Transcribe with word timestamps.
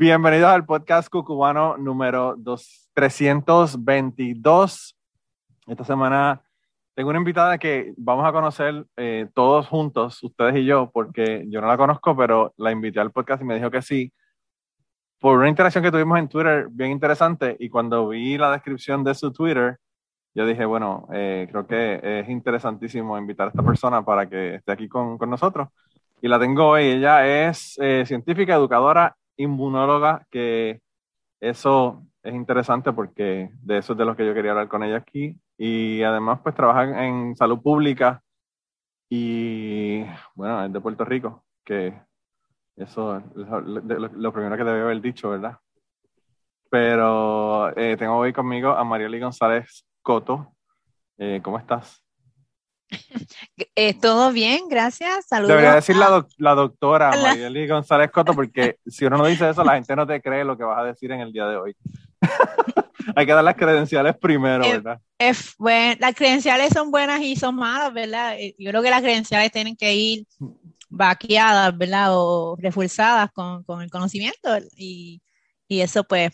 Bienvenidos 0.00 0.50
al 0.50 0.64
podcast 0.64 1.08
cucubano 1.08 1.76
número 1.76 2.36
322. 2.94 4.96
Esta 5.66 5.82
semana 5.82 6.40
tengo 6.94 7.10
una 7.10 7.18
invitada 7.18 7.58
que 7.58 7.94
vamos 7.96 8.24
a 8.24 8.30
conocer 8.30 8.86
eh, 8.96 9.26
todos 9.34 9.66
juntos, 9.66 10.22
ustedes 10.22 10.54
y 10.54 10.66
yo, 10.66 10.88
porque 10.92 11.46
yo 11.48 11.60
no 11.60 11.66
la 11.66 11.76
conozco, 11.76 12.16
pero 12.16 12.54
la 12.58 12.70
invité 12.70 13.00
al 13.00 13.10
podcast 13.10 13.42
y 13.42 13.44
me 13.44 13.56
dijo 13.56 13.72
que 13.72 13.82
sí. 13.82 14.12
Por 15.18 15.36
una 15.36 15.48
interacción 15.48 15.82
que 15.82 15.90
tuvimos 15.90 16.16
en 16.20 16.28
Twitter 16.28 16.68
bien 16.70 16.92
interesante 16.92 17.56
y 17.58 17.68
cuando 17.68 18.06
vi 18.06 18.38
la 18.38 18.52
descripción 18.52 19.02
de 19.02 19.16
su 19.16 19.32
Twitter, 19.32 19.78
yo 20.32 20.46
dije, 20.46 20.64
bueno, 20.64 21.08
eh, 21.12 21.48
creo 21.50 21.66
que 21.66 22.20
es 22.20 22.28
interesantísimo 22.28 23.18
invitar 23.18 23.48
a 23.48 23.50
esta 23.50 23.64
persona 23.64 24.04
para 24.04 24.28
que 24.28 24.54
esté 24.54 24.70
aquí 24.70 24.88
con, 24.88 25.18
con 25.18 25.28
nosotros 25.28 25.70
y 26.22 26.28
la 26.28 26.38
tengo 26.38 26.68
hoy. 26.68 26.84
Ella 26.84 27.48
es 27.48 27.76
eh, 27.82 28.04
científica, 28.06 28.54
educadora, 28.54 29.16
inmunóloga, 29.38 30.26
que 30.30 30.80
eso 31.40 32.04
es 32.22 32.34
interesante 32.34 32.92
porque 32.92 33.50
de 33.62 33.78
eso 33.78 33.92
es 33.94 33.98
de 33.98 34.04
lo 34.04 34.16
que 34.16 34.26
yo 34.26 34.34
quería 34.34 34.50
hablar 34.50 34.68
con 34.68 34.82
ella 34.82 34.98
aquí. 34.98 35.40
Y 35.56 36.02
además, 36.02 36.40
pues 36.42 36.54
trabaja 36.54 37.06
en 37.06 37.34
salud 37.36 37.60
pública 37.62 38.22
y, 39.08 40.04
bueno, 40.34 40.64
es 40.64 40.72
de 40.72 40.80
Puerto 40.80 41.04
Rico, 41.04 41.44
que 41.64 41.98
eso 42.76 43.16
es 43.16 43.24
lo, 43.34 44.32
primero 44.32 44.56
que 44.56 44.64
debe 44.64 44.82
haber 44.82 45.00
dicho, 45.00 45.30
¿verdad? 45.30 45.58
Pero 46.70 47.76
eh, 47.76 47.96
tengo 47.96 48.16
hoy 48.16 48.32
conmigo 48.32 48.70
a 48.70 48.84
Marieli 48.84 49.18
González 49.18 49.84
Coto. 50.02 50.54
Eh, 51.16 51.40
¿Cómo 51.42 51.58
estás? 51.58 52.07
Eh, 53.74 53.94
todo 53.94 54.32
bien, 54.32 54.68
gracias. 54.68 55.26
Saludos. 55.26 55.50
Debería 55.50 55.74
decir 55.74 55.96
la, 55.96 56.26
la 56.36 56.54
doctora 56.54 57.10
Marieli 57.10 57.66
González 57.66 58.10
Coto, 58.10 58.34
porque 58.34 58.78
si 58.86 59.04
uno 59.04 59.18
no 59.18 59.26
dice 59.26 59.48
eso, 59.48 59.62
la 59.62 59.74
gente 59.74 59.94
no 59.94 60.06
te 60.06 60.20
cree 60.20 60.44
lo 60.44 60.56
que 60.56 60.64
vas 60.64 60.78
a 60.78 60.84
decir 60.84 61.12
en 61.12 61.20
el 61.20 61.32
día 61.32 61.46
de 61.46 61.56
hoy. 61.56 61.76
Hay 63.16 63.26
que 63.26 63.32
dar 63.32 63.44
las 63.44 63.56
credenciales 63.56 64.16
primero, 64.16 64.64
eh, 64.64 64.72
¿verdad? 64.72 65.00
bueno, 65.58 65.96
las 66.00 66.14
credenciales 66.14 66.72
son 66.72 66.90
buenas 66.90 67.20
y 67.20 67.36
son 67.36 67.54
malas, 67.54 67.92
¿verdad? 67.92 68.36
Eh, 68.38 68.54
yo 68.58 68.70
creo 68.70 68.82
que 68.82 68.90
las 68.90 69.02
credenciales 69.02 69.50
tienen 69.52 69.76
que 69.76 69.94
ir 69.94 70.26
vaqueadas, 70.88 71.76
¿verdad? 71.76 72.08
O 72.10 72.56
reforzadas 72.58 73.30
con, 73.32 73.62
con 73.64 73.82
el 73.82 73.90
conocimiento 73.90 74.50
y, 74.76 75.22
y 75.68 75.80
eso 75.80 76.04
pues 76.04 76.32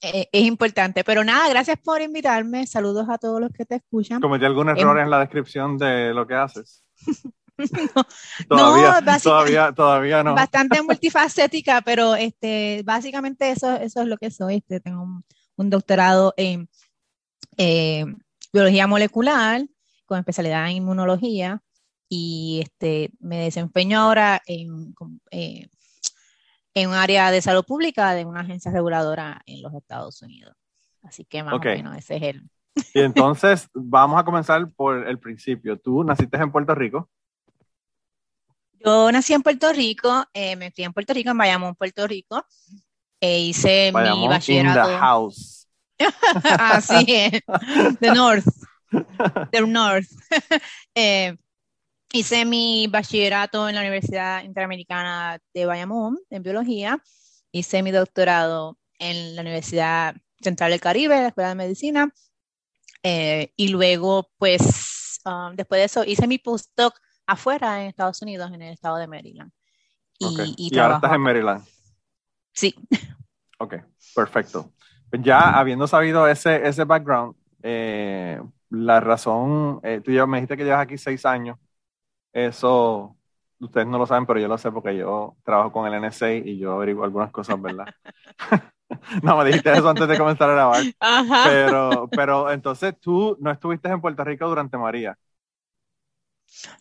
eh, 0.00 0.28
es 0.30 0.44
importante. 0.44 1.04
Pero 1.04 1.24
nada, 1.24 1.48
gracias 1.48 1.78
por 1.78 2.00
invitarme. 2.00 2.66
Saludos 2.66 3.08
a 3.08 3.18
todos 3.18 3.40
los 3.40 3.50
que 3.52 3.64
te 3.64 3.76
escuchan. 3.76 4.20
¿Cometí 4.20 4.44
algún 4.44 4.68
error 4.68 4.98
em, 4.98 5.04
en 5.04 5.10
la 5.10 5.20
descripción 5.20 5.78
de 5.78 6.14
lo 6.14 6.26
que 6.26 6.34
haces? 6.34 6.84
no, 7.58 8.04
todavía, 8.48 9.00
no, 9.00 9.20
todavía, 9.20 9.72
todavía 9.72 10.22
no. 10.22 10.34
Bastante 10.34 10.80
multifacética, 10.82 11.80
pero 11.82 12.14
este, 12.14 12.82
básicamente 12.84 13.50
eso, 13.50 13.74
eso 13.76 14.02
es 14.02 14.06
lo 14.06 14.16
que 14.16 14.30
soy. 14.30 14.56
Este, 14.56 14.80
tengo 14.80 15.22
un, 15.56 15.70
doctorado 15.70 16.34
en 16.36 16.68
eh, 17.56 18.04
biología 18.52 18.86
molecular 18.86 19.62
con 20.06 20.18
especialidad 20.18 20.70
en 20.70 20.76
inmunología 20.76 21.60
y 22.08 22.60
este, 22.62 23.10
me 23.18 23.38
desempeño 23.38 23.98
ahora 23.98 24.40
en, 24.46 24.94
eh, 25.30 25.68
en 26.80 26.90
un 26.90 26.94
área 26.94 27.30
de 27.30 27.42
salud 27.42 27.64
pública 27.64 28.14
de 28.14 28.24
una 28.24 28.40
agencia 28.40 28.70
reguladora 28.70 29.42
en 29.46 29.62
los 29.62 29.74
Estados 29.74 30.22
Unidos. 30.22 30.54
Así 31.02 31.24
que 31.24 31.42
más 31.42 31.54
o 31.54 31.58
menos 31.58 31.96
ese 31.96 32.16
es 32.16 32.22
el... 32.22 32.50
Y 32.94 33.00
entonces 33.00 33.68
vamos 33.74 34.20
a 34.20 34.24
comenzar 34.24 34.70
por 34.70 35.08
el 35.08 35.18
principio. 35.18 35.78
Tú 35.78 36.04
naciste 36.04 36.36
en 36.36 36.52
Puerto 36.52 36.74
Rico. 36.74 37.08
Yo 38.84 39.10
nací 39.10 39.32
en 39.32 39.42
Puerto 39.42 39.72
Rico, 39.72 40.24
eh, 40.32 40.54
me 40.54 40.70
fui 40.70 40.84
en 40.84 40.92
Puerto 40.92 41.12
Rico, 41.12 41.30
en 41.30 41.38
Bayamón, 41.38 41.74
Puerto 41.74 42.06
Rico. 42.06 42.44
E 43.20 43.40
hice 43.40 43.90
mi 43.92 44.28
bachillerato. 44.28 44.88
In 44.88 44.94
the 44.94 45.00
house. 45.00 45.66
Así 46.60 47.04
es. 47.08 47.42
The 47.98 48.12
North. 48.14 48.46
The 49.50 49.62
North. 49.62 50.08
eh, 50.94 51.36
Hice 52.12 52.44
mi 52.46 52.86
bachillerato 52.86 53.68
en 53.68 53.74
la 53.74 53.82
Universidad 53.82 54.42
Interamericana 54.42 55.38
de 55.52 55.66
Bayamón, 55.66 56.18
en 56.30 56.42
biología. 56.42 57.02
Hice 57.52 57.82
mi 57.82 57.90
doctorado 57.90 58.78
en 58.98 59.36
la 59.36 59.42
Universidad 59.42 60.14
Central 60.40 60.70
del 60.70 60.80
Caribe, 60.80 61.20
la 61.20 61.28
Escuela 61.28 61.50
de 61.50 61.54
Medicina. 61.54 62.10
Eh, 63.02 63.52
y 63.56 63.68
luego, 63.68 64.30
pues, 64.38 65.20
um, 65.26 65.54
después 65.54 65.80
de 65.80 65.84
eso, 65.84 66.04
hice 66.04 66.26
mi 66.26 66.38
postdoc 66.38 66.94
afuera 67.26 67.82
en 67.82 67.88
Estados 67.88 68.22
Unidos, 68.22 68.50
en 68.54 68.62
el 68.62 68.72
estado 68.72 68.96
de 68.96 69.06
Maryland. 69.06 69.52
Y, 70.18 70.54
y, 70.56 70.78
ahora 70.78 70.96
estás 70.96 71.12
en 71.12 71.20
Maryland. 71.20 71.64
Sí. 72.52 72.74
Ok, 73.58 73.74
perfecto. 74.14 74.72
Pues 75.10 75.22
ya 75.22 75.58
habiendo 75.58 75.86
sabido 75.86 76.26
ese, 76.26 76.66
ese 76.66 76.84
background, 76.84 77.34
eh, 77.62 78.40
la 78.70 79.00
razón, 79.00 79.80
eh, 79.82 80.00
tú 80.02 80.10
ya 80.10 80.26
me 80.26 80.38
dijiste 80.38 80.56
que 80.56 80.64
llevas 80.64 80.82
aquí 80.82 80.96
seis 80.96 81.24
años. 81.26 81.58
Eso, 82.46 83.16
ustedes 83.58 83.86
no 83.86 83.98
lo 83.98 84.06
saben, 84.06 84.26
pero 84.26 84.40
yo 84.40 84.48
lo 84.48 84.58
sé 84.58 84.70
porque 84.70 84.96
yo 84.96 85.36
trabajo 85.44 85.72
con 85.72 85.92
el 85.92 86.00
NSA 86.00 86.34
y 86.34 86.58
yo 86.58 86.72
averiguo 86.72 87.04
algunas 87.04 87.30
cosas, 87.30 87.60
¿verdad? 87.60 87.86
no, 89.22 89.36
me 89.36 89.44
dijiste 89.44 89.72
eso 89.72 89.88
antes 89.88 90.08
de 90.08 90.18
comenzar 90.18 90.50
a 90.50 90.54
grabar. 90.54 90.82
Pero, 91.44 92.08
pero 92.10 92.50
entonces 92.50 92.94
tú 93.00 93.36
no 93.40 93.50
estuviste 93.50 93.88
en 93.88 94.00
Puerto 94.00 94.24
Rico 94.24 94.48
durante 94.48 94.78
María. 94.78 95.16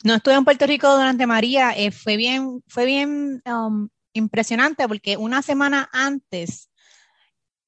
No 0.04 0.16
estuve 0.16 0.36
en 0.36 0.46
Puerto 0.46 0.66
Rico 0.66 0.90
durante 0.96 1.28
María. 1.28 1.72
Eh, 1.72 1.92
fue 1.92 2.16
bien, 2.16 2.64
fue 2.68 2.86
bien 2.86 3.42
um, 3.46 3.90
impresionante 4.14 4.88
porque 4.88 5.18
una 5.18 5.42
semana 5.42 5.90
antes 5.92 6.70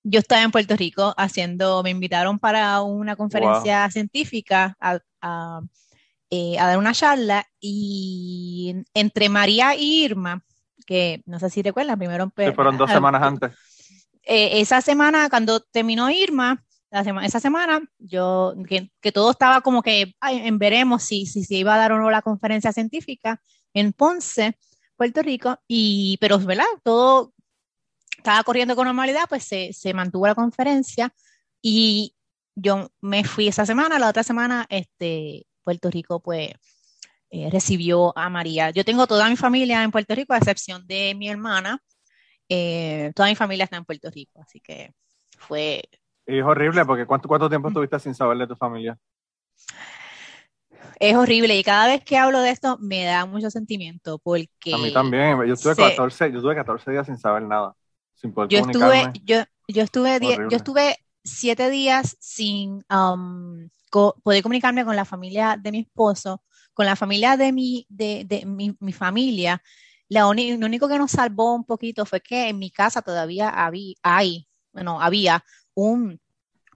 yo 0.03 0.19
estaba 0.19 0.41
en 0.41 0.51
Puerto 0.51 0.75
Rico 0.75 1.13
haciendo, 1.17 1.83
me 1.83 1.89
invitaron 1.89 2.39
para 2.39 2.81
una 2.81 3.15
conferencia 3.15 3.89
científica 3.91 4.75
a, 4.79 5.61
eh, 6.29 6.59
a 6.59 6.67
dar 6.67 6.77
una 6.77 6.93
charla 6.93 7.47
y 7.59 8.75
entre 8.93 9.29
María 9.29 9.75
y 9.75 10.03
Irma, 10.03 10.43
que 10.85 11.23
no 11.25 11.39
sé 11.39 11.49
si 11.49 11.61
recuerdan, 11.61 11.97
primero... 11.97 12.31
Sí, 12.37 12.51
fueron 12.53 12.77
dos 12.77 12.89
semanas 12.91 13.21
antes. 13.21 13.51
Eh, 14.23 14.61
esa 14.61 14.81
semana, 14.81 15.29
cuando 15.29 15.59
terminó 15.59 16.09
Irma, 16.09 16.63
esa 16.91 17.39
semana, 17.39 17.81
yo, 17.99 18.55
que, 18.67 19.11
todo 19.11 19.31
estaba 19.31 19.61
como 19.61 19.81
que 19.83 20.15
en 20.21 20.57
veremos 20.57 21.03
si, 21.03 21.25
si 21.25 21.43
se 21.43 21.55
iba 21.55 21.75
a 21.75 21.77
dar 21.77 21.91
o 21.91 21.99
no 21.99 22.09
la 22.09 22.21
conferencia 22.21 22.71
científica 22.73 23.41
en 23.73 23.93
Ponce, 23.93 24.57
Puerto 24.95 25.21
Rico, 25.21 25.59
y, 25.67 26.17
pero, 26.19 26.39
¿verdad? 26.39 26.65
Todo 26.83 27.33
estaba 28.17 28.43
corriendo 28.43 28.75
con 28.75 28.85
normalidad, 28.85 29.25
pues 29.29 29.43
se, 29.43 29.71
se 29.73 29.93
mantuvo 29.93 30.27
la 30.27 30.35
conferencia 30.35 31.13
y 31.61 32.15
yo 32.55 32.91
me 33.01 33.23
fui 33.23 33.47
esa 33.47 33.65
semana, 33.65 33.99
la 33.99 34.09
otra 34.09 34.23
semana, 34.23 34.65
este, 34.69 35.47
Puerto 35.63 35.89
Rico 35.89 36.19
pues 36.19 36.51
eh, 37.31 37.49
recibió 37.51 38.17
a 38.17 38.29
María. 38.29 38.71
Yo 38.71 38.83
tengo 38.83 39.05
toda 39.05 39.29
mi 39.29 39.37
familia 39.37 39.83
en 39.83 39.91
Puerto 39.91 40.15
Rico, 40.15 40.33
a 40.33 40.37
excepción 40.37 40.85
de 40.87 41.13
mi 41.15 41.29
hermana. 41.29 41.79
Eh, 42.49 43.11
toda 43.15 43.29
mi 43.29 43.35
familia 43.35 43.65
está 43.65 43.77
en 43.77 43.85
Puerto 43.85 44.09
Rico, 44.09 44.41
así 44.41 44.59
que 44.59 44.91
fue... 45.37 45.83
es 46.25 46.43
horrible 46.43 46.83
porque 46.85 47.05
¿cuánto, 47.05 47.27
cuánto 47.27 47.47
tiempo 47.47 47.67
estuviste 47.67 47.99
sin 47.99 48.15
saber 48.15 48.37
de 48.39 48.47
tu 48.47 48.55
familia? 48.55 48.97
Es 50.99 51.15
horrible 51.15 51.55
y 51.55 51.63
cada 51.63 51.87
vez 51.87 52.03
que 52.03 52.17
hablo 52.17 52.41
de 52.41 52.49
esto 52.49 52.77
me 52.79 53.05
da 53.05 53.27
mucho 53.27 53.51
sentimiento 53.51 54.17
porque... 54.17 54.73
A 54.73 54.77
mí 54.77 54.91
también, 54.91 55.37
yo 55.45 55.53
estuve, 55.53 55.75
14, 55.75 56.31
yo 56.31 56.41
14 56.41 56.91
días 56.91 57.05
sin 57.05 57.17
saber 57.19 57.43
nada, 57.43 57.75
sin 58.15 58.33
poder 58.33 58.49
yo 58.49 58.59
estuve, 58.59 59.11
yo, 59.23 59.43
yo, 59.67 59.83
estuve 59.83 60.19
yo 60.19 60.57
estuve 60.57 60.97
siete 61.23 61.69
días 61.69 62.17
sin 62.19 62.83
um, 62.89 63.69
poder 63.89 64.43
comunicarme 64.43 64.85
con 64.85 64.95
la 64.95 65.05
familia 65.05 65.57
de 65.61 65.71
mi 65.71 65.79
esposo, 65.81 66.43
con 66.73 66.85
la 66.85 66.95
familia 66.95 67.37
de 67.37 67.51
mi, 67.51 67.85
de, 67.89 68.23
de 68.25 68.45
mi, 68.45 68.75
mi, 68.79 68.93
familia. 68.93 69.61
La 70.07 70.21
lo 70.21 70.29
único 70.29 70.87
que 70.87 70.97
nos 70.97 71.11
salvó 71.11 71.53
un 71.55 71.65
poquito 71.65 72.05
fue 72.05 72.21
que 72.21 72.49
en 72.49 72.59
mi 72.59 72.71
casa 72.71 73.01
todavía 73.01 73.49
había, 73.49 73.95
hay, 74.01 74.47
bueno, 74.71 75.01
había 75.01 75.43
un, 75.73 76.19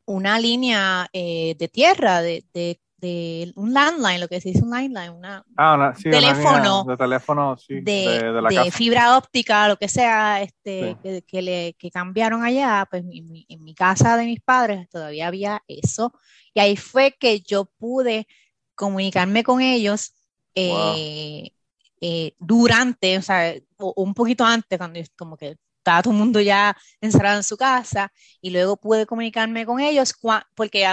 una 0.06 0.39
línea 0.39 1.07
eh, 1.13 1.56
de 1.57 1.68
tierra 1.68 2.21
de, 2.21 2.45
de, 2.54 2.80
de 3.04 3.52
un 3.56 3.74
landline, 3.74 4.22
lo 4.22 4.30
que 4.30 4.40
se 4.40 4.50
dice 4.50 4.64
un 4.64 4.70
landline, 4.70 5.12
una, 5.12 5.46
ah, 5.58 5.94
teléfono, 6.02 6.86
de 6.86 6.96
teléfono 6.96 7.58
de, 7.68 8.72
fibra 8.72 9.18
óptica, 9.18 9.68
lo 9.68 9.76
que 9.76 9.90
sea, 9.90 10.42
este, 10.42 10.96
que, 11.28 11.42
le, 11.42 11.76
que 11.78 11.92
cambiaron 11.92 12.46
allá, 12.46 12.88
pues 12.90 13.04
en 13.04 13.62
mi, 13.62 13.76
casa 13.76 14.16
de 14.16 14.24
mis 14.24 14.40
padres 14.40 14.88
todavía 14.90 15.28
había 15.28 15.62
eso. 15.68 16.14
Y 16.54 16.62
ahí 16.62 16.78
fue 16.78 17.12
que 17.20 17.42
yo 17.42 17.66
pude 17.66 18.26
comunicarme 18.74 19.44
con 19.44 19.60
ellos 19.60 20.14
eh, 20.56 21.52
eh, 22.00 22.36
durante, 22.40 23.18
o 23.18 23.22
sea, 23.22 23.54
un 23.78 24.14
poquito 24.14 24.46
antes, 24.46 24.78
cuando 24.78 25.02
como 25.18 25.36
que 25.36 25.58
estaba 25.80 26.02
todo 26.02 26.14
el 26.14 26.20
mundo 26.20 26.40
ya 26.40 26.78
encerrado 27.02 27.36
en 27.36 27.44
su 27.44 27.58
casa, 27.58 28.14
y 28.40 28.52
luego 28.52 28.78
pude 28.78 29.06
comunicarme 29.06 29.66
con 29.66 29.82
ellos, 29.82 30.14
porque 30.56 30.88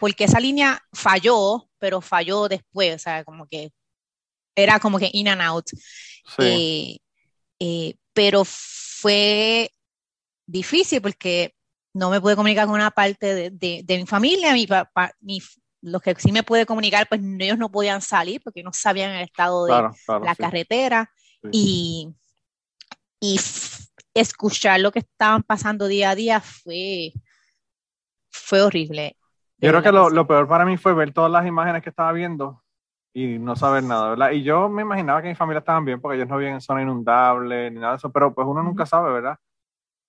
porque 0.00 0.24
esa 0.24 0.40
línea 0.40 0.82
falló, 0.92 1.68
pero 1.78 2.00
falló 2.00 2.48
después, 2.48 2.96
o 2.96 2.98
sea, 2.98 3.22
como 3.24 3.46
que 3.46 3.70
era 4.56 4.80
como 4.80 4.98
que 4.98 5.10
in 5.12 5.28
and 5.28 5.42
out. 5.42 5.66
Eh, 6.38 6.96
eh, 7.58 7.94
pero 8.12 8.44
fue 8.44 9.70
difícil 10.46 11.00
porque 11.00 11.54
no 11.92 12.10
me 12.10 12.20
pude 12.20 12.36
comunicar 12.36 12.66
con 12.66 12.74
una 12.74 12.90
parte 12.90 13.50
de, 13.50 13.84
mi 13.86 14.06
familia, 14.06 14.52
mi 14.52 14.66
papá, 14.66 15.14
los 15.82 16.02
que 16.02 16.14
sí 16.18 16.32
me 16.32 16.42
pude 16.42 16.66
comunicar, 16.66 17.08
pues 17.08 17.20
ellos 17.38 17.58
no 17.58 17.70
podían 17.70 18.00
salir 18.00 18.40
porque 18.42 18.62
no 18.62 18.72
sabían 18.72 19.12
el 19.12 19.24
estado 19.24 19.66
de 19.66 19.72
la 20.22 20.34
carretera 20.36 21.10
y, 21.52 22.08
y 23.20 23.40
escuchar 24.14 24.80
lo 24.80 24.92
que 24.92 25.00
estaban 25.00 25.42
pasando 25.42 25.88
día 25.88 26.10
a 26.10 26.14
día 26.14 26.40
fue, 26.40 27.12
fue 28.30 28.62
horrible. 28.62 29.16
Yo 29.60 29.70
creo 29.70 29.82
que 29.82 29.92
lo, 29.92 30.26
peor 30.26 30.48
para 30.48 30.64
mí 30.64 30.76
fue 30.76 30.94
ver 30.94 31.12
todas 31.12 31.30
las 31.30 31.46
imágenes 31.46 31.82
que 31.82 31.90
estaba 31.90 32.12
viendo 32.12 32.62
y 33.12 33.38
no 33.38 33.56
saber 33.56 33.82
nada, 33.82 34.10
¿verdad? 34.10 34.30
Y 34.30 34.42
yo 34.42 34.68
me 34.68 34.82
imaginaba 34.82 35.20
que 35.20 35.28
mi 35.28 35.34
familia 35.34 35.58
estaban 35.58 35.84
bien 35.84 36.00
porque 36.00 36.16
ellos 36.16 36.28
no 36.28 36.38
vivían 36.38 36.54
en 36.54 36.60
zona 36.60 36.82
inundable 36.82 37.70
ni 37.70 37.78
nada 37.78 37.92
de 37.92 37.96
eso, 37.98 38.10
pero 38.10 38.32
pues 38.32 38.46
uno 38.46 38.62
nunca 38.62 38.86
sabe, 38.86 39.12
¿verdad? 39.12 39.36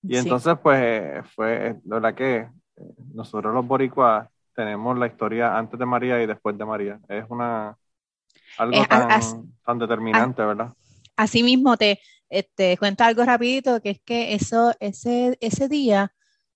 Y 0.03 0.15
entonces 0.15 0.55
pues 0.61 1.27
fue, 1.35 1.75
la 1.85 1.95
verdad 1.95 2.15
que 2.15 2.37
eh, 2.37 2.49
nosotros 3.13 3.53
los 3.53 3.67
boricuas 3.67 4.27
tenemos 4.55 4.97
la 4.97 5.07
historia 5.07 5.57
antes 5.57 5.79
de 5.79 5.85
María 5.85 6.21
y 6.21 6.27
después 6.27 6.57
de 6.57 6.65
María. 6.65 6.99
Es 7.07 7.25
una 7.29 7.77
algo 8.57 8.81
eh, 8.81 8.87
tan, 9.65 9.79
determinante, 9.79 10.43
¿verdad? 10.43 10.73
Así 11.15 11.43
mismo 11.43 11.77
te, 11.77 11.99
te 12.55 12.77
cuento 12.77 13.03
algo 13.03 13.23
rapidito, 13.23 13.81
que 13.81 13.91
es 13.91 14.01
que 14.01 14.33
eso, 14.33 14.73
ese, 14.79 15.37
ese 15.41 15.67
día, 15.67 16.13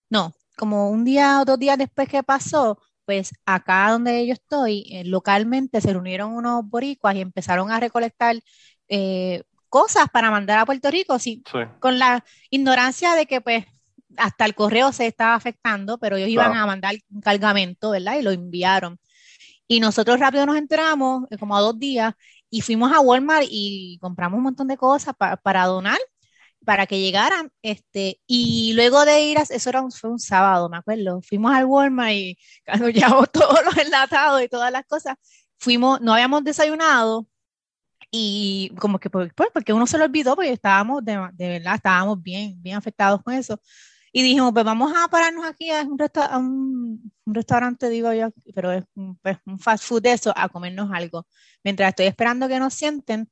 no, 0.09 0.33
como 0.55 0.89
un 0.89 1.05
día 1.05 1.41
o 1.41 1.45
dos 1.45 1.59
días 1.59 1.77
después 1.77 2.07
que 2.09 2.23
pasó, 2.23 2.79
pues 3.05 3.33
acá 3.45 3.91
donde 3.91 4.25
yo 4.25 4.33
estoy, 4.33 4.85
eh, 4.91 5.03
localmente 5.05 5.81
se 5.81 5.93
reunieron 5.93 6.33
unos 6.33 6.67
boricuas 6.67 7.15
y 7.15 7.21
empezaron 7.21 7.71
a 7.71 7.79
recolectar 7.79 8.35
eh, 8.87 9.43
cosas 9.69 10.05
para 10.11 10.31
mandar 10.31 10.59
a 10.59 10.65
Puerto 10.65 10.89
Rico, 10.89 11.19
sí, 11.19 11.43
con 11.79 11.99
la 11.99 12.23
ignorancia 12.49 13.13
de 13.15 13.25
que 13.25 13.41
pues 13.41 13.65
hasta 14.17 14.45
el 14.45 14.55
correo 14.55 14.91
se 14.91 15.07
estaba 15.07 15.35
afectando, 15.35 15.97
pero 15.97 16.15
ellos 16.17 16.29
iban 16.29 16.55
a 16.55 16.65
mandar 16.65 16.95
un 17.11 17.21
cargamento, 17.21 17.91
¿verdad? 17.91 18.17
Y 18.17 18.21
lo 18.21 18.31
enviaron. 18.31 18.99
Y 19.67 19.79
nosotros 19.79 20.19
rápido 20.19 20.45
nos 20.45 20.57
enteramos, 20.57 21.25
eh, 21.29 21.37
como 21.37 21.57
a 21.57 21.61
dos 21.61 21.77
días, 21.79 22.13
y 22.49 22.61
fuimos 22.61 22.91
a 22.93 23.01
Walmart 23.01 23.47
y 23.49 23.97
compramos 23.99 24.37
un 24.37 24.43
montón 24.43 24.67
de 24.67 24.77
cosas 24.77 25.13
para 25.43 25.65
donar 25.65 25.97
para 26.65 26.87
que 26.87 26.99
llegaran, 26.99 27.51
este, 27.61 28.19
y 28.27 28.73
luego 28.73 29.05
de 29.05 29.21
ir, 29.21 29.37
a, 29.39 29.43
eso 29.43 29.69
era 29.69 29.81
un, 29.81 29.91
fue 29.91 30.09
un 30.09 30.19
sábado, 30.19 30.69
me 30.69 30.77
acuerdo, 30.77 31.21
fuimos 31.21 31.53
al 31.53 31.65
Walmart 31.65 32.11
y 32.13 32.37
cuando 32.65 32.89
llevamos 32.89 33.31
todos 33.33 33.63
los 33.65 33.77
enlatados 33.77 34.41
y 34.43 34.49
todas 34.49 34.71
las 34.71 34.85
cosas, 34.85 35.15
fuimos, 35.59 36.01
no 36.01 36.13
habíamos 36.13 36.43
desayunado 36.43 37.27
y 38.11 38.71
como 38.79 38.99
que, 38.99 39.09
pues, 39.09 39.31
pues 39.35 39.49
porque 39.53 39.73
uno 39.73 39.87
se 39.87 39.97
lo 39.97 40.05
olvidó, 40.05 40.35
porque 40.35 40.51
estábamos, 40.53 41.03
de, 41.03 41.17
verdad, 41.37 41.75
estábamos 41.75 42.21
bien, 42.21 42.61
bien 42.61 42.77
afectados 42.77 43.21
con 43.23 43.33
eso. 43.33 43.59
Y 44.11 44.23
dijimos, 44.23 44.53
pues 44.53 44.63
vamos 44.63 44.93
a 44.95 45.09
pararnos 45.09 45.45
aquí 45.45 45.69
a 45.71 45.81
un, 45.81 47.11
un, 47.25 47.35
restaurante, 47.35 47.89
digo 47.89 48.13
yo, 48.13 48.29
pero 48.53 48.71
es 48.71 48.85
un, 48.95 49.17
pues, 49.17 49.37
un 49.45 49.59
fast 49.59 49.83
food 49.83 50.03
de 50.03 50.13
eso, 50.13 50.33
a 50.35 50.47
comernos 50.49 50.89
algo. 50.93 51.27
Mientras 51.63 51.89
estoy 51.89 52.05
esperando 52.05 52.47
que 52.47 52.59
nos 52.59 52.73
sienten, 52.73 53.29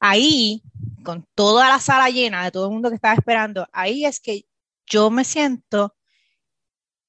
ahí, 0.00 0.62
con 1.04 1.26
toda 1.34 1.68
la 1.68 1.80
sala 1.80 2.10
llena 2.10 2.44
de 2.44 2.50
todo 2.50 2.66
el 2.66 2.72
mundo 2.72 2.88
que 2.88 2.96
estaba 2.96 3.14
esperando, 3.14 3.66
ahí 3.72 4.04
es 4.04 4.20
que 4.20 4.46
yo 4.86 5.10
me 5.10 5.24
siento 5.24 5.94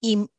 y 0.02 0.30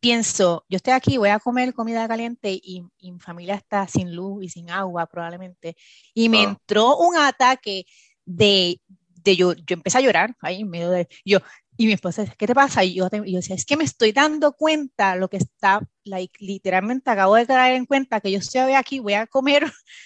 pienso, 0.00 0.64
yo 0.68 0.76
estoy 0.76 0.92
aquí, 0.92 1.18
voy 1.18 1.28
a 1.30 1.38
comer 1.38 1.74
comida 1.74 2.08
caliente 2.08 2.58
y, 2.62 2.84
mi 3.00 3.20
familia 3.20 3.54
está 3.54 3.86
sin 3.86 4.14
luz 4.14 4.44
y 4.44 4.48
sin 4.48 4.70
agua 4.70 5.06
probablemente. 5.06 5.76
Y 6.14 6.28
me 6.28 6.42
entró 6.42 6.96
un 6.96 7.16
ataque 7.16 7.84
de, 8.24 8.80
de 9.22 9.36
yo, 9.36 9.54
yo 9.54 9.74
empecé 9.74 9.98
a 9.98 10.02
llorar 10.02 10.36
ahí 10.40 10.60
en 10.62 10.70
medio 10.70 10.90
de, 10.90 11.08
yo, 11.24 11.38
y 11.78 11.86
mi 11.86 11.94
esposa 11.94 12.22
dice, 12.24 12.36
¿qué 12.38 12.46
te 12.48 12.54
pasa? 12.56 12.84
Y 12.84 12.96
yo, 12.96 13.08
yo 13.10 13.22
decía, 13.38 13.56
es 13.56 13.66
que 13.66 13.78
me 13.78 13.84
estoy 13.84 14.12
dando 14.12 14.52
cuenta 14.54 15.16
lo 15.16 15.30
que 15.30 15.38
está, 15.38 15.80
like, 16.04 16.34
literalmente 16.44 17.10
acabo 17.10 17.36
de 17.36 17.46
caer 17.46 17.76
en 17.76 17.86
cuenta 17.86 18.20
que 18.20 18.32
yo 18.32 18.40
estoy 18.40 18.74
aquí, 18.74 19.00
voy 19.00 19.14
a 19.14 19.28
comer, 19.28 19.64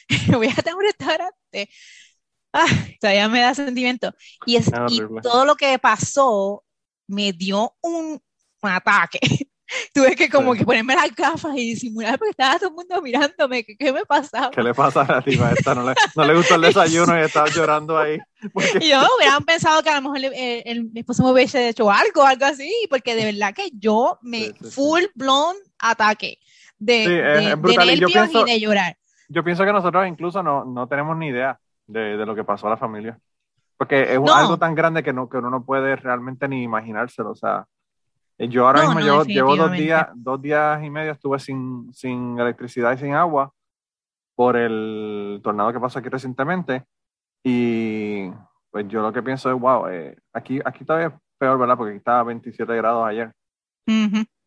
voy 0.32 0.48
a 0.48 0.54
tener 0.56 0.76
un 0.76 0.82
restaurante. 0.84 1.70
Ah, 2.52 2.66
todavía 3.00 3.28
me 3.28 3.40
da 3.40 3.54
sentimiento. 3.54 4.12
Y, 4.44 4.56
es, 4.56 4.74
y 4.86 5.10
todo 5.22 5.44
lo 5.46 5.56
que 5.56 5.78
pasó 5.78 6.64
me 7.08 7.32
dio 7.32 7.76
un, 7.82 8.20
un 8.62 8.70
ataque. 8.70 9.20
tuve 9.94 10.14
que 10.16 10.28
como 10.28 10.54
que 10.54 10.64
ponerme 10.64 10.94
las 10.94 11.14
gafas 11.14 11.56
y 11.56 11.70
disimular 11.70 12.18
porque 12.18 12.30
estaba 12.30 12.58
todo 12.58 12.70
el 12.70 12.74
mundo 12.74 13.02
mirándome, 13.02 13.64
¿qué, 13.64 13.92
me 13.92 14.04
pasaba? 14.04 14.50
¿Qué 14.50 14.62
le 14.62 14.74
pasa 14.74 15.02
a 15.02 15.12
la 15.12 15.22
tipa 15.22 15.52
esta? 15.52 15.74
No 15.74 15.88
le, 15.88 15.94
no 16.16 16.24
le 16.24 16.34
gustó 16.34 16.54
el 16.56 16.60
desayuno 16.62 17.18
y 17.18 17.22
estaba 17.24 17.48
llorando 17.48 17.98
ahí. 17.98 18.18
Y 18.80 18.88
yo 18.88 19.00
hubieran 19.16 19.44
pensado 19.44 19.82
que 19.82 19.90
a 19.90 20.00
lo 20.00 20.10
mejor 20.10 20.32
el, 20.34 20.90
mi 20.90 21.00
esposo 21.00 21.22
me 21.24 21.32
hubiese 21.32 21.68
hecho 21.68 21.90
algo, 21.90 22.24
algo 22.24 22.44
así, 22.44 22.70
porque 22.90 23.14
de 23.14 23.26
verdad 23.26 23.54
que 23.54 23.70
yo 23.72 24.18
me 24.22 24.52
full 24.54 25.02
blown 25.14 25.56
ataque 25.78 26.38
de, 26.78 27.08
de, 27.08 27.56
nervios 27.56 28.30
y, 28.34 28.44
de 28.44 28.60
llorar. 28.60 28.96
Yo 29.28 29.44
pienso 29.44 29.64
que 29.64 29.72
nosotros 29.72 30.06
incluso 30.06 30.42
no, 30.42 30.64
no 30.64 30.88
tenemos 30.88 31.16
ni 31.16 31.28
idea 31.28 31.58
de, 31.86 32.16
de, 32.16 32.26
lo 32.26 32.34
que 32.34 32.44
pasó 32.44 32.66
a 32.66 32.70
la 32.70 32.76
familia. 32.76 33.18
Porque 33.76 34.02
es 34.02 34.18
algo 34.30 34.58
tan 34.58 34.74
grande 34.74 35.02
que, 35.02 35.12
no, 35.12 35.28
que 35.28 35.38
uno 35.38 35.50
no 35.50 35.64
puede 35.64 35.96
realmente 35.96 36.46
ni 36.46 36.62
imaginárselo. 36.62 37.30
O 37.30 37.34
sea, 37.34 37.60
eh, 37.60 37.64
yo 38.38 38.66
ahora 38.66 38.82
mismo 38.82 39.00
llevo, 39.24 39.56
dos 39.56 39.72
días, 39.72 40.08
dos 40.14 40.40
días 40.40 40.82
y 40.82 40.90
medio 40.90 41.12
estuve 41.12 41.38
sin, 41.38 41.92
sin 41.92 42.38
electricidad 42.38 42.92
y 42.92 42.98
sin 42.98 43.14
agua 43.14 43.52
por 44.34 44.56
el 44.56 45.40
tornado 45.42 45.72
que 45.72 45.80
pasó 45.80 45.98
aquí 45.98 46.08
recientemente. 46.08 46.84
Y 47.44 48.30
pues 48.70 48.88
yo 48.88 49.02
lo 49.02 49.12
que 49.12 49.22
pienso 49.22 49.52
es, 49.52 49.60
wow, 49.60 49.86
eh, 49.88 50.16
aquí, 50.32 50.60
aquí 50.64 50.84
todavía 50.84 51.08
es 51.08 51.14
peor, 51.38 51.58
¿verdad? 51.58 51.76
Porque 51.76 51.90
aquí 51.90 51.98
estaba 51.98 52.24
27 52.24 52.76
grados 52.76 53.06
ayer. 53.06 53.32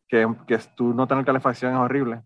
que, 0.08 0.36
que 0.48 0.58
tú 0.75 0.94
no 0.94 1.08
tener 1.08 1.25
calefacción 1.25 1.74
es 1.74 1.80
horrible. 1.80 2.22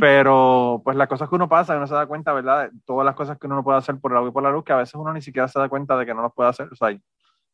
Pero 0.00 0.80
pues 0.82 0.96
las 0.96 1.08
cosas 1.08 1.28
que 1.28 1.34
uno 1.34 1.46
pasa, 1.46 1.76
uno 1.76 1.86
se 1.86 1.92
da 1.92 2.06
cuenta, 2.06 2.32
¿verdad? 2.32 2.70
todas 2.86 3.04
las 3.04 3.14
cosas 3.14 3.38
que 3.38 3.46
uno 3.46 3.56
no 3.56 3.62
puede 3.62 3.76
hacer 3.76 4.00
por 4.00 4.12
el 4.12 4.16
agua 4.16 4.30
y 4.30 4.32
por 4.32 4.42
la 4.42 4.50
luz, 4.50 4.64
que 4.64 4.72
a 4.72 4.76
veces 4.76 4.94
uno 4.94 5.12
ni 5.12 5.20
siquiera 5.20 5.46
se 5.46 5.58
da 5.58 5.68
cuenta 5.68 5.94
de 5.98 6.06
que 6.06 6.14
no 6.14 6.22
las 6.22 6.32
puede 6.32 6.48
hacer. 6.48 6.68
O 6.72 6.74
sea, 6.74 6.98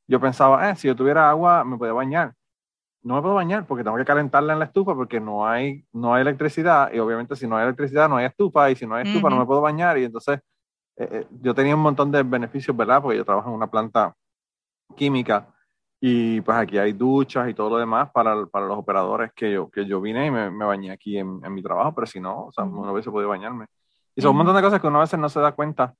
yo 0.07 0.21
pensaba, 0.21 0.71
eh, 0.71 0.77
si 0.77 0.87
yo 0.87 0.95
tuviera 0.95 1.29
agua, 1.29 1.65
me 1.65 1.77
podía 1.77 1.93
bañar 1.93 2.33
no 3.05 3.17
me 3.17 3.23
puedo 3.23 3.35
bañar 3.35 3.67
porque 3.67 3.85
tengo 3.85 3.97
que 3.97 4.05
calentarla 4.05 4.55
en 4.55 4.59
la 4.59 4.65
estufa 4.65 4.95
porque 4.95 5.21
no 5.21 5.47
hay, 5.47 5.85
no 5.93 6.15
hay 6.15 6.23
electricidad 6.23 6.91
y 6.93 6.99
obviamente 6.99 7.37
si 7.37 7.47
no 7.47 7.57
hay 7.57 7.65
electricidad 7.65 8.09
no 8.09 8.17
hay 8.17 8.27
estufa 8.27 8.71
y 8.71 8.77
si 8.77 8.87
no 8.87 8.95
hay 8.95 9.07
estufa 9.07 9.29
no 9.31 9.39
me 9.39 9.47
puedo 9.47 9.61
bañar 9.61 9.99
y 9.99 10.05
entonces 10.05 10.41
eh, 10.97 11.09
eh, 11.11 11.27
yo 11.43 11.55
tenía 11.55 11.75
un 11.75 11.83
montón 11.83 12.11
de 12.11 12.23
beneficios, 12.23 12.77
¿verdad? 12.77 13.03
Porque 13.03 13.19
yo 13.19 13.25
trabajo 13.25 13.49
en 13.51 13.57
una 13.57 13.71
planta 13.71 14.15
química 14.97 15.49
y 16.01 16.41
pues 16.41 16.57
aquí 16.57 16.79
hay 16.79 16.93
duchas 16.93 17.49
y 17.49 17.55
todo 17.55 17.71
lo 17.71 17.79
demás 17.79 18.11
para, 18.13 18.47
para 18.47 18.67
los 18.67 18.79
operadores 18.79 19.33
que 19.35 19.53
yo, 19.53 19.71
que 19.71 19.87
yo 19.87 20.01
vine 20.01 20.27
y 20.27 20.31
me, 20.31 20.51
me 20.51 20.65
bañé 20.65 20.91
aquí 20.91 21.19
en, 21.19 21.41
en, 21.45 21.55
mi 21.55 21.63
trabajo, 21.63 21.95
pero 21.95 22.07
si 22.07 22.21
no, 22.21 22.47
o 22.47 22.53
sea, 22.53 22.65
no 22.65 22.93
hubiese 22.93 23.11
podido 23.11 23.31
bañarme. 23.31 23.67
Y 24.15 24.23
son 24.23 24.33
un 24.33 24.39
montón 24.39 24.57
de 24.57 24.63
cosas 24.63 24.81
que 24.81 24.87
uno 24.87 24.99
a 24.99 25.03
veces 25.03 25.19
no 25.19 25.29
se 25.29 25.41
da 25.41 25.53
cuenta 25.53 25.95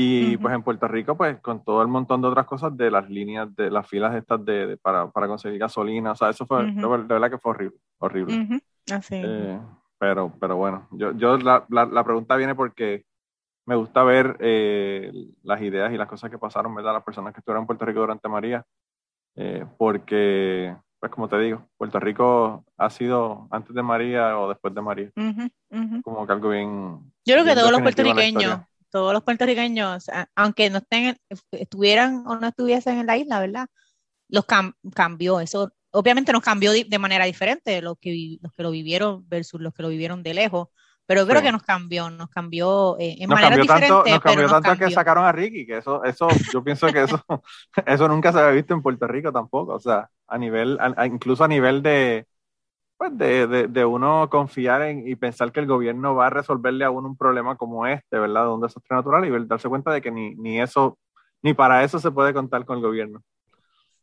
y 0.00 0.36
pues 0.36 0.54
en 0.54 0.62
Puerto 0.62 0.86
Rico, 0.86 1.16
pues 1.16 1.40
con 1.40 1.64
todo 1.64 1.82
el 1.82 1.88
montón 1.88 2.22
de 2.22 2.28
otras 2.28 2.46
cosas 2.46 2.76
de 2.76 2.88
las 2.88 3.10
líneas, 3.10 3.52
de 3.56 3.68
las 3.68 3.84
filas 3.84 4.14
estas 4.14 4.44
de, 4.44 4.76
para, 4.80 5.10
para, 5.10 5.26
conseguir 5.26 5.58
gasolina, 5.58 6.12
o 6.12 6.14
sea, 6.14 6.30
eso 6.30 6.46
fue, 6.46 6.70
de, 6.70 6.86
verdad 6.86 7.28
que 7.28 7.38
fue 7.38 7.50
horrible, 7.50 7.78
horrible. 7.98 8.60
Así. 8.92 9.16
Eh, 9.16 9.58
pero, 9.98 10.32
pero 10.38 10.54
bueno, 10.54 10.86
yo, 10.92 11.10
yo 11.16 11.36
la, 11.38 11.66
la, 11.68 11.84
la, 11.84 12.04
pregunta 12.04 12.36
viene 12.36 12.54
porque 12.54 13.06
me 13.66 13.74
gusta 13.74 14.04
ver 14.04 14.36
eh, 14.38 15.10
las 15.42 15.60
ideas 15.62 15.92
y 15.92 15.96
las 15.96 16.06
cosas 16.06 16.30
que 16.30 16.38
pasaron, 16.38 16.76
¿verdad? 16.76 16.92
Las 16.92 17.02
personas 17.02 17.34
que 17.34 17.40
estuvieron 17.40 17.64
en 17.64 17.66
Puerto 17.66 17.84
Rico 17.84 17.98
durante 17.98 18.28
María, 18.28 18.64
eh, 19.34 19.66
porque, 19.78 20.76
pues 21.00 21.10
como 21.10 21.28
te 21.28 21.40
digo, 21.40 21.66
Puerto 21.76 21.98
Rico 21.98 22.64
ha 22.76 22.90
sido 22.90 23.48
antes 23.50 23.74
de 23.74 23.82
María 23.82 24.38
o 24.38 24.48
después 24.48 24.72
de 24.72 24.80
María, 24.80 25.10
como 26.04 26.24
que 26.24 26.32
algo 26.32 26.50
bien... 26.50 27.00
Yo 27.24 27.34
creo 27.34 27.44
que 27.44 27.54
todos 27.56 27.72
los 27.72 27.82
puertorriqueños 27.82 28.60
todos 28.90 29.12
los 29.12 29.22
puertorriqueños, 29.22 30.06
aunque 30.34 30.70
no 30.70 30.78
estén, 30.78 31.16
estuvieran 31.52 32.24
o 32.26 32.36
no 32.36 32.48
estuviesen 32.48 32.98
en 32.98 33.06
la 33.06 33.16
isla, 33.16 33.40
¿verdad? 33.40 33.66
Los 34.28 34.44
cambió, 34.94 35.40
eso 35.40 35.72
obviamente 35.90 36.32
nos 36.32 36.42
cambió 36.42 36.72
de, 36.72 36.98
manera 36.98 37.24
diferente 37.24 37.80
los 37.82 37.96
que, 37.98 38.38
los 38.40 38.52
que 38.52 38.62
lo 38.62 38.70
vivieron 38.70 39.28
versus 39.28 39.60
los 39.60 39.72
que 39.72 39.82
lo 39.82 39.88
vivieron 39.88 40.22
de 40.22 40.34
lejos, 40.34 40.68
pero 41.06 41.26
creo 41.26 41.40
que 41.40 41.52
nos 41.52 41.62
cambió, 41.62 42.10
nos 42.10 42.28
cambió 42.28 42.98
eh, 42.98 43.16
en 43.18 43.30
nos 43.30 43.40
manera 43.40 43.56
diferente. 43.56 43.88
Tanto, 43.88 44.10
nos 44.10 44.20
cambió 44.20 44.48
tanto 44.48 44.76
que 44.76 44.90
sacaron 44.90 45.24
a 45.24 45.32
Ricky, 45.32 45.66
que 45.66 45.78
eso, 45.78 46.04
eso, 46.04 46.28
yo 46.52 46.62
pienso 46.62 46.86
que 46.88 47.04
eso, 47.04 47.24
eso 47.86 48.08
nunca 48.08 48.32
se 48.32 48.38
había 48.38 48.52
visto 48.52 48.74
en 48.74 48.82
Puerto 48.82 49.06
Rico 49.06 49.32
tampoco, 49.32 49.74
o 49.74 49.80
sea, 49.80 50.10
a 50.26 50.38
nivel, 50.38 50.78
incluso 51.06 51.44
a 51.44 51.48
nivel 51.48 51.82
de, 51.82 52.26
pues 52.98 53.16
de, 53.16 53.46
de, 53.46 53.68
de, 53.68 53.84
uno 53.84 54.28
confiar 54.28 54.82
en 54.82 55.06
y 55.06 55.14
pensar 55.14 55.52
que 55.52 55.60
el 55.60 55.66
gobierno 55.66 56.16
va 56.16 56.26
a 56.26 56.30
resolverle 56.30 56.84
a 56.84 56.90
uno 56.90 57.08
un 57.08 57.16
problema 57.16 57.56
como 57.56 57.86
este, 57.86 58.18
¿verdad? 58.18 58.42
De 58.42 58.50
un 58.50 58.60
desastre 58.60 58.96
natural 58.96 59.24
y 59.24 59.46
darse 59.46 59.68
cuenta 59.68 59.92
de 59.92 60.02
que 60.02 60.10
ni, 60.10 60.34
ni 60.34 60.60
eso, 60.60 60.98
ni 61.40 61.54
para 61.54 61.84
eso 61.84 62.00
se 62.00 62.10
puede 62.10 62.34
contar 62.34 62.64
con 62.64 62.78
el 62.78 62.82
gobierno. 62.82 63.22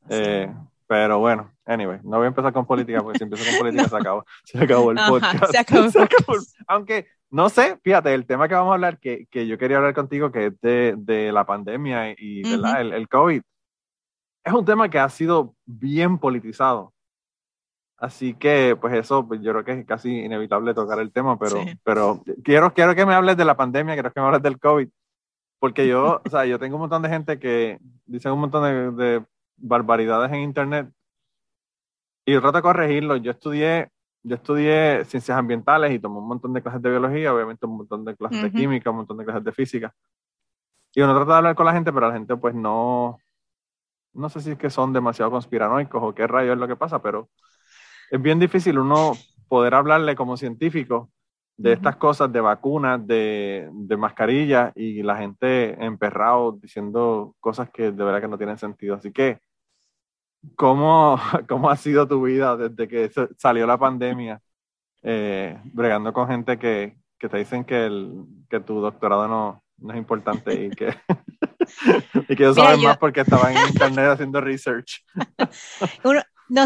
Eh, 0.09 0.49
pero 0.87 1.19
bueno, 1.19 1.51
anyway, 1.65 1.99
no 2.03 2.17
voy 2.17 2.25
a 2.25 2.27
empezar 2.27 2.53
con 2.53 2.65
política 2.65 3.01
porque 3.01 3.17
si 3.17 3.25
empiezo 3.25 3.49
con 3.49 3.59
política 3.59 3.89
se 3.89 3.97
acabó, 3.97 4.25
se 4.45 4.63
acabó 4.63 4.91
el 4.91 4.97
podcast. 5.09 5.51
Se 5.51 5.57
acabó. 5.57 5.89
aunque, 6.67 7.07
no 7.29 7.49
sé, 7.49 7.77
fíjate, 7.83 8.13
el 8.13 8.25
tema 8.25 8.47
que 8.47 8.55
vamos 8.55 8.71
a 8.71 8.75
hablar, 8.75 8.97
que, 8.99 9.25
que 9.29 9.45
yo 9.45 9.57
quería 9.57 9.77
hablar 9.77 9.93
contigo, 9.93 10.31
que 10.31 10.47
es 10.47 10.61
de, 10.61 10.95
de 10.97 11.33
la 11.33 11.45
pandemia 11.45 12.11
y 12.17 12.43
el, 12.47 12.93
el, 12.93 13.09
COVID, 13.09 13.41
es 14.45 14.53
un 14.53 14.63
tema 14.63 14.87
que 14.89 14.99
ha 14.99 15.09
sido 15.09 15.53
bien 15.65 16.17
politizado. 16.17 16.93
Así 17.97 18.33
que, 18.33 18.77
pues 18.79 18.93
eso, 18.93 19.27
pues 19.27 19.41
yo 19.41 19.51
creo 19.51 19.63
que 19.63 19.71
es 19.71 19.85
casi 19.85 20.25
inevitable 20.25 20.73
tocar 20.73 20.99
el 20.99 21.11
tema, 21.11 21.39
pero, 21.39 21.63
pero 21.83 22.21
quiero, 22.43 22.73
quiero 22.73 22.93
que 22.93 23.05
me 23.05 23.13
hables 23.13 23.37
de 23.37 23.45
la 23.45 23.55
pandemia, 23.55 23.93
quiero 23.93 24.11
que 24.11 24.19
me 24.19 24.27
hables 24.27 24.41
del 24.41 24.59
COVID, 24.59 24.89
porque 25.59 25.87
yo, 25.87 26.21
o 26.25 26.29
sea, 26.29 26.45
yo 26.45 26.59
tengo 26.59 26.75
un 26.75 26.81
montón 26.81 27.01
de 27.01 27.09
gente 27.09 27.39
que 27.39 27.79
dice 28.05 28.29
un 28.29 28.39
montón 28.39 28.97
de 28.97 29.23
barbaridades 29.57 30.31
en 30.31 30.41
internet 30.41 30.89
y 32.25 32.33
yo 32.33 32.41
trato 32.41 32.57
de 32.57 32.63
corregirlo. 32.63 33.15
Yo 33.17 33.31
estudié, 33.31 33.89
yo 34.23 34.35
estudié 34.35 35.05
ciencias 35.05 35.37
ambientales 35.37 35.93
y 35.93 35.99
tomé 35.99 36.17
un 36.17 36.27
montón 36.27 36.53
de 36.53 36.61
clases 36.61 36.81
de 36.81 36.89
biología, 36.89 37.33
obviamente 37.33 37.65
un 37.65 37.77
montón 37.77 38.03
de 38.03 38.15
clases 38.15 38.41
de 38.41 38.51
química, 38.51 38.89
un 38.89 38.97
montón 38.97 39.17
de 39.17 39.25
clases 39.25 39.43
de 39.43 39.51
física. 39.51 39.93
Y 40.93 41.01
uno 41.01 41.13
trata 41.15 41.33
de 41.33 41.37
hablar 41.37 41.55
con 41.55 41.65
la 41.65 41.73
gente, 41.73 41.93
pero 41.93 42.07
la 42.07 42.13
gente 42.13 42.35
pues 42.35 42.55
no, 42.55 43.17
no 44.13 44.29
sé 44.29 44.41
si 44.41 44.51
es 44.51 44.57
que 44.57 44.69
son 44.69 44.91
demasiado 44.91 45.29
conspiranoicos 45.29 46.01
o 46.01 46.15
qué 46.15 46.25
rayo 46.25 46.53
es 46.53 46.57
lo 46.57 46.67
que 46.67 46.75
pasa, 46.75 47.01
pero 47.01 47.29
es 48.11 48.21
bien 48.21 48.39
difícil 48.39 48.79
uno 48.79 49.13
poder 49.47 49.73
hablarle 49.73 50.15
como 50.15 50.37
científico 50.37 51.09
de 51.57 51.73
estas 51.73 51.95
cosas, 51.95 52.31
de 52.31 52.41
vacunas, 52.41 53.05
de, 53.07 53.69
de 53.71 53.97
mascarillas 53.97 54.73
y 54.75 55.01
la 55.03 55.17
gente 55.17 55.83
emperrado 55.83 56.51
diciendo 56.51 57.35
cosas 57.39 57.69
que 57.69 57.91
de 57.91 58.03
verdad 58.03 58.21
que 58.21 58.27
no 58.27 58.37
tienen 58.37 58.57
sentido. 58.57 58.95
Así 58.95 59.11
que, 59.11 59.39
¿cómo, 60.55 61.17
cómo 61.47 61.69
ha 61.69 61.77
sido 61.77 62.07
tu 62.07 62.23
vida 62.23 62.57
desde 62.57 62.87
que 62.87 63.09
salió 63.37 63.65
la 63.65 63.77
pandemia, 63.77 64.41
eh, 65.03 65.57
bregando 65.65 66.11
con 66.11 66.27
gente 66.27 66.57
que, 66.57 66.97
que 67.17 67.29
te 67.29 67.37
dicen 67.37 67.63
que, 67.63 67.85
el, 67.85 68.25
que 68.49 68.59
tu 68.59 68.81
doctorado 68.81 69.27
no, 69.27 69.63
no 69.77 69.93
es 69.93 69.97
importante 69.97 70.65
y 70.65 70.69
que, 70.71 70.93
y 72.29 72.35
que 72.35 72.43
ellos 72.43 72.55
saben 72.55 72.83
más 72.83 72.97
porque 72.97 73.21
estaban 73.21 73.55
en 73.55 73.67
internet 73.69 74.09
haciendo 74.09 74.41
research. 74.41 75.05
no 76.03 76.11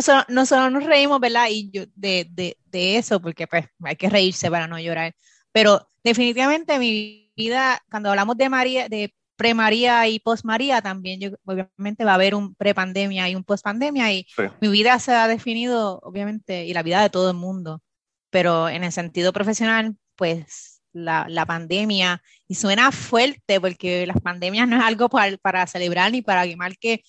solo, 0.01 0.24
no 0.29 0.45
solo 0.45 0.69
nos 0.69 0.86
reímos, 0.86 1.19
¿verdad? 1.19 1.48
Y 1.50 1.69
yo, 1.71 1.83
de, 1.95 2.27
de, 2.31 2.57
de, 2.65 2.98
eso, 2.98 3.21
porque 3.21 3.48
pues 3.48 3.65
hay 3.83 3.95
que 3.95 4.09
reírse 4.09 4.50
para 4.50 4.67
no 4.67 4.79
llorar. 4.79 5.13
Pero 5.51 5.89
definitivamente 6.03 6.79
mi 6.79 7.31
vida, 7.36 7.81
cuando 7.89 8.09
hablamos 8.09 8.38
de 8.38 8.50
María, 8.50 8.89
de 8.89 9.13
pre-María 9.36 10.07
y 10.07 10.19
post-María, 10.19 10.81
también 10.81 11.21
yo, 11.21 11.29
obviamente 11.45 12.03
va 12.03 12.12
a 12.12 12.15
haber 12.15 12.36
un 12.36 12.55
pre-pandemia 12.55 13.29
y 13.29 13.36
un 13.36 13.45
post-pandemia 13.45 14.12
y 14.12 14.27
mi 14.59 14.67
vida 14.67 15.00
se 15.00 15.13
ha 15.13 15.27
definido, 15.29 16.00
obviamente, 16.03 16.65
y 16.65 16.74
la 16.74 16.83
vida 16.83 17.01
de 17.01 17.09
todo 17.09 17.31
el 17.31 17.38
mundo, 17.38 17.81
pero 18.29 18.67
en 18.67 18.83
el 18.83 18.91
sentido 18.91 19.31
profesional, 19.31 19.95
pues 20.17 20.81
la, 20.91 21.25
la 21.29 21.45
pandemia, 21.45 22.21
y 22.48 22.55
suena 22.55 22.91
fuerte 22.91 23.62
porque 23.62 24.05
las 24.05 24.19
pandemias 24.19 24.67
no 24.67 24.77
es 24.77 24.83
algo 24.83 25.07
para, 25.07 25.38
para 25.38 25.65
celebrar 25.67 26.12
ni 26.12 26.21
para 26.21 26.45
quemar 26.45 26.77
que 26.77 27.03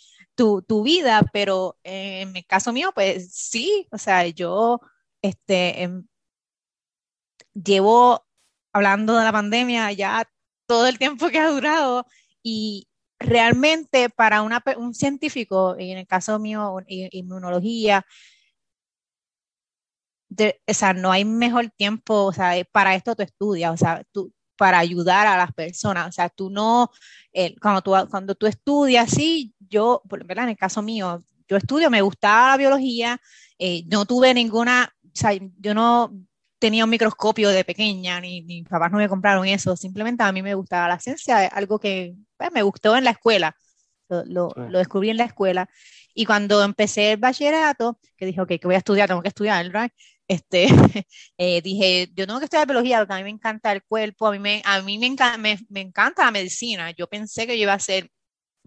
tu, 0.66 0.82
vida, 0.82 1.22
pero 1.32 1.76
en 1.84 2.36
el 2.36 2.46
caso 2.46 2.72
mío, 2.72 2.92
pues 2.94 3.32
sí, 3.34 3.86
o 3.92 3.98
sea, 3.98 4.26
yo 4.28 4.80
este, 5.22 5.82
em, 5.82 6.06
llevo 7.52 8.24
hablando 8.72 9.16
de 9.16 9.24
la 9.24 9.32
pandemia 9.32 9.92
ya 9.92 10.28
todo 10.66 10.86
el 10.86 10.98
tiempo 10.98 11.28
que 11.28 11.38
ha 11.38 11.50
durado 11.50 12.06
y 12.42 12.88
realmente 13.18 14.08
para 14.08 14.42
una, 14.42 14.62
un 14.78 14.94
científico, 14.94 15.76
en 15.78 15.98
el 15.98 16.06
caso 16.06 16.38
mío, 16.38 16.78
inmunología, 16.88 18.06
o 20.38 20.74
sea, 20.74 20.94
no 20.94 21.12
hay 21.12 21.24
mejor 21.24 21.70
tiempo, 21.70 22.24
o 22.26 22.32
sea, 22.32 22.54
para 22.72 22.94
esto 22.94 23.14
tú 23.16 23.22
estudias, 23.22 23.72
o 23.74 23.76
sea, 23.76 24.04
tú, 24.12 24.32
para 24.60 24.78
ayudar 24.78 25.26
a 25.26 25.38
las 25.38 25.54
personas. 25.54 26.06
O 26.06 26.12
sea, 26.12 26.28
tú 26.28 26.50
no, 26.50 26.90
cuando, 27.62 27.80
tú, 27.80 27.94
cuando 28.10 28.34
tú 28.34 28.46
estudias, 28.46 29.10
sí, 29.10 29.54
yo, 29.70 30.02
¿verdad? 30.04 30.44
En 30.44 30.50
el 30.50 30.56
caso 30.56 30.82
mío, 30.82 31.22
yo 31.48 31.56
estudio, 31.56 31.90
me 31.90 32.02
gustaba 32.02 32.50
la 32.50 32.56
biología, 32.56 33.20
eh, 33.58 33.84
no 33.86 34.04
tuve 34.06 34.34
ninguna, 34.34 34.92
o 35.04 35.08
sea, 35.14 35.32
yo 35.58 35.74
no 35.74 36.12
tenía 36.58 36.84
un 36.84 36.90
microscopio 36.90 37.48
de 37.50 37.64
pequeña, 37.64 38.20
ni 38.20 38.42
mis 38.42 38.68
papás 38.68 38.92
no 38.92 38.98
me 38.98 39.08
compraron 39.08 39.46
eso, 39.46 39.76
simplemente 39.76 40.22
a 40.22 40.32
mí 40.32 40.42
me 40.42 40.54
gustaba 40.54 40.88
la 40.88 40.98
ciencia, 40.98 41.46
algo 41.46 41.78
que 41.78 42.14
pues, 42.36 42.52
me 42.52 42.62
gustó 42.62 42.96
en 42.96 43.04
la 43.04 43.12
escuela, 43.12 43.56
lo, 44.08 44.24
lo, 44.56 44.78
descubrí 44.78 45.10
en 45.10 45.16
la 45.18 45.24
escuela. 45.24 45.68
Y 46.14 46.26
cuando 46.26 46.62
empecé 46.62 47.12
el 47.12 47.18
bachillerato, 47.18 47.98
que 48.16 48.26
dije, 48.26 48.40
ok, 48.40 48.48
que 48.48 48.60
voy 48.64 48.74
a 48.74 48.78
estudiar, 48.78 49.08
tengo 49.08 49.22
que 49.22 49.28
estudiar, 49.28 49.64
¿right? 49.72 49.92
este, 50.30 50.68
eh, 51.38 51.60
dije, 51.60 52.08
yo 52.14 52.24
tengo 52.26 52.38
que 52.38 52.44
estudiar 52.44 52.66
biología 52.66 52.98
porque 52.98 53.14
a 53.14 53.16
mí 53.16 53.24
me 53.24 53.30
encanta 53.30 53.72
el 53.72 53.82
cuerpo, 53.82 54.28
a 54.28 54.32
mí, 54.32 54.38
me, 54.38 54.62
a 54.64 54.80
mí 54.80 54.96
me, 54.96 55.06
encanta, 55.06 55.36
me, 55.38 55.80
encanta 55.80 56.24
la 56.24 56.30
medicina. 56.30 56.92
Yo 56.92 57.08
pensé 57.08 57.48
que 57.48 57.56
yo 57.58 57.64
iba 57.64 57.74
a 57.74 57.80
ser 57.80 58.10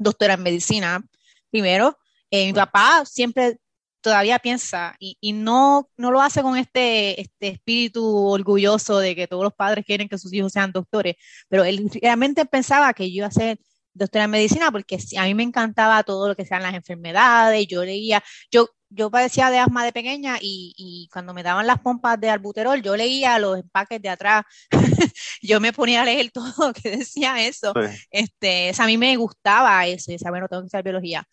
doctora 0.04 0.36
en 0.36 0.44
medicina 0.44 1.04
primero. 1.50 1.98
Eh, 2.32 2.48
mi 2.48 2.54
papá 2.54 3.04
siempre 3.06 3.58
todavía 4.02 4.38
piensa 4.40 4.96
y, 5.00 5.18
y, 5.22 5.34
no, 5.34 5.90
no 5.98 6.12
lo 6.12 6.22
hace 6.22 6.42
con 6.42 6.58
este, 6.58 7.22
este 7.22 7.48
espíritu 7.50 8.04
orgulloso 8.28 9.00
de 9.00 9.16
que 9.16 9.28
todos 9.28 9.44
los 9.44 9.54
padres 9.54 9.86
quieren 9.86 10.10
que 10.10 10.18
sus 10.18 10.34
hijos 10.34 10.52
sean 10.52 10.72
doctores, 10.72 11.16
pero 11.48 11.64
él 11.64 11.90
realmente 12.02 12.46
pensaba 12.46 12.94
que 12.94 13.10
yo 13.10 13.18
iba 13.18 13.28
a 13.28 13.32
ser 13.32 13.60
doctora 13.94 14.26
en 14.26 14.32
medicina 14.32 14.72
porque 14.72 14.98
a 15.18 15.24
mí 15.24 15.34
me 15.36 15.44
encantaba 15.44 16.04
todo 16.04 16.28
lo 16.28 16.36
que 16.36 16.46
sean 16.46 16.64
las 16.64 16.74
enfermedades, 16.74 17.66
yo 17.68 17.84
leía, 17.86 18.24
yo 18.52 18.68
yo 18.94 19.10
padecía 19.10 19.50
de 19.50 19.60
asma 19.60 19.86
de 19.86 19.92
pequeña 19.92 20.38
y, 20.40 21.10
cuando 21.12 21.34
me 21.34 21.44
daban 21.44 21.68
las 21.68 21.80
pompas 21.80 22.20
de 22.20 22.30
albuterol, 22.30 22.82
yo 22.82 22.96
leía 22.96 23.40
los 23.40 23.60
empaques 23.60 24.02
de 24.02 24.10
atrás, 24.10 24.44
yo 25.42 25.60
me 25.60 25.74
ponía 25.74 26.02
a 26.02 26.06
leer 26.06 26.32
todo 26.34 26.68
lo 26.68 26.74
que 26.74 26.98
decía 26.98 27.46
eso. 27.46 27.74
Este, 28.10 28.72
a 28.78 28.86
mí 28.86 28.98
me 28.98 29.16
gustaba 29.16 29.86
eso, 29.88 30.12
y 30.12 30.16
decía, 30.16 30.32
bueno, 30.32 30.48
tengo 30.48 30.64
que 30.64 30.68
hacer 30.68 30.84
biología. 30.84 31.28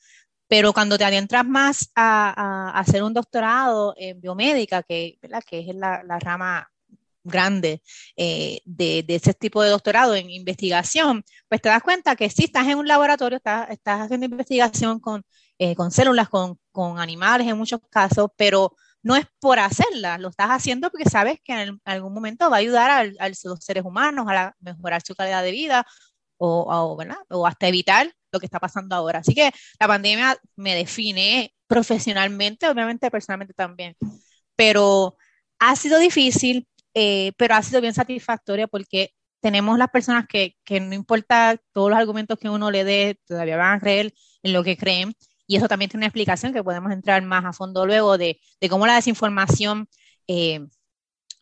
Pero 0.49 0.73
cuando 0.73 0.99
te 0.99 1.05
adentras 1.05 1.47
más 1.47 1.91
a, 1.95 2.73
hacer 2.79 3.03
un 3.03 3.15
doctorado 3.15 3.95
en 3.97 4.21
biomédica, 4.21 4.83
que, 4.83 5.19
¿verdad? 5.23 5.43
que 5.47 5.61
es 5.61 5.75
la, 5.77 6.03
rama 6.19 6.69
grande 7.23 7.83
eh, 8.17 8.61
de, 8.65 9.05
ese 9.09 9.35
tipo 9.35 9.63
de 9.63 9.71
doctorado 9.71 10.15
en 10.17 10.31
investigación, 10.31 11.23
pues 11.49 11.61
te 11.61 11.69
das 11.69 11.83
cuenta 11.83 12.17
que 12.17 12.31
si 12.31 12.45
estás 12.45 12.67
en 12.67 12.79
un 12.79 12.89
laboratorio, 12.89 13.37
estás, 13.37 13.71
estás 13.71 14.01
haciendo 14.01 14.27
investigación 14.27 14.99
con 14.99 15.23
eh, 15.61 15.75
con 15.77 15.91
células, 15.91 16.31
con, 16.31 16.59
con, 16.73 16.99
animales 16.99 17.47
en 17.47 17.59
muchos 17.59 17.81
casos, 17.91 18.31
pero 18.35 18.75
no 19.03 19.15
es 19.15 19.27
por 19.41 19.59
hacerlas, 19.59 20.19
lo 20.19 20.29
estás 20.29 20.49
haciendo 20.49 20.91
porque 20.91 21.09
sabes 21.09 21.39
que 21.45 21.53
en, 21.53 21.81
algún 21.85 22.15
momento 22.15 22.49
va 22.49 22.57
a 22.57 22.61
ayudar 22.61 22.91
a, 22.91 23.29
los 23.29 23.59
seres 23.61 23.85
humanos 23.85 24.27
a 24.31 24.55
mejorar 24.61 25.03
su 25.03 25.15
calidad 25.15 25.43
de 25.43 25.51
vida 25.51 25.87
o, 26.39 26.63
o, 26.63 26.99
o 27.29 27.47
hasta 27.47 27.69
evitar 27.69 28.11
lo 28.33 28.41
que 28.41 28.47
está 28.47 28.59
pasando 28.59 28.97
ahora. 28.97 29.19
Así 29.19 29.35
que 29.35 29.53
la 29.79 29.87
pandemia 29.87 30.39
me 30.57 30.75
define 30.75 31.55
profesionalmente, 31.67 32.67
obviamente 32.67 33.11
personalmente 33.11 33.53
también, 33.53 33.95
pero 34.57 35.19
ha 35.59 35.77
sido 35.77 35.99
difícil, 35.99 36.67
eh, 36.95 37.33
pero 37.37 37.55
ha 37.55 37.63
sido 37.63 37.83
bien 37.83 37.93
satisfactoria 37.93 38.67
porque 38.67 39.13
tenemos 39.41 39.77
las 39.79 39.91
personas 39.91 40.27
que, 40.27 40.57
que 40.65 40.81
no 40.81 40.95
importa 40.95 41.61
todos 41.73 41.91
los 41.91 41.99
argumentos 41.99 42.39
que 42.39 42.49
uno 42.49 42.71
le 42.71 42.85
dé, 42.85 43.21
todavía 43.27 43.59
van 43.59 43.77
a 43.77 43.81
creer 43.81 44.15
en 44.43 44.55
lo 44.55 44.65
que 44.65 44.79
creen 44.79 45.15
y 45.51 45.57
eso 45.57 45.67
también 45.67 45.91
tiene 45.91 46.03
una 46.03 46.07
explicación 46.07 46.53
que 46.53 46.63
podemos 46.63 46.93
entrar 46.93 47.21
más 47.25 47.45
a 47.45 47.53
fondo 47.53 47.85
luego 47.85 48.17
de, 48.17 48.39
cómo 48.69 48.87
la 48.87 48.95
desinformación 48.95 49.89
eh, 50.29 50.65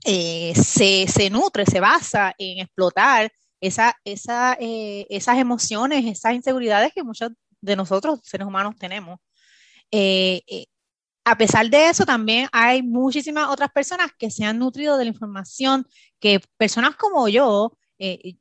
eh, 0.07 0.55
se, 0.55 1.29
nutre, 1.29 1.67
se 1.67 1.79
basa 1.79 2.35
en 2.39 2.61
explotar 2.61 3.31
esa, 3.61 3.95
eh, 4.07 5.07
esas 5.11 5.37
emociones, 5.37 6.07
esas 6.07 6.33
inseguridades 6.33 6.95
que 6.95 7.03
muchos 7.05 7.33
de 7.61 7.77
nosotros, 7.77 8.21
seres 8.23 8.47
humanos, 8.47 8.77
tenemos. 8.79 9.19
a 11.25 11.37
pesar 11.37 11.69
de 11.69 11.91
eso, 11.91 12.07
también 12.07 12.49
hay 12.51 12.83
muchísimas 12.83 13.51
otras 13.51 13.71
personas 13.73 14.11
que 14.19 14.31
se 14.31 14.43
han 14.43 14.59
nutrido 14.59 14.97
de 14.97 15.05
la 15.05 15.11
información 15.11 15.87
que 16.19 16.41
personas 16.57 16.97
como 16.97 17.29
yo, 17.29 17.77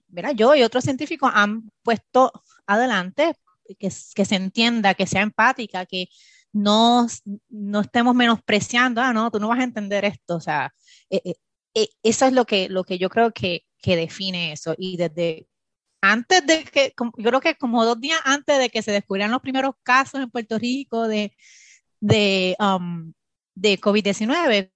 ¿verdad? 0.08 0.32
yo 0.34 0.56
y 0.56 0.64
otros 0.64 0.86
científicos 0.86 1.30
han 1.34 1.70
puesto 1.84 2.32
adelante 2.66 3.36
que, 3.80 3.90
se 3.92 4.36
entienda, 4.36 4.94
que 4.94 5.08
sea 5.08 5.22
empática, 5.22 5.86
que 5.86 6.08
no, 6.54 7.08
no 7.50 7.82
estemos 7.82 8.16
menospreciando, 8.16 9.02
ah, 9.02 9.14
no, 9.14 9.32
tú 9.32 9.40
no 9.40 9.50
vas 9.50 9.60
a 9.60 9.64
entender 9.64 10.06
esto, 10.06 10.36
o 10.36 10.40
sea, 10.42 10.74
eh, 11.10 11.22
eh, 11.26 11.36
e, 11.74 11.90
eso 12.04 12.26
es 12.26 12.34
lo 12.34 12.46
que, 12.46 12.70
lo 12.70 12.84
que 12.84 12.98
yo 12.98 13.10
creo 13.10 13.32
que, 13.32 13.66
que 13.80 13.96
define 13.96 14.52
eso. 14.54 14.74
Y 14.78 14.98
desde 14.98 15.48
antes 16.02 16.46
de 16.46 16.64
que, 16.64 16.94
yo 16.98 17.30
creo 17.30 17.42
que 17.42 17.56
como 17.56 17.86
dos 17.86 18.00
días 18.00 18.20
antes 18.24 18.60
de 18.60 18.70
que 18.70 18.82
se 18.82 18.92
descubrieran 18.92 19.32
los 19.32 19.42
primeros 19.42 19.76
casos 19.84 20.22
en 20.22 20.30
Puerto 20.30 20.58
Rico 20.58 21.08
de, 21.08 21.36
de, 22.00 22.56
um, 22.60 23.14
de 23.56 23.80
COVID-19, 23.80 24.72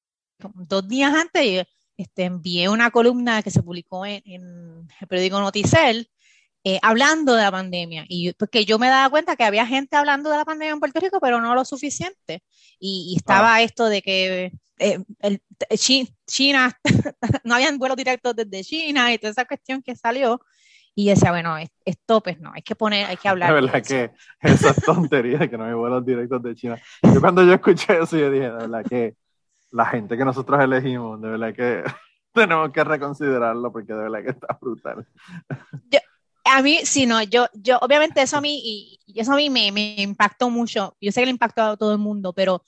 dos 0.67 0.87
días 0.87 1.13
antes, 1.13 1.65
este, 1.97 2.23
envié 2.25 2.69
una 2.69 2.91
columna 2.91 3.43
que 3.43 3.51
se 3.51 3.63
publicó 3.63 4.05
en, 4.05 4.21
el 4.25 5.07
periódico 5.07 5.39
Noticel 5.39 6.09
eh, 6.63 6.79
hablando 6.83 7.33
de 7.33 7.43
la 7.43 7.51
pandemia. 7.51 8.05
Y 8.07 8.33
porque 8.33 8.65
yo 8.65 8.77
me 8.77 8.87
daba 8.87 9.09
cuenta 9.09 9.35
que 9.35 9.43
había 9.43 9.65
gente 9.65 9.95
hablando 9.95 10.29
de 10.29 10.37
la 10.37 10.45
pandemia 10.45 10.73
en 10.73 10.79
Puerto 10.79 10.99
Rico, 10.99 11.19
pero 11.19 11.41
no 11.41 11.55
lo 11.55 11.65
suficiente. 11.65 12.43
Y, 12.79 13.15
estaba 13.17 13.55
ah. 13.55 13.61
esto 13.61 13.85
de 13.89 14.01
que 14.01 14.51
eh, 14.77 14.99
el, 15.19 15.41
China, 16.27 16.77
no 17.43 17.55
habían 17.55 17.77
vuelos 17.77 17.97
directos 17.97 18.35
desde 18.35 18.63
China 18.63 19.11
y 19.13 19.17
toda 19.17 19.31
esa 19.31 19.45
cuestión 19.45 19.81
que 19.81 19.95
salió. 19.95 20.41
Y 20.93 21.07
decía, 21.07 21.31
bueno, 21.31 21.55
esto 21.85 22.21
pues 22.21 22.39
no, 22.41 22.51
hay 22.53 22.63
que 22.63 22.75
poner, 22.75 23.05
hay 23.05 23.15
que 23.15 23.29
hablar. 23.29 23.53
De 23.53 23.61
verdad 23.61 23.81
que 23.81 24.11
esa 24.41 24.73
tontería 24.73 25.37
de 25.37 25.49
que 25.49 25.57
no 25.57 25.63
hay 25.63 25.73
vuelos 25.73 26.05
directos 26.05 26.43
de 26.43 26.53
China. 26.53 26.81
Yo 27.01 27.21
cuando 27.21 27.43
yo 27.43 27.53
escuché 27.53 27.97
eso, 27.97 28.17
yo 28.17 28.29
dije, 28.29 28.45
de 28.45 28.51
verdad 28.51 28.83
que 28.87 29.15
la 29.71 29.85
gente 29.85 30.17
que 30.17 30.25
nosotros 30.25 30.61
elegimos, 30.61 31.21
de 31.21 31.29
verdad 31.29 31.55
que 31.55 31.83
tenemos 32.33 32.71
que 32.71 32.83
reconsiderarlo 32.83 33.71
porque 33.71 33.93
de 33.93 33.99
verdad 33.99 34.23
que 34.23 34.29
está 34.31 34.57
brutal. 34.59 35.07
A 36.43 36.61
mí, 36.61 36.79
sí, 36.83 37.05
no, 37.05 37.21
yo, 37.23 37.47
yo, 37.53 37.77
obviamente 37.81 38.21
eso 38.21 38.37
a 38.37 38.41
mí, 38.41 38.97
y, 39.05 39.19
eso 39.19 39.33
a 39.33 39.35
mí 39.35 39.49
me, 39.49 39.71
me, 39.71 39.95
impactó 40.01 40.49
mucho. 40.49 40.95
Yo 41.01 41.11
sé 41.11 41.21
que 41.21 41.25
le 41.25 41.31
impactó 41.31 41.63
a 41.63 41.77
todo 41.77 41.93
el 41.93 41.99
mundo, 41.99 42.33
pero 42.33 42.63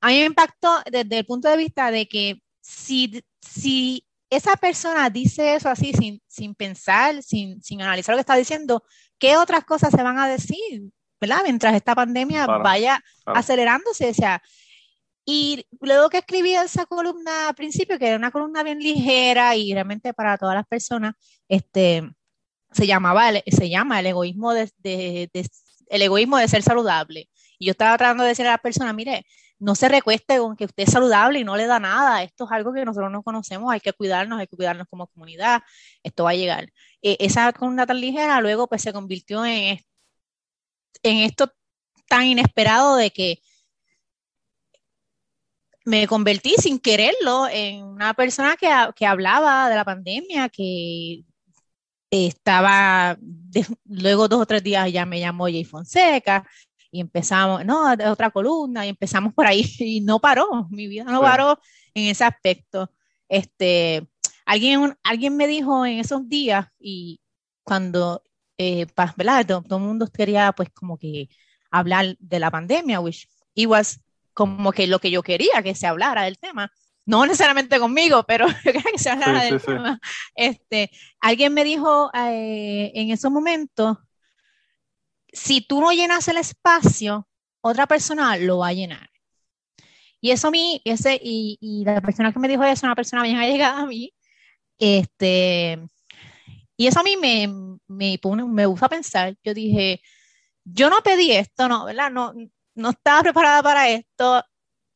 a 0.00 0.08
mí 0.08 0.18
me 0.18 0.26
impactó 0.26 0.80
desde 0.90 1.18
el 1.18 1.26
punto 1.26 1.48
de 1.48 1.56
vista 1.56 1.90
de 1.90 2.08
que 2.08 2.42
si, 2.60 3.22
si 3.40 4.06
esa 4.30 4.56
persona 4.56 5.10
dice 5.10 5.54
eso 5.54 5.68
así 5.68 5.92
sin, 5.92 6.22
sin 6.26 6.54
pensar, 6.54 7.22
sin, 7.22 7.62
sin 7.62 7.82
analizar 7.82 8.14
lo 8.14 8.18
que 8.18 8.20
está 8.20 8.36
diciendo, 8.36 8.82
¿qué 9.18 9.36
otras 9.36 9.64
cosas 9.64 9.90
se 9.90 10.02
van 10.02 10.18
a 10.18 10.28
decir? 10.28 10.90
¿verdad? 11.20 11.40
Mientras 11.44 11.74
esta 11.74 11.94
pandemia 11.94 12.46
vaya 12.46 13.02
acelerándose, 13.26 14.10
o 14.10 14.14
sea, 14.14 14.42
y 15.24 15.66
luego 15.80 16.08
que 16.08 16.18
escribí 16.18 16.54
esa 16.54 16.86
columna 16.86 17.48
al 17.48 17.54
principio, 17.54 17.98
que 17.98 18.06
era 18.06 18.16
una 18.16 18.30
columna 18.30 18.62
bien 18.62 18.78
ligera 18.78 19.54
y 19.56 19.72
realmente 19.74 20.14
para 20.14 20.38
todas 20.38 20.54
las 20.54 20.66
personas, 20.66 21.14
este, 21.48 22.08
se 22.72 22.86
llamaba, 22.86 23.30
se 23.46 23.68
llama 23.68 24.00
el 24.00 24.06
egoísmo 24.06 24.52
de, 24.52 24.70
el 25.88 26.02
egoísmo 26.02 26.38
de 26.38 26.48
ser 26.48 26.62
saludable. 26.62 27.28
Y 27.58 27.66
yo 27.66 27.72
estaba 27.72 27.96
tratando 27.98 28.24
de 28.24 28.30
decir 28.30 28.46
a 28.46 28.52
las 28.52 28.60
personas, 28.60 28.94
mire, 28.94 29.26
no 29.58 29.74
se 29.74 29.88
recueste 29.88 30.38
con 30.38 30.56
que 30.56 30.66
usted 30.66 30.84
es 30.84 30.92
saludable 30.92 31.40
y 31.40 31.44
no 31.44 31.56
le 31.56 31.66
da 31.66 31.80
nada. 31.80 32.22
Esto 32.22 32.44
es 32.44 32.52
algo 32.52 32.72
que 32.72 32.84
nosotros 32.84 33.10
no 33.10 33.22
conocemos, 33.22 33.72
hay 33.72 33.80
que 33.80 33.92
cuidarnos, 33.92 34.38
hay 34.38 34.46
que 34.46 34.56
cuidarnos 34.56 34.86
como 34.88 35.08
comunidad, 35.08 35.62
esto 36.02 36.24
va 36.24 36.30
a 36.30 36.34
llegar. 36.34 36.72
E, 37.02 37.16
esa 37.20 37.52
columna 37.52 37.86
tan 37.86 38.00
ligera 38.00 38.40
luego 38.40 38.68
pues 38.68 38.82
se 38.82 38.92
convirtió 38.92 39.44
en, 39.44 39.80
en 41.02 41.16
esto 41.18 41.52
tan 42.08 42.26
inesperado 42.26 42.96
de 42.96 43.10
que 43.10 43.40
me 45.84 46.06
convertí 46.06 46.54
sin 46.58 46.78
quererlo 46.78 47.48
en 47.48 47.82
una 47.84 48.14
persona 48.14 48.56
que, 48.56 48.68
que 48.94 49.06
hablaba 49.06 49.70
de 49.70 49.74
la 49.76 49.84
pandemia, 49.84 50.48
que 50.50 51.24
estaba, 52.10 53.18
luego 53.84 54.28
dos 54.28 54.42
o 54.42 54.46
tres 54.46 54.62
días 54.62 54.90
ya 54.92 55.06
me 55.06 55.20
llamó 55.20 55.44
Jay 55.44 55.64
Fonseca 55.64 56.48
y 56.90 57.00
empezamos, 57.00 57.64
no, 57.64 57.92
otra 58.10 58.30
columna 58.30 58.86
y 58.86 58.90
empezamos 58.90 59.34
por 59.34 59.46
ahí 59.46 59.64
y 59.78 60.00
no 60.00 60.20
paró, 60.20 60.66
mi 60.70 60.86
vida 60.88 61.04
no 61.04 61.20
paró 61.20 61.58
en 61.94 62.04
ese 62.06 62.24
aspecto. 62.24 62.90
Este, 63.28 64.08
alguien, 64.46 64.96
alguien 65.02 65.36
me 65.36 65.46
dijo 65.46 65.84
en 65.84 65.98
esos 65.98 66.28
días 66.28 66.66
y 66.78 67.20
cuando, 67.62 68.22
eh, 68.56 68.86
¿verdad? 69.16 69.46
Todo, 69.46 69.78
el 69.78 69.84
mundo 69.84 70.08
quería 70.08 70.52
pues 70.52 70.70
como 70.70 70.96
que 70.96 71.28
hablar 71.70 72.16
de 72.18 72.38
la 72.38 72.50
pandemia, 72.50 73.00
which 73.00 73.28
it 73.54 73.68
was 73.68 74.00
como 74.32 74.72
que 74.72 74.86
lo 74.86 75.00
que 75.00 75.10
yo 75.10 75.22
quería 75.22 75.62
que 75.62 75.74
se 75.74 75.86
hablara 75.86 76.22
del 76.22 76.38
tema 76.38 76.72
no 77.08 77.24
necesariamente 77.24 77.80
conmigo, 77.80 78.22
pero 78.24 78.46
que 78.92 78.98
se 78.98 79.08
hablara 79.08 79.44
del 79.44 79.62
tema. 79.62 79.98
Este, 80.34 80.90
alguien 81.20 81.54
me 81.54 81.64
dijo 81.64 82.10
eh, 82.12 82.92
en 82.94 83.10
esos 83.10 83.30
momentos, 83.30 83.96
si 85.32 85.62
tú 85.62 85.80
no 85.80 85.90
llenas 85.90 86.28
el 86.28 86.36
espacio, 86.36 87.26
otra 87.62 87.86
persona 87.86 88.36
lo 88.36 88.58
va 88.58 88.68
a 88.68 88.72
llenar. 88.74 89.08
Y 90.20 90.32
eso 90.32 90.48
a 90.48 90.50
mí, 90.50 90.82
ese, 90.84 91.18
y, 91.22 91.56
y 91.62 91.82
la 91.86 92.02
persona 92.02 92.30
que 92.30 92.40
me 92.40 92.48
dijo 92.48 92.62
eso, 92.62 92.72
es 92.72 92.82
una 92.82 92.94
persona 92.94 93.22
bien 93.22 93.38
allegada 93.38 93.78
a 93.78 93.86
mí, 93.86 94.12
este, 94.78 95.78
y 96.76 96.88
eso 96.88 97.00
a 97.00 97.04
mí 97.04 97.16
me, 97.16 97.48
me, 97.86 98.20
me 98.48 98.66
gusta 98.66 98.86
pensar. 98.86 99.34
Yo 99.42 99.54
dije, 99.54 100.02
yo 100.62 100.90
no 100.90 101.00
pedí 101.02 101.32
esto, 101.32 101.68
no, 101.68 101.86
¿verdad? 101.86 102.10
No, 102.10 102.34
no 102.74 102.90
estaba 102.90 103.22
preparada 103.22 103.62
para 103.62 103.88
esto 103.88 104.44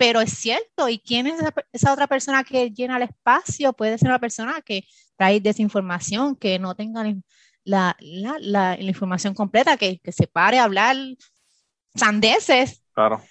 pero 0.03 0.21
es 0.21 0.33
cierto, 0.33 0.89
¿y 0.89 0.99
quién 0.99 1.29
es 1.29 1.41
esa, 1.73 1.93
otra 1.93 2.09
persona 2.09 2.43
que 2.43 2.73
llena 2.73 2.97
el 2.97 3.05
espacio? 3.05 3.73
Puede 3.73 3.99
ser 3.99 4.09
una 4.09 4.19
persona 4.19 4.61
que 4.61 4.83
trae 5.17 5.39
desinformación, 5.39 6.35
que 6.35 6.59
no 6.59 6.75
tenga 6.75 7.05
la, 7.63 7.97
la, 8.01 8.37
la, 8.41 8.81
información 8.81 9.33
completa, 9.33 9.77
que, 9.77 10.01
que, 10.01 10.11
se 10.11 10.27
pare 10.27 10.59
a 10.59 10.65
hablar 10.65 10.97
sandeces. 11.95 12.83
Claro. 12.93 13.23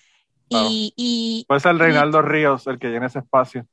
Y, 0.47 0.93
y, 0.95 1.43
Puede 1.45 1.59
ser 1.59 1.75
Reinaldo 1.75 2.21
Ríos 2.21 2.65
el 2.67 2.79
que 2.79 2.87
llena 2.87 3.07
ese 3.07 3.19
espacio. 3.19 3.67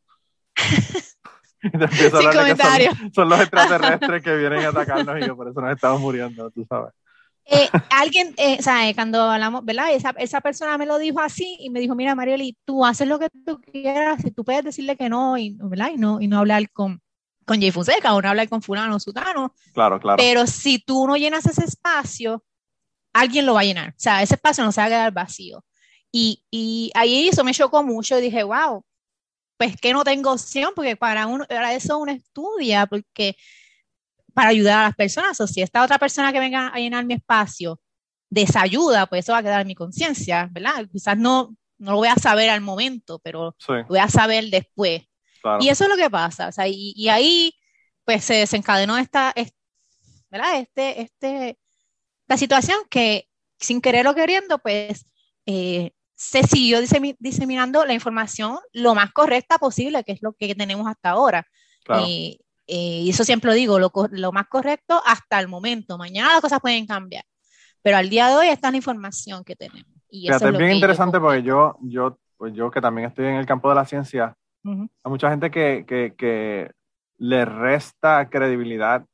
Sin 1.60 1.70
son, 2.10 3.12
son, 3.14 3.28
los 3.28 3.40
extraterrestres 3.42 4.24
que 4.24 4.34
vienen 4.34 4.64
a 4.64 4.70
atacarnos 4.70 5.24
y 5.24 5.30
por 5.30 5.48
eso 5.48 5.60
nos 5.60 5.72
estamos 5.72 6.00
muriendo, 6.00 6.50
tú 6.50 6.66
sabes. 6.68 6.92
Eh, 7.50 7.68
alguien, 7.90 8.34
eh, 8.36 8.56
o 8.58 8.62
sea, 8.62 8.92
cuando 8.94 9.22
hablamos, 9.22 9.64
¿verdad? 9.64 9.94
Esa, 9.94 10.10
esa, 10.18 10.42
persona 10.42 10.76
me 10.76 10.84
lo 10.84 10.98
dijo 10.98 11.18
así 11.20 11.56
y 11.60 11.70
me 11.70 11.80
dijo, 11.80 11.94
mira, 11.94 12.14
Marieli, 12.14 12.58
tú 12.66 12.84
haces 12.84 13.08
lo 13.08 13.18
que 13.18 13.30
tú 13.46 13.58
quieras, 13.60 14.20
si 14.22 14.30
tú 14.30 14.44
puedes 14.44 14.64
decirle 14.64 14.96
que 14.96 15.08
no, 15.08 15.38
y, 15.38 15.56
¿verdad? 15.58 15.90
Y 15.94 15.96
no, 15.96 16.20
y 16.20 16.28
no 16.28 16.38
hablar 16.38 16.70
con, 16.70 17.00
con 17.46 17.58
Jay 17.58 17.70
Fonseca 17.70 18.14
o 18.14 18.20
no 18.20 18.28
hablar 18.28 18.50
con 18.50 18.60
fulano 18.60 18.96
o 18.96 19.00
sutano. 19.00 19.54
Claro, 19.72 19.98
claro. 19.98 20.18
Pero 20.18 20.46
si 20.46 20.78
tú 20.78 21.06
no 21.06 21.16
llenas 21.16 21.46
ese 21.46 21.64
espacio, 21.64 22.44
alguien 23.14 23.46
lo 23.46 23.54
va 23.54 23.60
a 23.60 23.64
llenar. 23.64 23.88
O 23.90 23.98
sea, 24.00 24.22
ese 24.22 24.34
espacio 24.34 24.62
no 24.62 24.70
se 24.70 24.82
va 24.82 24.86
a 24.86 24.90
quedar 24.90 25.12
vacío. 25.12 25.64
Y, 26.12 26.44
y 26.50 26.90
ahí 26.94 27.28
eso 27.28 27.44
me 27.44 27.54
chocó 27.54 27.82
mucho 27.82 28.18
y 28.18 28.22
dije, 28.22 28.42
wow, 28.42 28.84
pues 29.56 29.74
que 29.80 29.94
no 29.94 30.04
tengo 30.04 30.32
opción, 30.32 30.72
porque 30.76 30.96
para, 30.96 31.26
uno, 31.26 31.46
para 31.48 31.72
eso 31.72 31.98
uno 31.98 32.12
estudia, 32.12 32.86
porque 32.86 33.36
para 34.38 34.50
ayudar 34.50 34.78
a 34.78 34.82
las 34.84 34.94
personas. 34.94 35.40
O 35.40 35.48
si 35.48 35.62
esta 35.62 35.82
otra 35.82 35.98
persona 35.98 36.32
que 36.32 36.38
venga 36.38 36.68
a 36.68 36.78
llenar 36.78 37.04
mi 37.04 37.14
espacio 37.14 37.80
desayuda, 38.30 39.06
pues 39.06 39.24
eso 39.24 39.32
va 39.32 39.38
a 39.38 39.42
quedar 39.42 39.62
en 39.62 39.66
mi 39.66 39.74
conciencia, 39.74 40.48
¿verdad? 40.52 40.86
Quizás 40.92 41.18
no, 41.18 41.56
no 41.76 41.90
lo 41.90 41.96
voy 41.96 42.06
a 42.06 42.14
saber 42.14 42.48
al 42.48 42.60
momento, 42.60 43.18
pero 43.18 43.56
lo 43.66 43.84
voy 43.86 43.98
a 43.98 44.08
saber 44.08 44.44
después. 44.44 45.02
Y 45.58 45.70
eso 45.70 45.84
es 45.84 45.90
lo 45.90 45.96
que 45.96 46.08
pasa. 46.08 46.46
O 46.46 46.52
sea, 46.52 46.68
y, 46.68 47.08
ahí, 47.08 47.52
pues 48.04 48.22
se 48.22 48.34
desencadenó 48.34 48.96
esta, 48.96 49.34
¿verdad? 50.30 50.60
Este, 50.60 51.00
este, 51.00 51.58
la 52.28 52.36
situación 52.36 52.78
que 52.88 53.26
sin 53.58 53.80
quererlo 53.80 54.14
queriendo, 54.14 54.60
pues 54.60 55.04
eh, 55.46 55.90
se 56.14 56.44
siguió 56.44 56.78
diseminando 57.18 57.84
la 57.84 57.92
información 57.92 58.56
lo 58.72 58.94
más 58.94 59.10
correcta 59.10 59.58
posible, 59.58 60.04
que 60.04 60.12
es 60.12 60.22
lo 60.22 60.32
que 60.34 60.54
tenemos 60.54 60.86
hasta 60.86 61.10
ahora. 61.10 61.44
Claro. 61.82 62.04
Eh, 62.06 62.38
eh, 62.68 63.00
y 63.04 63.10
eso 63.10 63.24
siempre 63.24 63.50
lo 63.50 63.54
digo, 63.54 63.78
lo, 63.78 63.90
lo, 64.10 64.30
más 64.30 64.46
correcto 64.46 65.00
hasta 65.06 65.40
el 65.40 65.48
momento. 65.48 65.96
Mañana 65.96 66.34
las 66.34 66.42
cosas 66.42 66.60
pueden 66.60 66.86
cambiar, 66.86 67.24
pero 67.80 67.96
al 67.96 68.10
día 68.10 68.28
de 68.28 68.36
hoy 68.36 68.48
está 68.48 68.70
la 68.70 68.76
información 68.76 69.42
que 69.42 69.56
tenemos. 69.56 69.90
Y 70.10 70.30
es, 70.30 70.42
bien 70.56 70.72
interesante 70.72 71.18
porque 71.18 71.42
yo, 71.42 71.78
yo, 71.80 72.18
pues 72.36 72.52
yo 72.52 72.70
que 72.70 72.82
también 72.82 73.08
estoy 73.08 73.26
en 73.26 73.36
el 73.36 73.46
campo 73.46 73.70
de 73.70 73.74
la 73.74 73.86
ciencia, 73.86 74.36
hay 74.64 75.10
mucha 75.10 75.30
gente 75.30 75.50
que, 75.50 75.86
que, 75.88 76.14
que, 76.16 76.70
le 77.20 77.44
resta 77.44 78.28
credibilidad 78.30 79.04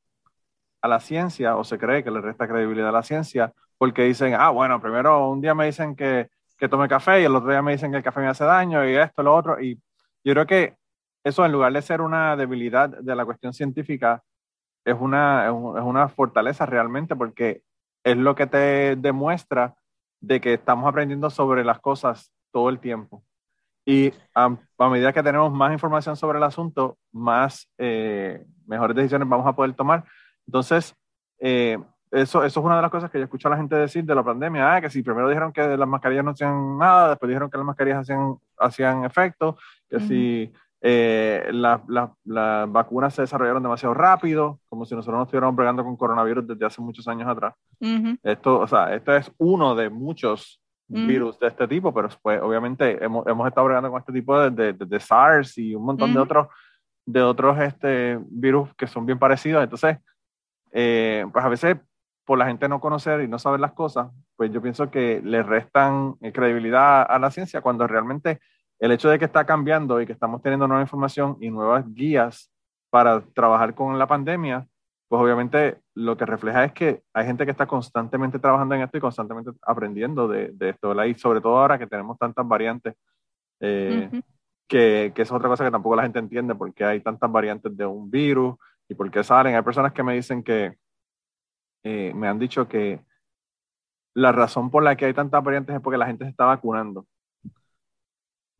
a 0.83 0.89
la 0.89 1.01
ciencia 1.01 1.57
o 1.57 1.65
se 1.65 1.79
cree 1.79 2.05
que 2.05 2.11
le 2.11 2.21
resta 2.21 2.47
credibilidad 2.47 2.91
a 2.91 2.93
la 2.93 3.03
ciencia 3.03 3.53
porque 3.79 4.03
dicen, 4.03 4.35
ah, 4.35 4.51
bueno, 4.51 4.79
primero 4.83 5.31
un 5.31 5.41
día 5.41 5.55
me 5.55 5.65
dicen 5.65 5.97
que, 5.97 6.29
que 6.59 6.69
tome 6.69 6.89
café 6.89 7.23
y 7.23 7.25
el 7.25 7.35
otro 7.35 7.51
día 7.51 7.63
me 7.63 7.73
dicen 7.73 7.91
que 7.91 7.99
el 7.99 8.03
café 8.03 8.21
me 8.21 8.29
hace 8.29 8.45
daño 8.45 8.87
y 8.87 8.95
esto, 8.95 9.23
lo 9.23 9.35
otro. 9.35 9.59
Y 9.59 9.81
yo 10.23 10.33
creo 10.35 10.47
que 10.47 10.75
eso 11.25 11.45
en 11.45 11.53
lugar 11.53 11.73
de 11.73 11.83
ser 11.83 12.01
una 12.01 12.37
debilidad 12.37 12.91
de 12.91 13.17
la 13.17 13.25
cuestión 13.25 13.53
científica, 13.53 14.23
es 14.85 14.97
una, 14.99 15.47
es 15.47 15.83
una 15.83 16.09
fortaleza 16.09 16.67
realmente 16.67 17.17
porque 17.17 17.63
es 18.05 18.17
lo 18.17 18.35
que 18.35 18.47
te 18.47 18.97
demuestra 18.97 19.75
de 20.21 20.41
que 20.41 20.55
estamos 20.55 20.87
aprendiendo 20.87 21.31
sobre 21.31 21.65
las 21.65 21.81
cosas 21.81 22.31
todo 22.53 22.69
el 22.69 22.79
tiempo. 22.79 23.25
Y 23.87 24.13
a, 24.35 24.51
medida 24.79 25.13
que 25.13 25.23
tenemos 25.23 25.53
más 25.53 25.73
información 25.73 26.17
sobre 26.17 26.39
el 26.39 26.45
asunto, 26.45 26.99
más 27.13 27.69
eh, 27.79 28.45
mejores 28.67 28.97
decisiones 28.97 29.29
vamos 29.29 29.47
a 29.47 29.55
poder 29.55 29.75
tomar. 29.75 30.05
Entonces, 30.47 30.95
eh, 31.39 31.79
eso, 32.11 32.45
eso 32.45 32.61
es 32.61 32.65
una 32.65 32.77
de 32.77 32.83
las 32.83 32.91
cosas 32.91 33.11
que 33.11 33.19
yo 33.19 33.25
escucho 33.25 33.49
a 33.49 33.51
la 33.51 33.57
gente 33.57 33.75
decir 33.77 34.05
de 34.05 34.15
la 34.15 34.23
pandemia, 34.23 34.75
ah, 34.75 34.81
que 34.81 34.89
si 34.89 35.03
primero 35.03 35.29
dijeron 35.29 35.53
que 35.53 35.77
las 35.77 35.89
mascarillas 35.89 36.25
no 36.25 36.31
hacían 36.31 36.79
nada, 36.79 37.11
después 37.11 37.29
dijeron 37.29 37.51
que 37.51 37.59
las 37.59 37.67
mascarillas 37.67 38.01
hacían, 38.01 38.37
hacían 38.59 39.05
efecto, 39.05 39.59
que 39.89 40.01
si 40.01 40.53
eh, 40.87 41.49
las 41.51 41.81
vacunas 42.69 43.15
se 43.15 43.23
desarrollaron 43.23 43.63
demasiado 43.63 43.95
rápido, 43.95 44.61
como 44.69 44.85
si 44.85 44.95
nosotros 44.95 45.17
no 45.17 45.23
estuviéramos 45.23 45.57
bregando 45.57 45.83
con 45.83 45.97
coronavirus 45.97 46.47
desde 46.47 46.67
hace 46.67 46.83
muchos 46.83 47.09
años 47.09 47.27
atrás. 47.27 47.55
Esto, 48.23 48.61
o 48.61 48.67
sea, 48.67 48.95
este 48.95 49.17
es 49.17 49.33
uno 49.39 49.75
de 49.75 49.89
muchos 49.89 50.61
virus 50.87 51.39
de 51.39 51.47
este 51.47 51.67
tipo, 51.67 51.95
pero 51.95 52.11
pues 52.21 52.39
obviamente 52.43 53.03
hemos, 53.03 53.27
hemos 53.27 53.49
estado 53.49 53.65
bregando 53.65 53.91
con 53.91 53.99
este 53.99 54.13
tipo 54.13 54.39
de, 54.39 54.75
de, 54.75 55.01
SARS 55.01 55.57
y 55.57 55.75
un 55.75 55.87
montón 55.87 56.13
de 56.13 56.21
otros 56.21 56.49
de 57.07 57.23
otros 57.23 57.59
este, 57.61 58.19
virus 58.29 58.75
que 58.75 58.87
son 58.87 59.07
bien 59.07 59.19
parecidos. 59.19 59.65
Entonces, 59.65 59.97
eh, 60.71 61.25
pues 61.33 61.45
a 61.45 61.49
veces 61.49 61.77
por 62.27 62.39
la 62.39 62.47
gente 62.47 62.69
no 62.69 62.81
conocer 62.81 63.23
y 63.23 63.29
no 63.29 63.39
saber 63.39 63.61
las 63.61 63.73
cosas, 63.73 64.09
pues 64.37 64.51
yo 64.53 64.61
pienso 64.61 64.91
que 64.91 65.23
le 65.25 65.43
restan 65.43 66.17
eh, 66.21 66.31
credibilidad 66.31 67.07
a 67.09 67.19
la 67.19 67.31
ciencia 67.31 67.63
cuando 67.63 67.87
realmente 67.87 68.41
el 68.79 68.93
hecho 68.93 69.09
de 69.09 69.19
que 69.19 69.25
está 69.25 69.45
cambiando 69.45 70.01
y 70.01 70.07
que 70.07 70.13
estamos 70.13 70.43
teniendo 70.43 70.67
nueva 70.67 70.83
información 70.83 71.37
y 71.41 71.51
nuevas 71.51 71.85
guías 71.95 72.51
para 72.91 73.21
trabajar 73.21 73.75
con 73.75 73.99
la 73.99 74.07
pandemia, 74.07 74.67
pues 75.09 75.23
obviamente 75.23 75.79
lo 75.95 76.17
que 76.17 76.27
refleja 76.27 76.65
es 76.65 76.73
que 76.73 77.03
hay 77.13 77.27
gente 77.27 77.45
que 77.45 77.51
está 77.51 77.67
constantemente 77.67 78.39
trabajando 78.39 78.75
en 78.75 78.83
esto 78.83 78.99
y 78.99 79.01
constantemente 79.01 79.53
aprendiendo 79.63 80.29
de, 80.29 80.51
de 80.53 80.71
esto, 80.71 80.89
¿verdad? 80.89 81.05
Y 81.05 81.15
sobre 81.15 81.41
todo 81.41 81.59
ahora 81.59 81.79
que 81.79 81.87
tenemos 81.87 82.19
tantas 82.19 82.47
variantes, 82.47 82.95
eh, 83.61 84.11
que, 84.69 85.13
que, 85.15 85.23
es 85.23 85.33
otra 85.33 85.49
cosa 85.49 85.65
que 85.65 85.71
tampoco 85.71 85.97
la 85.97 86.03
gente 86.03 86.19
entiende, 86.19 86.55
porque 86.55 86.85
hay 86.85 87.01
tantas 87.01 87.31
variantes 87.31 87.77
de 87.77 87.87
un 87.87 88.11
virus 88.11 88.57
y 88.89 88.95
por 88.95 89.11
qué 89.11 89.23
salen. 89.23 89.55
Hay 89.55 89.63
personas 89.63 89.93
que 89.93 90.03
me 90.03 90.15
dicen 90.15 90.43
que, 90.43 90.75
eh, 91.85 92.13
me 92.15 92.29
han 92.29 92.39
dicho 92.39 92.67
que 92.67 93.01
la 94.15 94.33
razón 94.33 94.71
por 94.71 94.83
la 94.83 94.97
que 94.97 95.05
hay 95.05 95.15
tantas 95.15 95.45
variantes 95.45 95.77
es 95.77 95.83
porque 95.83 95.99
la 95.99 96.07
gente 96.07 96.25
se 96.25 96.31
está 96.31 96.47
vacunando. 96.47 97.07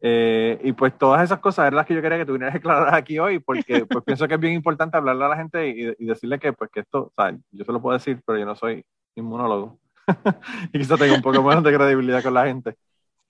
Eh, 0.07 0.61
y 0.63 0.73
pues 0.73 0.99
todas 0.99 1.23
esas 1.23 1.39
cosas 1.39 1.63
eran 1.63 1.77
las 1.77 1.87
que 1.87 1.95
yo 1.95 2.03
quería 2.03 2.19
que 2.19 2.27
tú 2.27 2.35
vinieras 2.35 2.61
a 2.63 2.95
aquí 2.95 3.19
hoy, 3.19 3.39
porque 3.39 3.87
pues 3.87 4.05
pienso 4.05 4.29
que 4.29 4.35
es 4.35 4.41
bien 4.41 4.53
importante 4.53 4.99
hablarle 4.99 5.25
a 5.25 5.29
la 5.29 5.37
gente 5.39 5.67
y, 5.67 6.05
decirle 6.05 6.39
que 6.39 6.53
pues 6.53 6.71
que 6.71 6.81
esto, 6.81 7.05
o 7.05 7.13
sea, 7.17 7.35
yo 7.51 7.65
se 7.65 7.73
lo 7.73 7.81
puedo 7.81 7.97
decir, 7.97 8.21
pero 8.27 8.39
yo 8.39 8.45
no 8.45 8.55
soy 8.55 8.85
inmunólogo. 9.15 9.79
y 10.75 10.79
quizás 10.79 10.99
tengo 10.99 11.15
un 11.15 11.23
poco 11.23 11.43
menos 11.43 11.65
de 11.65 11.73
credibilidad 11.73 12.23
con 12.23 12.35
la 12.35 12.45
gente. 12.45 12.77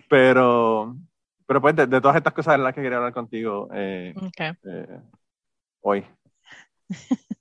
Pero, 0.09 0.97
pero 1.47 1.61
pues 1.61 1.77
de, 1.77 1.87
todas 1.87 2.17
estas 2.17 2.33
cosas 2.33 2.55
eran 2.55 2.65
las 2.65 2.75
que 2.75 2.83
quería 2.83 2.99
hablar 2.99 3.13
contigo 3.13 3.69
eh, 3.73 4.13
eh 4.65 5.01
hoy. 5.81 6.05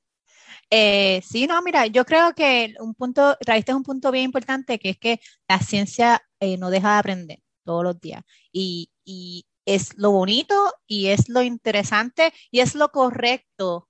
Eh, 0.75 1.21
sí, 1.21 1.45
no, 1.45 1.61
mira, 1.61 1.85
yo 1.85 2.03
creo 2.03 2.33
que 2.33 2.73
un 2.79 2.95
punto, 2.95 3.37
traiste 3.39 3.75
un 3.75 3.83
punto 3.83 4.09
bien 4.09 4.25
importante, 4.25 4.79
que 4.79 4.89
es 4.89 4.97
que 4.97 5.19
la 5.47 5.59
ciencia 5.59 6.19
no 6.57 6.71
deja 6.71 6.93
de 6.93 6.97
aprender 6.97 7.39
todos 7.63 7.83
los 7.83 8.01
días. 8.01 8.23
Y, 8.51 8.89
y 9.05 9.45
es 9.65 9.97
lo 9.97 10.11
bonito 10.11 10.73
y 10.87 11.07
es 11.07 11.29
lo 11.29 11.41
interesante 11.41 12.33
y 12.51 12.59
es 12.59 12.75
lo 12.75 12.89
correcto 12.89 13.87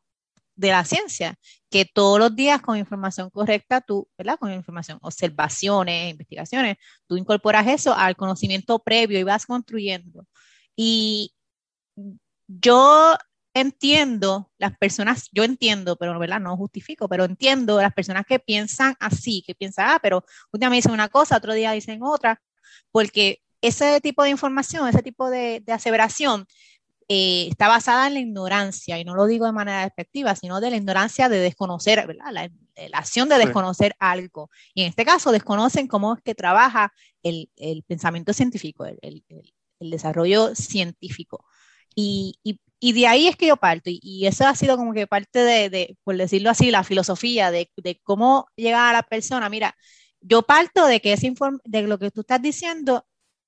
de 0.56 0.69
la 0.69 0.86
ciencia, 0.86 1.36
que 1.69 1.86
todos 1.86 2.19
los 2.19 2.36
días 2.36 2.62
con 2.62 2.78
información 2.78 3.30
correcta, 3.32 3.82
tú, 3.82 4.08
¿verdad? 4.17 4.38
Con 4.39 4.52
información, 4.54 4.99
observaciones, 5.02 6.12
investigaciones, 6.12 6.78
tú 7.08 7.17
incorporas 7.17 7.67
eso 7.67 7.93
al 7.95 8.15
conocimiento 8.15 8.80
previo 8.80 9.19
y 9.19 9.23
vas 9.23 9.45
construyendo. 9.45 10.28
Y 10.76 11.34
yo 12.47 13.17
entiendo 13.54 14.52
las 14.58 14.78
personas, 14.78 15.30
yo 15.32 15.43
entiendo, 15.43 15.95
pero 15.95 16.17
¿verdad? 16.19 16.39
no 16.39 16.58
justifico, 16.58 17.08
pero 17.08 17.26
entiendo 17.26 17.82
las 17.82 17.93
personas 17.93 18.26
que 18.26 18.39
piensan 18.39 18.95
así, 18.99 19.43
que 19.45 19.56
piensan, 19.56 19.89
ah, 19.89 19.99
pero 20.02 20.23
un 20.52 20.60
día 20.60 20.69
me 20.69 20.78
dicen 20.78 20.91
una 20.91 21.10
cosa, 21.10 21.38
otro 21.38 21.54
día 21.54 21.71
dicen 21.71 22.02
otra, 22.04 22.41
porque 22.91 23.41
ese 23.63 24.02
tipo 24.02 24.23
de 24.23 24.30
información, 24.30 24.88
ese 24.89 25.02
tipo 25.02 25.30
de, 25.30 25.63
aseveración 25.67 26.45
eh, 27.08 27.47
está 27.49 27.69
basada 27.69 28.08
en 28.08 28.13
la 28.13 28.19
ignorancia, 28.19 28.99
y 28.99 29.06
no 29.06 29.15
lo 29.15 29.26
digo 29.26 29.45
de 29.45 29.54
manera 29.54 29.84
despectiva, 29.84 30.36
sino 30.36 30.60
de 30.60 30.69
la 30.69 30.76
ignorancia 30.76 31.30
de 31.30 31.39
desconocer, 31.39 32.06
¿verdad? 32.06 32.32
La, 32.32 32.49
acción 32.93 33.30
de 33.30 33.38
desconocer 33.38 33.95
algo. 33.99 34.49
Y 34.73 34.82
en 34.84 34.89
este 34.89 35.06
caso, 35.06 35.32
desconocen 35.32 35.88
cómo 35.88 36.15
es 36.15 36.21
que 36.21 36.36
trabaja 36.36 36.91
el, 37.23 37.49
pensamiento 37.88 38.34
científico, 38.34 38.86
el, 38.86 39.23
desarrollo 39.80 40.56
científico. 40.56 41.45
Y, 41.95 42.38
de 42.82 43.08
ahí 43.08 43.28
es 43.28 43.38
que 43.38 43.47
yo 43.47 43.56
parto, 43.56 43.89
y, 43.89 44.28
eso 44.28 44.45
ha 44.45 44.56
sido 44.56 44.76
como 44.76 44.93
que 44.93 45.08
parte 45.08 45.39
de, 45.39 45.97
por 46.04 46.17
decirlo 46.17 46.49
así, 46.49 46.69
la 46.69 46.84
filosofía 46.84 47.49
de, 47.49 47.69
cómo 48.04 48.47
llegar 48.58 48.89
a 48.89 48.93
la 48.93 49.04
persona. 49.04 49.47
Mira, 49.49 49.73
yo 50.19 50.41
parto 50.41 50.86
de 50.86 50.99
que 50.99 51.13
ese 51.13 51.34
de 51.63 51.82
lo 51.84 51.97
que 51.97 52.12
tú 52.12 52.21
estás 52.21 52.41
diciendo 52.41 53.06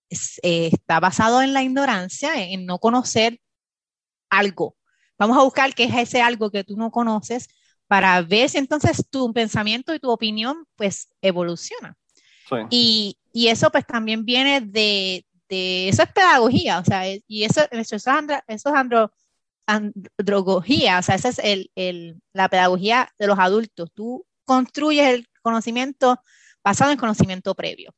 eh, 0.10 0.70
está 0.72 1.00
basado 1.00 1.42
en 1.42 1.54
la 1.54 1.64
ignorancia, 1.64 2.42
en, 2.42 2.66
no 2.66 2.80
conocer 2.80 3.40
algo. 4.30 4.76
Vamos 5.18 5.38
a 5.38 5.44
buscar 5.44 5.74
qué 5.74 5.86
es 5.86 5.96
ese 5.96 6.22
algo 6.22 6.52
que 6.52 6.64
tú 6.64 6.76
no 6.78 6.92
conoces 6.92 7.48
para 7.88 8.22
ver 8.22 8.50
si 8.50 8.58
entonces 8.58 9.06
tu 9.10 9.32
pensamiento 9.34 9.94
y 9.94 10.00
tu 10.00 10.10
opinión 10.10 10.66
pues 10.76 11.10
evoluciona. 11.22 11.96
Y, 12.70 13.18
y, 13.34 13.48
eso 13.48 13.72
pues 13.72 13.88
también 13.88 14.24
viene 14.24 14.62
de, 14.62 15.26
de, 15.50 15.90
eso 15.90 16.04
es 16.04 16.12
pedagogía, 16.12 16.78
o 16.78 16.86
sea, 16.86 17.02
y 17.28 17.44
eso, 17.44 17.62
eso 17.72 17.96
es, 17.96 18.08
andro, 18.08 18.38
eso 18.48 18.70
es 18.70 18.76
andro, 18.76 19.12
androgogía, 19.66 21.00
o 21.00 21.02
sea, 21.02 21.16
esa 21.16 21.30
es 21.30 21.40
el, 21.40 21.72
el, 21.74 22.22
la 22.34 22.50
pedagogía 22.50 23.10
de 23.18 23.28
los 23.28 23.40
adultos. 23.40 23.90
Tú 23.96 24.28
construyes 24.44 25.08
el 25.08 25.28
conocimiento 25.42 26.20
basado 26.64 26.92
en 26.92 26.98
conocimiento 26.98 27.56
previo. 27.56 27.94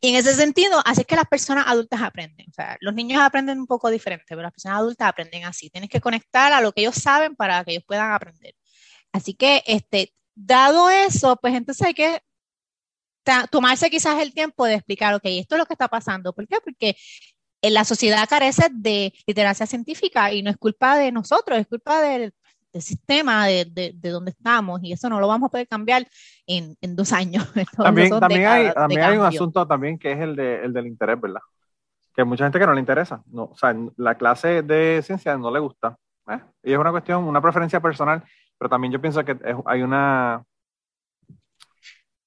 Y 0.00 0.10
en 0.10 0.16
ese 0.16 0.34
sentido, 0.34 0.80
así 0.84 1.02
es 1.02 1.06
que 1.06 1.16
las 1.16 1.26
personas 1.26 1.66
adultas 1.66 2.00
aprenden. 2.02 2.46
O 2.50 2.52
sea, 2.52 2.76
los 2.80 2.94
niños 2.94 3.20
aprenden 3.22 3.58
un 3.58 3.66
poco 3.66 3.90
diferente, 3.90 4.24
pero 4.28 4.42
las 4.42 4.52
personas 4.52 4.78
adultas 4.78 5.08
aprenden 5.08 5.44
así. 5.44 5.70
Tienes 5.70 5.90
que 5.90 6.00
conectar 6.00 6.52
a 6.52 6.60
lo 6.60 6.72
que 6.72 6.82
ellos 6.82 6.96
saben 6.96 7.36
para 7.36 7.64
que 7.64 7.72
ellos 7.72 7.84
puedan 7.86 8.12
aprender. 8.12 8.54
Así 9.12 9.34
que, 9.34 9.62
este, 9.66 10.14
dado 10.34 10.90
eso, 10.90 11.36
pues 11.36 11.54
entonces 11.54 11.86
hay 11.86 11.94
que 11.94 12.20
tomarse 13.50 13.90
quizás 13.90 14.20
el 14.20 14.34
tiempo 14.34 14.64
de 14.66 14.74
explicar, 14.74 15.14
ok, 15.14 15.22
esto 15.24 15.54
es 15.54 15.58
lo 15.58 15.66
que 15.66 15.74
está 15.74 15.88
pasando. 15.88 16.32
¿Por 16.32 16.46
qué? 16.48 16.58
Porque 16.62 16.96
la 17.62 17.84
sociedad 17.84 18.28
carece 18.28 18.68
de 18.72 19.12
literacia 19.26 19.66
científica 19.66 20.32
y 20.32 20.42
no 20.42 20.50
es 20.50 20.56
culpa 20.56 20.96
de 20.96 21.12
nosotros, 21.12 21.58
es 21.58 21.66
culpa 21.66 22.00
del 22.02 22.34
del 22.72 22.82
sistema 22.82 23.46
de, 23.46 23.92
de, 23.94 24.10
donde 24.10 24.30
estamos 24.30 24.80
y 24.82 24.92
eso 24.92 25.08
no 25.08 25.20
lo 25.20 25.28
vamos 25.28 25.48
a 25.48 25.50
poder 25.50 25.68
cambiar 25.68 26.06
en, 26.46 26.76
en 26.80 26.96
dos 26.96 27.12
años. 27.12 27.46
también, 27.76 28.18
también, 28.18 28.46
hay, 28.46 28.72
también 28.72 29.02
hay 29.02 29.18
un 29.18 29.24
asunto 29.24 29.66
también 29.66 29.98
que 29.98 30.12
es 30.12 30.20
el, 30.20 30.34
de, 30.34 30.64
el 30.64 30.72
del 30.72 30.86
interés, 30.86 31.20
¿verdad? 31.20 31.40
Que 32.14 32.22
hay 32.22 32.26
mucha 32.26 32.44
gente 32.44 32.58
que 32.58 32.66
no 32.66 32.74
le 32.74 32.80
interesa. 32.80 33.22
No, 33.26 33.44
o 33.44 33.56
sea, 33.56 33.74
la 33.96 34.16
clase 34.16 34.62
de 34.62 35.02
ciencia 35.02 35.36
no 35.36 35.50
le 35.50 35.60
gusta. 35.60 35.96
¿eh? 36.28 36.40
Y 36.62 36.72
es 36.72 36.78
una 36.78 36.90
cuestión, 36.90 37.24
una 37.24 37.40
preferencia 37.40 37.80
personal, 37.80 38.22
pero 38.58 38.68
también 38.68 38.92
yo 38.92 39.00
pienso 39.00 39.24
que 39.24 39.36
hay 39.66 39.82
una... 39.82 40.42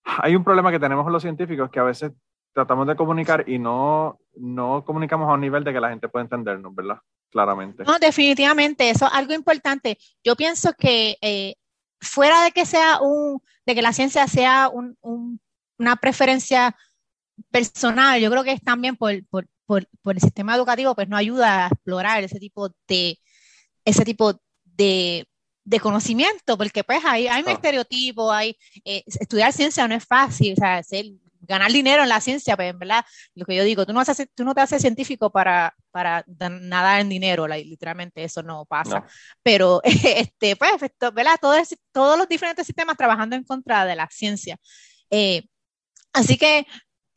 Hay 0.04 0.36
un 0.36 0.44
problema 0.44 0.72
que 0.72 0.80
tenemos 0.80 1.12
los 1.12 1.22
científicos 1.22 1.70
que 1.72 1.80
a 1.80 1.84
veces 1.84 2.12
tratamos 2.54 2.86
de 2.88 2.96
comunicar 2.96 3.50
y 3.50 3.58
no, 3.58 4.20
no 4.36 4.86
comunicamos 4.86 5.28
a 5.30 5.34
un 5.34 5.42
nivel 5.42 5.64
de 5.64 5.74
que 5.74 5.80
la 5.80 5.90
gente 5.90 6.08
pueda 6.08 6.24
entendernos, 6.24 6.74
¿verdad? 6.76 7.00
Claramente. 7.36 7.84
No, 7.84 8.00
definitivamente, 8.00 8.90
eso 8.90 9.08
es 9.08 9.12
algo 9.12 9.34
importante. 9.34 9.98
Yo 10.24 10.38
pienso 10.38 10.72
que 10.72 11.18
eh, 11.20 11.56
fuera 12.00 12.42
de 12.46 12.52
que 12.52 12.66
sea 12.66 13.02
un, 13.02 13.42
de 13.66 13.76
que 13.76 13.82
la 13.82 13.92
ciencia 13.92 14.26
sea 14.26 14.70
un, 14.70 14.98
una 15.78 15.98
preferencia 15.98 16.74
personal, 17.52 18.22
yo 18.22 18.32
creo 18.32 18.46
que 18.46 18.54
es 18.54 18.62
también 18.62 18.96
por, 18.96 19.22
por, 19.28 19.50
por, 19.66 19.86
por, 20.02 20.16
el 20.16 20.22
sistema 20.22 20.56
educativo, 20.56 20.96
pues 20.96 21.10
no 21.10 21.18
ayuda 21.18 21.66
a 21.66 21.68
explorar 21.68 22.24
ese 22.24 22.40
tipo 22.40 22.70
de, 22.88 23.20
ese 23.84 24.06
tipo 24.06 24.40
de, 24.64 25.28
de 25.66 25.80
conocimiento, 25.82 26.58
porque 26.58 26.86
pues 26.86 27.04
hay, 27.04 27.28
hay 27.28 27.44
un 27.44 27.50
estereotipo, 27.50 28.32
hay, 28.32 28.58
eh, 28.86 29.04
estudiar 29.08 29.52
ciencia 29.52 29.86
no 29.90 29.96
es 29.96 30.06
fácil, 30.06 30.54
o 30.54 30.56
sea, 30.56 30.82
ser 30.84 31.04
ganar 31.48 31.72
dinero 31.72 32.04
en 32.04 32.10
la 32.10 32.22
ciencia, 32.22 32.56
pues, 32.56 32.78
¿verdad? 32.78 33.06
Lo 33.34 33.46
que 33.46 33.56
yo 33.56 33.64
digo, 33.64 33.86
tú 33.86 33.94
no, 33.94 34.00
haces, 34.00 34.28
tú 34.34 34.44
no 34.44 34.54
te 34.54 34.62
haces 34.62 34.82
científico 34.82 35.32
para, 35.32 35.76
para 35.92 36.24
nadar 36.28 37.02
en 37.02 37.10
dinero, 37.10 37.48
literalmente 37.48 38.24
eso 38.24 38.44
no 38.44 38.66
pasa. 38.66 39.04
Pero, 39.44 39.82
este, 39.84 40.56
pues, 40.56 40.74
¿verdad? 41.14 41.38
Todos, 41.42 41.76
todos 41.92 42.18
los 42.18 42.28
diferentes 42.28 42.66
sistemas 42.66 42.98
trabajando 42.98 43.36
en 43.36 43.44
contra 43.44 43.86
de 43.86 43.96
la 43.96 44.08
ciencia. 44.12 44.58
Eh, 45.10 45.44
así 46.14 46.38
que, 46.38 46.66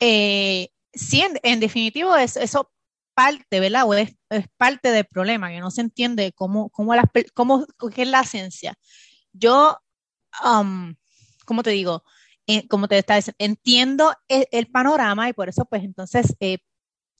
eh, 0.00 0.68
sí, 0.92 1.24
en, 1.42 1.60
definitivo, 1.60 2.16
es, 2.16 2.36
eso 2.36 2.70
parte, 3.14 3.60
¿verdad? 3.60 3.84
O 3.86 3.94
es, 3.94 4.14
parte 4.56 4.92
del 4.92 5.06
problema, 5.06 5.48
que 5.50 5.60
no 5.60 5.70
se 5.70 5.80
entiende 5.80 6.32
cómo, 6.32 6.70
cómo, 6.70 6.92
cómo 7.34 7.66
qué 7.94 8.02
es 8.02 8.08
la 8.08 8.24
ciencia. 8.24 8.74
Yo, 9.32 9.76
um, 10.44 10.94
¿cómo 11.44 11.62
te 11.62 11.70
digo? 11.70 12.04
Como 12.68 12.88
te 12.88 12.98
está 12.98 13.16
diciendo, 13.16 13.36
entiendo 13.38 14.14
el, 14.28 14.66
panorama 14.68 15.28
y 15.28 15.32
por 15.32 15.48
eso 15.48 15.66
pues 15.66 15.84
entonces 15.84 16.34
eh, 16.40 16.58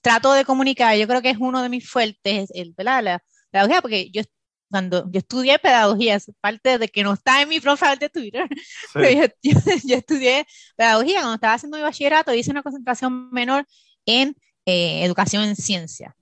trato 0.01 0.33
de 0.33 0.45
comunicar, 0.45 0.97
yo 0.97 1.07
creo 1.07 1.21
que 1.21 1.29
es 1.29 1.37
uno 1.39 1.61
de 1.61 1.69
mis 1.69 1.89
fuertes, 1.89 2.49
el, 2.53 2.73
¿verdad? 2.75 3.03
La, 3.03 3.23
pedagogía, 3.51 3.81
porque 3.81 4.09
yo 4.11 4.21
cuando 4.69 5.09
yo 5.11 5.19
estudié 5.19 5.57
pedagogía, 5.59 6.15
es 6.15 6.31
parte 6.41 6.77
de 6.77 6.87
que 6.87 7.03
no 7.03 7.13
está 7.13 7.41
en 7.41 7.49
mi 7.49 7.59
profile 7.59 7.97
de 7.97 8.09
Twitter, 8.09 8.47
pero 8.93 9.33
yo, 9.41 9.95
estudié 9.95 10.45
pedagogía, 10.75 11.19
cuando 11.19 11.35
estaba 11.35 11.53
haciendo 11.55 11.77
mi 11.77 11.83
bachillerato 11.83 12.33
hice 12.33 12.51
una 12.51 12.63
concentración 12.63 13.31
menor 13.31 13.65
en 14.05 14.35
eh, 14.65 15.03
educación 15.03 15.43
en 15.43 15.55
ciencia. 15.55 16.15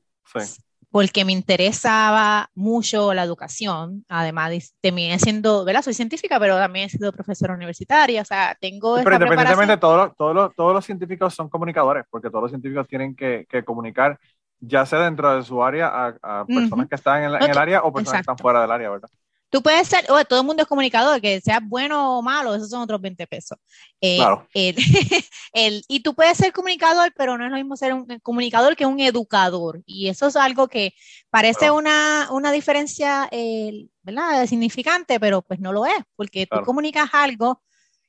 Porque 0.92 1.26
me 1.26 1.34
interesaba 1.34 2.50
mucho 2.56 3.14
la 3.14 3.24
educación, 3.24 4.06
además 4.08 4.74
terminé 4.82 5.20
siendo, 5.20 5.66
¿verdad? 5.66 5.82
Soy 5.82 5.94
científica, 5.94 6.40
pero 6.40 6.56
también 6.56 6.86
he 6.86 6.90
sido 6.90 7.12
profesora 7.12 7.54
universitaria, 7.54 8.22
o 8.22 8.26
sea, 8.26 8.58
tengo... 8.60 8.96
pero 9.04 9.16
independientemente, 9.16 9.78
todos, 9.78 10.16
todos, 10.18 10.56
todos 10.56 10.74
los 10.74 10.86
científicos 10.86 11.34
son 11.34 11.50
comunicadores, 11.50 12.06
porque 12.10 12.30
todos 12.30 12.44
los 12.44 12.52
científicos 12.52 12.88
tienen 12.88 13.16
que, 13.16 13.46
que 13.50 13.64
comunicar, 13.64 14.18
ya 14.60 14.86
sea 14.86 15.00
dentro 15.00 15.36
de 15.36 15.44
su 15.44 15.64
área, 15.64 16.16
a, 16.22 16.46
personas 16.46 16.88
que 16.88 16.96
están 16.96 17.24
en, 17.24 17.50
el 17.50 17.58
área 17.58 17.82
o 17.84 17.94
personas 17.94 18.20
que 18.20 18.22
están 18.22 18.38
fuera 18.38 18.62
del 18.62 18.72
área, 18.72 18.90
¿verdad? 18.90 19.10
Tú 19.50 19.64
puedes 19.64 19.88
ser, 19.88 20.10
oye, 20.12 20.26
todo 20.26 20.42
el 20.42 20.46
mundo 20.46 20.64
es 20.64 20.68
comunicador, 20.68 21.22
que 21.22 21.40
sea 21.40 21.62
bueno 21.64 22.18
o 22.18 22.22
malo, 22.22 22.54
esos 22.54 22.70
son 22.70 22.82
otros 22.82 23.00
20 23.00 23.28
pesos. 23.28 23.58
Eh, 24.02 24.18
claro. 24.18 24.48
El, 25.54 25.84
y 25.88 26.02
tú 26.02 26.14
puedes 26.14 26.38
ser 26.38 26.52
comunicador, 26.52 27.14
pero 27.16 27.38
no 27.38 27.46
es 27.46 27.52
lo 27.52 27.58
mismo 27.58 27.78
ser 27.78 27.94
un 27.94 28.06
comunicador 28.22 28.76
que 28.76 28.86
un 28.86 29.00
educador. 29.00 29.82
Y 29.86 30.10
eso 30.10 30.28
es 30.28 30.36
algo 30.36 30.68
que 30.68 30.94
parece 31.30 31.72
una, 31.72 32.28
una, 32.32 32.52
diferencia, 32.52 33.30
eh, 33.32 33.88
¿verdad? 34.02 34.46
Significante, 34.48 35.20
pero 35.20 35.42
pues 35.42 35.62
no 35.62 35.72
lo 35.72 35.86
es, 35.86 36.00
porque 36.18 36.46
tú 36.46 36.62
comunicas 36.64 37.10
algo, 37.14 37.62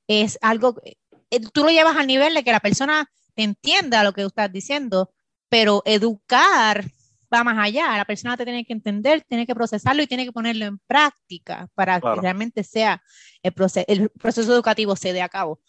es 0.08 0.38
algo, 0.42 0.74
eh, 0.84 1.40
tú 1.52 1.62
lo 1.62 1.70
llevas 1.70 1.96
al 1.96 2.08
nivel 2.08 2.34
de 2.34 2.42
que 2.42 2.52
la 2.52 2.60
persona 2.60 3.08
te 3.34 3.44
entienda 3.44 4.02
lo 4.02 4.12
que 4.12 4.22
tú 4.22 4.28
estás 4.28 4.52
diciendo, 4.52 5.12
pero 5.48 5.82
educar 5.84 6.84
va 7.32 7.44
más 7.44 7.58
allá. 7.58 7.96
La 7.96 8.04
persona 8.04 8.36
te 8.36 8.44
tiene 8.44 8.64
que 8.64 8.72
entender, 8.72 9.22
tiene 9.28 9.46
que 9.46 9.54
procesarlo 9.54 10.02
y 10.02 10.06
tiene 10.06 10.24
que 10.24 10.32
ponerlo 10.32 10.64
en 10.64 10.78
práctica 10.78 11.68
para 11.74 12.00
que 12.00 12.14
realmente 12.20 12.64
sea 12.64 13.02
el, 13.42 13.52
proceso, 13.52 13.86
el 13.88 14.10
proceso 14.10 14.52
educativo 14.52 14.96
se 14.96 15.12
dé 15.12 15.22
a 15.22 15.28
cabo. 15.28 15.60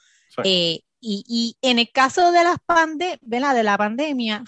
Eh, 0.43 0.81
y, 1.01 1.23
y, 1.27 1.57
en 1.61 1.79
el 1.79 1.91
caso 1.91 2.31
de, 2.31 2.43
las 2.43 2.57
pande 2.65 3.19
de 3.21 3.39
la 3.39 3.77
pandemia, 3.77 4.43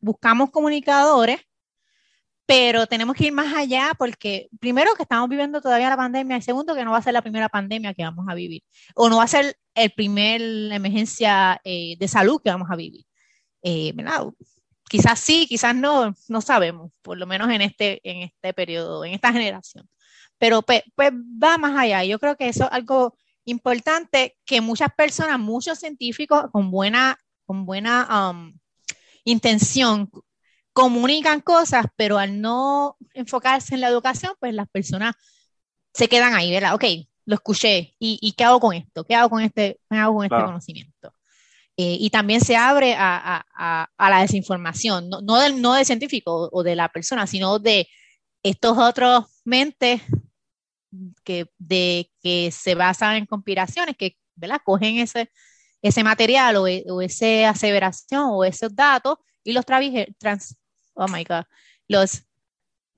buscamos 0.00 0.50
comunicadores, 0.50 1.40
pero 2.44 2.86
tenemos 2.86 3.16
que 3.16 3.26
ir 3.26 3.32
más 3.32 3.54
allá 3.54 3.92
porque 3.96 4.48
primero 4.60 4.94
que 4.94 5.04
estamos 5.04 5.28
viviendo 5.28 5.60
todavía 5.60 5.88
la 5.88 5.96
pandemia 5.96 6.36
y 6.36 6.42
segundo 6.42 6.74
que 6.74 6.84
no 6.84 6.90
va 6.90 6.98
a 6.98 7.02
ser 7.02 7.12
la 7.12 7.22
primera 7.22 7.48
pandemia 7.48 7.94
que 7.94 8.02
vamos 8.02 8.26
a 8.28 8.34
vivir 8.34 8.62
o 8.94 9.08
no 9.08 9.18
va 9.18 9.24
a 9.24 9.28
ser 9.28 9.56
el 9.74 9.90
primer 9.92 10.42
emergencia 10.72 11.60
eh, 11.64 11.96
de 11.98 12.08
salud 12.08 12.40
que 12.42 12.50
vamos 12.50 12.68
a 12.70 12.76
vivir. 12.76 13.06
Eh, 13.62 13.92
¿verdad? 13.94 14.24
Quizás 14.92 15.20
sí, 15.20 15.46
quizás 15.48 15.74
no, 15.74 16.14
no 16.28 16.42
sabemos, 16.42 16.92
por 17.00 17.16
lo 17.16 17.26
menos 17.26 17.48
en 17.48 17.62
este, 17.62 17.98
en 18.04 18.24
este 18.24 18.52
periodo, 18.52 19.06
en 19.06 19.14
esta 19.14 19.32
generación. 19.32 19.88
Pero 20.36 20.60
pues, 20.60 20.82
va 20.98 21.56
más 21.56 21.78
allá. 21.78 22.04
Yo 22.04 22.18
creo 22.18 22.36
que 22.36 22.50
eso 22.50 22.64
es 22.64 22.72
algo 22.72 23.16
importante 23.46 24.36
que 24.44 24.60
muchas 24.60 24.92
personas, 24.94 25.38
muchos 25.38 25.78
científicos 25.78 26.44
con 26.52 26.70
buena, 26.70 27.18
con 27.46 27.64
buena 27.64 28.32
um, 28.32 28.52
intención 29.24 30.10
comunican 30.74 31.40
cosas, 31.40 31.86
pero 31.96 32.18
al 32.18 32.42
no 32.42 32.98
enfocarse 33.14 33.74
en 33.74 33.80
la 33.80 33.88
educación, 33.88 34.34
pues 34.40 34.52
las 34.52 34.68
personas 34.68 35.14
se 35.94 36.06
quedan 36.06 36.34
ahí, 36.34 36.50
¿verdad? 36.50 36.74
Ok, 36.74 36.84
lo 37.24 37.36
escuché, 37.36 37.96
¿y, 37.98 38.34
qué 38.36 38.44
hago 38.44 38.60
con 38.60 38.74
esto? 38.74 39.04
¿Qué 39.04 39.14
hago 39.14 39.30
con 39.30 39.40
este, 39.40 39.80
qué 39.88 39.96
hago 39.96 40.16
con 40.16 40.24
este 40.26 40.44
conocimiento? 40.44 41.14
Eh, 41.76 41.96
y 41.98 42.10
también 42.10 42.42
se 42.42 42.54
abre 42.54 42.94
a, 42.94 43.46
a, 43.54 43.90
a 43.96 44.10
la 44.10 44.20
desinformación, 44.20 45.08
no, 45.08 45.22
no, 45.22 45.40
del, 45.40 45.62
no 45.62 45.72
del 45.74 45.86
científico 45.86 46.50
o 46.52 46.62
de 46.62 46.76
la 46.76 46.90
persona, 46.90 47.26
sino 47.26 47.58
de 47.58 47.88
estos 48.42 48.76
otros 48.76 49.24
mentes 49.44 50.02
que, 51.24 51.46
de, 51.58 52.10
que 52.22 52.50
se 52.50 52.74
basan 52.74 53.16
en 53.16 53.26
conspiraciones, 53.26 53.96
que 53.96 54.16
¿verdad? 54.34 54.60
cogen 54.62 54.98
ese, 54.98 55.30
ese 55.80 56.04
material 56.04 56.56
o, 56.56 56.64
o 56.64 57.00
esa 57.02 57.48
aseveración 57.48 58.24
o 58.30 58.44
esos 58.44 58.74
datos 58.74 59.16
y 59.42 59.52
los 59.52 59.64
trans, 59.64 60.56
oh 60.94 61.08
my 61.08 61.24
God, 61.24 61.44
los, 61.88 62.22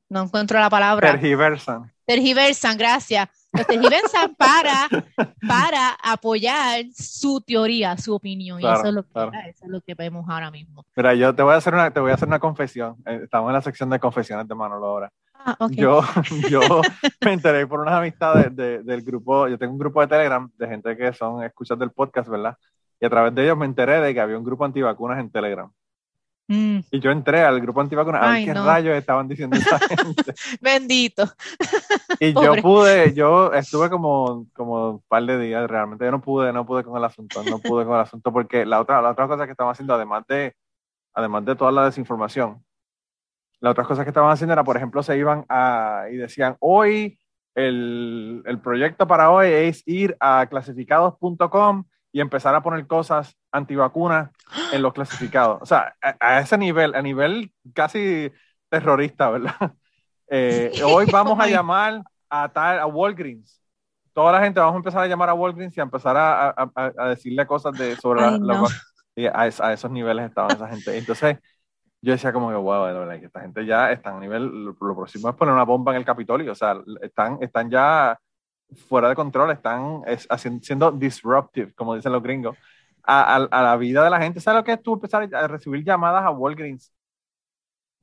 no 0.08 0.24
encuentro 0.24 0.58
la 0.58 0.68
palabra. 0.68 1.12
Tergiversan. 1.12 1.93
Tergiversan, 2.06 2.76
gracias 2.76 3.28
tergiversan 3.54 4.34
para, 4.34 4.88
para 5.48 5.96
apoyar 6.02 6.84
su 6.92 7.40
teoría, 7.40 7.96
su 7.96 8.14
opinión. 8.14 8.60
y 8.60 8.66
eso 8.66 8.86
es, 8.86 8.92
lo 8.92 9.02
que, 9.02 9.10
eso 9.48 9.64
es 9.64 9.70
lo 9.70 9.80
que 9.80 9.94
vemos 9.94 10.26
ahora 10.28 10.50
mismo. 10.50 10.84
Mira, 10.96 11.14
yo 11.14 11.34
te 11.34 11.42
voy 11.42 11.54
a 11.54 11.56
hacer 11.56 11.74
una, 11.74 11.90
te 11.90 12.00
voy 12.00 12.10
a 12.10 12.14
hacer 12.14 12.28
una 12.28 12.38
confesión. 12.38 12.96
Eh, 13.06 13.20
estamos 13.24 13.48
en 13.48 13.54
la 13.54 13.62
sección 13.62 13.90
de 13.90 14.00
confesiones 14.00 14.48
de 14.48 14.54
Manolo 14.54 14.86
ahora. 14.86 15.12
Ah, 15.34 15.56
yo, 15.70 16.02
yo 16.50 16.60
me 17.24 17.32
enteré 17.32 17.66
por 17.66 17.80
unas 17.80 17.94
amistades 17.94 18.54
del 18.54 19.02
grupo, 19.02 19.46
yo 19.46 19.58
tengo 19.58 19.72
un 19.72 19.78
grupo 19.78 20.00
de 20.00 20.06
Telegram 20.06 20.50
de 20.56 20.66
gente 20.66 20.96
que 20.96 21.12
son 21.12 21.42
escuchas 21.42 21.78
del 21.78 21.90
podcast, 21.90 22.28
¿verdad? 22.28 22.56
Y 23.00 23.06
a 23.06 23.10
través 23.10 23.34
de 23.34 23.44
ellos 23.44 23.58
me 23.58 23.66
enteré 23.66 24.00
de 24.00 24.14
que 24.14 24.20
había 24.20 24.38
un 24.38 24.44
grupo 24.44 24.64
antivacunas 24.64 25.18
en 25.18 25.30
Telegram. 25.30 25.70
Mm. 26.46 26.80
Y 26.90 27.00
yo 27.00 27.10
entré 27.10 27.42
al 27.42 27.60
grupo 27.60 27.80
antivacunas 27.80 28.22
a 28.22 28.32
ver 28.32 28.44
qué 28.44 28.54
rayos 28.54 28.96
estaban 28.96 29.26
diciendo 29.28 29.56
esa 29.56 29.78
gente. 29.88 30.34
Bendito. 30.60 31.24
Y 32.20 32.32
yo 32.32 32.54
pude, 32.62 33.12
yo 33.12 33.52
estuve 33.52 33.90
como, 33.90 34.46
como 34.52 34.90
un 34.90 35.02
par 35.08 35.24
de 35.24 35.38
días, 35.38 35.68
realmente 35.68 36.04
yo 36.04 36.12
no 36.12 36.20
pude, 36.20 36.52
no 36.52 36.64
pude 36.64 36.84
con 36.84 36.96
el 36.96 37.04
asunto, 37.04 37.42
no 37.42 37.58
pude 37.58 37.84
con 37.84 37.94
el 37.94 38.02
asunto 38.02 38.32
porque 38.32 38.64
la 38.64 38.80
otra, 38.80 39.02
la 39.02 39.10
otra 39.10 39.26
cosa 39.26 39.46
que 39.46 39.50
estaban 39.50 39.72
haciendo, 39.72 39.94
además 39.94 40.24
de, 40.28 40.54
además 41.12 41.44
de 41.44 41.56
toda 41.56 41.72
la 41.72 41.86
desinformación, 41.86 42.64
la 43.58 43.70
otra 43.70 43.84
cosa 43.84 44.04
que 44.04 44.10
estaban 44.10 44.30
haciendo 44.30 44.52
era, 44.52 44.62
por 44.62 44.76
ejemplo, 44.76 45.02
se 45.02 45.18
iban 45.18 45.44
a, 45.48 46.04
y 46.10 46.16
decían, 46.16 46.56
hoy 46.60 47.18
el, 47.56 48.42
el 48.46 48.60
proyecto 48.60 49.06
para 49.06 49.30
hoy 49.30 49.48
es 49.48 49.82
ir 49.86 50.16
a 50.20 50.46
clasificados.com 50.46 51.84
y 52.14 52.20
empezar 52.20 52.54
a 52.54 52.62
poner 52.62 52.86
cosas 52.86 53.36
antivacunas 53.50 54.30
en 54.72 54.82
los 54.82 54.92
clasificados. 54.92 55.58
O 55.60 55.66
sea, 55.66 55.96
a, 56.00 56.38
ese 56.38 56.56
nivel, 56.56 56.94
a 56.94 57.02
nivel 57.02 57.52
casi 57.74 58.30
terrorista, 58.70 59.28
¿verdad? 59.30 59.54
Eh, 60.26 60.72
hoy 60.86 61.04
vamos 61.12 61.38
a 61.38 61.46
llamar 61.46 62.02
a, 62.30 62.48
tal, 62.48 62.78
a 62.78 62.86
Walgreens. 62.86 63.60
Toda 64.14 64.32
la 64.32 64.40
gente 64.40 64.58
vamos 64.58 64.72
a 64.72 64.78
empezar 64.78 65.02
a 65.02 65.06
llamar 65.06 65.28
a 65.28 65.34
Walgreens 65.34 65.76
y 65.76 65.80
a 65.80 65.82
empezar 65.82 66.16
a, 66.16 66.54
a, 66.74 67.08
decirle 67.10 67.46
cosas 67.46 67.76
de, 67.76 67.94
sobre 67.96 68.22
la, 68.22 68.64
y 69.14 69.26
a, 69.26 69.46
esos 69.46 69.90
niveles 69.90 70.24
estaba 70.24 70.48
esa 70.48 70.66
gente. 70.66 70.96
Entonces, 70.96 71.36
yo 72.00 72.12
decía 72.12 72.32
como 72.32 72.48
que, 72.48 72.56
wow, 72.56 72.86
de 72.86 72.92
verdad, 72.94 73.20
que 73.20 73.26
esta 73.26 73.42
gente 73.42 73.66
ya 73.66 73.92
está 73.92 74.16
a 74.16 74.18
nivel, 74.18 74.46
lo, 74.46 74.74
lo, 74.80 74.96
próximo 74.96 75.28
es 75.28 75.36
poner 75.36 75.52
una 75.52 75.64
bomba 75.64 75.92
en 75.92 75.98
el 75.98 76.06
Capitolio, 76.06 76.52
o 76.52 76.56
sea, 76.56 76.74
están, 77.02 77.36
están 77.42 77.70
ya 77.70 78.18
fuera 78.88 79.08
de 79.08 79.14
control, 79.14 79.50
están 79.50 80.02
haciendo, 80.28 80.64
siendo 80.64 80.92
disruptive, 80.92 81.72
como 81.74 81.94
dicen 81.94 82.12
los 82.12 82.22
gringos, 82.22 82.56
a, 83.02 83.36
a, 83.36 83.62
la 83.62 83.76
vida 83.76 84.02
de 84.02 84.10
la 84.10 84.20
gente. 84.20 84.40
¿Sabes 84.40 84.60
lo 84.60 84.64
que 84.64 84.72
es 84.72 84.82
tú 84.82 84.94
empezar 84.94 85.28
a 85.34 85.46
recibir 85.48 85.84
llamadas 85.84 86.24
a 86.24 86.30
Walgreens? 86.30 86.92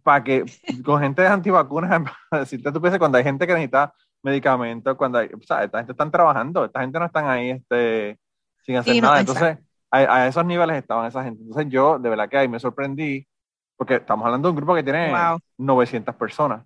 Para 0.03 0.23
que, 0.23 0.45
con 0.83 0.99
gente 1.01 1.21
de 1.21 1.27
antivacunas, 1.27 2.01
decirte 2.31 2.71
tú 2.71 2.81
piensas 2.81 2.99
cuando 2.99 3.17
hay 3.17 3.23
gente 3.23 3.45
que 3.45 3.53
necesita 3.53 3.93
medicamentos, 4.23 4.95
cuando 4.95 5.19
hay, 5.19 5.27
o 5.27 5.41
sea, 5.41 5.63
esta 5.63 5.79
gente 5.79 5.91
están 5.91 6.11
trabajando, 6.11 6.65
esta 6.65 6.81
gente 6.81 6.99
no 6.99 7.05
están 7.05 7.27
ahí 7.27 7.51
este, 7.51 8.19
sin 8.63 8.77
hacer 8.77 9.01
nada. 9.01 9.19
Entonces, 9.19 9.57
a, 9.89 9.97
a, 9.97 10.27
esos 10.27 10.45
niveles 10.45 10.77
estaban 10.77 11.07
esa 11.07 11.23
gente. 11.23 11.41
Entonces, 11.41 11.71
yo 11.71 11.99
de 11.99 12.09
verdad 12.09 12.29
que 12.29 12.37
ahí 12.37 12.47
me 12.47 12.59
sorprendí, 12.59 13.27
porque 13.75 13.95
estamos 13.95 14.25
hablando 14.25 14.47
de 14.47 14.51
un 14.51 14.55
grupo 14.57 14.75
que 14.75 14.83
tiene 14.83 15.11
900 15.57 16.15
personas. 16.15 16.65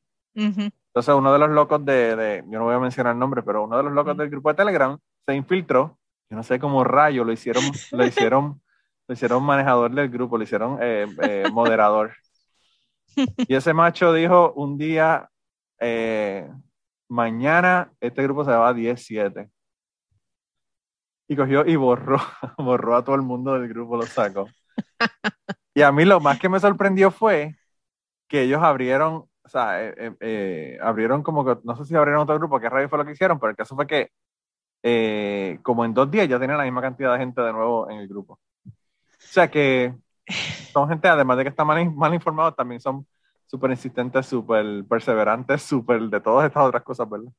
Entonces 0.95 1.13
uno 1.13 1.33
de 1.33 1.39
los 1.39 1.49
locos 1.49 1.83
de, 1.83 2.15
de, 2.15 2.43
yo 2.47 2.57
no 2.57 2.63
voy 2.63 2.73
a 2.73 2.79
mencionar 2.79 3.11
el 3.11 3.19
nombre, 3.19 3.43
pero 3.43 3.65
uno 3.65 3.75
de 3.75 3.83
los 3.83 3.91
locos 3.91 4.15
del 4.15 4.29
grupo 4.29 4.47
de 4.47 4.55
Telegram 4.55 4.97
se 5.25 5.35
infiltró, 5.35 5.99
yo 6.29 6.37
no 6.37 6.41
sé 6.41 6.57
cómo 6.57 6.85
rayo, 6.85 7.25
lo 7.25 7.33
hicieron, 7.33 7.65
lo 7.91 8.05
hicieron, 8.05 8.61
lo 9.05 9.13
hicieron 9.13 9.43
manejador 9.43 9.93
del 9.93 10.07
grupo, 10.07 10.37
lo 10.37 10.45
hicieron 10.45 10.77
eh, 10.81 11.05
eh, 11.21 11.43
moderador. 11.51 12.13
Y 13.13 13.55
ese 13.55 13.73
macho 13.73 14.13
dijo 14.13 14.53
un 14.53 14.77
día, 14.77 15.29
eh, 15.81 16.49
mañana 17.09 17.91
este 17.99 18.23
grupo 18.23 18.45
se 18.45 18.51
va 18.51 18.69
a 18.69 18.73
10-7. 18.73 19.49
Y 21.27 21.35
cogió 21.35 21.65
y 21.65 21.75
borró, 21.75 22.19
borró 22.57 22.95
a 22.95 23.03
todo 23.03 23.17
el 23.17 23.21
mundo 23.21 23.53
del 23.59 23.67
grupo, 23.67 23.97
lo 23.97 24.03
sacó. 24.03 24.47
Y 25.77 25.81
a 25.81 25.91
mí 25.91 26.05
lo 26.05 26.21
más 26.21 26.39
que 26.39 26.47
me 26.47 26.57
sorprendió 26.57 27.11
fue 27.11 27.53
que 28.29 28.43
ellos 28.43 28.63
abrieron 28.63 29.25
o 29.45 29.49
sea, 29.49 29.83
eh, 29.83 29.93
eh, 29.97 30.15
eh, 30.19 30.77
abrieron 30.81 31.21
como 31.21 31.45
que, 31.45 31.57
no 31.63 31.75
sé 31.77 31.85
si 31.85 31.95
abrieron 31.95 32.23
otro 32.23 32.35
grupo, 32.35 32.59
qué 32.59 32.67
radio 32.67 32.89
fue 32.89 32.97
lo 32.97 33.05
que 33.05 33.11
hicieron, 33.11 33.39
pero 33.39 33.51
el 33.51 33.55
caso 33.55 33.75
fue 33.75 33.85
que 33.87 34.11
como 35.63 35.83
en 35.83 35.95
dos 35.95 36.11
días 36.11 36.27
ya 36.27 36.39
tenían 36.39 36.59
la 36.59 36.63
misma 36.63 36.81
cantidad 36.81 37.13
de 37.13 37.19
gente 37.19 37.41
de 37.41 37.51
nuevo 37.51 37.89
en 37.89 37.97
el 37.97 38.07
grupo. 38.07 38.39
O 38.65 38.71
sea 39.17 39.49
que 39.49 39.95
son 40.71 40.89
gente, 40.89 41.07
además 41.07 41.37
de 41.37 41.43
que 41.43 41.49
están 41.49 41.65
mal, 41.65 41.91
mal 41.93 42.13
informados, 42.13 42.55
también 42.55 42.79
son 42.79 43.05
súper 43.47 43.71
insistentes, 43.71 44.27
súper 44.27 44.85
perseverantes, 44.87 45.63
súper 45.63 46.01
de 46.01 46.21
todas 46.21 46.45
estas 46.45 46.63
otras 46.63 46.83
cosas, 46.83 47.09
¿verdad? 47.09 47.31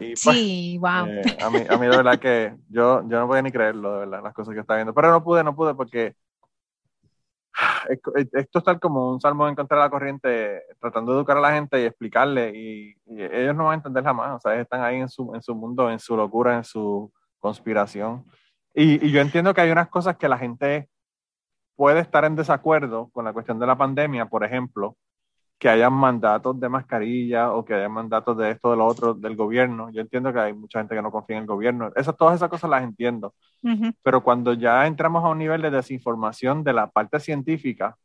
y 0.00 0.14
pues, 0.14 0.20
sí, 0.20 0.78
wow. 0.78 0.88
a, 0.88 1.50
mí, 1.50 1.60
a 1.68 1.76
mí 1.76 1.86
de 1.86 1.96
verdad 1.96 2.18
que 2.18 2.56
yo, 2.70 3.06
yo 3.06 3.20
no 3.20 3.26
podía 3.26 3.42
ni 3.42 3.52
creerlo, 3.52 3.92
de 3.92 3.98
verdad, 4.00 4.22
las 4.22 4.34
cosas 4.34 4.54
que 4.54 4.60
está 4.60 4.76
viendo. 4.76 4.94
Pero 4.94 5.10
no 5.10 5.22
pude, 5.22 5.44
no 5.44 5.54
pude 5.54 5.74
porque 5.74 6.14
esto 8.32 8.58
es 8.58 8.64
tal 8.64 8.78
como 8.78 9.10
un 9.10 9.20
salmo 9.20 9.48
en 9.48 9.54
contra 9.54 9.78
la 9.78 9.90
corriente, 9.90 10.62
tratando 10.80 11.12
de 11.12 11.18
educar 11.18 11.36
a 11.36 11.40
la 11.40 11.52
gente 11.52 11.80
y 11.80 11.84
explicarle, 11.84 12.52
y, 12.54 12.96
ellos 13.06 13.56
no 13.56 13.64
van 13.64 13.72
a 13.72 13.76
entender 13.76 14.04
jamás, 14.04 14.36
o 14.36 14.40
sea, 14.40 14.60
están 14.60 14.82
ahí 14.82 14.96
en 14.96 15.08
su, 15.08 15.34
en 15.34 15.42
su 15.42 15.54
mundo, 15.54 15.90
en 15.90 15.98
su 15.98 16.16
locura, 16.16 16.56
en 16.56 16.64
su 16.64 17.12
conspiración. 17.38 18.24
Y, 18.74 19.04
y, 19.04 19.10
yo 19.10 19.20
entiendo 19.20 19.54
que 19.54 19.60
hay 19.62 19.70
unas 19.70 19.88
cosas 19.88 20.16
que 20.16 20.28
la 20.28 20.38
gente 20.38 20.88
puede 21.76 22.00
estar 22.00 22.24
en 22.24 22.36
desacuerdo 22.36 23.08
con 23.12 23.24
la 23.24 23.32
cuestión 23.32 23.58
de 23.58 23.66
la 23.66 23.76
pandemia, 23.76 24.26
por 24.26 24.44
ejemplo, 24.44 24.96
que 25.58 25.68
hayan 25.68 25.92
mandatos 25.92 26.58
de 26.60 26.68
mascarilla 26.68 27.52
o 27.52 27.64
que 27.64 27.74
hayan 27.74 27.90
mandatos 27.90 28.36
de 28.36 28.52
esto, 28.52 28.70
de 28.70 28.76
lo 28.76 28.86
otro, 28.86 29.14
del 29.14 29.34
gobierno. 29.34 29.90
Yo 29.90 30.00
entiendo 30.00 30.32
que 30.32 30.38
hay 30.38 30.52
mucha 30.52 30.78
gente 30.78 30.94
que 30.94 31.02
no 31.02 31.10
confía 31.10 31.36
en 31.36 31.42
el 31.42 31.48
gobierno. 31.48 31.90
Esas, 31.96 32.16
todas 32.16 32.36
esas 32.36 32.48
cosas 32.48 32.70
las 32.70 32.82
entiendo. 32.84 33.34
Pero 34.02 34.22
cuando 34.22 34.52
ya 34.52 34.86
entramos 34.86 35.24
a 35.24 35.28
un 35.28 35.38
nivel 35.38 35.60
de 35.60 35.70
desinformación 35.70 36.62
de 36.62 36.72
la 36.72 36.88
parte 36.88 37.18
científica, 37.18 37.96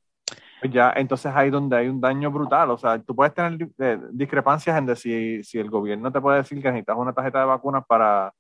pues 0.60 0.74
ya 0.74 0.94
entonces 0.96 1.32
ahí 1.36 1.52
donde 1.52 1.78
hay 1.78 1.88
un 1.90 2.02
daño 2.02 2.32
brutal. 2.32 2.72
O 2.72 2.78
sea, 2.78 2.98
tú 3.00 3.16
puedes 3.16 3.36
tener 3.36 3.70
eh, 3.78 4.00
discrepancias 4.12 4.76
en 4.76 4.88
decir 4.88 5.46
si, 5.46 5.60
el 5.60 5.70
gobierno 5.70 6.12
te 6.12 6.22
puede 6.22 6.38
decir 6.38 6.60
que 6.60 6.70
necesitas 6.70 6.98
una 6.98 7.14
tarjeta 7.14 7.40
de 7.40 7.46
vacunas 7.46 7.84
para, 7.86 8.34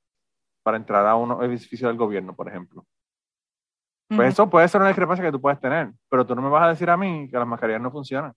para 0.63 0.77
entrar 0.77 1.05
a 1.05 1.15
un 1.15 1.43
edificio 1.43 1.87
del 1.87 1.97
gobierno, 1.97 2.35
por 2.35 2.47
ejemplo. 2.47 2.83
Pues 4.07 4.33
eso 4.33 4.49
puede 4.49 4.67
ser 4.67 4.81
una 4.81 4.89
discrepancia 4.89 5.25
que 5.25 5.31
tú 5.31 5.41
puedes 5.41 5.59
tener, 5.59 5.91
pero 6.09 6.25
tú 6.25 6.35
no 6.35 6.41
me 6.41 6.49
vas 6.49 6.63
a 6.63 6.69
decir 6.69 6.89
a 6.89 6.97
mí 6.97 7.27
que 7.29 7.37
las 7.37 7.47
mascarillas 7.47 7.81
no 7.81 7.91
funcionan. 7.91 8.33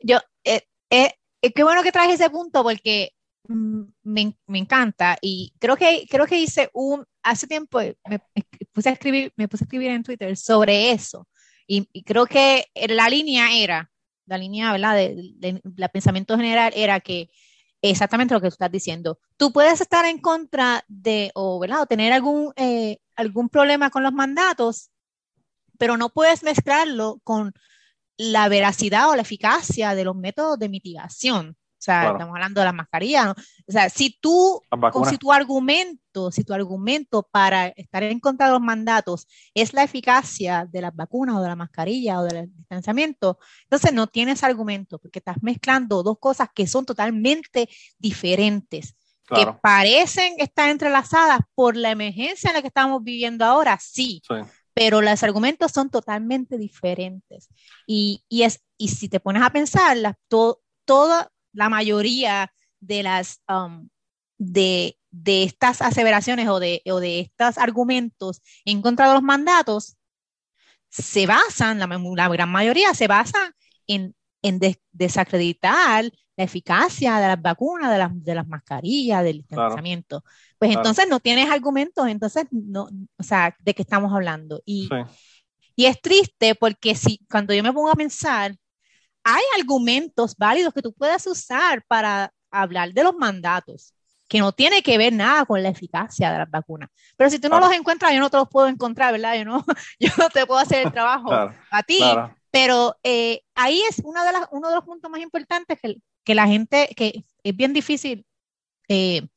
Yo, 0.00 0.18
eh, 0.44 0.62
eh, 0.90 1.12
eh, 1.42 1.52
qué 1.52 1.62
bueno 1.62 1.82
que 1.82 1.92
traes 1.92 2.14
ese 2.14 2.30
punto 2.30 2.62
porque 2.62 3.10
me, 3.48 4.36
me, 4.46 4.58
encanta 4.58 5.16
y 5.22 5.52
creo 5.58 5.76
que, 5.76 6.06
creo 6.08 6.26
que 6.26 6.38
hice 6.38 6.70
un, 6.74 7.04
hace 7.22 7.46
tiempo 7.46 7.80
me, 8.08 8.20
puse 8.72 8.90
a 8.90 8.92
escribir, 8.92 9.32
me 9.36 9.48
puse 9.48 9.64
a 9.64 9.66
escribir 9.66 9.90
en 9.90 10.02
Twitter 10.02 10.36
sobre 10.36 10.92
eso 10.92 11.26
y, 11.66 11.86
creo 12.04 12.26
que 12.26 12.66
la 12.88 13.08
línea 13.08 13.54
era, 13.54 13.90
la 14.26 14.38
línea, 14.38 14.72
¿verdad? 14.72 14.94
De, 14.96 15.32
de, 15.36 15.88
pensamiento 15.88 16.36
general 16.36 16.72
era 16.74 17.00
que 17.00 17.30
exactamente 17.82 18.34
lo 18.34 18.40
que 18.40 18.48
tú 18.48 18.54
estás 18.54 18.72
diciendo. 18.72 19.18
Tú 19.36 19.52
puedes 19.52 19.80
estar 19.80 20.04
en 20.06 20.18
contra 20.18 20.84
de, 20.88 21.30
o, 21.34 21.58
¿verdad? 21.58 21.82
o 21.82 21.86
tener 21.86 22.12
algún, 22.12 22.52
algún 23.16 23.48
problema 23.50 23.90
con 23.90 24.02
los 24.02 24.12
mandatos, 24.12 24.90
pero 25.78 25.96
no 25.96 26.08
puedes 26.10 26.42
mezclarlo 26.42 27.20
con 27.22 27.52
la 28.18 28.48
veracidad 28.48 29.08
o 29.08 29.16
la 29.16 29.22
eficacia 29.22 29.94
de 29.94 30.04
los 30.04 30.16
métodos 30.16 30.58
de 30.58 30.68
mitigación. 30.68 31.56
O 31.78 31.80
sea, 31.80 32.10
estamos 32.10 32.34
hablando 32.34 32.60
de 32.60 32.64
la 32.64 32.72
mascarilla. 32.72 33.30
O 33.30 33.72
sea, 33.72 33.88
si 33.88 34.18
tú, 34.20 34.60
si 35.08 35.16
tu 35.16 35.32
argumento, 35.32 36.32
si 36.32 36.42
tu 36.42 36.52
argumento 36.52 37.22
para 37.30 37.68
estar 37.68 38.02
en 38.02 38.18
contra 38.18 38.46
de 38.46 38.52
los 38.52 38.60
mandatos 38.60 39.28
es 39.54 39.72
la 39.72 39.84
eficacia 39.84 40.66
de 40.68 40.80
las 40.80 40.94
vacunas 40.94 41.36
o 41.36 41.40
de 41.40 41.48
la 41.48 41.54
mascarilla 41.54 42.18
o 42.18 42.24
del 42.24 42.52
distanciamiento, 42.56 43.38
entonces 43.62 43.92
no 43.92 44.08
tienes 44.08 44.42
argumento 44.42 44.98
porque 44.98 45.20
estás 45.20 45.36
mezclando 45.40 46.02
dos 46.02 46.18
cosas 46.18 46.48
que 46.52 46.66
son 46.66 46.84
totalmente 46.84 47.68
diferentes, 47.96 48.96
que 49.28 49.46
parecen 49.62 50.34
estar 50.38 50.70
entrelazadas 50.70 51.38
por 51.54 51.76
la 51.76 51.92
emergencia 51.92 52.48
en 52.48 52.54
la 52.54 52.62
que 52.62 52.68
estamos 52.68 53.04
viviendo 53.04 53.44
ahora, 53.44 53.78
sí. 53.80 54.20
sí 54.26 54.34
pero 54.78 55.00
los 55.02 55.24
argumentos 55.24 55.72
son 55.72 55.90
totalmente 55.90 56.56
diferentes. 56.56 57.48
Y, 57.84 58.22
y 58.28 58.44
es, 58.44 58.62
y 58.76 58.88
si 58.88 59.08
te 59.08 59.18
pones 59.18 59.42
a 59.42 59.50
pensar, 59.50 59.96
toda 60.84 61.32
la 61.52 61.68
mayoría 61.68 62.52
de 62.78 63.02
las 63.02 63.42
um, 63.48 63.88
de, 64.38 64.96
de, 65.10 65.42
estas 65.42 65.82
aseveraciones 65.82 66.48
o 66.48 66.60
de, 66.60 66.82
o 66.86 67.00
de 67.00 67.18
estos 67.18 67.58
argumentos 67.58 68.40
en 68.64 68.80
contra 68.80 69.08
de 69.08 69.14
los 69.14 69.22
mandatos 69.22 69.96
se 70.88 71.26
basan, 71.26 71.80
la, 71.80 71.88
la 71.88 72.28
gran 72.28 72.48
mayoría 72.48 72.94
se 72.94 73.08
basan 73.08 73.52
en, 73.88 74.14
en 74.42 74.60
desacreditar 74.92 76.04
la 76.36 76.44
eficacia 76.44 77.18
de 77.18 77.26
las 77.26 77.42
vacunas, 77.42 77.90
de 77.90 77.98
las, 77.98 78.24
de 78.24 78.34
las 78.36 78.46
mascarillas, 78.46 79.24
del 79.24 79.38
distanciamiento. 79.38 80.22
Pues 80.58 80.74
entonces 80.74 81.06
no 81.08 81.20
tienes 81.20 81.50
argumentos, 81.50 82.06
entonces 82.08 82.46
no, 82.50 82.88
o 83.16 83.22
sea, 83.22 83.54
¿de 83.60 83.74
qué 83.74 83.82
estamos 83.82 84.12
hablando? 84.12 84.60
Y, 84.64 84.88
y 85.76 85.86
es 85.86 86.00
triste 86.00 86.54
porque 86.56 86.94
si 86.96 87.20
cuando 87.30 87.54
yo 87.54 87.62
me 87.62 87.72
pongo 87.72 87.90
a 87.90 87.94
pensar, 87.94 88.56
hay 89.22 89.42
argumentos 89.58 90.34
válidos 90.36 90.74
que 90.74 90.82
tú 90.82 90.92
puedes 90.92 91.26
usar 91.26 91.84
para 91.86 92.32
hablar 92.50 92.92
de 92.92 93.04
los 93.04 93.14
mandatos, 93.14 93.94
que 94.26 94.40
no 94.40 94.52
tiene 94.52 94.82
que 94.82 94.98
ver 94.98 95.12
nada 95.12 95.44
con 95.44 95.62
la 95.62 95.68
eficacia 95.68 96.32
de 96.32 96.38
las 96.38 96.50
vacunas. 96.50 96.90
Pero 97.16 97.30
si 97.30 97.38
tú 97.38 97.48
no 97.48 97.60
los 97.60 97.72
encuentras, 97.72 98.12
yo 98.12 98.20
no 98.20 98.30
te 98.30 98.36
los 98.36 98.48
puedo 98.48 98.68
encontrar, 98.68 99.12
¿verdad? 99.12 99.36
Yo 99.36 99.44
no, 99.44 99.64
yo 100.00 100.10
no 100.18 100.28
te 100.28 100.44
puedo 100.46 100.60
hacer 100.60 100.86
el 100.86 100.92
trabajo 100.92 101.32
a 101.70 101.82
ti. 101.84 102.00
Pero 102.50 102.96
eh, 103.02 103.42
ahí 103.54 103.82
es 103.88 104.00
una 104.02 104.24
de 104.24 104.32
las, 104.32 104.48
uno 104.50 104.70
de 104.70 104.76
los 104.76 104.84
puntos 104.84 105.10
más 105.10 105.20
importantes 105.20 105.78
que, 105.80 105.96
que 106.24 106.34
la 106.34 106.46
gente, 106.46 106.88
que 106.96 107.24
es 107.42 107.56
bien 107.56 107.72
difícil 107.74 108.24
eh, 108.88 109.28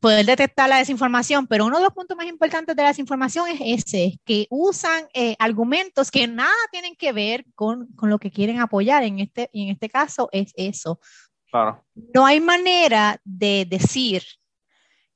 poder 0.00 0.26
detectar 0.26 0.68
la 0.68 0.78
desinformación, 0.78 1.46
pero 1.46 1.66
uno 1.66 1.78
de 1.78 1.84
los 1.84 1.92
puntos 1.92 2.16
más 2.16 2.26
importantes 2.26 2.74
de 2.74 2.82
la 2.82 2.88
desinformación 2.88 3.48
es 3.48 3.84
ese, 3.86 4.18
que 4.24 4.46
usan 4.50 5.04
eh, 5.14 5.36
argumentos 5.38 6.10
que 6.10 6.26
nada 6.26 6.52
tienen 6.70 6.94
que 6.96 7.12
ver 7.12 7.44
con, 7.54 7.86
con, 7.94 8.10
lo 8.10 8.18
que 8.18 8.30
quieren 8.30 8.60
apoyar. 8.60 9.02
En 9.04 9.20
este, 9.20 9.50
y 9.52 9.64
en 9.64 9.70
este 9.70 9.88
caso 9.88 10.28
es 10.32 10.52
eso. 10.56 11.00
Claro. 11.50 11.84
No 11.94 12.26
hay 12.26 12.40
manera 12.40 13.20
de 13.24 13.66
decir 13.68 14.22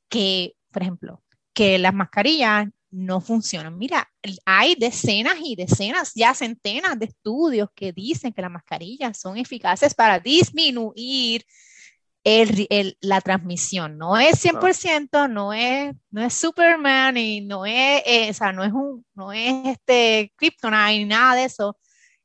que, 0.09 0.55
por 0.71 0.83
ejemplo, 0.83 1.23
que 1.53 1.79
las 1.79 1.95
mascarillas 1.95 2.69
no 2.91 3.21
funcionan. 3.21 3.79
Mira, 3.79 4.11
hay 4.45 4.75
decenas 4.75 5.37
y 5.43 5.55
decenas, 5.55 6.13
ya 6.15 6.35
centenas 6.35 6.99
de 6.99 7.07
estudios 7.07 7.69
que 7.75 7.93
dicen 7.93 8.33
que 8.33 8.43
las 8.43 8.51
mascarillas 8.51 9.19
son 9.19 9.37
eficaces 9.37 9.95
para 9.95 10.19
disminuir 10.19 11.45
el, 12.25 12.97
la 13.01 13.21
transmisión. 13.21 13.99
No 13.99 14.17
es 14.19 14.45
100%, 14.45 15.31
no 15.31 15.53
es, 15.53 15.95
no 16.11 16.23
es 16.23 16.35
Superman 16.35 17.17
y 17.17 17.41
no 17.41 17.67
es, 17.67 18.03
eh, 18.07 18.31
o 18.31 18.35
sea, 18.35 18.53
no 18.53 18.65
es 18.65 18.73
un, 18.73 19.05
no 19.15 19.33
es 19.33 19.67
este 19.67 20.33
Kryptonite 20.37 20.99
ni 20.99 21.05
nada 21.07 21.35
de 21.35 21.45
eso. 21.45 21.79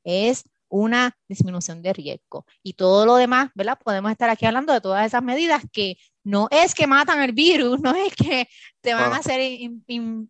Es 0.04 0.44
una 0.70 1.18
disminución 1.28 1.82
de 1.82 1.94
riesgo. 1.94 2.46
Y 2.62 2.74
todo 2.74 3.06
lo 3.06 3.16
demás, 3.16 3.50
¿verdad? 3.56 3.80
Podemos 3.84 4.12
estar 4.12 4.30
aquí 4.30 4.46
hablando 4.46 4.74
de 4.74 4.82
todas 4.82 5.06
esas 5.06 5.24
medidas 5.24 5.64
que 5.72 5.96
no 6.24 6.48
es 6.52 6.74
que 6.76 6.88
matan 6.88 7.22
el 7.22 7.32
virus, 7.32 7.80
no 7.82 7.96
es 7.96 8.14
que 8.16 8.48
te 8.82 8.94
van 8.94 9.14
a 9.14 9.18
hacer 9.18 9.40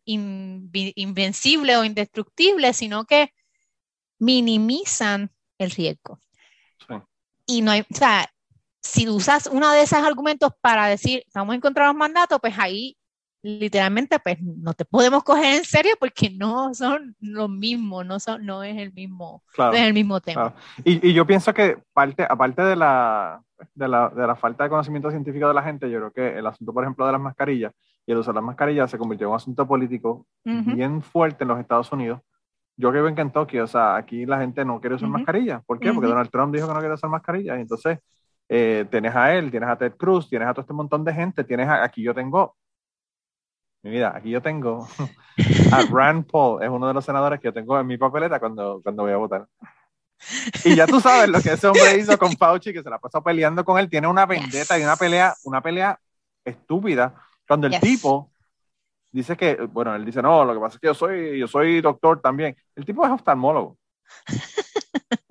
invencible 0.05 1.77
o 1.77 1.83
indestructible, 1.83 2.73
sino 2.73 3.05
que 3.05 3.31
minimizan 4.19 5.31
el 5.57 5.71
riesgo. 5.71 6.19
Y 7.47 7.61
no 7.61 7.71
hay, 7.71 7.81
o 7.81 7.95
sea, 7.95 8.27
si 8.85 9.09
usas 9.09 9.47
uno 9.51 9.71
de 9.71 9.81
esos 9.81 9.99
argumentos 9.99 10.51
para 10.61 10.85
decir, 10.85 11.23
estamos 11.25 11.55
en 11.55 11.61
contra 11.61 11.85
de 11.85 11.89
los 11.89 11.97
mandatos, 11.97 12.39
pues 12.39 12.53
ahí 12.59 12.95
literalmente 13.41 14.19
pues 14.19 14.37
no 14.41 14.73
te 14.73 14.85
podemos 14.85 15.23
coger 15.23 15.55
en 15.57 15.63
serio 15.63 15.95
porque 15.99 16.29
no 16.29 16.73
son 16.73 17.15
los 17.19 17.49
mismos, 17.49 18.05
no, 18.05 18.19
son, 18.19 18.45
no 18.45 18.63
es 18.63 18.77
el 18.77 18.93
mismo, 18.93 19.43
no 19.57 19.73
es 19.73 19.81
el 19.81 19.93
mismo 19.93 20.19
tema. 20.19 20.53
Y, 20.83 21.09
y, 21.09 21.13
yo 21.13 21.25
pienso 21.25 21.53
que 21.53 21.77
parte, 21.93 22.25
aparte 22.27 22.61
de 22.61 22.75
la, 22.75 23.41
de, 23.73 23.87
la, 23.87 24.09
de 24.09 24.27
la 24.27 24.35
falta 24.35 24.63
de 24.63 24.69
conocimiento 24.69 25.09
científico 25.09 25.47
de 25.47 25.53
la 25.53 25.63
gente, 25.63 25.89
yo 25.89 25.97
creo 25.99 26.11
que 26.11 26.39
el 26.39 26.45
asunto, 26.45 26.73
por 26.73 26.83
ejemplo, 26.83 27.05
de 27.05 27.11
las 27.11 27.21
mascarillas 27.21 27.73
y 28.05 28.11
el 28.11 28.19
uso 28.19 28.31
de 28.31 28.35
las 28.35 28.43
mascarillas 28.43 28.89
se 28.89 28.97
convirtió 28.97 29.27
en 29.27 29.31
un 29.31 29.37
asunto 29.37 29.67
político 29.67 30.27
bien 30.43 31.01
fuerte 31.01 31.43
en 31.43 31.47
los 31.47 31.59
Estados 31.59 31.91
Unidos. 31.91 32.21
Yo 32.77 32.91
que 32.91 32.97
vivo 32.97 33.07
en 33.07 33.15
Kentucky, 33.15 33.59
o 33.59 33.67
sea, 33.67 33.95
aquí 33.95 34.25
la 34.25 34.39
gente 34.39 34.63
no 34.65 34.79
quiere 34.79 34.95
usar 34.95 35.09
mascarillas. 35.09 35.63
¿Por 35.65 35.79
qué? 35.79 35.93
Porque 35.93 36.09
Donald 36.09 36.29
Trump 36.29 36.53
dijo 36.53 36.67
que 36.67 36.73
no 36.73 36.79
quiere 36.79 36.95
usar 36.95 37.09
mascarillas. 37.09 37.57
Y 37.57 37.61
entonces 37.61 37.99
eh, 38.49 38.85
tienes 38.89 39.15
a 39.15 39.33
él, 39.33 39.51
tienes 39.51 39.69
a 39.69 39.77
Ted 39.77 39.93
Cruz, 39.95 40.29
tienes 40.29 40.47
a 40.47 40.53
todo 40.53 40.61
este 40.61 40.73
montón 40.73 41.03
de 41.03 41.13
gente, 41.13 41.43
tienes 41.43 41.67
aquí 41.69 42.03
yo 42.03 42.13
tengo, 42.13 42.55
mi 43.83 43.91
vida, 43.91 44.13
aquí 44.15 44.29
yo 44.29 44.41
tengo 44.41 44.87
a 45.71 45.81
Rand 45.83 46.29
Paul, 46.29 46.63
es 46.63 46.69
uno 46.69 46.87
de 46.87 46.93
los 46.93 47.05
senadores 47.05 47.39
que 47.39 47.47
yo 47.47 47.53
tengo 47.53 47.79
en 47.79 47.87
mi 47.87 47.97
papeleta 47.97 48.39
cuando, 48.39 48.81
cuando 48.81 49.03
voy 49.03 49.13
a 49.13 49.17
votar. 49.17 49.47
Y 50.63 50.75
ya 50.75 50.87
tú 50.87 50.99
sabes 51.01 51.29
lo 51.29 51.41
que 51.41 51.53
ese 51.53 51.67
hombre 51.67 51.97
hizo 51.97 52.17
con 52.17 52.31
Fauci, 52.37 52.71
que 52.71 52.81
se 52.81 52.89
la 52.89 52.99
pasó 52.99 53.21
peleando 53.21 53.65
con 53.65 53.77
él, 53.77 53.89
tiene 53.89 54.07
una 54.07 54.25
vendetta 54.25 54.79
y 54.79 54.83
una 54.83 54.95
pelea, 54.95 55.35
una 55.43 55.61
pelea 55.61 55.99
estúpida, 56.43 57.13
cuando 57.47 57.67
el 57.67 57.79
tipo 57.79 58.31
dice 59.11 59.37
que, 59.37 59.55
bueno, 59.55 59.95
él 59.95 60.05
dice, 60.05 60.21
no, 60.21 60.43
lo 60.43 60.53
que 60.53 60.59
pasa 60.59 60.75
es 60.75 60.81
que 60.81 60.87
yo 60.87 60.93
soy, 60.93 61.39
yo 61.39 61.47
soy 61.47 61.81
doctor 61.81 62.21
también. 62.21 62.55
El 62.75 62.85
tipo 62.85 63.05
es 63.05 63.11
oftalmólogo. 63.11 63.77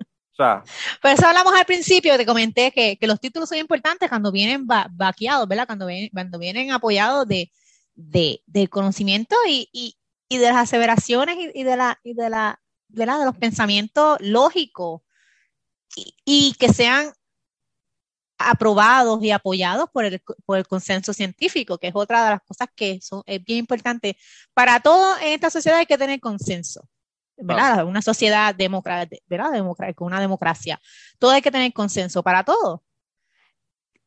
Por 1.01 1.11
eso 1.11 1.25
hablamos 1.25 1.53
al 1.53 1.65
principio, 1.65 2.17
te 2.17 2.25
comenté 2.25 2.71
que, 2.71 2.97
que 2.97 3.07
los 3.07 3.19
títulos 3.19 3.49
son 3.49 3.57
importantes 3.57 4.09
cuando 4.09 4.31
vienen 4.31 4.67
vaqueados, 4.67 5.47
¿verdad? 5.47 5.65
Cuando, 5.65 5.87
vienen, 5.87 6.09
cuando 6.11 6.39
vienen 6.39 6.71
apoyados 6.71 7.27
de, 7.27 7.51
de, 7.95 8.41
del 8.45 8.69
conocimiento 8.69 9.35
y, 9.47 9.69
y, 9.71 9.95
y, 10.27 10.37
de 10.37 10.47
las 10.47 10.57
aseveraciones 10.57 11.37
y, 11.53 11.63
de, 11.63 11.77
la, 11.77 11.99
y 12.03 12.13
de, 12.13 12.29
la, 12.29 12.59
de, 12.89 13.05
la, 13.05 13.17
de 13.17 13.25
los 13.25 13.37
pensamientos 13.37 14.17
lógicos 14.19 15.01
y, 16.25 16.53
que 16.59 16.73
sean 16.73 17.13
aprobados 18.37 19.23
y 19.23 19.31
apoyados 19.31 19.89
por 19.91 20.03
el, 20.03 20.21
por 20.45 20.57
el, 20.57 20.67
consenso 20.67 21.13
científico, 21.13 21.77
que 21.77 21.87
es 21.87 21.95
otra 21.95 22.25
de 22.25 22.29
las 22.31 22.41
cosas 22.43 22.67
que 22.75 22.99
son, 23.01 23.23
es 23.25 23.41
bien 23.43 23.59
importante. 23.59 24.17
Para 24.53 24.81
todo 24.81 25.17
en 25.19 25.33
esta 25.33 25.49
sociedad 25.49 25.79
hay 25.79 25.85
que 25.85 25.97
tener 25.97 26.19
consenso. 26.19 26.89
¿Verdad? 27.37 27.85
Una 27.85 28.01
sociedad 28.01 28.55
democrática, 28.55 29.23
¿verdad? 29.27 29.51
con 29.95 30.07
una 30.07 30.19
democracia. 30.19 30.79
Todo 31.19 31.31
hay 31.31 31.41
que 31.41 31.51
tener 31.51 31.73
consenso 31.73 32.23
para 32.23 32.43
todo. 32.43 32.83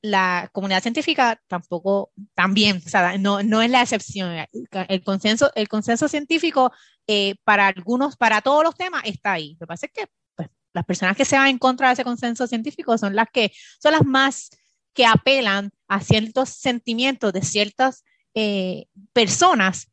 La 0.01 0.49
comunidad 0.53 0.83
científica 0.83 1.41
tampoco, 1.49 2.13
también, 2.35 2.81
o 2.85 2.89
sea, 2.89 3.19
no, 3.19 3.43
no 3.43 3.63
es 3.63 3.71
la 3.71 3.83
excepción. 3.83 4.47
El 4.89 5.03
consenso, 5.03 5.51
el 5.57 5.69
consenso 5.69 6.09
científico 6.09 6.73
eh, 7.07 7.35
para 7.45 7.67
algunos, 7.67 8.17
para 8.17 8.41
todos 8.41 8.63
los 8.63 8.77
temas 8.77 9.03
está 9.05 9.33
ahí. 9.33 9.55
Lo 9.55 9.61
que 9.61 9.67
pasa 9.67 9.87
es 9.87 9.93
que 9.93 10.07
pues, 10.37 10.49
las 10.73 10.85
personas 10.85 11.17
que 11.17 11.25
se 11.25 11.37
van 11.37 11.49
en 11.49 11.59
contra 11.59 11.89
de 11.89 11.95
ese 11.95 12.05
consenso 12.05 12.47
científico 12.47 12.97
son 12.97 13.17
las 13.17 13.27
que 13.33 13.53
son 13.83 13.93
las 13.93 14.05
más 14.05 14.51
que 14.95 15.05
apelan 15.05 15.71
a 15.89 16.01
ciertos 16.01 16.51
sentimientos 16.51 17.33
de 17.33 17.43
ciertas 17.43 18.05
eh, 18.35 18.87
personas 19.13 19.89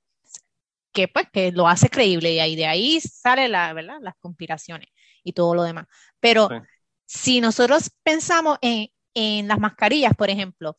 que 0.96 1.08
pues 1.08 1.28
que 1.32 1.52
lo 1.52 1.68
hace 1.68 1.90
creíble 1.90 2.34
y 2.34 2.40
ahí 2.40 2.56
de 2.56 2.66
ahí 2.66 3.00
sale 3.02 3.48
la, 3.48 3.74
¿verdad? 3.74 3.98
las 4.02 4.16
conspiraciones 4.20 4.88
y 5.24 5.34
todo 5.34 5.54
lo 5.54 5.64
demás. 5.64 5.86
Pero 6.20 6.50
si 7.06 7.42
nosotros 7.42 7.92
pensamos 8.02 8.58
en, 8.62 8.88
en, 9.14 9.48
las 9.48 9.60
mascarillas, 9.60 10.14
por 10.16 10.30
ejemplo, 10.30 10.78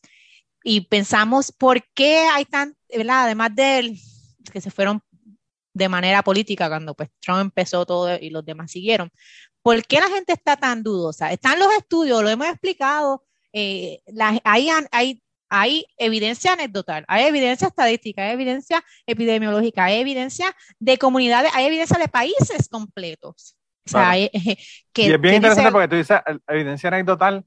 y 0.64 0.80
pensamos 0.82 1.52
por 1.52 1.84
qué 1.94 2.26
hay 2.32 2.44
tan, 2.46 2.74
¿verdad? 2.88 3.24
Además 3.24 3.54
de 3.54 3.96
que 4.52 4.60
se 4.60 4.70
fueron 4.70 5.00
de 5.74 5.88
manera 5.88 6.22
política 6.22 6.68
cuando 6.68 6.94
pues 6.94 7.10
Trump 7.20 7.40
empezó 7.40 7.84
todo 7.84 8.16
y 8.18 8.30
los 8.30 8.44
demás 8.44 8.72
siguieron. 8.72 9.10
¿Por 9.62 9.84
qué 9.84 10.00
la 10.00 10.08
gente 10.08 10.32
está 10.32 10.56
tan 10.56 10.82
dudosa? 10.82 11.30
Están 11.32 11.58
los 11.58 11.72
estudios, 11.74 12.22
lo 12.22 12.30
hemos 12.30 12.48
explicado, 12.48 13.24
eh, 13.52 14.00
hay, 14.44 14.70
hay, 14.90 15.22
hay 15.48 15.86
evidencia 15.98 16.52
anecdotal, 16.52 17.04
hay 17.08 17.24
evidencia 17.26 17.68
estadística, 17.68 18.22
hay 18.22 18.32
evidencia 18.32 18.82
epidemiológica, 19.06 19.84
hay 19.84 20.00
evidencia 20.00 20.54
de 20.78 20.98
comunidades, 20.98 21.50
hay 21.54 21.66
evidencia 21.66 21.98
de 21.98 22.08
países 22.08 22.68
completos. 22.68 23.56
O 23.86 23.90
sea, 23.90 24.12
que, 24.92 25.02
y 25.02 25.12
es 25.12 25.20
bien 25.20 25.36
interesante 25.36 25.70
porque 25.70 25.88
tú 25.88 25.96
dices 25.96 26.20
evidencia 26.48 26.88
anecdotal, 26.88 27.44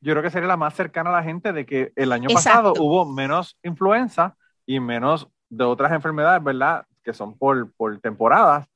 yo 0.00 0.12
creo 0.12 0.22
que 0.22 0.30
sería 0.30 0.48
la 0.48 0.56
más 0.56 0.74
cercana 0.74 1.10
a 1.10 1.14
la 1.14 1.22
gente 1.22 1.52
de 1.52 1.64
que 1.64 1.92
el 1.96 2.12
año 2.12 2.28
pasado 2.28 2.74
hubo 2.78 3.04
menos 3.06 3.56
influenza 3.62 4.36
y 4.66 4.80
menos 4.80 5.28
de 5.48 5.64
otras 5.64 5.92
enfermedades, 5.92 6.42
¿verdad? 6.42 6.84
Que 7.04 7.12
son 7.12 7.38
por, 7.38 7.72
por 7.74 7.98
temporadas, 8.00 8.66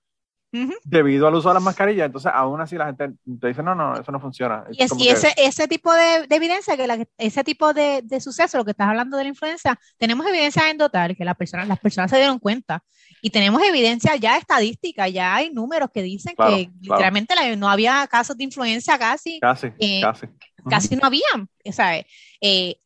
debido 0.85 1.29
al 1.29 1.35
uso 1.35 1.49
de 1.49 1.55
las 1.55 1.63
mascarillas. 1.63 2.07
Entonces, 2.07 2.31
aún 2.35 2.61
así 2.61 2.77
la 2.77 2.87
gente 2.87 3.11
te 3.41 3.49
dice, 3.49 3.63
no, 3.63 3.75
no, 3.75 3.95
eso 3.95 4.11
no 4.11 4.21
funciona. 4.21 4.65
Y, 4.71 5.09
ese, 5.09 5.33
ese 5.37 5.69
tipo 5.69 5.93
de, 5.93 6.27
evidencia, 6.31 6.77
que 6.77 7.07
ese 7.19 7.45
tipo 7.45 7.73
de, 7.73 8.03
de, 8.03 8.21
suceso, 8.21 8.59
lo 8.59 8.65
que 8.65 8.73
estás 8.73 8.89
hablando 8.89 9.17
de 9.17 9.25
la 9.25 9.29
influenza, 9.29 9.79
tenemos 9.99 10.27
evidencia 10.27 10.69
en 10.71 10.79
total, 10.79 11.17
que 11.17 11.25
la 11.25 11.35
persona, 11.35 11.65
las 11.65 11.79
personas 11.79 12.11
se 12.11 12.17
dieron 12.17 12.39
cuenta. 12.39 12.83
Y 13.23 13.31
tenemos 13.31 13.63
evidencia 13.63 14.17
ya 14.17 14.39
estadística, 14.39 15.09
ya 15.09 15.35
hay 15.35 15.51
números 15.51 15.91
que 15.93 16.03
dicen 16.03 16.35
que 16.37 16.71
literalmente 16.81 17.35
no 17.57 17.69
había 17.69 18.07
casos 18.07 18.37
de 18.37 18.45
influenza 18.45 18.99
casi. 18.99 19.39
Casi, 19.41 19.69
eh, 19.79 20.01
casi. 20.01 20.27
Casi 20.69 20.97
no 20.97 21.07
habían. 21.07 21.49
Sea, 21.65 22.05
eh, 22.41 22.77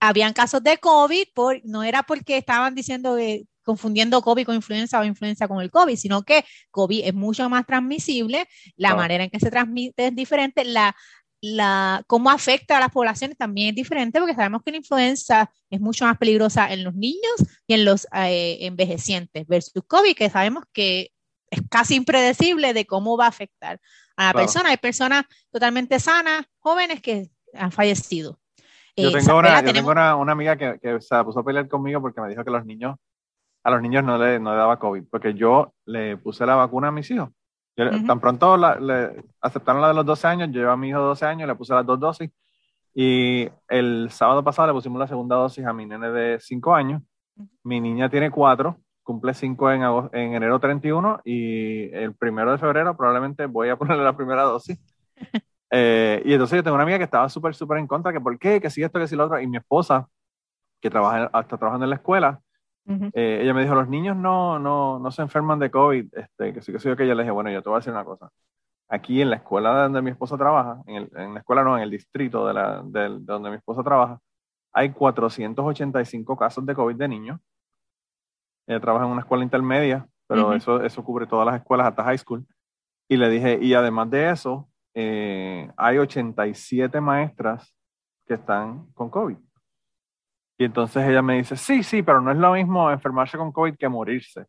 habían 0.00 0.32
casos 0.32 0.62
de 0.62 0.78
COVID, 0.78 1.24
por, 1.34 1.60
no 1.64 1.82
era 1.82 2.02
porque 2.02 2.36
estaban 2.38 2.74
diciendo 2.74 3.16
que 3.16 3.44
confundiendo 3.70 4.20
COVID 4.20 4.46
con 4.46 4.56
influenza 4.56 4.98
o 4.98 5.04
influenza 5.04 5.46
con 5.46 5.60
el 5.60 5.70
COVID, 5.70 5.94
sino 5.96 6.22
que 6.24 6.44
COVID 6.72 7.04
es 7.04 7.14
mucho 7.14 7.48
más 7.48 7.64
transmisible, 7.66 8.48
la 8.76 8.96
manera 8.96 9.22
en 9.22 9.30
que 9.30 9.38
se 9.38 9.48
transmite 9.48 10.08
es 10.08 10.16
diferente, 10.16 10.64
la, 10.64 10.96
la, 11.40 12.02
cómo 12.08 12.30
afecta 12.30 12.76
a 12.76 12.80
las 12.80 12.90
poblaciones 12.90 13.38
también 13.38 13.68
es 13.68 13.76
diferente, 13.76 14.18
porque 14.18 14.34
sabemos 14.34 14.62
que 14.64 14.72
la 14.72 14.78
influenza 14.78 15.48
es 15.70 15.80
mucho 15.80 16.04
más 16.04 16.18
peligrosa 16.18 16.72
en 16.72 16.82
los 16.82 16.96
niños 16.96 17.36
y 17.68 17.74
en 17.74 17.84
los 17.84 18.08
eh, 18.12 18.58
envejecientes 18.62 19.46
versus 19.46 19.84
COVID, 19.86 20.16
que 20.16 20.30
sabemos 20.30 20.64
que 20.72 21.12
es 21.48 21.62
casi 21.70 21.94
impredecible 21.94 22.74
de 22.74 22.86
cómo 22.86 23.16
va 23.16 23.26
a 23.26 23.28
afectar 23.28 23.78
a 24.16 24.26
la 24.26 24.32
persona. 24.32 24.70
Hay 24.70 24.78
personas 24.78 25.26
totalmente 25.52 26.00
sanas, 26.00 26.44
jóvenes 26.58 27.00
que 27.00 27.30
han 27.54 27.70
fallecido. 27.70 28.40
Yo 28.96 29.10
eh, 29.10 29.12
tengo, 29.12 29.38
una, 29.38 29.64
yo 29.64 29.72
tengo 29.72 29.90
una, 29.90 30.16
una, 30.16 30.32
amiga 30.32 30.56
que, 30.56 30.80
que 30.82 31.00
se 31.00 31.24
puso 31.24 31.38
a 31.38 31.44
pelear 31.44 31.68
conmigo 31.68 32.00
porque 32.00 32.20
me 32.20 32.28
dijo 32.28 32.44
que 32.44 32.50
los 32.50 32.66
niños 32.66 32.96
a 33.62 33.70
los 33.70 33.82
niños 33.82 34.04
no 34.04 34.16
le, 34.18 34.38
no 34.38 34.52
le 34.52 34.56
daba 34.56 34.78
COVID, 34.78 35.04
porque 35.10 35.34
yo 35.34 35.72
le 35.86 36.16
puse 36.16 36.46
la 36.46 36.54
vacuna 36.56 36.88
a 36.88 36.92
mis 36.92 37.10
hijos. 37.10 37.30
Tan 38.06 38.20
pronto 38.20 38.56
le 38.56 39.24
aceptaron 39.40 39.80
la 39.80 39.88
de 39.88 39.94
los 39.94 40.04
12 40.04 40.26
años, 40.26 40.48
yo 40.50 40.60
llevo 40.60 40.72
a 40.72 40.76
mi 40.76 40.88
hijo 40.88 41.00
12 41.00 41.24
años, 41.24 41.48
le 41.48 41.54
puse 41.54 41.72
las 41.72 41.86
dos 41.86 41.98
dosis. 41.98 42.30
Y 42.94 43.48
el 43.68 44.08
sábado 44.10 44.42
pasado 44.42 44.68
le 44.68 44.74
pusimos 44.74 44.98
la 44.98 45.06
segunda 45.06 45.36
dosis 45.36 45.64
a 45.64 45.72
mi 45.72 45.86
nene 45.86 46.10
de 46.10 46.38
5 46.40 46.74
años. 46.74 47.02
Mi 47.62 47.80
niña 47.80 48.10
tiene 48.10 48.30
4, 48.30 48.76
cumple 49.02 49.32
5 49.32 49.70
en, 49.70 49.82
en 50.12 50.34
enero 50.34 50.60
31 50.60 51.20
y 51.24 51.90
el 51.94 52.14
primero 52.14 52.52
de 52.52 52.58
febrero 52.58 52.96
probablemente 52.96 53.46
voy 53.46 53.68
a 53.70 53.76
ponerle 53.78 54.04
la 54.04 54.16
primera 54.16 54.42
dosis. 54.42 54.78
Eh, 55.72 56.20
y 56.24 56.32
entonces 56.32 56.56
yo 56.56 56.64
tengo 56.64 56.74
una 56.74 56.82
amiga 56.82 56.98
que 56.98 57.04
estaba 57.04 57.28
súper, 57.28 57.54
súper 57.54 57.78
en 57.78 57.86
contra, 57.86 58.12
que 58.12 58.20
por 58.20 58.36
qué, 58.40 58.60
que 58.60 58.68
si 58.70 58.82
esto, 58.82 58.98
que 58.98 59.06
si 59.06 59.14
lo 59.14 59.26
otro. 59.26 59.40
Y 59.40 59.46
mi 59.46 59.56
esposa, 59.56 60.08
que 60.80 60.90
trabaja, 60.90 61.26
está 61.26 61.56
trabajando 61.56 61.84
en 61.84 61.90
la 61.90 61.94
escuela, 61.94 62.40
eh, 63.14 63.40
ella 63.42 63.54
me 63.54 63.62
dijo, 63.62 63.74
los 63.74 63.88
niños 63.88 64.16
no, 64.16 64.58
no, 64.58 64.98
no 64.98 65.10
se 65.10 65.22
enferman 65.22 65.58
de 65.58 65.70
COVID, 65.70 66.14
este, 66.14 66.52
que 66.52 66.62
sí 66.62 66.72
que 66.72 66.78
yo 66.78 66.96
que 66.96 67.04
ella 67.04 67.14
le 67.14 67.22
dije, 67.22 67.30
bueno, 67.30 67.50
yo 67.50 67.62
te 67.62 67.68
voy 67.68 67.76
a 67.76 67.80
decir 67.80 67.92
una 67.92 68.04
cosa. 68.04 68.30
Aquí 68.88 69.22
en 69.22 69.30
la 69.30 69.36
escuela 69.36 69.82
donde 69.82 70.02
mi 70.02 70.10
esposa 70.10 70.36
trabaja, 70.36 70.82
en, 70.86 70.96
el, 70.96 71.10
en 71.14 71.34
la 71.34 71.40
escuela 71.40 71.62
no, 71.62 71.76
en 71.76 71.84
el 71.84 71.90
distrito 71.90 72.46
de, 72.46 72.54
la, 72.54 72.82
de, 72.84 73.18
donde 73.20 73.50
mi 73.50 73.56
esposa 73.56 73.82
trabaja, 73.82 74.18
hay 74.72 74.90
485 74.92 76.36
casos 76.36 76.64
de 76.66 76.74
COVID 76.74 76.96
de 76.96 77.08
niños. 77.08 77.40
Ella 78.66 78.80
trabaja 78.80 79.04
en 79.06 79.12
una 79.12 79.20
escuela 79.20 79.44
intermedia, 79.44 80.06
pero 80.26 80.52
eso, 80.52 80.82
eso 80.82 81.04
cubre 81.04 81.26
todas 81.26 81.46
las 81.46 81.56
escuelas 81.56 81.88
hasta 81.88 82.04
high 82.04 82.18
school. 82.18 82.46
Y 83.08 83.16
le 83.16 83.28
dije, 83.28 83.58
y 83.60 83.74
además 83.74 84.10
de 84.10 84.30
eso, 84.30 84.68
eh, 84.94 85.70
hay 85.76 85.98
87 85.98 87.00
maestras 87.00 87.74
que 88.26 88.34
están 88.34 88.86
con 88.92 89.10
COVID. 89.10 89.36
Y 90.60 90.64
entonces 90.64 91.08
ella 91.08 91.22
me 91.22 91.38
dice, 91.38 91.56
sí, 91.56 91.82
sí, 91.82 92.02
pero 92.02 92.20
no 92.20 92.30
es 92.30 92.36
lo 92.36 92.52
mismo 92.52 92.90
enfermarse 92.90 93.38
con 93.38 93.50
COVID 93.50 93.78
que 93.78 93.88
morirse. 93.88 94.44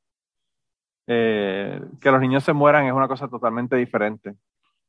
Eh, 1.08 1.82
que 2.02 2.12
los 2.12 2.20
niños 2.20 2.44
se 2.44 2.52
mueran 2.52 2.86
es 2.86 2.92
una 2.92 3.08
cosa 3.08 3.30
totalmente 3.30 3.78
diferente. 3.78 4.36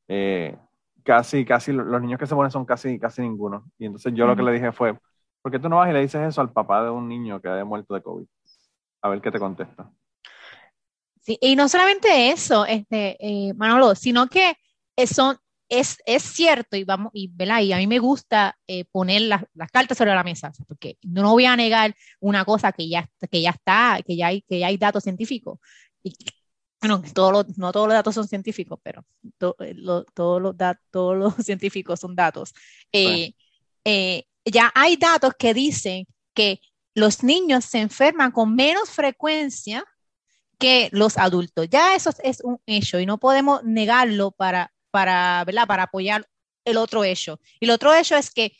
Eh, 0.09 0.59
casi, 1.05 1.45
casi, 1.45 1.70
los 1.70 2.03
niños 2.03 2.18
que 2.18 2.27
se 2.27 2.35
mueren 2.35 2.51
son 2.51 2.64
casi, 2.64 2.99
casi 2.99 3.23
ninguno. 3.23 3.70
Y 3.79 3.87
entonces 3.87 4.12
yo 4.16 4.27
lo 4.27 4.35
que 4.35 4.43
le 4.43 4.51
dije 4.51 4.73
fue, 4.73 4.99
¿por 5.41 5.53
qué 5.53 5.61
tú 5.61 5.68
no 5.68 5.77
vas 5.77 5.91
y 5.91 5.93
le 5.93 6.01
dices 6.01 6.20
eso 6.23 6.41
al 6.41 6.51
papá 6.51 6.83
de 6.83 6.91
un 6.91 7.09
niño 7.09 7.41
que 7.41 7.49
haya 7.49 7.64
muerto 7.64 7.95
de 7.95 8.03
COVID? 8.03 8.27
A 9.03 9.09
ver 9.09 9.20
qué 9.20 9.31
te 9.31 9.39
contesta. 9.39 9.93
Sí, 11.20 11.39
y 11.41 11.55
no 11.55 11.68
solamente 11.68 12.33
eso, 12.33 12.66
este, 12.66 13.16
eh, 13.20 13.55
Manolo, 13.55 13.95
sino 13.95 14.27
que 14.27 14.57
son, 15.07 15.37
es, 15.73 15.97
es 16.05 16.23
cierto 16.23 16.77
y 16.77 16.85
vamos 16.85 17.11
y, 17.14 17.33
y 17.39 17.73
a 17.73 17.79
mí 17.79 17.87
me 17.87 17.99
gusta 17.99 18.59
eh, 18.66 18.85
poner 18.85 19.23
las, 19.23 19.43
las, 19.55 19.70
cartas 19.70 19.97
sobre 19.97 20.14
la 20.14 20.23
mesa 20.23 20.53
porque 20.68 20.99
no 21.03 21.31
voy 21.31 21.47
a 21.47 21.57
negar 21.57 21.97
una 22.20 22.45
cosa 22.45 22.73
que 22.73 22.87
ya 22.91 23.09
que 23.31 23.41
ya 23.41 23.51
está 23.51 23.99
que 24.07 24.14
ya 24.14 24.27
hay 24.27 24.43
que 24.43 24.59
ya 24.59 24.66
hay 24.66 24.77
datos 24.77 25.03
científicos. 25.03 25.59
Y 26.03 26.14
bueno, 26.79 27.03
todos 27.14 27.57
no 27.57 27.73
todos 27.73 27.87
los 27.89 27.95
datos 27.95 28.14
son 28.14 28.29
científicos 28.29 28.81
pero 28.83 29.07
eh, 29.61 29.75
todos 30.12 30.43
los 30.43 30.57
todos 30.91 31.16
los 31.16 31.35
científicos 31.47 32.01
son 32.01 32.14
datos. 32.14 32.53
Eh, 32.93 33.33
ya 34.45 34.70
hay 34.75 34.97
datos 34.97 35.33
que 35.39 35.55
dicen 35.55 36.07
que 36.35 36.61
los 36.95 37.23
niños 37.23 37.64
se 37.64 37.79
enferman 37.79 38.31
con 38.31 38.55
menos 38.55 38.91
frecuencia 38.91 39.87
que 40.59 40.91
los 40.93 41.16
adultos. 41.16 41.66
Ya 41.70 41.95
eso 41.95 42.11
es 42.23 42.41
un 42.45 42.61
hecho 42.66 43.01
y 43.01 43.07
no 43.07 43.16
podemos 43.16 43.64
negarlo 43.64 44.33
para, 44.33 44.70
para, 44.93 45.43
¿verdad? 45.45 45.66
para 45.66 45.84
apoyar 45.84 46.24
el 46.64 46.76
otro 46.76 47.03
hecho. 47.03 47.40
Y 47.59 47.64
el 47.64 47.72
otro 47.72 47.93
hecho 47.93 48.16
es 48.16 48.30
que 48.30 48.53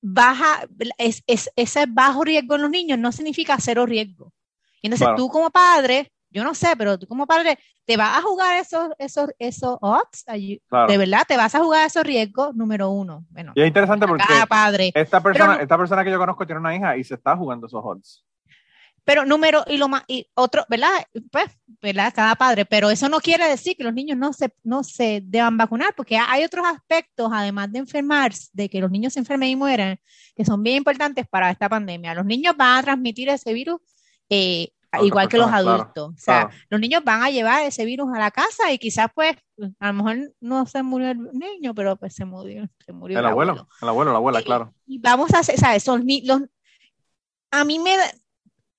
baja, 0.00 0.66
es, 0.96 1.22
ese 1.26 1.84
bajo 1.86 2.24
riesgo 2.24 2.54
en 2.54 2.62
los 2.62 2.70
niños 2.70 2.98
no 2.98 3.12
significa 3.12 3.58
cero 3.60 3.84
riesgo. 3.84 4.32
Y 4.80 4.86
entonces 4.86 5.08
tú 5.16 5.28
como 5.28 5.50
padre, 5.50 6.12
yo 6.30 6.44
no 6.44 6.54
sé, 6.54 6.74
pero 6.78 6.98
tú 6.98 7.06
como 7.06 7.26
padre, 7.26 7.58
te 7.84 7.96
vas 7.96 8.18
a 8.18 8.22
jugar 8.22 8.58
esos, 8.58 8.90
esos, 8.98 9.30
esos 9.38 9.76
odds, 9.80 10.24
de 10.26 10.98
verdad, 10.98 11.24
te 11.26 11.36
vas 11.36 11.54
a 11.54 11.60
jugar 11.60 11.86
esos 11.86 12.04
riesgos, 12.04 12.54
número 12.54 12.90
uno. 12.90 13.24
Bueno, 13.30 13.52
y 13.56 13.62
es 13.62 13.66
interesante 13.66 14.06
porque 14.06 14.24
padre. 14.48 14.92
Esta, 14.94 15.20
persona, 15.22 15.56
esta 15.56 15.76
persona 15.76 16.04
que 16.04 16.10
yo 16.10 16.18
conozco 16.18 16.46
tiene 16.46 16.60
una 16.60 16.76
hija 16.76 16.96
y 16.96 17.04
se 17.04 17.14
está 17.14 17.36
jugando 17.36 17.66
esos 17.66 17.82
odds. 17.82 18.24
Pero 19.08 19.24
número, 19.24 19.64
y 19.66 19.78
lo 19.78 19.88
más, 19.88 20.02
y 20.06 20.28
otro, 20.34 20.66
¿verdad? 20.68 20.90
Pues, 21.32 21.46
¿verdad? 21.80 22.12
Cada 22.14 22.34
padre, 22.34 22.66
pero 22.66 22.90
eso 22.90 23.08
no 23.08 23.20
quiere 23.20 23.48
decir 23.48 23.74
que 23.74 23.82
los 23.82 23.94
niños 23.94 24.18
no 24.18 24.34
se, 24.34 24.52
no 24.64 24.84
se 24.84 25.22
deban 25.24 25.56
vacunar, 25.56 25.94
porque 25.96 26.18
hay 26.18 26.44
otros 26.44 26.66
aspectos, 26.66 27.30
además 27.32 27.72
de 27.72 27.78
enfermarse, 27.78 28.50
de 28.52 28.68
que 28.68 28.82
los 28.82 28.90
niños 28.90 29.14
se 29.14 29.20
enfermen 29.20 29.48
y 29.48 29.56
mueran, 29.56 29.98
que 30.36 30.44
son 30.44 30.62
bien 30.62 30.76
importantes 30.76 31.26
para 31.26 31.50
esta 31.50 31.70
pandemia. 31.70 32.14
Los 32.14 32.26
niños 32.26 32.54
van 32.54 32.76
a 32.76 32.82
transmitir 32.82 33.30
ese 33.30 33.54
virus 33.54 33.80
eh, 34.28 34.68
igual 35.02 35.26
que 35.26 35.38
los 35.38 35.50
adultos. 35.50 36.10
o 36.14 36.18
sea, 36.18 36.50
los 36.68 36.78
niños 36.78 37.02
van 37.02 37.22
a 37.22 37.30
llevar 37.30 37.62
ese 37.62 37.86
virus 37.86 38.14
a 38.14 38.18
la 38.18 38.30
casa 38.30 38.70
y 38.72 38.78
quizás 38.78 39.06
pues 39.14 39.34
a 39.78 39.86
lo 39.86 39.92
mejor 39.94 40.34
no 40.40 40.66
se 40.66 40.82
murió 40.82 41.12
el 41.12 41.30
niño, 41.32 41.74
pero 41.74 41.96
pues 41.96 42.14
se 42.14 42.26
murió, 42.26 42.68
se 42.84 42.92
murió 42.92 43.20
el, 43.20 43.24
abuelo, 43.24 43.68
el 43.80 43.88
abuelo, 43.88 44.12
la 44.12 44.18
abuela, 44.18 44.42
claro. 44.42 44.74
Y 44.86 44.98
vamos 44.98 45.32
a 45.32 45.38
hacer, 45.38 45.56
¿sabes? 45.56 45.82
Son, 45.82 46.04
los, 46.24 46.42
a 47.50 47.64
mí 47.64 47.78
me 47.78 47.96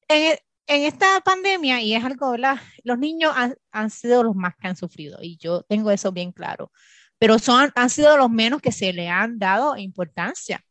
en, 0.09 0.37
esta 0.67 1.21
pandemia, 1.21 1.81
y 1.81 1.95
es 1.95 2.03
algo, 2.03 2.31
¿verdad? 2.31 2.57
Los 2.83 2.99
niños 2.99 3.33
han, 3.71 3.89
sido 3.89 4.23
los 4.23 4.35
más 4.35 4.55
que 4.55 4.67
han 4.67 4.75
sufrido, 4.75 5.19
y 5.21 5.37
yo 5.37 5.63
tengo 5.63 5.91
eso 5.91 6.11
bien 6.11 6.31
claro, 6.31 6.71
pero 7.17 7.39
son, 7.39 7.71
han 7.75 7.89
sido 7.89 8.17
los 8.17 8.29
menos 8.29 8.61
que 8.61 8.71
se 8.71 8.93
le 8.93 9.09
han 9.09 9.39
dado 9.39 9.77
importancia. 9.77 10.63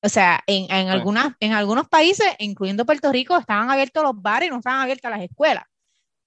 O 0.00 0.08
sea, 0.08 0.40
en, 0.46 0.70
en, 0.70 0.88
algunas, 0.88 1.34
en 1.40 1.52
algunos 1.52 1.88
países, 1.88 2.26
incluyendo 2.38 2.86
Puerto 2.86 3.10
Rico, 3.10 3.36
estaban 3.36 3.70
abiertos 3.70 4.04
los 4.04 4.20
bares 4.22 4.48
y 4.48 4.50
no 4.50 4.58
estaban 4.58 4.80
abiertas 4.80 5.10
las 5.10 5.22
escuelas. 5.22 5.64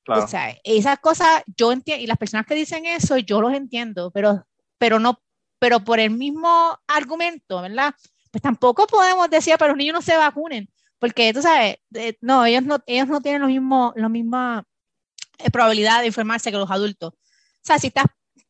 O 0.08 0.28
sea, 0.28 0.56
esas 0.64 1.00
cosas, 1.00 1.44
yo 1.56 1.72
entiendo, 1.72 2.04
y 2.04 2.08
las 2.08 2.18
personas 2.18 2.46
que 2.46 2.56
dicen 2.56 2.86
eso, 2.86 3.18
yo 3.18 3.40
los 3.40 3.54
entiendo, 3.54 4.12
pero, 4.12 4.46
pero 4.78 5.00
no, 5.00 5.22
pero 5.60 5.84
por 5.84 6.00
el 6.00 6.10
mismo 6.10 6.78
argumento, 6.88 7.62
¿verdad? 7.62 7.94
Pues 8.32 8.42
tampoco 8.42 8.88
podemos 8.88 9.30
decir, 9.30 9.56
pero 9.58 9.70
los 9.70 9.78
niños 9.78 9.94
no 9.94 10.02
se 10.02 10.18
vacunen, 10.18 10.70
porque 11.02 11.34
tú 11.34 11.42
sabes, 11.42 11.78
no, 12.22 12.46
ellos 12.46 12.62
no, 12.62 12.78
ellos 12.86 13.08
no 13.08 13.22
tienen 13.22 13.42
lo 13.42 13.48
mismo, 13.48 13.92
la 13.96 14.08
misma 14.08 14.64
eh, 15.40 15.50
probabilidad 15.50 16.02
de 16.02 16.08
enfermarse 16.08 16.52
que 16.52 16.58
los 16.58 16.70
adultos. 16.70 17.14
O 17.14 17.64
sea, 17.64 17.80
si 17.80 17.88
estás 17.88 18.06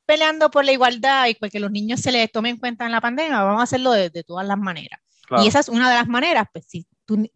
peleando 0.06 0.52
por 0.52 0.66
la 0.66 0.74
igualdad 0.74 1.28
y 1.28 1.36
porque 1.36 1.62
los 1.62 1.72
niños 1.72 2.02
se 2.02 2.12
les 2.12 2.30
tomen 2.30 2.56
en 2.56 2.60
cuenta 2.60 2.86
en 2.86 2.92
la 2.92 3.00
pandemia, 3.00 3.42
vamos 3.42 3.62
a 3.62 3.64
hacerlo 3.64 3.94
de, 3.94 4.10
todas 4.26 4.46
las 4.46 4.58
maneras. 4.58 5.00
Y 5.42 5.48
esa 5.48 5.62
es 5.62 5.70
una 5.70 5.90
de 5.90 5.96
las 5.96 6.10
maneras, 6.10 6.46
pues 6.52 6.66
si, 6.68 6.86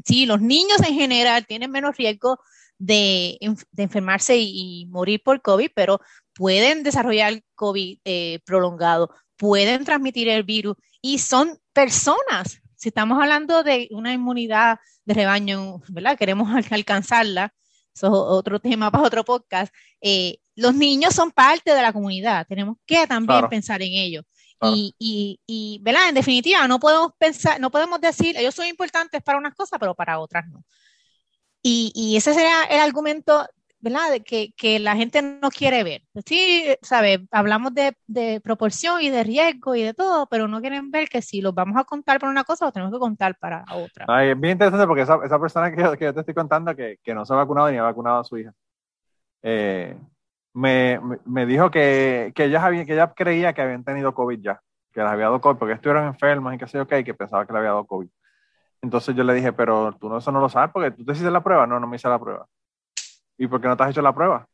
si 0.04 0.26
los 0.26 0.42
niños 0.42 0.82
en 0.86 0.96
general 0.96 1.46
tienen 1.46 1.72
menos 1.72 1.96
riesgo 1.96 2.38
de, 2.78 3.38
enfermarse 3.78 4.36
y, 4.38 4.86
morir 4.88 5.22
por 5.24 5.42
COVID, 5.42 5.70
pero 5.74 6.02
pueden 6.34 6.84
desarrollar 6.84 7.42
COVID 7.56 8.00
eh, 8.04 8.40
prolongado, 8.44 9.16
pueden 9.38 9.86
transmitir 9.86 10.28
el 10.28 10.44
virus 10.44 10.76
y 11.02 11.20
son 11.20 11.58
personas. 11.72 12.60
Si 12.86 12.90
estamos 12.90 13.20
hablando 13.20 13.64
de 13.64 13.88
una 13.90 14.14
inmunidad 14.14 14.78
de 15.06 15.16
rebaño, 15.16 15.82
¿verdad? 15.88 16.16
Queremos 16.16 16.48
alcanzarla, 16.72 17.52
eso 17.92 18.06
es 18.06 18.14
otro 18.14 18.60
tema 18.60 18.92
para 18.92 19.06
otro 19.06 19.26
podcast. 19.26 19.74
Eh, 20.00 20.38
los 20.56 20.76
niños 20.76 21.16
son 21.16 21.32
parte 21.32 21.74
de 21.74 21.82
la 21.82 21.92
comunidad, 21.92 22.46
tenemos 22.46 22.78
que 22.86 23.08
también 23.08 23.50
pensar 23.50 23.82
en 23.82 23.92
ellos. 23.94 24.24
Y, 24.62 24.94
y, 25.00 25.40
y, 25.48 25.80
¿verdad? 25.82 26.10
En 26.10 26.14
definitiva, 26.14 26.68
no 26.68 26.80
podemos 26.80 27.14
pensar, 27.18 27.60
no 27.60 27.72
podemos 27.72 28.00
decir, 28.00 28.38
ellos 28.38 28.54
son 28.54 28.68
importantes 28.68 29.20
para 29.24 29.40
unas 29.40 29.56
cosas, 29.56 29.80
pero 29.80 29.96
para 29.96 30.20
otras 30.20 30.48
no. 30.48 30.64
Y, 31.64 31.92
y 31.96 32.18
ese 32.18 32.36
sería 32.36 32.66
el 32.66 32.82
argumento, 32.82 33.48
¿verdad? 33.86 34.20
Que, 34.26 34.52
que, 34.58 34.80
la 34.80 34.96
gente 34.96 35.22
no 35.22 35.52
quiere 35.52 35.84
ver. 35.84 36.02
Sí, 36.26 36.76
¿sabes? 36.82 37.20
Hablamos 37.30 37.72
de, 37.76 37.96
de, 38.08 38.42
proporción 38.42 39.00
y 39.00 39.12
de 39.12 39.24
riesgo 39.24 39.76
y 39.76 39.84
de 39.84 39.94
todo, 39.94 40.26
pero 40.26 40.48
no 40.48 40.60
quieren 40.60 40.90
ver 40.90 41.08
que 41.08 41.22
si 41.22 41.40
los 41.40 41.54
vamos 41.54 41.78
a 41.78 41.84
contar 41.84 42.20
para 42.20 42.32
una 42.32 42.44
cosa, 42.44 42.66
los 42.66 42.74
tenemos 42.74 42.92
que 42.92 43.00
contar 43.00 43.38
para 43.38 43.64
otra. 43.72 44.06
Ay, 44.08 44.30
es 44.30 44.40
bien 44.40 44.54
interesante 44.54 44.88
porque 44.88 45.04
esa, 45.04 45.20
esa 45.24 45.40
persona 45.40 45.72
que 45.72 45.80
yo, 45.80 45.96
que 45.96 46.06
yo, 46.06 46.14
te 46.16 46.22
estoy 46.22 46.34
contando 46.34 46.76
que, 46.76 46.98
que, 47.04 47.14
no 47.14 47.28
se 47.28 47.34
ha 47.34 47.38
vacunado 47.38 47.70
ni 47.70 47.78
ha 47.78 47.84
vacunado 47.84 48.22
a 48.22 48.24
su 48.24 48.40
hija, 48.40 48.52
eh, 49.44 49.96
me, 50.54 51.00
me, 51.26 51.46
dijo 51.46 51.70
que, 51.70 52.34
que, 52.34 52.46
ella 52.46 52.66
había, 52.66 52.86
que 52.86 52.94
ella 52.94 53.14
creía 53.16 53.54
que 53.54 53.62
habían 53.62 53.84
tenido 53.84 54.16
COVID 54.16 54.40
ya, 54.42 54.62
que 54.92 55.02
les 55.02 55.10
había 55.12 55.26
dado 55.26 55.42
COVID, 55.42 55.60
porque 55.60 55.76
estuvieron 55.76 56.08
enfermos 56.08 56.56
y 56.56 56.58
que 56.58 56.68
sé 56.68 56.80
yo 56.80 56.88
qué, 56.88 57.04
que 57.04 57.14
pensaba 57.14 57.46
que 57.46 57.54
le 57.54 57.60
había 57.60 57.72
dado 57.72 57.86
COVID. 57.86 58.10
Entonces 58.82 59.16
yo 59.16 59.24
le 59.24 59.36
dije, 59.36 59.54
pero 59.54 59.96
tú 60.00 60.10
no, 60.10 60.18
eso 60.18 60.32
no 60.32 60.40
lo 60.40 60.50
sabes 60.50 60.72
porque 60.72 60.92
tú 60.92 61.06
te 61.06 61.12
hiciste 61.12 61.30
la 61.30 61.44
prueba. 61.44 61.68
No, 61.68 61.80
no 61.80 61.88
me 61.88 61.98
hice 61.98 62.10
la 62.10 62.20
prueba. 62.20 62.48
¿Y 63.38 63.48
por 63.48 63.62
qué 63.62 63.68
no 63.68 63.78
te 63.78 63.84
has 63.84 63.90
hecho 63.92 64.02
la 64.02 64.14
prueba? 64.14 64.48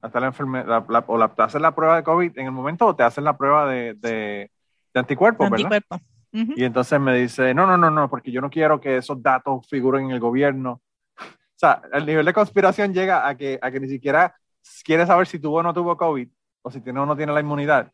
Hasta 0.00 0.20
la 0.20 0.26
enfermedad, 0.26 0.84
o 1.06 1.18
la, 1.18 1.28
te 1.28 1.42
haces 1.42 1.60
la 1.60 1.74
prueba 1.74 1.96
de 1.96 2.02
COVID 2.02 2.38
en 2.38 2.46
el 2.46 2.52
momento 2.52 2.86
o 2.86 2.94
te 2.94 3.02
haces 3.02 3.24
la 3.24 3.36
prueba 3.36 3.66
de, 3.66 3.94
de, 3.94 4.50
anticuerpos, 4.94 5.50
¿verdad? 5.50 5.82
Y 6.32 6.64
entonces 6.64 7.00
me 7.00 7.14
dice, 7.14 7.54
no, 7.54 7.66
no, 7.66 7.78
no, 7.78 7.90
no, 7.90 8.10
porque 8.10 8.30
yo 8.30 8.42
no 8.42 8.50
quiero 8.50 8.78
que 8.78 8.98
esos 8.98 9.22
datos 9.22 9.66
figuren 9.68 10.06
en 10.06 10.10
el 10.10 10.20
gobierno. 10.20 10.82
O 11.18 11.58
sea, 11.58 11.80
el 11.92 12.04
nivel 12.04 12.26
de 12.26 12.34
conspiración 12.34 12.92
llega 12.92 13.26
a 13.26 13.34
que, 13.34 13.58
a 13.62 13.70
que 13.70 13.80
ni 13.80 13.88
siquiera 13.88 14.34
quiere 14.84 15.06
saber 15.06 15.26
si 15.26 15.38
tuvo 15.38 15.58
o 15.58 15.62
no 15.62 15.72
tuvo 15.72 15.96
COVID 15.96 16.28
o 16.62 16.70
si 16.70 16.80
tiene 16.82 17.00
o 17.00 17.06
no 17.06 17.16
tiene 17.16 17.32
la 17.32 17.40
inmunidad, 17.40 17.90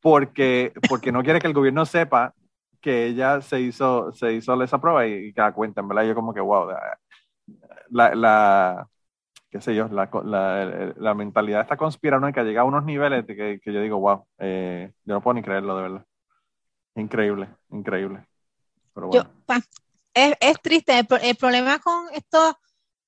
porque, 0.00 0.72
porque 0.88 1.10
no 1.10 1.22
quiere 1.24 1.40
que 1.40 1.48
el 1.48 1.54
gobierno 1.54 1.84
sepa 1.86 2.34
que 2.80 3.06
ella 3.06 3.40
se 3.40 3.60
hizo, 3.60 4.12
se 4.12 4.34
hizo 4.34 4.62
esa 4.62 4.80
prueba 4.80 5.04
y, 5.06 5.32
cada 5.32 5.52
cuenta, 5.52 5.80
en 5.80 5.88
verdad, 5.88 6.04
yo 6.04 6.14
como 6.14 6.32
que, 6.32 6.40
wow, 6.40 6.68
la, 7.90 8.14
la 8.14 8.88
qué 9.56 9.62
sé 9.62 9.74
yo, 9.74 9.88
la, 9.88 10.08
la, 10.24 10.94
la 10.96 11.14
mentalidad 11.14 11.62
está 11.62 11.76
conspiranoica 11.76 12.42
llega 12.42 12.60
a 12.60 12.64
unos 12.64 12.84
niveles 12.84 13.26
de 13.26 13.36
que, 13.36 13.60
que 13.60 13.72
yo 13.72 13.80
digo, 13.80 13.98
wow, 13.98 14.26
eh, 14.38 14.92
yo 15.04 15.14
no 15.14 15.22
puedo 15.22 15.34
ni 15.34 15.42
creerlo, 15.42 15.76
de 15.76 15.82
verdad. 15.82 16.06
Increíble, 16.94 17.48
increíble. 17.70 18.26
Pero 18.94 19.08
bueno. 19.08 19.30
es, 20.14 20.34
es, 20.40 20.60
triste, 20.62 21.06
el, 21.22 21.36
problema 21.36 21.78
con 21.78 22.06
estos 22.12 22.54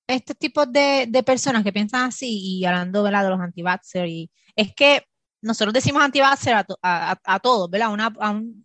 este 0.06 0.34
tipo 0.34 0.64
de, 0.64 1.06
de, 1.08 1.22
personas 1.22 1.62
que 1.62 1.72
piensan 1.72 2.08
así 2.08 2.60
y 2.60 2.64
hablando 2.64 3.02
de 3.02 3.10
los 3.10 3.40
anti 3.40 3.62
y 4.06 4.30
es 4.56 4.74
que 4.74 5.04
nosotros 5.42 5.74
decimos 5.74 6.02
anti 6.02 6.20
a, 6.20 6.34
a, 6.82 7.18
a, 7.24 7.40
todos, 7.40 7.70
¿verdad? 7.70 7.92
Una, 7.92 8.12
a 8.18 8.30
un, 8.30 8.62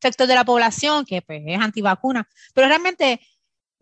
sector 0.00 0.26
de 0.26 0.34
la 0.34 0.44
población 0.44 1.04
que 1.04 1.22
pues, 1.22 1.42
es 1.46 1.60
antivacuna, 1.60 2.28
pero 2.54 2.68
realmente 2.68 3.20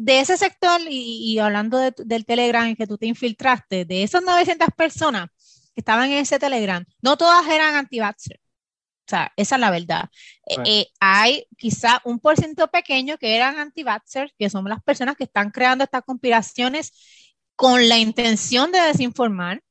de 0.04 0.18
ese 0.18 0.36
sector, 0.36 0.80
y, 0.88 1.38
hablando 1.38 1.78
del 1.78 2.26
Telegram 2.26 2.66
en 2.66 2.74
que 2.74 2.88
tú 2.88 2.98
te 2.98 3.06
infiltraste, 3.06 3.84
de 3.84 4.02
esas 4.02 4.22
900 4.22 4.68
personas 4.76 5.28
que 5.74 5.80
estaban 5.80 6.10
en 6.10 6.18
ese 6.18 6.40
Telegram, 6.40 6.84
no 7.00 7.16
todas 7.16 7.46
eran 7.46 7.76
anti 7.76 8.00
O 8.00 8.12
sea, 9.06 9.32
esa 9.36 9.54
es 9.54 9.60
la 9.60 9.70
verdad. 9.70 10.10
Eh, 10.48 10.56
eh, 10.64 10.86
hay 10.98 11.46
quizá 11.56 12.00
un 12.04 12.18
porcentaje 12.18 12.68
pequeño 12.68 13.16
que 13.16 13.36
eran 13.36 13.60
anti 13.60 13.84
que 14.36 14.50
son 14.50 14.64
las 14.68 14.82
personas 14.82 15.14
que 15.14 15.24
están 15.24 15.50
creando 15.50 15.84
estas 15.84 16.02
conspiraciones 16.02 16.92
con 17.54 17.88
la 17.88 17.98
intención 17.98 18.72
de 18.72 18.80
desinformar, 18.80 19.62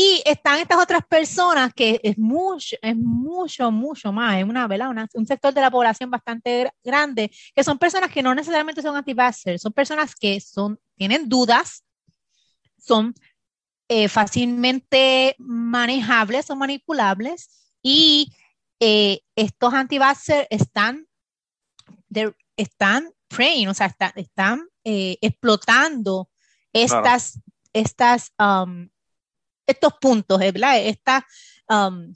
y 0.00 0.22
están 0.24 0.60
estas 0.60 0.78
otras 0.78 1.04
personas 1.08 1.74
que 1.74 1.98
es 2.04 2.16
mucho, 2.16 2.76
es 2.80 2.94
mucho, 2.94 3.72
mucho 3.72 4.12
más, 4.12 4.38
es 4.38 4.44
una, 4.44 4.68
¿verdad? 4.68 5.08
un 5.12 5.26
sector 5.26 5.52
de 5.52 5.60
la 5.60 5.72
población 5.72 6.08
bastante 6.08 6.72
grande, 6.84 7.32
que 7.52 7.64
son 7.64 7.78
personas 7.78 8.08
que 8.08 8.22
no 8.22 8.32
necesariamente 8.32 8.80
son 8.80 8.94
anti 8.94 9.12
son 9.58 9.72
personas 9.72 10.14
que 10.14 10.40
son, 10.40 10.78
tienen 10.96 11.28
dudas, 11.28 11.82
son 12.78 13.12
eh, 13.88 14.08
fácilmente 14.08 15.34
manejables 15.36 16.48
o 16.50 16.54
manipulables 16.54 17.74
y 17.82 18.32
eh, 18.78 19.18
estos 19.34 19.74
anti 19.74 19.98
están, 20.48 21.08
están 22.56 23.10
praying, 23.26 23.66
o 23.66 23.74
sea, 23.74 23.92
están 24.14 24.68
eh, 24.84 25.18
explotando 25.20 26.30
estas, 26.72 27.40
estas 27.72 28.32
um, 28.38 28.88
estos 29.68 29.92
puntos, 30.00 30.38
¿verdad? 30.38 30.80
Estas 30.80 31.22
um, 31.68 32.14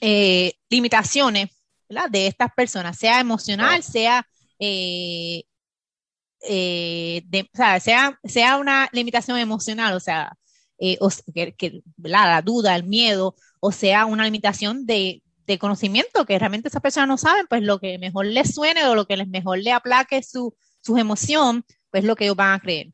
eh, 0.00 0.52
limitaciones 0.70 1.50
¿verdad? 1.88 2.08
de 2.10 2.26
estas 2.28 2.52
personas, 2.54 2.96
sea 2.96 3.20
emocional, 3.20 3.82
sea, 3.82 4.26
eh, 4.58 5.42
eh, 6.48 7.24
sea, 7.80 8.18
sea 8.24 8.56
una 8.58 8.88
limitación 8.92 9.38
emocional, 9.38 9.94
o 9.94 10.00
sea, 10.00 10.32
que, 10.78 11.82
la 11.96 12.40
duda, 12.42 12.76
el 12.76 12.84
miedo, 12.84 13.34
o 13.60 13.72
sea, 13.72 14.06
una 14.06 14.24
limitación 14.24 14.86
de, 14.86 15.22
de, 15.46 15.58
conocimiento, 15.58 16.24
que 16.24 16.38
realmente 16.38 16.68
esas 16.68 16.82
personas 16.82 17.08
no 17.08 17.18
saben, 17.18 17.46
pues 17.48 17.62
lo 17.62 17.80
que 17.80 17.98
mejor 17.98 18.26
les 18.26 18.54
suene 18.54 18.84
o 18.86 18.94
lo 18.94 19.06
que 19.06 19.16
les 19.16 19.28
mejor 19.28 19.58
le 19.58 19.72
aplaque 19.72 20.22
su, 20.22 20.54
su 20.80 20.96
emoción, 20.96 21.64
pues 21.90 22.04
lo 22.04 22.14
que 22.16 22.24
ellos 22.24 22.36
van 22.36 22.54
a 22.54 22.60
creer. 22.60 22.92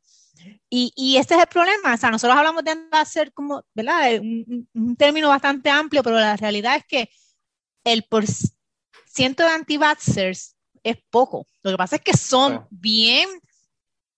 Y, 0.69 0.93
y, 0.97 1.17
este 1.17 1.35
es 1.35 1.41
el 1.41 1.47
problema, 1.47 1.95
o 1.95 1.97
sea, 1.97 2.11
nosotros 2.11 2.37
hablamos 2.37 2.65
de 2.65 2.77
hacer 2.93 3.33
como, 3.33 3.63
¿verdad? 3.75 4.21
Un, 4.21 4.69
un, 4.75 4.97
término 4.97 5.29
bastante 5.29 5.71
amplio, 5.71 6.03
pero 6.03 6.17
la 6.17 6.37
realidad 6.37 6.77
es 6.77 6.85
que 6.87 7.09
el 7.85 8.05
por 8.05 8.25
ciento 9.07 9.45
de 9.45 9.51
anti 9.51 9.79
es 10.83 10.99
poco. 11.11 11.47
Lo 11.63 11.71
que 11.71 11.77
pasa 11.77 11.97
es 11.97 12.03
que 12.03 12.17
son 12.17 12.67
bien 12.71 13.29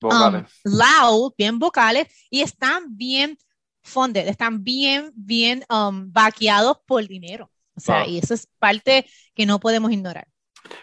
um, 0.03 0.45
loud, 0.64 1.33
bien 1.37 1.59
vocales 1.59 2.09
y 2.31 2.43
están 2.43 2.97
bien 2.97 3.39
funded, 3.83 4.27
están 4.27 4.64
bien, 4.64 5.12
bien 5.14 5.64
um, 5.70 6.11
vaqueados 6.12 6.79
por 6.87 7.07
dinero. 7.07 7.51
O 7.74 7.81
sea, 7.81 8.07
y 8.07 8.18
eso 8.18 8.33
es 8.35 8.49
parte 8.59 9.07
que 9.35 9.45
no 9.45 9.61
podemos 9.61 9.93
ignorar. 9.93 10.27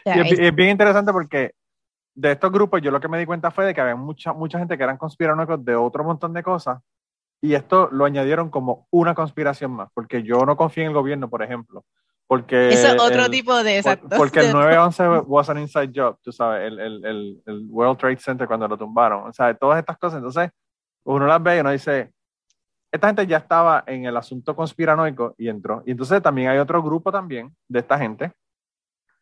es, 0.05 0.55
bien 0.55 0.69
interesante 0.69 1.11
porque 1.11 1.55
de 2.15 2.31
estos 2.31 2.51
grupos, 2.51 2.81
yo 2.81 2.91
lo 2.91 2.99
que 2.99 3.07
me 3.07 3.17
di 3.17 3.25
cuenta 3.25 3.51
fue 3.51 3.65
de 3.65 3.73
que 3.73 3.81
había 3.81 3.95
mucha, 3.95 4.33
mucha 4.33 4.59
gente 4.59 4.77
que 4.77 4.83
eran 4.83 4.97
conspiranoicos 4.97 5.63
de 5.63 5.75
otro 5.75 6.03
montón 6.03 6.33
de 6.33 6.43
cosas, 6.43 6.79
y 7.41 7.55
esto 7.55 7.89
lo 7.91 8.05
añadieron 8.05 8.49
como 8.49 8.87
una 8.89 9.13
conspiración 9.13 9.71
más, 9.71 9.89
porque 9.93 10.23
yo 10.23 10.45
no 10.45 10.55
confío 10.55 10.83
en 10.83 10.89
el 10.89 10.95
gobierno, 10.95 11.29
por 11.29 11.43
ejemplo. 11.43 11.83
Porque 12.25 12.69
Eso 12.69 12.87
es 12.87 13.01
otro 13.01 13.29
tipo 13.29 13.63
de 13.63 13.77
exacto. 13.77 14.07
porque 14.15 14.39
el 14.39 14.45
9-11 14.53 15.25
was 15.27 15.49
an 15.49 15.59
inside 15.59 15.91
job, 15.93 16.17
tú 16.21 16.31
sabes, 16.31 16.71
el, 16.71 16.79
el, 16.79 17.41
el, 17.45 17.65
World 17.69 17.97
Trade 17.97 18.17
Center 18.17 18.47
cuando 18.47 18.67
lo 18.67 18.77
tumbaron. 18.77 19.27
O 19.27 19.33
sea, 19.33 19.53
todas 19.53 19.77
estas 19.79 19.97
cosas. 19.97 20.17
Entonces, 20.17 20.49
uno 21.03 21.27
las 21.27 21.43
ve 21.43 21.57
y 21.57 21.59
uno 21.59 21.71
dice, 21.71 22.13
esta 22.91 23.07
gente 23.07 23.27
ya 23.27 23.37
estaba 23.37 23.83
en 23.87 24.05
el 24.05 24.15
asunto 24.15 24.55
conspiranoico 24.55 25.35
y 25.37 25.49
entró. 25.49 25.83
Y 25.85 25.91
entonces 25.91 26.21
también 26.21 26.49
hay 26.49 26.59
otro 26.59 26.81
grupo 26.81 27.11
también 27.11 27.53
de 27.67 27.79
esta 27.79 27.97
gente 27.97 28.31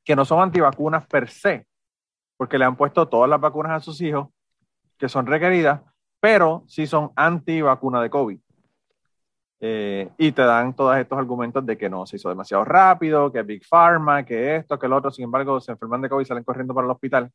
que 0.04 0.16
no 0.16 0.26
son 0.26 0.42
antivacunas 0.42 1.08
per 1.08 1.30
se, 1.30 1.66
porque 2.42 2.58
le 2.58 2.66
han 2.66 2.76
puesto 2.76 3.08
todas 3.08 3.30
las 3.30 3.40
vacunas 3.40 3.72
a 3.72 3.80
sus 3.80 4.02
hijos 4.02 4.30
que 4.98 5.08
son 5.08 5.28
requeridas, 5.28 5.80
pero 6.20 6.64
sí 6.66 6.88
son 6.88 7.12
anti-vacuna 7.16 8.02
de 8.02 8.10
COVID. 8.10 8.40
Eh, 9.60 10.10
y 10.18 10.32
te 10.32 10.42
dan 10.42 10.76
todos 10.76 10.98
estos 10.98 11.20
argumentos 11.20 11.64
de 11.64 11.78
que 11.78 11.88
no 11.88 12.08
se 12.08 12.16
hizo 12.16 12.30
demasiado 12.30 12.66
rápido, 12.66 13.32
que 13.32 13.44
Big 13.44 13.64
Pharma, 13.64 14.26
que 14.26 14.56
esto, 14.56 14.80
que 14.80 14.88
lo 14.88 14.98
otro, 14.98 15.12
sin 15.12 15.26
embargo, 15.26 15.62
se 15.62 15.74
enferman 15.74 16.02
de 16.02 16.10
COVID 16.10 16.24
y 16.24 16.26
salen 16.26 16.44
corriendo 16.44 16.74
para 16.74 16.86
el 16.86 16.92
hospital. 16.92 17.30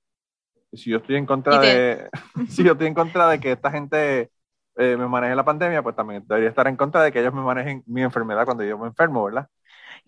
Y 0.72 0.76
si 0.76 0.90
yo 0.90 0.96
estoy 0.96 1.14
en 1.14 1.26
contra 1.26 1.61
de, 1.61 2.11
si 2.48 2.64
yo 2.64 2.72
estoy 2.72 2.88
en 2.88 2.94
contra 2.94 3.28
de 3.28 3.38
que 3.38 3.52
esta 3.52 3.70
gente 3.70 4.32
eh, 4.74 4.96
me 4.96 5.07
manejen 5.07 5.36
la 5.36 5.44
pandemia, 5.44 5.84
pues 5.84 5.94
también 5.94 6.24
debería 6.26 6.48
estar 6.48 6.66
en 6.66 6.74
contra 6.74 7.00
de 7.04 7.12
que 7.12 7.20
ellos 7.20 7.32
me 7.32 7.42
manejen 7.42 7.84
mi 7.86 8.02
enfermedad 8.02 8.44
cuando 8.44 8.64
yo 8.64 8.76
me 8.76 8.88
enfermo, 8.88 9.22
¿verdad? 9.22 9.46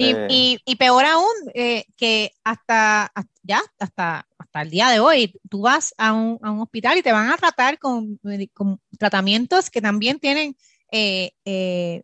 Y, 0.01 0.12
Eh, 0.12 0.26
y, 0.30 0.61
y 0.64 0.76
peor 0.76 1.05
aún, 1.05 1.26
eh, 1.55 1.84
que 1.96 2.30
hasta, 2.44 3.07
hasta- 3.07 3.32
ya, 3.42 3.61
hasta, 3.80 4.28
hasta 4.38 4.62
el 4.62 4.70
día 4.70 4.90
de 4.90 5.01
hoy, 5.01 5.34
tú 5.51 5.62
vas 5.62 5.92
a 5.99 6.12
un, 6.12 6.38
a 6.40 6.53
un 6.53 6.61
hospital 6.61 6.96
y 6.99 7.03
te 7.03 7.11
van 7.12 7.28
a 7.30 7.36
tratar 7.36 7.78
con, 7.80 8.18
con 8.55 8.80
tratamientos 8.96 9.68
que 9.70 9.80
también 9.82 10.20
tienen 10.20 10.57
eh, 10.92 11.32
eh, 11.44 12.03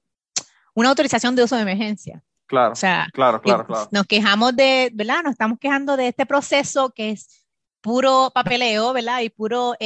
una 0.74 0.88
autorización 0.88 1.36
de 1.36 1.44
uso 1.44 1.54
de 1.54 1.62
emergencia. 1.62 2.20
claro, 2.46 2.72
O 2.72 2.76
sea, 2.76 3.06
claro, 3.12 3.40
claro, 3.40 3.64
claro. 3.64 3.88
nos 3.92 4.06
quejamos 4.06 4.56
de, 4.56 4.90
¿verdad? 4.92 5.22
Nos 5.22 5.32
estamos 5.32 5.58
quejando 5.60 5.96
de 5.96 6.08
este 6.08 6.26
proceso 6.26 6.90
que 6.90 7.10
es 7.10 7.46
puro 7.80 8.32
papeleo, 8.34 8.92
¿verdad? 8.92 9.20
Y 9.20 9.30
puro 9.30 9.76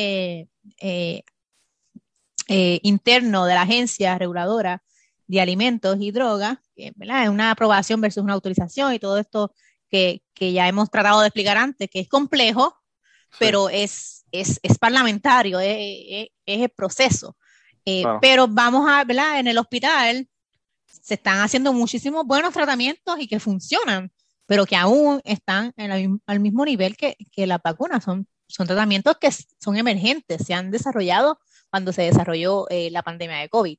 interno 2.83 3.45
de 3.45 3.55
la 3.55 3.63
agencia 3.63 4.17
reguladora 4.17 4.83
de 5.27 5.41
alimentos 5.43 5.99
y 6.01 6.11
drogas, 6.11 6.57
¿verdad? 6.97 7.25
Es 7.25 7.29
una 7.29 7.51
aprobación 7.51 8.01
versus 8.01 8.23
una 8.23 8.35
autorización 8.35 8.93
y 8.95 8.99
todo 8.99 9.19
esto 9.19 9.53
que, 9.91 10.23
que 10.35 10.53
ya 10.53 10.69
hemos 10.69 10.91
tratado 10.91 11.21
de 11.21 11.29
explicar 11.29 11.57
antes, 11.57 11.89
que 11.91 12.01
es 12.01 12.09
complejo, 12.09 12.75
Sí. 13.31 13.37
pero 13.41 13.69
es, 13.69 14.25
es, 14.33 14.59
es 14.63 14.79
parlamentario, 14.79 15.61
es, 15.61 15.77
es- 16.09 16.29
es 16.47 16.63
el 16.63 16.69
proceso. 16.71 17.37
Eh, 17.85 18.03
Claro. 18.03 18.19
Pero 18.23 18.49
vamos 18.49 18.89
a, 18.91 19.05
¿verdad? 19.05 19.39
En 19.39 19.49
el 19.49 19.59
hospital 19.59 20.27
se 20.87 21.15
están 21.15 21.41
haciendo 21.41 21.73
muchísimos 21.73 22.25
buenos 22.27 22.53
tratamientos 22.55 23.19
y 23.21 23.27
que 23.29 23.39
funcionan, 23.41 24.11
pero 24.47 24.65
que 24.67 24.77
aún 24.77 25.21
están 25.25 25.73
en 25.77 25.89
la 25.91 26.19
al 26.27 26.41
mismo 26.41 26.65
nivel 26.65 26.97
que, 26.97 27.17
que 27.33 27.47
las 27.47 27.61
vacunas. 27.63 28.03
Son, 28.05 28.27
son 28.47 28.67
tratamientos 28.67 29.17
que 29.21 29.31
son 29.61 29.77
emergentes, 29.77 30.43
se 30.47 30.55
han 30.55 30.71
desarrollado 30.71 31.39
cuando 31.71 31.93
se 31.93 32.03
desarrolló 32.03 32.67
eh, 32.71 32.91
la 32.91 33.03
pandemia 33.03 33.39
de 33.39 33.49
COVID. 33.51 33.79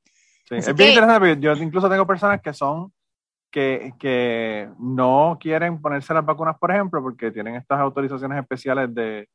Sí, 0.50 0.56
es 0.56 0.76
bien 0.76 0.88
interesante, 0.90 1.38
yo 1.40 1.52
incluso 1.54 1.88
tengo 1.88 2.06
personas 2.06 2.40
que 2.42 2.52
son, 2.52 2.92
que, 3.50 3.92
que 3.98 4.70
no 4.78 5.38
quieren 5.40 5.80
ponerse 5.82 6.14
las 6.14 6.24
vacunas, 6.26 6.58
por 6.58 6.70
ejemplo, 6.72 7.02
porque 7.02 7.30
tienen 7.32 7.56
estas 7.56 7.80
autorizaciones 7.80 8.38
especiales 8.40 8.94
de, 8.94 9.28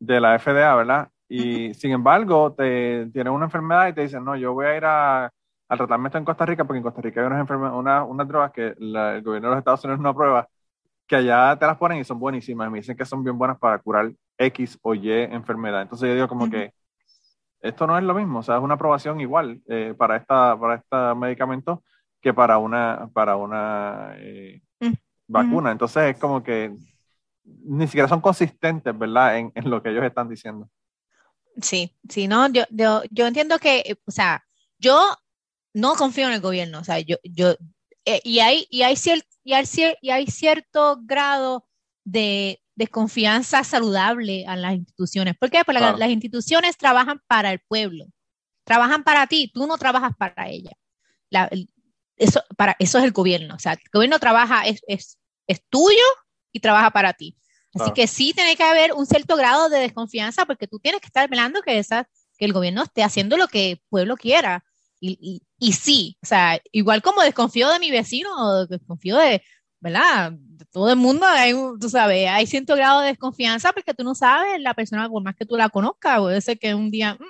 de 0.00 0.20
la 0.20 0.36
FDA, 0.36 0.76
¿verdad? 0.76 1.10
Y 1.28 1.74
sin 1.74 1.92
embargo, 1.92 2.54
te 2.54 3.08
tienen 3.12 3.32
una 3.34 3.46
enfermedad 3.46 3.88
y 3.88 3.94
te 3.94 4.02
dicen, 4.02 4.24
no, 4.24 4.36
yo 4.36 4.54
voy 4.54 4.66
a 4.66 4.76
ir 4.78 4.84
a, 4.86 5.26
a 5.26 5.76
tratarme 5.78 6.08
esto 6.08 6.18
en 6.18 6.24
Costa 6.26 6.46
Rica, 6.46 6.64
porque 6.64 6.78
en 6.78 6.84
Costa 6.84 7.02
Rica 7.02 7.20
hay 7.22 7.26
unas, 7.28 7.50
una, 7.74 8.04
unas 8.04 8.28
drogas 8.28 8.52
que 8.52 8.74
la- 8.78 9.16
el 9.16 9.22
gobierno 9.22 9.48
de 9.50 9.54
los 9.56 9.60
Estados 9.60 9.84
Unidos 9.84 10.00
no 10.02 10.10
aprueba, 10.10 10.48
que 11.06 11.16
allá 11.16 11.56
te 11.58 11.66
las 11.66 11.76
ponen 11.78 11.98
y 11.98 12.04
son 12.04 12.18
buenísimas. 12.18 12.70
Me 12.70 12.78
dicen 12.78 12.96
que 12.96 13.04
son 13.04 13.22
bien 13.24 13.36
buenas 13.38 13.58
para 13.58 13.78
curar 13.78 14.12
X 14.38 14.78
o 14.82 14.94
Y 14.94 15.10
enfermedad. 15.12 15.82
Entonces 15.82 16.08
yo 16.08 16.14
digo 16.14 16.28
como 16.28 16.48
Ujú. 16.48 16.48
que 16.48 16.72
esto 17.64 17.86
no 17.86 17.96
es 17.98 18.04
lo 18.04 18.14
mismo, 18.14 18.38
o 18.40 18.42
sea, 18.42 18.56
es 18.56 18.62
una 18.62 18.74
aprobación 18.74 19.20
igual 19.20 19.60
eh, 19.68 19.94
para 19.96 20.16
esta 20.16 20.58
para 20.58 20.74
este 20.76 21.14
medicamento 21.16 21.82
que 22.20 22.32
para 22.32 22.58
una 22.58 23.08
para 23.12 23.36
una 23.36 24.14
eh, 24.18 24.60
Mm. 24.80 24.92
vacuna. 25.28 25.70
Entonces 25.72 26.14
es 26.14 26.20
como 26.20 26.42
que 26.42 26.74
ni 27.44 27.86
siquiera 27.86 28.08
son 28.08 28.20
consistentes, 28.20 28.96
¿verdad? 28.98 29.38
En, 29.38 29.52
en 29.54 29.70
lo 29.70 29.82
que 29.82 29.90
ellos 29.90 30.04
están 30.04 30.28
diciendo. 30.28 30.68
Sí, 31.60 31.94
sí, 32.08 32.26
no, 32.26 32.48
yo, 32.48 32.64
yo, 32.70 33.02
yo 33.10 33.26
entiendo 33.26 33.58
que, 33.58 33.78
eh, 33.80 33.96
o 34.06 34.10
sea, 34.10 34.44
yo 34.78 35.14
no 35.72 35.94
confío 35.94 36.26
en 36.26 36.32
el 36.34 36.40
gobierno, 36.40 36.80
o 36.80 36.84
sea, 36.84 36.98
yo, 37.00 37.16
yo, 37.22 37.50
eh, 38.04 38.20
y 38.24 38.40
hay, 38.40 38.66
y 38.70 38.82
hay 38.82 38.94
cier- 38.94 39.24
y 39.44 39.52
hay 39.52 39.64
cier- 39.64 39.96
y 40.02 40.10
hay 40.10 40.26
cierto 40.26 40.98
grado 41.02 41.64
de 42.04 42.60
desconfianza 42.76 43.62
saludable 43.64 44.44
a 44.46 44.56
las 44.56 44.74
instituciones. 44.74 45.34
¿Por 45.38 45.50
qué? 45.50 45.58
Porque 45.64 45.74
la- 45.74 45.80
Claro. 45.80 45.98
las 45.98 46.10
instituciones 46.10 46.76
trabajan 46.76 47.20
para 47.26 47.52
el 47.52 47.60
pueblo, 47.68 48.06
trabajan 48.64 49.04
para 49.04 49.26
ti, 49.26 49.50
tú 49.52 49.66
no 49.66 49.78
trabajas 49.78 50.12
para 50.18 50.48
ella. 50.48 50.72
La- 51.30 51.46
el- 51.46 51.68
eso, 52.16 52.42
para, 52.56 52.76
eso 52.78 52.98
es 52.98 53.04
el 53.04 53.12
gobierno, 53.12 53.54
o 53.56 53.58
sea, 53.58 53.72
el 53.72 53.78
gobierno 53.92 54.18
trabaja, 54.18 54.66
es, 54.66 54.80
es, 54.86 55.18
es 55.48 55.62
tuyo 55.68 56.04
y 56.52 56.60
trabaja 56.60 56.90
para 56.90 57.12
ti. 57.12 57.36
Así 57.74 57.78
Claro. 57.78 57.94
que 57.94 58.06
sí 58.06 58.32
tiene 58.32 58.54
que 58.56 58.62
haber 58.62 58.92
un 58.92 59.04
cierto 59.04 59.36
grado 59.36 59.68
de 59.68 59.80
desconfianza 59.80 60.46
porque 60.46 60.68
tú 60.68 60.78
tienes 60.78 61.00
que 61.00 61.08
estar 61.08 61.28
velando 61.28 61.60
que, 61.62 61.78
esa, 61.78 62.08
que 62.38 62.44
el 62.44 62.52
gobierno 62.52 62.84
esté 62.84 63.02
haciendo 63.02 63.36
lo 63.36 63.48
que 63.48 63.72
el 63.72 63.82
pueblo 63.88 64.16
quiera. 64.16 64.64
Y, 65.00 65.18
y, 65.20 65.42
y 65.58 65.72
sí, 65.72 66.16
o 66.22 66.26
sea, 66.26 66.60
igual 66.70 67.02
como 67.02 67.20
desconfío 67.22 67.68
de 67.68 67.80
mi 67.80 67.90
vecino, 67.90 68.30
o 68.36 68.66
desconfío 68.66 69.16
de, 69.16 69.42
¿verdad? 69.84 70.32
Todo 70.72 70.90
el 70.90 70.96
mundo, 70.96 71.26
hay, 71.26 71.52
tú 71.78 71.90
sabes, 71.90 72.26
hay 72.30 72.46
cierto 72.46 72.74
grado 72.74 73.02
de 73.02 73.08
desconfianza 73.08 73.70
porque 73.74 73.92
tú 73.92 74.02
no 74.02 74.14
sabes 74.14 74.58
la 74.60 74.72
persona, 74.72 75.10
por 75.10 75.22
más 75.22 75.36
que 75.36 75.44
tú 75.44 75.56
la 75.58 75.68
conozcas, 75.68 76.18
puede 76.20 76.40
ser 76.40 76.58
que 76.58 76.74
un 76.74 76.90
día, 76.90 77.14
mm, 77.14 77.24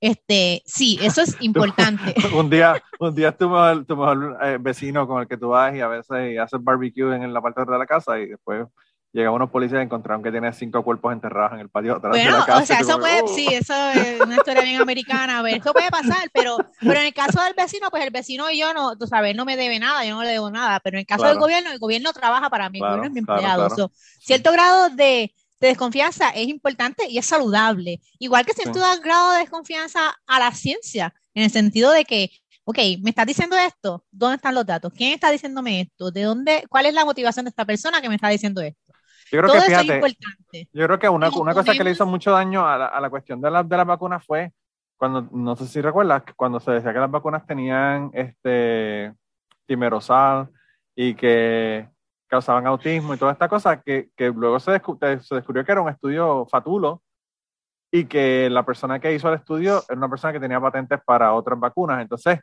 este, 0.00 0.62
sí, 0.64 0.98
eso 1.02 1.20
es 1.20 1.36
importante. 1.40 2.14
un 2.34 2.48
día, 2.48 2.82
un 2.98 3.14
día 3.14 3.36
tu 3.36 3.50
mejor, 3.50 3.84
tu 3.84 3.96
mejor 3.98 4.38
eh, 4.42 4.56
vecino 4.58 5.06
con 5.06 5.20
el 5.20 5.28
que 5.28 5.36
tú 5.36 5.50
vas 5.50 5.74
y 5.74 5.80
a 5.80 5.88
veces 5.88 6.38
haces 6.38 6.64
barbecue 6.64 7.14
en, 7.14 7.34
la 7.34 7.42
parte 7.42 7.62
de 7.70 7.78
la 7.78 7.86
casa 7.86 8.18
y 8.18 8.28
después 8.28 8.66
llegan 9.12 9.32
unos 9.32 9.50
policías 9.50 9.80
y 9.80 9.84
encontraron 9.84 10.22
que 10.22 10.30
tiene 10.30 10.52
cinco 10.52 10.84
cuerpos 10.84 11.12
enterrados 11.12 11.52
en 11.54 11.60
el 11.60 11.68
patio 11.70 11.92
de 11.92 11.98
atrás 11.98 12.12
de 12.12 12.18
Bueno, 12.24 12.38
la 12.38 12.44
casa. 12.46 12.62
o 12.62 12.66
sea, 12.66 12.80
eso 12.80 12.86
como, 12.92 13.00
puede, 13.00 13.22
"Oh". 13.24 13.28
sí, 13.34 13.46
eso 13.48 13.74
es 13.90 14.22
una 14.22 14.36
historia 14.36 14.62
bien 14.62 14.76
americana, 14.80 15.38
a 15.38 15.42
ver, 15.42 15.56
eso 15.58 15.72
puede 15.72 15.90
pasar, 15.90 16.28
pero, 16.32 16.58
pero 16.78 17.00
en 17.00 17.06
el 17.06 17.14
caso 17.14 17.42
del 17.42 17.54
vecino, 17.54 17.88
pues 17.90 18.04
el 18.04 18.10
vecino 18.10 18.50
y 18.50 18.58
yo 18.58 18.72
no, 18.74 18.96
tú 18.96 19.06
sabes, 19.06 19.34
no 19.34 19.44
me 19.44 19.56
debe 19.56 19.78
nada, 19.78 20.04
yo 20.04 20.14
no 20.14 20.22
le 20.22 20.30
debo 20.30 20.50
nada, 20.50 20.80
pero 20.80 20.96
en 20.96 21.00
el 21.00 21.06
caso 21.06 21.26
del 21.26 21.38
gobierno, 21.38 21.70
el 21.72 21.78
gobierno 21.78 22.12
trabaja 22.12 22.50
para 22.50 22.68
mí, 22.70 22.78
el 22.78 22.82
Claro, 22.82 22.96
gobierno 22.96 23.06
es 23.08 23.12
mi 23.12 23.18
empleado. 23.20 23.66
claro. 23.68 23.76
So, 23.76 23.92
cierto 24.20 24.52
grado 24.52 24.90
de, 24.90 25.34
de 25.60 25.68
desconfianza 25.68 26.30
es 26.30 26.48
importante 26.48 27.06
y 27.08 27.18
es 27.18 27.26
saludable, 27.26 28.00
igual 28.18 28.44
que 28.46 28.52
cierto 28.52 28.80
grado 29.02 29.32
de 29.32 29.38
desconfianza 29.40 30.14
a 30.26 30.38
la 30.38 30.52
ciencia, 30.52 31.14
en 31.34 31.44
el 31.44 31.50
sentido 31.50 31.90
de 31.92 32.04
que, 32.04 32.30
ok, 32.64 32.78
me 33.02 33.10
estás 33.10 33.26
diciendo 33.26 33.56
esto, 33.56 34.04
¿dónde 34.10 34.36
están 34.36 34.54
los 34.54 34.66
datos? 34.66 34.92
¿Quién 34.94 35.12
está 35.14 35.30
diciéndome 35.30 35.80
esto? 35.80 36.10
¿De 36.10 36.22
dónde, 36.22 36.64
cuál 36.68 36.86
es 36.86 36.94
la 36.94 37.04
motivación 37.04 37.44
de 37.46 37.50
esta 37.50 37.64
persona 37.64 38.00
que 38.00 38.08
me 38.08 38.14
está 38.16 38.28
diciendo 38.28 38.60
esto? 38.60 38.87
Yo 39.30 39.38
creo 39.40 39.42
Todo 39.42 39.52
que 39.52 39.58
eso 39.58 39.66
es 39.66 39.80
fíjate, 39.80 39.94
importante. 39.94 40.68
Yo 40.72 40.86
creo 40.86 40.98
que 40.98 41.08
una, 41.08 41.28
una 41.30 41.54
cosa 41.54 41.72
que 41.72 41.84
le 41.84 41.90
hizo 41.90 42.06
mucho 42.06 42.30
daño 42.32 42.66
a 42.66 42.78
la, 42.78 42.86
a 42.86 43.00
la 43.00 43.10
cuestión 43.10 43.40
de, 43.40 43.50
la, 43.50 43.62
de 43.62 43.76
las 43.76 43.86
vacunas 43.86 44.24
fue 44.24 44.52
cuando, 44.96 45.28
no 45.32 45.54
sé 45.54 45.66
si 45.66 45.80
recuerdas, 45.80 46.22
cuando 46.34 46.58
se 46.60 46.72
decía 46.72 46.92
que 46.92 46.98
las 46.98 47.10
vacunas 47.10 47.46
tenían 47.46 48.10
este 48.14 49.12
timerosal 49.66 50.48
y 50.96 51.14
que 51.14 51.88
causaban 52.26 52.66
autismo 52.66 53.14
y 53.14 53.18
toda 53.18 53.32
esta 53.32 53.48
cosa, 53.48 53.80
que, 53.80 54.10
que 54.16 54.28
luego 54.30 54.58
se, 54.60 54.72
descu- 54.80 55.20
se 55.20 55.34
descubrió 55.34 55.64
que 55.64 55.72
era 55.72 55.80
un 55.80 55.88
estudio 55.88 56.46
fatulo 56.46 57.02
y 57.90 58.04
que 58.06 58.50
la 58.50 58.64
persona 58.66 58.98
que 58.98 59.14
hizo 59.14 59.28
el 59.28 59.36
estudio 59.36 59.82
era 59.88 59.96
una 59.96 60.08
persona 60.10 60.32
que 60.32 60.40
tenía 60.40 60.60
patentes 60.60 61.00
para 61.04 61.32
otras 61.32 61.58
vacunas. 61.58 62.02
Entonces, 62.02 62.40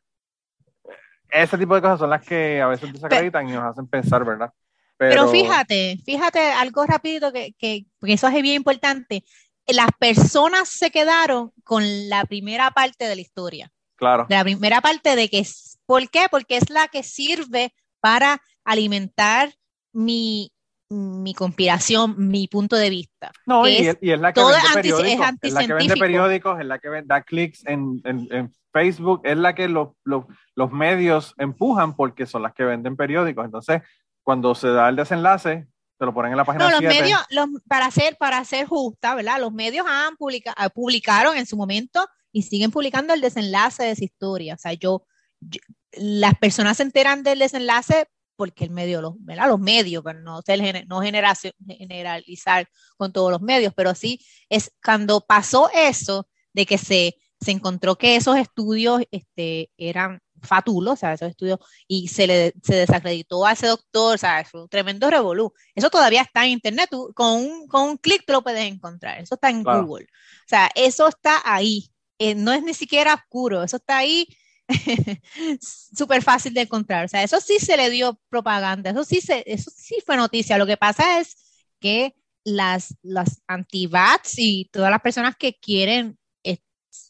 ese 1.30 1.58
tipo 1.58 1.76
de 1.76 1.82
cosas 1.82 2.00
son 2.00 2.10
las 2.10 2.26
que 2.26 2.62
a 2.62 2.68
veces 2.68 2.92
desacreditan 2.94 3.48
y 3.50 3.52
nos 3.52 3.64
hacen 3.64 3.88
pensar, 3.88 4.24
¿verdad? 4.24 4.52
Pero, 4.98 5.28
fíjate, 5.30 5.98
fíjate 6.06 6.40
algo 6.52 6.86
rapidito 6.86 7.32
que, 7.34 7.54
que, 7.58 7.86
porque 8.00 8.14
eso 8.14 8.28
es 8.28 8.34
bien 8.42 8.56
importante. 8.56 9.24
Las 9.68 9.90
personas 10.00 10.70
se 10.70 10.92
quedaron 10.92 11.52
con 11.64 11.84
la 12.10 12.24
primera 12.26 12.72
parte 12.72 13.06
de 13.06 13.16
la 13.16 13.22
historia. 13.22 13.72
Claro. 13.98 14.26
De 14.30 14.36
la 14.36 14.44
primera 14.44 14.82
parte 14.82 15.16
de 15.16 15.30
que 15.30 15.40
es, 15.40 15.80
¿por 15.86 16.10
qué? 16.10 16.28
Porque 16.30 16.58
es 16.58 16.70
la 16.70 16.88
que 16.88 17.02
sirve 17.04 17.74
para 18.00 18.42
alimentar 18.64 19.54
mi, 19.94 20.52
mi 20.90 21.34
conspiración, 21.34 22.16
mi 22.30 22.48
punto 22.48 22.76
de 22.76 22.90
vista. 22.90 23.32
No, 23.46 23.68
y 23.68 23.76
es- 23.88 23.98
y 24.02 24.12
es 24.12 24.20
la 24.20 24.34
que 24.34 24.42
vende 24.42 24.60
periódicos, 24.74 25.28
es 25.42 25.50
es, 25.50 25.54
la 25.54 25.66
que 25.66 25.74
vende 25.74 25.96
periódicos, 25.98 26.60
es 26.60 26.66
la 26.66 26.80
que 26.80 26.90
da 27.06 27.22
clics 27.22 27.66
en, 27.66 28.02
en- 28.04 28.28
en 28.32 28.54
Facebook, 28.72 29.22
es 29.24 29.38
la 29.38 29.56
que 29.56 29.68
los, 29.70 29.90
los, 30.04 30.26
los 30.56 30.72
medios 30.72 31.34
empujan 31.38 31.96
porque 31.96 32.26
son 32.26 32.44
las 32.44 32.54
que 32.54 32.64
venden 32.66 32.96
periódicos. 32.98 33.46
Entonces, 33.46 33.82
cuando 34.26 34.56
se 34.56 34.68
da 34.70 34.90
el 34.90 34.96
desenlace, 34.96 35.68
te 35.98 36.06
lo 36.06 36.14
ponen 36.14 36.32
en 36.32 36.38
la 36.38 36.44
página 36.46 36.66
No, 36.66 36.72
los 36.72 36.80
7. 36.80 37.00
medios, 37.02 37.22
los, 37.30 37.48
para 37.70 37.90
ser, 37.92 38.18
para 38.18 38.44
ser 38.44 38.66
justa, 38.66 39.16
¿verdad? 39.16 39.40
Los 39.40 39.54
medios 39.54 39.86
han 39.88 40.18
publica, 40.18 40.54
ah, 40.58 40.68
publicaron 40.70 41.38
en 41.38 41.46
su 41.46 41.56
momento 41.56 42.06
y 42.34 42.42
siguen 42.42 42.72
publicando 42.72 43.14
el 43.14 43.22
desenlace 43.22 43.84
de 43.84 43.92
esa 43.92 44.04
historia. 44.04 44.56
O 44.56 44.58
sea, 44.58 44.74
yo, 44.74 45.06
yo- 45.40 45.62
las 45.94 46.36
personas 46.38 46.78
se 46.78 46.84
enteran 46.84 47.24
del 47.24 47.40
desenlace 47.40 48.08
porque 48.36 48.66
el 48.66 48.72
medio, 48.72 49.00
los, 49.02 49.14
¿verdad? 49.20 49.48
Los 49.48 49.60
medios, 49.62 50.04
pero 50.04 50.20
no, 50.20 50.42
no 50.88 51.02
generalizar 51.02 52.68
con 52.98 53.14
todos 53.14 53.32
los 53.32 53.42
medios, 53.42 53.74
pero 53.74 53.96
sí 53.96 54.20
es 54.50 54.72
cuando 54.84 55.22
pasó 55.22 55.70
eso 55.74 56.28
de 56.52 56.66
que 56.66 56.78
se, 56.78 57.16
se 57.40 57.52
encontró 57.52 57.96
que 57.98 58.16
esos 58.16 58.38
estudios 58.38 59.04
este, 59.12 59.72
eran 59.78 60.20
fatulos, 60.42 60.94
o 60.94 60.96
sea, 60.98 61.14
esos 61.14 61.30
estudios, 61.30 61.60
y 61.88 62.08
se 62.08 62.28
le 62.28 62.54
se 62.64 62.76
desacreditó 62.76 63.46
a 63.46 63.54
ese 63.54 63.68
doctor, 63.68 64.16
o 64.16 64.18
sea, 64.18 64.44
fue 64.46 64.62
un 64.64 64.70
tremendo 64.70 65.10
revolú. 65.10 65.54
Eso 65.76 65.90
todavía 65.90 66.22
está 66.22 66.46
en 66.46 66.52
internet, 66.52 66.90
tú, 66.92 67.12
con 67.16 67.34
un, 67.34 67.68
con 67.68 67.90
un 67.90 67.98
clic 67.98 68.24
lo 68.30 68.44
puedes 68.44 68.66
encontrar, 68.72 69.20
eso 69.22 69.36
está 69.36 69.50
en 69.50 69.64
Claro. 69.64 69.86
Google. 69.86 70.06
O 70.06 70.48
sea, 70.48 70.70
eso 70.76 71.08
está 71.08 71.42
ahí, 71.46 71.90
eh, 72.20 72.36
no 72.36 72.52
es 72.54 72.64
ni 72.64 72.74
siquiera 72.74 73.14
oscuro, 73.16 73.64
eso 73.64 73.78
está 73.78 73.98
ahí 73.98 74.28
súper 75.62 76.22
fácil 76.24 76.54
de 76.54 76.62
encontrar. 76.62 77.06
O 77.06 77.08
sea, 77.08 77.24
eso 77.24 77.40
sí 77.42 77.60
se 77.60 77.78
le 77.78 77.90
dio 77.90 78.20
propaganda, 78.30 78.90
eso 78.92 79.04
sí, 79.04 79.22
se, 79.22 79.44
eso 79.46 79.72
sí 79.76 79.98
fue 80.06 80.18
noticia. 80.18 80.58
Lo 80.58 80.66
que 80.68 80.78
pasa 80.78 81.20
es 81.20 81.36
que 81.80 82.16
las, 82.44 82.96
las 83.02 83.42
anti-bats 83.48 84.34
y 84.38 84.70
todas 84.72 84.92
las 84.92 85.02
personas 85.02 85.36
que 85.38 85.56
quieren 85.60 86.18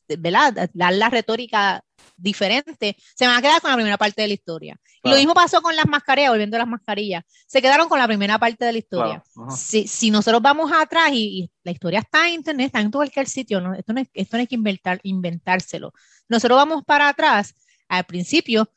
¿verdad? 0.08 0.70
dar 0.74 0.94
la 0.94 1.10
retórica 1.10 1.84
diferente, 2.18 2.96
se 3.16 3.28
van 3.28 3.38
a 3.38 3.42
quedar 3.42 3.62
con 3.62 3.72
la 3.72 3.78
primera 3.78 3.98
parte 3.98 4.22
de 4.22 4.28
la 4.28 4.34
historia. 4.34 4.78
Lo 5.04 5.16
mismo 5.16 5.34
pasó 5.34 5.62
con 5.62 5.76
las 5.76 5.86
mascarillas, 5.86 6.32
volviendo 6.32 6.58
a 6.58 6.60
las 6.60 6.68
mascarillas. 6.68 7.24
Se 7.48 7.62
quedaron 7.62 7.88
con 7.88 8.00
la 8.00 8.08
primera 8.08 8.40
parte 8.40 8.66
de 8.66 8.72
la 8.72 8.78
historia. 8.78 9.24
Si, 9.56 9.88
si, 9.88 10.12
nosotros 10.12 10.42
vamos 10.42 10.72
atrás 10.74 11.12
y, 11.14 11.50
la 11.64 11.72
historia 11.72 12.00
está 12.00 12.28
en 12.28 12.36
internet, 12.36 12.68
está 12.68 12.82
en 12.82 12.92
cualquier 12.92 13.28
sitio, 13.28 13.62
¿no? 13.62 13.74
Esto, 13.74 13.94
no 13.94 14.02
es, 14.02 14.10
esto 14.14 14.38
no 14.38 14.42
hay 14.42 14.48
que 14.48 14.56
inventar, 14.56 15.00
inventárselo. 15.04 15.94
Nosotros 16.28 16.58
vamos 16.58 16.84
para 16.84 17.10
atrás, 17.10 17.54
al 17.88 18.06
principio, 18.06 18.70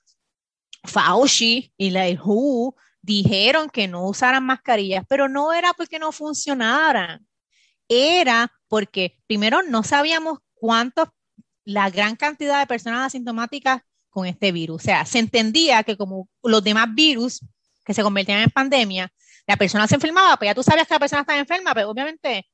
Fauci 0.84 1.72
y 1.76 1.90
la 1.90 2.06
WHO 2.08 2.74
dijeron 3.02 3.70
que 3.70 3.88
no 3.88 4.06
usaran 4.06 4.44
mascarillas, 4.44 5.04
pero 5.08 5.28
no 5.28 5.52
era 5.52 5.72
porque 5.74 5.98
no 5.98 6.12
funcionaran, 6.12 7.26
era 7.88 8.52
porque 8.68 9.18
primero 9.26 9.62
no 9.62 9.82
sabíamos 9.82 10.40
cuántos, 10.54 11.08
la 11.68 11.90
gran 11.90 12.16
cantidad 12.16 12.58
de 12.60 12.66
personas 12.66 13.08
asintomáticas 13.08 13.82
con 14.08 14.24
este 14.24 14.52
virus. 14.52 14.76
O 14.76 14.84
sea, 14.84 15.04
se 15.04 15.18
entendía 15.18 15.82
que 15.82 15.98
como 15.98 16.26
los 16.42 16.64
demás 16.64 16.88
virus 16.94 17.40
que 17.84 17.92
se 17.92 18.02
convertían 18.02 18.40
en 18.40 18.50
pandemia, 18.50 19.12
la 19.46 19.56
persona 19.58 19.86
se 19.86 19.96
enfermaba, 19.96 20.38
pues 20.38 20.48
ya 20.48 20.54
tú 20.54 20.62
sabías 20.62 20.88
que 20.88 20.94
la 20.94 21.00
persona 21.00 21.20
estaba 21.20 21.38
enferma, 21.38 21.74
pero 21.74 21.90
obviamente 21.90 22.46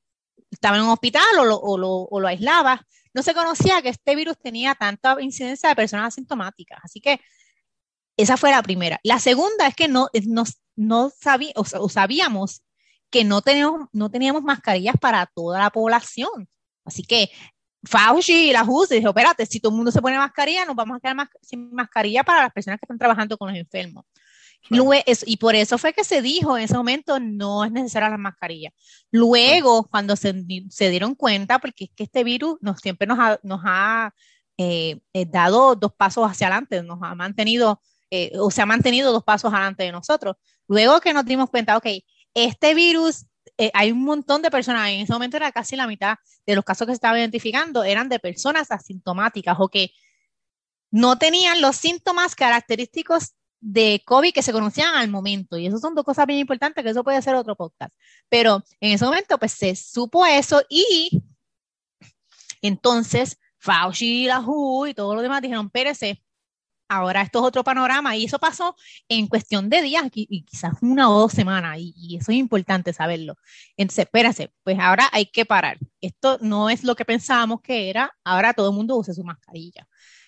estaba 0.50 0.76
en 0.76 0.82
un 0.82 0.88
hospital 0.88 1.22
o 1.38 1.44
lo, 1.44 1.56
o 1.56 1.78
lo, 1.78 1.90
o. 1.90 2.20
No 3.14 3.22
se 3.22 3.34
conocía 3.34 3.80
que 3.82 3.90
este 3.90 4.16
virus 4.16 4.36
tenía 4.36 4.74
tanta 4.74 5.16
incidencia 5.20 5.68
de 5.68 5.76
personas 5.76 6.08
asintomáticas. 6.08 6.80
Así 6.82 7.00
que 7.00 7.20
esa 8.16 8.36
fue 8.36 8.50
la 8.50 8.62
primera. 8.64 8.98
La 9.04 9.20
segunda 9.20 9.68
es 9.68 9.76
que 9.76 9.86
no, 9.86 10.08
no, 10.26 10.44
no 10.74 11.12
o 11.54 11.88
sabíamos 11.88 12.64
que 13.10 13.22
no 13.22 13.42
teníamos, 13.42 13.88
no 13.92 14.10
teníamos 14.10 14.42
mascarillas 14.42 14.96
para 15.00 15.26
toda 15.26 15.60
la 15.60 15.70
población. 15.70 16.48
Así 16.84 17.04
que 17.04 17.30
Fauci 17.86 18.50
y 18.50 18.52
la 18.52 18.62
WHO 18.64 18.86
dijo, 18.86 19.08
espérate, 19.08 19.46
si 19.46 19.60
todo 19.60 19.70
el 19.70 19.76
mundo 19.76 19.90
se 19.90 20.00
pone 20.00 20.18
mascarilla, 20.18 20.64
nos 20.64 20.76
vamos 20.76 20.96
a 20.96 21.00
quedar 21.00 21.28
sin 21.42 21.72
mascarilla 21.72 22.24
para 22.24 22.42
las 22.42 22.52
personas 22.52 22.78
que 22.80 22.84
están 22.84 22.98
trabajando 22.98 23.36
con 23.36 23.48
los 23.48 23.58
enfermos. 23.58 24.04
y 25.26 25.36
por 25.36 25.54
eso 25.54 25.76
fue 25.76 25.92
que 25.92 26.04
se 26.04 26.22
dijo 26.22 26.56
en 26.56 26.64
ese 26.64 26.74
momento, 26.74 27.20
no 27.20 27.64
es 27.64 27.72
necesaria 27.72 28.08
la 28.08 28.16
mascarilla. 28.16 28.70
Luego, 29.10 29.84
cuando 29.88 30.16
se, 30.16 30.32
dieron 30.32 31.14
cuenta, 31.14 31.58
porque 31.58 31.84
es 31.84 31.90
que 31.94 32.04
este 32.04 32.24
virus 32.24 32.56
nos, 32.60 32.80
siempre 32.80 33.06
nos 33.06 33.18
ha, 33.18 33.38
nos 33.42 33.60
ha 33.64 34.14
eh, 34.56 35.00
eh, 35.12 35.26
dado 35.26 35.74
dos 35.74 35.92
pasos 35.94 36.30
hacia 36.30 36.46
adelante, 36.46 36.82
nos 36.82 36.98
ha 37.02 37.14
mantenido 37.14 37.80
eh, 38.10 38.30
o 38.38 38.50
se 38.50 38.62
ha 38.62 38.66
mantenido 38.66 39.12
dos 39.12 39.24
pasos 39.24 39.52
adelante 39.52 39.82
de 39.82 39.92
nosotros. 39.92 40.36
Luego 40.68 41.00
que 41.00 41.12
nos 41.12 41.24
dimos 41.24 41.50
cuenta, 41.50 41.76
ok, 41.76 41.86
este 42.34 42.74
virus, 42.74 43.26
eh, 43.58 43.70
hay 43.74 43.92
un 43.92 44.04
montón 44.04 44.42
de 44.42 44.50
personas, 44.50 44.88
en 44.88 45.00
ese 45.00 45.12
momento 45.12 45.36
era 45.36 45.52
casi 45.52 45.76
la 45.76 45.86
mitad 45.86 46.16
de 46.46 46.54
los 46.54 46.64
casos 46.64 46.86
que 46.86 46.92
se 46.92 46.96
estaban 46.96 47.18
identificando, 47.18 47.84
eran 47.84 48.08
de 48.08 48.18
personas 48.18 48.70
asintomáticas 48.70 49.56
o 49.58 49.68
que 49.68 49.90
no 50.90 51.18
tenían 51.18 51.60
los 51.60 51.76
síntomas 51.76 52.34
característicos 52.34 53.34
de 53.60 54.02
COVID 54.04 54.32
que 54.32 54.42
se 54.42 54.52
conocían 54.52 54.94
al 54.94 55.08
momento. 55.08 55.56
Y 55.56 55.66
eso 55.66 55.78
son 55.78 55.94
dos 55.94 56.04
cosas 56.04 56.26
bien 56.26 56.38
importantes, 56.38 56.84
que 56.84 56.90
eso 56.90 57.02
puede 57.02 57.22
ser 57.22 57.34
otro 57.34 57.56
podcast. 57.56 57.94
Pero 58.28 58.62
en 58.80 58.92
ese 58.92 59.04
momento, 59.04 59.38
pues 59.38 59.52
se 59.52 59.74
supo 59.74 60.26
eso 60.26 60.62
y 60.68 61.22
entonces 62.62 63.38
Fauci, 63.58 64.26
la 64.26 64.40
WHO 64.40 64.88
y 64.88 64.94
todo 64.94 65.14
lo 65.14 65.22
demás 65.22 65.40
dijeron, 65.42 65.66
espérese, 65.66 66.22
ahora 66.94 67.22
esto 67.22 67.40
es 67.40 67.44
otro 67.44 67.64
panorama 67.64 68.16
y 68.16 68.24
eso 68.24 68.38
pasó 68.38 68.76
en 69.08 69.26
cuestión 69.26 69.68
de 69.68 69.82
días 69.82 70.04
y, 70.14 70.42
quizás 70.44 70.74
una 70.80 71.10
o 71.10 71.20
dos 71.20 71.32
semanas 71.32 71.78
y, 71.78 72.16
eso 72.16 72.32
es 72.32 72.38
importante 72.38 72.92
saberlo. 72.92 73.36
Entonces, 73.76 74.04
espérase, 74.04 74.52
pues 74.62 74.78
ahora 74.78 75.08
hay 75.12 75.26
que 75.26 75.44
parar. 75.44 75.78
Esto 76.00 76.38
no 76.40 76.70
es 76.70 76.84
lo 76.84 76.94
que 76.96 77.04
pensábamos 77.04 77.60
que 77.60 77.90
era, 77.90 78.12
ahora 78.24 78.54
todo 78.54 78.70
el 78.70 78.76
mundo 78.76 78.96
usa 78.96 79.14
su 79.14 79.24
mascarilla. 79.24 79.86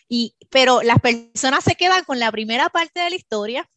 Y, 0.08 0.36
pero 0.50 0.82
las 0.82 1.00
personas 1.00 1.64
se 1.64 1.74
quedan 1.74 2.04
con 2.04 2.18
la 2.18 2.30
primera 2.30 2.68
parte 2.68 3.00
de 3.00 3.10
la 3.10 3.16
historia 3.16 3.68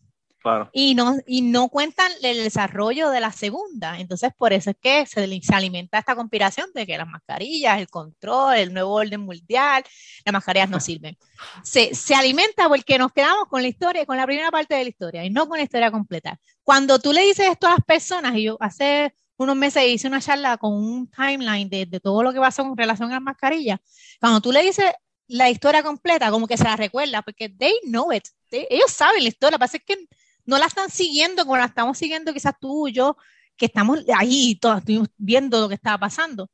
y, 0.72 0.96
no, 0.96 1.18
y 1.28 1.42
no 1.42 1.70
cuentan 1.70 2.12
el 2.22 2.44
desarrollo 2.44 3.10
de 3.10 3.20
la 3.20 3.32
segunda. 3.32 4.00
Entonces, 4.00 4.32
por 4.38 4.54
eso 4.54 4.70
es 4.70 4.78
que 4.82 5.06
se, 5.06 5.42
se, 5.42 5.56
alimenta 5.56 6.00
esta 6.00 6.16
conspiración 6.16 6.70
de 6.74 6.86
que 6.86 6.98
las 6.98 7.08
mascarillas, 7.08 7.80
el 7.80 7.90
control, 7.90 8.56
el 8.56 8.74
nuevo 8.74 8.94
orden 8.94 9.22
mundial, 9.22 9.84
las 10.26 10.34
mascarillas 10.34 10.70
no 10.70 10.80
sirven. 10.80 11.18
Se, 11.64 11.94
se 11.94 12.16
alimenta 12.16 12.68
porque 12.70 12.98
nos 12.98 13.12
quedamos 13.12 13.46
con 13.50 13.62
la 13.62 13.68
historia, 13.68 14.06
con 14.06 14.18
la 14.18 14.26
primera 14.26 14.52
parte 14.52 14.76
de 14.76 14.84
la 14.84 14.90
historia 14.90 15.26
y 15.26 15.30
no 15.30 15.48
con 15.48 15.58
la 15.58 15.64
historia 15.64 15.92
completa. 15.92 16.40
Cuando 16.64 17.00
tú 17.00 17.12
le 17.12 17.22
dices 17.22 17.48
esto 17.48 17.68
a 17.68 17.72
las 17.72 17.86
personas, 17.86 18.36
y 18.36 18.44
yo 18.44 18.58
hace 18.60 19.14
unos 19.38 19.56
meses 19.56 19.84
hice 19.88 20.08
una 20.08 20.22
charla 20.22 20.58
con 20.58 20.74
un 20.74 21.10
timeline 21.10 21.70
de, 21.70 21.86
de 21.86 22.00
todo 22.00 22.24
lo 22.24 22.34
que 22.34 22.40
pasó 22.40 22.62
en 22.62 22.76
relación 22.76 23.10
a 23.12 23.16
las 23.16 23.22
mascarillas, 23.22 23.80
cuando 24.20 24.42
tú 24.42 24.52
le 24.52 24.62
dices 24.62 24.86
la 25.30 25.50
historia 25.50 25.84
completa, 25.84 26.32
como 26.32 26.48
que 26.48 26.58
se 26.58 26.64
la 26.64 26.76
recuerda, 26.76 27.22
porque 27.22 27.50
they 27.50 27.80
know 27.84 28.12
it. 28.12 28.28
ellos 28.52 28.92
saben 28.92 29.24
la 29.24 29.30
historia, 29.30 29.58
pasa 29.58 29.78
que 29.80 30.08
no 30.50 30.58
la 30.58 30.66
están 30.66 30.90
siguiendo 30.90 31.44
como 31.44 31.58
la 31.58 31.66
estamos 31.66 31.98
siguiendo 31.98 32.34
quizás 32.34 32.54
tú 32.60 32.88
y 32.88 32.94
yo, 32.94 33.16
que 33.56 33.68
estamos 33.68 34.00
ahí 34.18 34.56
todos 34.56 34.82
viendo 35.18 35.62
lo 35.62 35.70
que 35.70 35.76
estaba 35.76 36.00
pasando. 36.00 36.50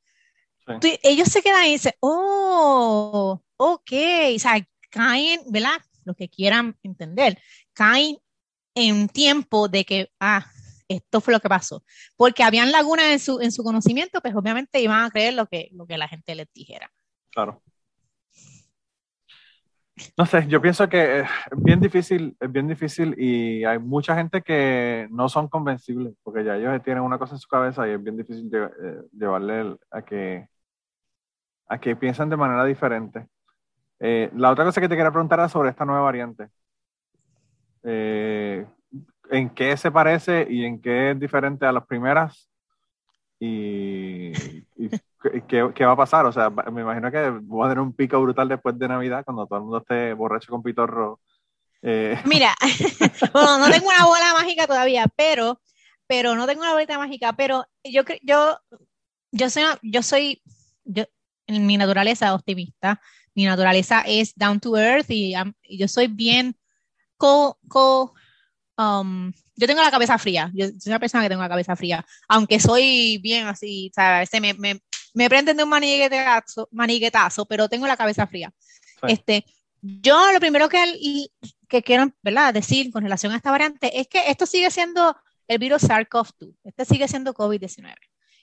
ellos 0.81 1.29
se 1.29 1.41
quedan 1.41 1.65
y 1.65 1.71
dicen, 1.71 1.93
oh, 2.01 3.41
ok, 3.57 3.91
o 4.35 4.39
sea, 4.39 4.67
caen, 4.89 5.41
¿verdad? 5.47 5.77
Lo 6.03 6.13
que 6.13 6.29
quieran 6.29 6.77
entender, 6.83 7.39
caen 7.73 8.17
en 8.75 9.07
tiempo 9.07 9.69
de 9.69 9.85
que, 9.85 10.11
ah, 10.19 10.45
esto 10.89 11.21
fue 11.21 11.33
lo 11.33 11.39
que 11.39 11.49
pasó. 11.49 11.83
Porque 12.17 12.43
habían 12.43 12.71
lagunas 12.71 13.05
en 13.05 13.19
su, 13.19 13.39
en 13.39 13.51
su 13.51 13.63
conocimiento, 13.63 14.21
pues 14.21 14.35
obviamente 14.35 14.81
iban 14.81 15.05
a 15.05 15.09
creer 15.09 15.35
lo 15.35 15.47
que, 15.47 15.69
lo 15.71 15.87
que 15.87 15.97
la 15.97 16.09
gente 16.09 16.35
les 16.35 16.51
dijera. 16.53 16.91
Claro. 17.31 17.63
No 20.17 20.25
sé, 20.25 20.45
yo 20.47 20.61
pienso 20.61 20.89
que 20.89 21.21
es 21.21 21.27
bien 21.55 21.79
difícil, 21.79 22.35
es 22.39 22.51
bien 22.51 22.67
difícil 22.67 23.15
y 23.17 23.63
hay 23.63 23.79
mucha 23.79 24.15
gente 24.15 24.41
que 24.41 25.07
no 25.09 25.29
son 25.29 25.47
convencibles 25.47 26.13
porque 26.21 26.43
ya 26.43 26.57
ellos 26.57 26.83
tienen 26.83 27.03
una 27.03 27.17
cosa 27.17 27.35
en 27.35 27.39
su 27.39 27.47
cabeza 27.47 27.87
y 27.87 27.91
es 27.91 28.03
bien 28.03 28.17
difícil 28.17 28.49
eh, 28.53 29.01
llevarle 29.13 29.77
a 29.91 30.01
que 30.01 30.49
a 31.67 31.79
que 31.79 31.95
piensen 31.95 32.29
de 32.29 32.37
manera 32.37 32.65
diferente. 32.65 33.27
Eh, 33.99 34.29
la 34.35 34.51
otra 34.51 34.65
cosa 34.65 34.81
que 34.81 34.89
te 34.89 34.95
quería 34.95 35.11
preguntar 35.11 35.39
era 35.39 35.49
sobre 35.49 35.69
esta 35.69 35.85
nueva 35.85 36.01
variante. 36.01 36.49
Eh, 37.83 38.65
¿En 39.31 39.49
qué 39.51 39.75
se 39.77 39.91
parece 39.91 40.45
y 40.49 40.65
en 40.65 40.81
qué 40.81 41.11
es 41.11 41.19
diferente 41.19 41.65
a 41.65 41.71
las 41.71 41.85
primeras? 41.85 42.49
Y 43.39 44.31
¿Qué, 45.47 45.71
¿qué, 45.73 45.85
va 45.85 45.93
a 45.93 45.97
pasar? 45.97 46.25
O 46.25 46.31
sea, 46.31 46.49
me 46.49 46.81
imagino 46.81 47.11
que 47.11 47.29
va 47.29 47.65
a 47.65 47.69
tener 47.69 47.79
un 47.79 47.93
pico 47.93 48.21
brutal 48.21 48.47
después 48.47 48.77
de 48.77 48.87
Navidad 48.87 49.23
cuando 49.25 49.47
todo 49.47 49.57
el 49.57 49.63
mundo 49.63 49.77
esté 49.79 50.13
borracho 50.13 50.51
con 50.51 50.61
pitorro. 50.61 51.19
Eh. 51.81 52.19
Mira, 52.25 52.55
bueno, 53.33 53.59
no 53.59 53.69
tengo 53.71 53.87
una 53.87 54.05
bola 54.05 54.33
mágica 54.33 54.67
todavía, 54.67 55.05
pero, 55.15 55.61
pero 56.07 56.35
no 56.35 56.45
tengo 56.45 56.61
una 56.61 56.73
bolita 56.73 56.97
mágica, 56.97 57.33
pero 57.33 57.65
yo 57.83 58.03
yo, 58.21 58.59
yo 59.31 59.49
soy, 59.49 59.63
yo 59.81 60.03
soy, 60.03 60.41
yo, 60.83 61.05
en 61.47 61.65
mi 61.65 61.77
naturaleza 61.77 62.33
optimista, 62.33 63.01
mi 63.33 63.45
naturaleza 63.45 64.01
es 64.01 64.33
down 64.35 64.59
to 64.59 64.77
earth 64.77 65.09
y, 65.09 65.35
yo 65.69 65.87
soy 65.87 66.07
bien 66.07 66.55
co, 67.17 67.57
co 67.67 68.13
um, 68.77 69.31
yo 69.55 69.67
tengo 69.67 69.81
la 69.81 69.91
cabeza 69.91 70.17
fría, 70.17 70.51
yo 70.53 70.67
soy 70.67 70.91
una 70.91 70.99
persona 70.99 71.23
que 71.23 71.29
tengo 71.29 71.41
la 71.41 71.49
cabeza 71.49 71.75
fría, 71.75 72.05
aunque 72.27 72.59
soy 72.59 73.19
bien 73.19 73.47
así, 73.47 73.91
o 73.91 73.93
sea, 73.93 74.41
me, 74.41 74.53
me, 74.55 74.81
me 75.15 75.29
prenden 75.29 75.57
de 75.57 75.63
un 75.63 75.69
maniguetazo, 75.69 76.69
maniguetazo 76.71 77.45
pero 77.45 77.67
tengo 77.67 77.87
la 77.87 77.97
cabeza 77.97 78.27
fría. 78.27 78.53
Este, 79.07 79.45
yo 79.81 80.31
lo 80.31 80.39
primero 80.39 80.69
que, 80.69 81.27
que 81.67 81.81
quiero 81.81 82.11
¿verdad? 82.21 82.53
decir 82.53 82.91
con 82.91 83.03
relación 83.03 83.31
a 83.31 83.37
esta 83.37 83.49
variante 83.51 83.99
es 83.99 84.07
que 84.07 84.29
esto 84.29 84.45
sigue 84.45 84.69
siendo 84.69 85.15
el 85.47 85.57
virus 85.57 85.83
SARS-CoV-2, 85.83 86.55
este 86.63 86.85
sigue 86.85 87.07
siendo 87.07 87.33
COVID-19. 87.33 87.95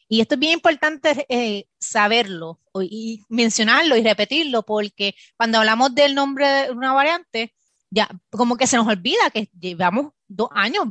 Y 0.08 0.20
esto 0.20 0.34
es 0.34 0.40
bien 0.40 0.52
importante 0.54 1.26
eh, 1.28 1.66
saberlo 1.78 2.60
y 2.82 3.22
mencionarlo 3.28 3.96
y 3.96 4.02
repetirlo, 4.02 4.62
porque 4.62 5.14
cuando 5.36 5.58
hablamos 5.58 5.94
del 5.94 6.14
nombre 6.14 6.46
de 6.46 6.70
una 6.70 6.92
variante, 6.92 7.54
ya 7.90 8.08
como 8.30 8.56
que 8.56 8.66
se 8.66 8.76
nos 8.76 8.86
olvida 8.86 9.30
que 9.32 9.48
llevamos 9.58 10.12
dos 10.28 10.48
años 10.52 10.86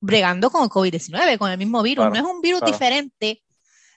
bregando 0.00 0.50
con 0.50 0.64
el 0.64 0.68
COVID-19, 0.68 1.38
con 1.38 1.50
el 1.50 1.58
mismo 1.58 1.82
virus. 1.82 2.06
no 2.06 2.16
es 2.16 2.22
un 2.22 2.40
virus 2.40 2.62
diferente. 2.62 3.42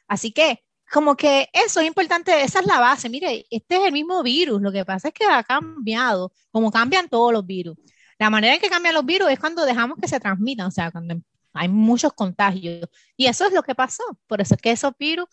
Así 0.08 0.32
que 0.32 0.64
como 0.94 1.18
que 1.18 1.50
eso 1.52 1.80
es 1.80 1.88
importante, 1.88 2.44
esa 2.44 2.60
es 2.60 2.68
la 2.68 2.80
base. 2.80 3.10
Mire, 3.10 3.48
este 3.50 3.78
es 3.78 3.84
el 3.86 3.92
mismo 3.92 4.22
virus, 4.22 4.62
lo 4.62 4.72
que 4.72 4.86
pasa 4.86 5.08
es 5.08 5.14
que 5.14 5.26
ha 5.26 5.44
cambiado, 5.44 6.32
como 6.52 6.72
cambian 6.72 7.10
todos 7.10 7.34
los 7.34 7.44
virus. 7.44 7.76
La 8.20 8.30
manera 8.30 8.54
en 8.54 8.62
que 8.62 8.70
cambian 8.70 8.94
los 8.94 9.04
virus 9.04 9.32
es 9.32 9.40
cuando 9.40 9.66
dejamos 9.66 9.98
que 10.00 10.08
se 10.08 10.20
transmitan, 10.20 10.68
o 10.68 10.72
sea, 10.72 10.92
cuando 10.92 11.16
hay 11.54 11.68
muchos 11.68 12.14
contagios. 12.14 12.88
Y 13.18 13.26
eso 13.26 13.48
es 13.48 13.54
lo 13.54 13.64
que 13.64 13.74
pasó. 13.74 14.04
Por 14.28 14.40
eso 14.40 14.54
es 14.54 14.62
que 14.62 14.70
esos 14.70 14.94
virus, 15.00 15.26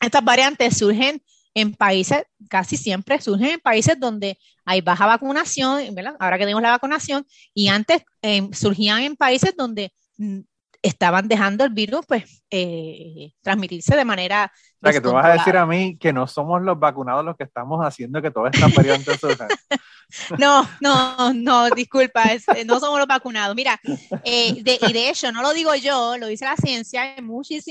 estas 0.00 0.24
variantes 0.24 0.76
surgen 0.76 1.22
en 1.54 1.74
países, 1.74 2.24
casi 2.50 2.76
siempre 2.76 3.20
surgen 3.20 3.50
en 3.50 3.60
países 3.60 3.98
donde 4.00 4.36
hay 4.64 4.80
baja 4.80 5.06
vacunación, 5.06 5.94
¿verdad? 5.94 6.16
Ahora 6.18 6.38
que 6.38 6.44
tenemos 6.44 6.62
la 6.62 6.70
vacunación, 6.70 7.24
y 7.54 7.68
antes 7.68 8.02
eh, 8.22 8.48
surgían 8.52 9.02
en 9.02 9.14
países 9.16 9.54
donde 9.56 9.92
mm, 10.16 10.40
estaban 10.82 11.28
dejando 11.28 11.64
el 11.64 11.70
virus 11.70 12.06
pues 12.06 12.42
eh, 12.50 13.32
transmitirse 13.42 13.96
de 13.96 14.04
manera 14.04 14.52
o 14.54 14.78
sea, 14.80 14.92
que 14.92 15.00
tú 15.00 15.12
vas 15.12 15.26
a 15.26 15.32
decir 15.32 15.56
a 15.56 15.66
mí 15.66 15.96
que 15.98 16.12
no 16.12 16.26
somos 16.26 16.62
los 16.62 16.78
vacunados 16.78 17.24
los 17.24 17.36
que 17.36 17.44
estamos 17.44 17.84
haciendo 17.84 18.22
que 18.22 18.30
todo 18.30 18.46
esta 18.46 18.68
variante 18.68 19.12
No, 20.38 20.66
no, 20.80 21.34
no, 21.34 21.68
disculpa, 21.70 22.32
eh, 22.32 22.64
no 22.64 22.80
somos 22.80 22.98
los 22.98 23.06
vacunados. 23.06 23.54
Mira, 23.54 23.78
eh, 24.24 24.54
y 24.56 24.92
de 24.92 25.10
hecho, 25.10 25.30
no 25.32 25.42
lo 25.42 25.52
digo 25.52 25.74
yo, 25.74 26.16
lo 26.16 26.28
dice 26.28 26.46
la 26.46 26.56
ciencia, 26.56 27.14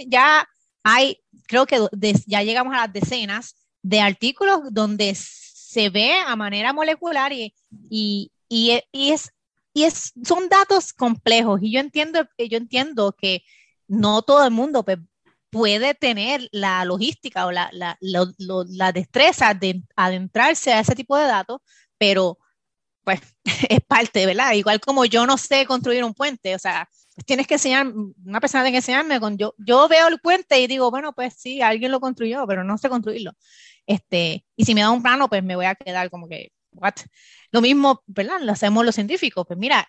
ya 0.07 0.47
hay, 0.83 1.19
creo 1.47 1.65
que 1.65 1.79
ya 2.27 2.43
llegamos 2.43 2.75
a 2.75 2.81
las 2.81 2.93
decenas 2.93 3.55
de 3.81 4.01
artículos 4.01 4.61
donde 4.71 5.15
se 5.15 5.89
ve 5.89 6.13
a 6.13 6.35
manera 6.35 6.73
molecular 6.73 7.33
y, 7.33 7.55
y, 7.89 8.31
y, 8.47 8.81
y 8.91 9.11
es 9.11 9.31
y 9.77 9.83
es, 9.83 10.11
son 10.23 10.49
datos 10.49 10.91
complejos 10.91 11.59
y 11.61 11.71
yo 11.71 11.79
entiendo, 11.79 12.27
yo 12.39 12.57
entiendo 12.57 13.15
que 13.15 13.43
no 13.87 14.23
todo 14.23 14.43
el 14.43 14.49
mundo 14.49 14.83
pues, 14.83 14.97
puede 15.51 15.93
tener 15.93 16.49
la 16.51 16.83
logística 16.83 17.45
o 17.45 17.51
la, 17.51 17.69
la, 17.71 17.95
la 17.99 18.91
destreza 18.91 19.53
de 19.53 19.83
adentrarse 19.95 20.73
a 20.73 20.79
ese 20.79 20.95
tipo 20.95 21.15
de 21.15 21.27
datos, 21.27 21.59
pero 21.99 22.39
pues 23.03 23.21
es 23.69 23.81
parte, 23.87 24.25
¿verdad? 24.25 24.53
Igual 24.53 24.79
como 24.79 25.05
yo 25.05 25.27
no 25.27 25.37
sé 25.37 25.67
construir 25.67 26.03
un 26.03 26.15
puente, 26.15 26.55
o 26.55 26.59
sea, 26.59 26.89
pues, 27.13 27.23
tienes 27.27 27.45
que 27.45 27.53
enseñar, 27.53 27.85
una 28.25 28.39
persona 28.39 28.63
tiene 28.63 28.73
que 28.73 28.77
enseñarme, 28.79 29.19
con, 29.19 29.37
yo, 29.37 29.53
yo 29.59 29.87
veo 29.87 30.07
el 30.07 30.19
puente 30.19 30.59
y 30.59 30.65
digo, 30.65 30.89
bueno, 30.89 31.13
pues 31.13 31.35
sí, 31.37 31.61
alguien 31.61 31.91
lo 31.91 31.99
construyó, 31.99 32.47
pero 32.47 32.63
no 32.63 32.79
sé 32.79 32.89
construirlo. 32.89 33.33
Este, 33.85 34.43
y 34.55 34.65
si 34.65 34.73
me 34.73 34.81
da 34.81 34.89
un 34.89 35.03
plano, 35.03 35.29
pues 35.29 35.43
me 35.43 35.55
voy 35.55 35.65
a 35.67 35.75
quedar 35.75 36.09
como 36.09 36.27
que, 36.27 36.51
what? 36.71 36.95
Lo 37.51 37.61
mismo, 37.61 38.03
¿verdad? 38.07 38.39
Lo 38.41 38.51
hacemos 38.51 38.85
los 38.85 38.95
científicos. 38.95 39.45
Pues 39.47 39.57
mira, 39.59 39.87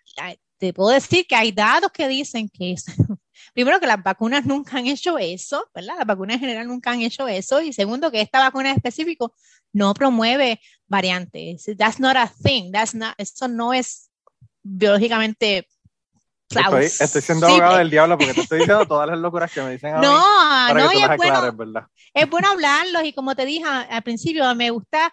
te 0.59 0.73
puedo 0.73 0.91
decir 0.91 1.27
que 1.27 1.37
hay 1.37 1.53
datos 1.53 1.91
que 1.93 2.09
dicen 2.09 2.49
que 2.49 2.73
es, 2.73 2.85
primero 3.55 3.81
que 3.81 3.87
las 3.87 4.03
vacunas 4.03 4.45
nunca 4.45 4.79
han 4.79 4.87
hecho 4.87 5.19
eso, 5.19 5.69
¿verdad? 5.75 5.95
Las 5.99 6.07
vacunas 6.07 6.35
en 6.35 6.41
general 6.41 6.67
nunca 6.67 6.91
han 6.91 7.03
hecho 7.03 7.29
eso. 7.29 7.61
Y 7.61 7.73
segundo, 7.73 8.11
que 8.11 8.21
esta 8.21 8.41
vacuna 8.41 8.71
en 8.71 8.77
específico 8.77 9.35
no 9.73 9.95
promueve 9.95 10.61
variantes. 10.87 11.67
That's 11.77 12.01
not 12.01 12.17
a 12.17 12.33
thing. 12.43 12.73
That's 12.73 12.95
not, 12.95 13.15
eso 13.19 13.49
no 13.49 13.73
es 13.73 14.11
biológicamente 14.63 15.67
Estoy, 16.51 16.85
estoy, 16.87 17.21
siendo 17.21 17.47
abogado 17.47 17.77
del 17.77 17.91
diablo 17.91 18.17
porque 18.17 18.33
te 18.33 18.41
estoy 18.41 18.61
diciendo 18.61 18.87
todas 18.87 19.07
las 19.07 19.19
locuras 19.19 19.53
que 19.53 19.61
me 19.61 19.73
dicen 19.73 19.95
a 19.95 19.99
no, 20.01 20.13
mí 20.13 20.25
para 20.69 20.81
no, 20.81 20.89
que 20.89 20.97
tú 20.97 21.03
es 21.03 21.09
las 21.09 21.17
bueno, 21.19 21.53
¿verdad? 21.53 21.83
Es 22.15 22.31
bueno 22.31 22.49
hablarlos 22.49 23.05
y 23.05 23.13
como 23.13 23.37
te 23.37 23.45
dije 23.45 23.65
al 23.67 24.03
principio, 24.03 24.55
me 24.55 24.71
gusta 24.71 25.13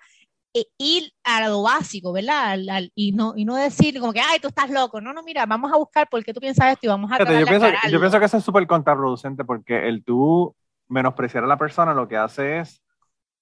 e 0.56 0.68
ir 0.78 1.12
a 1.26 1.49
lo 1.49 1.64
básico, 1.64 2.14
¿verdad? 2.14 2.58
y, 2.95 3.12
no, 3.12 3.34
y 3.36 3.43
no 3.43 3.56
decir 3.56 3.99
como 3.99 4.14
que, 4.14 4.22
ay, 4.22 4.39
tú 4.39 4.47
estás 4.47 4.70
loco. 4.70 5.01
No, 5.01 5.12
no, 5.12 5.22
mira, 5.22 5.45
vamos 5.45 5.72
a 5.72 5.76
buscar 5.76 6.08
por 6.08 6.24
qué 6.24 6.34
tú 6.34 6.39
piensas 6.39 6.72
esto 6.72 6.86
y 6.86 6.89
vamos 6.89 7.12
a 7.12 7.18
Fíjate, 7.18 7.41
yo, 7.41 7.45
pienso, 7.45 7.68
yo 7.91 7.99
pienso 7.99 8.20
que 8.20 8.26
eso 8.26 8.38
es 8.38 8.43
súper 8.43 8.66
contraproducente 8.66 9.43
porque 9.43 9.89
el 9.89 10.03
tú 10.06 10.56
menospreciar 10.88 11.43
a 11.43 11.47
la 11.47 11.58
persona 11.58 11.93
lo 11.93 12.08
que 12.08 12.16
hace 12.16 12.60
es 12.60 12.82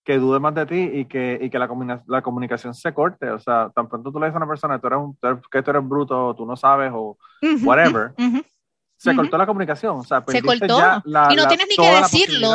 que 0.04 0.18
dude 0.18 0.40
más 0.40 0.56
de 0.56 0.66
ti 0.66 0.90
y 0.92 1.06
que, 1.06 1.38
y 1.40 1.52
que 1.52 1.60
la, 1.60 1.70
la 2.08 2.22
comunicación 2.24 2.74
se 2.74 2.94
corte. 2.96 3.30
O 3.30 3.40
sea, 3.40 3.70
tan 3.76 3.88
pronto 3.88 4.12
tú 4.12 4.20
le 4.20 4.26
dices 4.26 4.36
a 4.36 4.40
una 4.40 4.48
persona 4.48 4.80
tú 4.80 4.88
eres 4.88 5.00
un, 5.00 5.18
que 5.52 5.62
tú 5.62 5.70
eres 5.70 5.88
bruto, 5.88 6.28
o 6.28 6.36
tú 6.36 6.48
no 6.48 6.56
sabes, 6.56 6.92
o 6.94 7.18
whatever, 7.64 8.14
se 8.98 9.16
cortó 9.16 9.38
la 9.38 9.46
comunicación. 9.46 10.00
O 10.00 10.04
sea, 10.04 10.24
se 10.28 10.42
cortó. 10.42 10.80
y 11.06 11.36
no 11.36 11.48
tienes 11.48 11.68
ni 11.70 11.76
que 11.76 11.96
decirlo. 12.02 12.50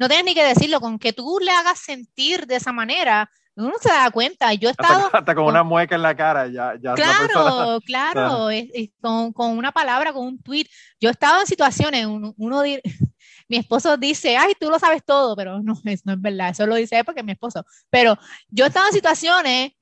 No 0.00 0.08
tienes 0.08 0.24
ni 0.24 0.34
que 0.34 0.42
decirlo, 0.42 0.80
con 0.80 0.98
que 0.98 1.12
tú 1.12 1.38
le 1.42 1.50
hagas 1.50 1.78
sentir 1.78 2.46
de 2.46 2.56
esa 2.56 2.72
manera, 2.72 3.30
uno 3.54 3.74
se 3.78 3.90
da 3.90 4.10
cuenta. 4.10 4.54
Yo 4.54 4.68
he 4.68 4.72
estado. 4.72 5.10
Hasta, 5.12 5.34
con, 5.34 5.44
una 5.44 5.62
mueca 5.62 5.94
en 5.94 6.02
la 6.02 6.16
cara, 6.16 6.46
ya. 6.48 6.74
ya 6.80 6.94
claro, 6.94 7.78
claro, 7.84 8.48
con, 9.02 9.32
con, 9.34 9.58
una 9.58 9.72
palabra, 9.72 10.14
con 10.14 10.26
un 10.26 10.42
tweet. 10.42 10.64
Yo 10.98 11.10
he 11.10 11.12
estado 11.12 11.42
en 11.42 11.46
situaciones, 11.46 12.06
uno, 12.06 12.34
uno 12.38 12.62
mi 12.62 13.56
esposo 13.56 13.98
dice, 13.98 14.38
ay, 14.38 14.54
tú 14.58 14.70
lo 14.70 14.78
sabes 14.78 15.04
todo, 15.04 15.36
pero 15.36 15.60
no, 15.60 15.74
es, 15.84 16.06
no 16.06 16.14
es 16.14 16.20
verdad, 16.20 16.50
eso 16.50 16.66
lo 16.66 16.76
dice 16.76 17.04
porque 17.04 17.20
es 17.20 17.26
mi 17.26 17.32
esposo. 17.32 17.66
Pero 17.90 18.16
yo 18.48 18.64
he 18.64 18.68
estado 18.68 18.86
en 18.86 18.94
situaciones 18.94 19.72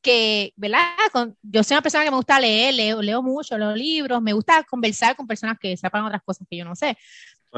que, 0.00 0.54
¿verdad? 0.56 0.86
yo 1.42 1.62
soy 1.62 1.74
una 1.74 1.82
persona 1.82 2.04
que 2.04 2.10
me 2.10 2.16
gusta 2.16 2.40
leer, 2.40 2.72
leo, 2.72 3.02
leo 3.02 3.22
mucho, 3.22 3.58
leo 3.58 3.74
libros, 3.74 4.22
me 4.22 4.32
gusta 4.32 4.64
conversar 4.64 5.16
con 5.16 5.26
personas 5.26 5.58
que 5.60 5.76
sepan 5.76 6.04
otras 6.04 6.22
cosas 6.24 6.46
que 6.48 6.56
yo 6.56 6.64
no 6.64 6.74
sé. 6.74 6.96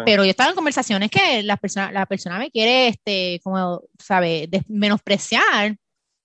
Pero 0.07 0.25
yo 0.25 0.31
estaba 0.31 0.51
en 0.51 0.57
conversaciones 0.57 1.11
que 1.11 1.43
la 1.43 1.57
persona, 1.57 1.93
la 1.93 2.07
persona 2.07 2.39
me 2.39 2.51
quiere, 2.51 2.89
este, 2.89 3.41
como, 3.45 3.83
sabe, 3.99 4.49
menospreciar, 4.69 5.77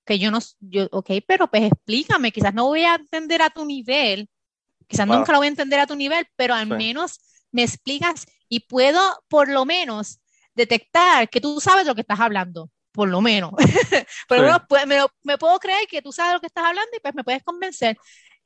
que 0.06 0.20
yo 0.20 0.32
no, 0.32 0.40
yo, 0.62 0.88
ok, 0.92 1.12
pero 1.28 1.50
pues 1.50 1.64
explícame, 1.64 2.32
quizás 2.32 2.54
no 2.54 2.68
voy 2.68 2.84
a 2.84 2.96
entender 2.96 3.42
a 3.42 3.50
tu 3.50 3.66
nivel, 3.66 4.30
quizás 4.88 5.06
nunca 5.06 5.34
lo 5.34 5.40
voy 5.40 5.48
a 5.48 5.50
entender 5.50 5.80
a 5.80 5.88
tu 5.88 5.96
nivel, 5.96 6.26
pero 6.38 6.54
al 6.54 6.68
menos 6.68 7.20
me 7.52 7.64
explicas 7.64 8.26
y 8.48 8.62
puedo 8.62 9.02
por 9.28 9.50
lo 9.50 9.66
menos 9.66 10.20
detectar 10.56 11.30
que 11.30 11.42
tú 11.42 11.60
sabes 11.60 11.86
lo 11.86 11.94
que 11.94 12.02
estás 12.02 12.20
hablando, 12.20 12.72
por 12.94 13.10
lo 13.10 13.22
menos. 13.22 13.52
pero 14.30 14.66
pues, 14.68 14.88
me, 14.88 14.98
me, 15.24 15.38
puedo 15.38 15.60
creer 15.60 15.88
que 15.88 16.02
tú 16.02 16.12
sabes 16.12 16.34
lo 16.34 16.40
que 16.40 16.48
estás 16.48 16.64
hablando 16.64 16.90
y 16.96 17.00
pues 17.00 17.14
me 17.14 17.24
puedes 17.24 17.44
convencer. 17.44 17.98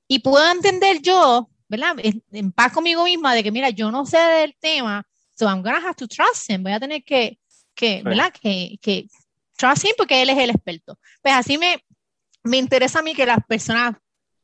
Y 0.07 0.19
puedo 0.19 0.51
entender 0.51 1.01
yo, 1.01 1.49
¿verdad? 1.69 1.95
En, 1.99 2.51
paz 2.51 2.73
conmigo 2.73 3.05
misma 3.05 3.33
de 3.33 3.43
que, 3.43 3.51
mira, 3.51 3.69
yo 3.69 3.91
no 3.91 4.05
sé 4.05 4.17
del 4.17 4.57
tema, 4.59 5.07
So 5.35 5.47
I'm 5.47 5.61
gonna 5.61 5.79
have 5.79 5.95
to 5.95 6.07
trust 6.07 6.49
him. 6.49 6.63
Voy 6.63 6.73
a 6.73 6.79
tener 6.79 7.03
que, 7.03 7.39
que 7.73 8.03
¿verdad? 8.03 8.31
Que, 8.33 8.77
que 8.81 9.07
trust 9.57 9.85
him 9.85 9.93
porque 9.97 10.21
él 10.21 10.29
es 10.29 10.37
el 10.37 10.49
experto. 10.49 10.99
Pues 11.21 11.33
así 11.35 11.57
me, 11.57 11.83
me 12.43 12.57
interesa 12.57 12.99
a 12.99 13.03
mí 13.03 13.13
que 13.13 13.25
las 13.25 13.39
personas 13.47 13.95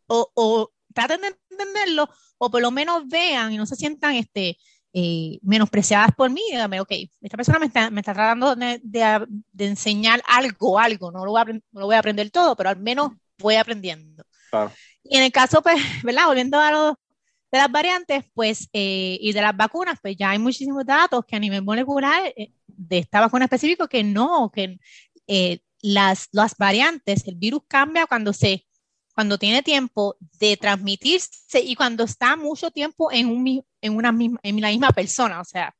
o, 0.08 0.30
o 0.34 0.72
traten 0.94 1.22
de 1.22 1.36
entenderlo 1.52 2.10
o 2.38 2.50
por 2.50 2.62
lo 2.62 2.72
menos 2.72 3.08
vean 3.08 3.52
y 3.52 3.58
no 3.58 3.66
se 3.66 3.76
sientan 3.76 4.16
este, 4.16 4.58
eh, 4.94 5.40
menospreciadas 5.44 6.12
por 6.16 6.30
mí. 6.30 6.42
Dígame, 6.50 6.80
ok, 6.80 6.92
esta 7.22 7.38
persona 7.38 7.60
me 7.60 7.68
está, 7.68 7.90
me 7.92 8.02
está 8.02 8.14
tratando 8.14 8.56
de, 8.56 8.80
de, 8.84 9.66
enseñar 9.66 10.24
algo, 10.28 10.80
algo. 10.80 11.12
No 11.12 11.26
lo, 11.26 11.32
voy 11.32 11.42
a, 11.42 11.46
no 11.46 11.62
lo 11.82 11.86
voy 11.86 11.96
a 11.96 12.00
aprender 12.00 12.32
todo, 12.32 12.56
pero 12.56 12.70
al 12.70 12.80
menos 12.80 13.12
voy 13.38 13.56
aprendiendo. 13.56 14.24
Y 15.04 15.18
en 15.18 15.24
el 15.24 15.32
caso, 15.32 15.62
pues, 15.62 15.80
¿verdad? 16.04 16.26
Volviendo 16.26 16.60
a 16.60 16.72
los 16.72 16.96
de 17.52 17.58
las 17.58 17.72
variantes, 17.72 18.26
pues, 18.34 18.70
eh, 18.74 19.18
y 19.22 19.32
de 19.32 19.41
las 19.41 19.56
vacunas, 19.56 20.00
pues 20.02 20.18
ya 20.18 20.32
hay 20.32 20.39
muchísimos 20.39 20.86
datos 20.86 21.26
que 21.26 21.36
a 21.36 21.39
nivel 21.39 21.64
molecular 21.64 22.34
eh, 22.36 22.52
de 22.68 22.98
esta 23.00 23.22
vacuna 23.22 23.45
específico 23.45 23.88
que 23.88 24.04
no, 24.04 24.52
que 24.54 24.80
eh, 25.28 25.60
las, 25.82 26.28
las 26.32 26.56
variantes, 26.58 27.26
el 27.28 27.36
virus 27.36 27.62
cambia 27.68 28.06
cuando 28.06 28.34
se, 28.34 28.66
cuando 29.14 29.38
tiene 29.38 29.64
tiempo 29.64 30.18
de 30.39 30.58
transmitirse 30.58 31.62
y 31.62 31.76
cuando 31.76 32.04
está 32.04 32.36
mucho 32.36 32.70
tiempo 32.70 33.12
en, 33.12 33.28
un, 33.28 33.66
en, 33.82 33.95
una 33.95 34.12
misma, 34.12 34.39
en 34.43 34.60
la 34.60 34.70
misma 34.70 34.89
persona, 34.89 35.39
o 35.39 35.45
sea, 35.45 35.74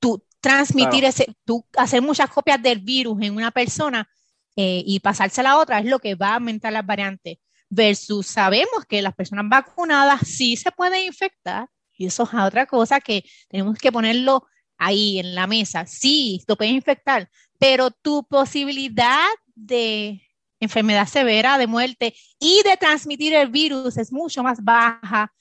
tú 0.00 0.24
transmitir 0.40 1.04
ese, 1.04 1.34
tú 1.44 1.64
hacer 1.76 2.02
muchas 2.02 2.28
copias 2.28 2.60
del 2.60 2.80
virus 2.80 3.22
en 3.22 3.36
una 3.36 3.50
persona 3.50 4.08
y 4.56 5.00
pasarse 5.00 5.40
a 5.40 5.56
otra 5.58 5.80
es 5.80 5.86
lo 5.86 5.98
que 5.98 6.14
va 6.14 6.28
a 6.28 6.34
aumentar 6.34 6.72
las 6.72 6.86
variantes 6.86 7.38
versus 7.68 8.26
sabemos 8.26 8.84
que 8.88 9.02
las 9.02 9.14
personas 9.14 9.46
vacunadas 9.48 10.20
sí 10.26 10.56
se 10.56 10.70
pueden 10.72 11.06
infectar, 11.06 11.68
y 11.96 12.06
eso 12.06 12.24
es 12.24 12.34
otra 12.34 12.66
cosa 12.66 13.00
que 13.00 13.24
tenemos 13.48 13.78
que 13.78 13.92
ponerlo 13.92 14.46
ahí 14.78 15.18
en 15.18 15.34
la 15.34 15.46
mesa. 15.46 15.86
Sí, 15.86 16.42
lo 16.46 16.56
pueden 16.56 16.74
infectar, 16.74 17.28
pero 17.58 17.90
tu 17.90 18.24
posibilidad 18.24 19.26
de 19.54 20.20
enfermedad 20.60 21.06
severa, 21.06 21.58
de 21.58 21.66
muerte 21.66 22.14
y 22.38 22.62
de 22.64 22.76
transmitir 22.76 23.34
el 23.34 23.48
virus 23.48 23.96
es 23.96 24.12
mucho 24.12 24.42
más 24.42 24.62
baja 24.62 25.32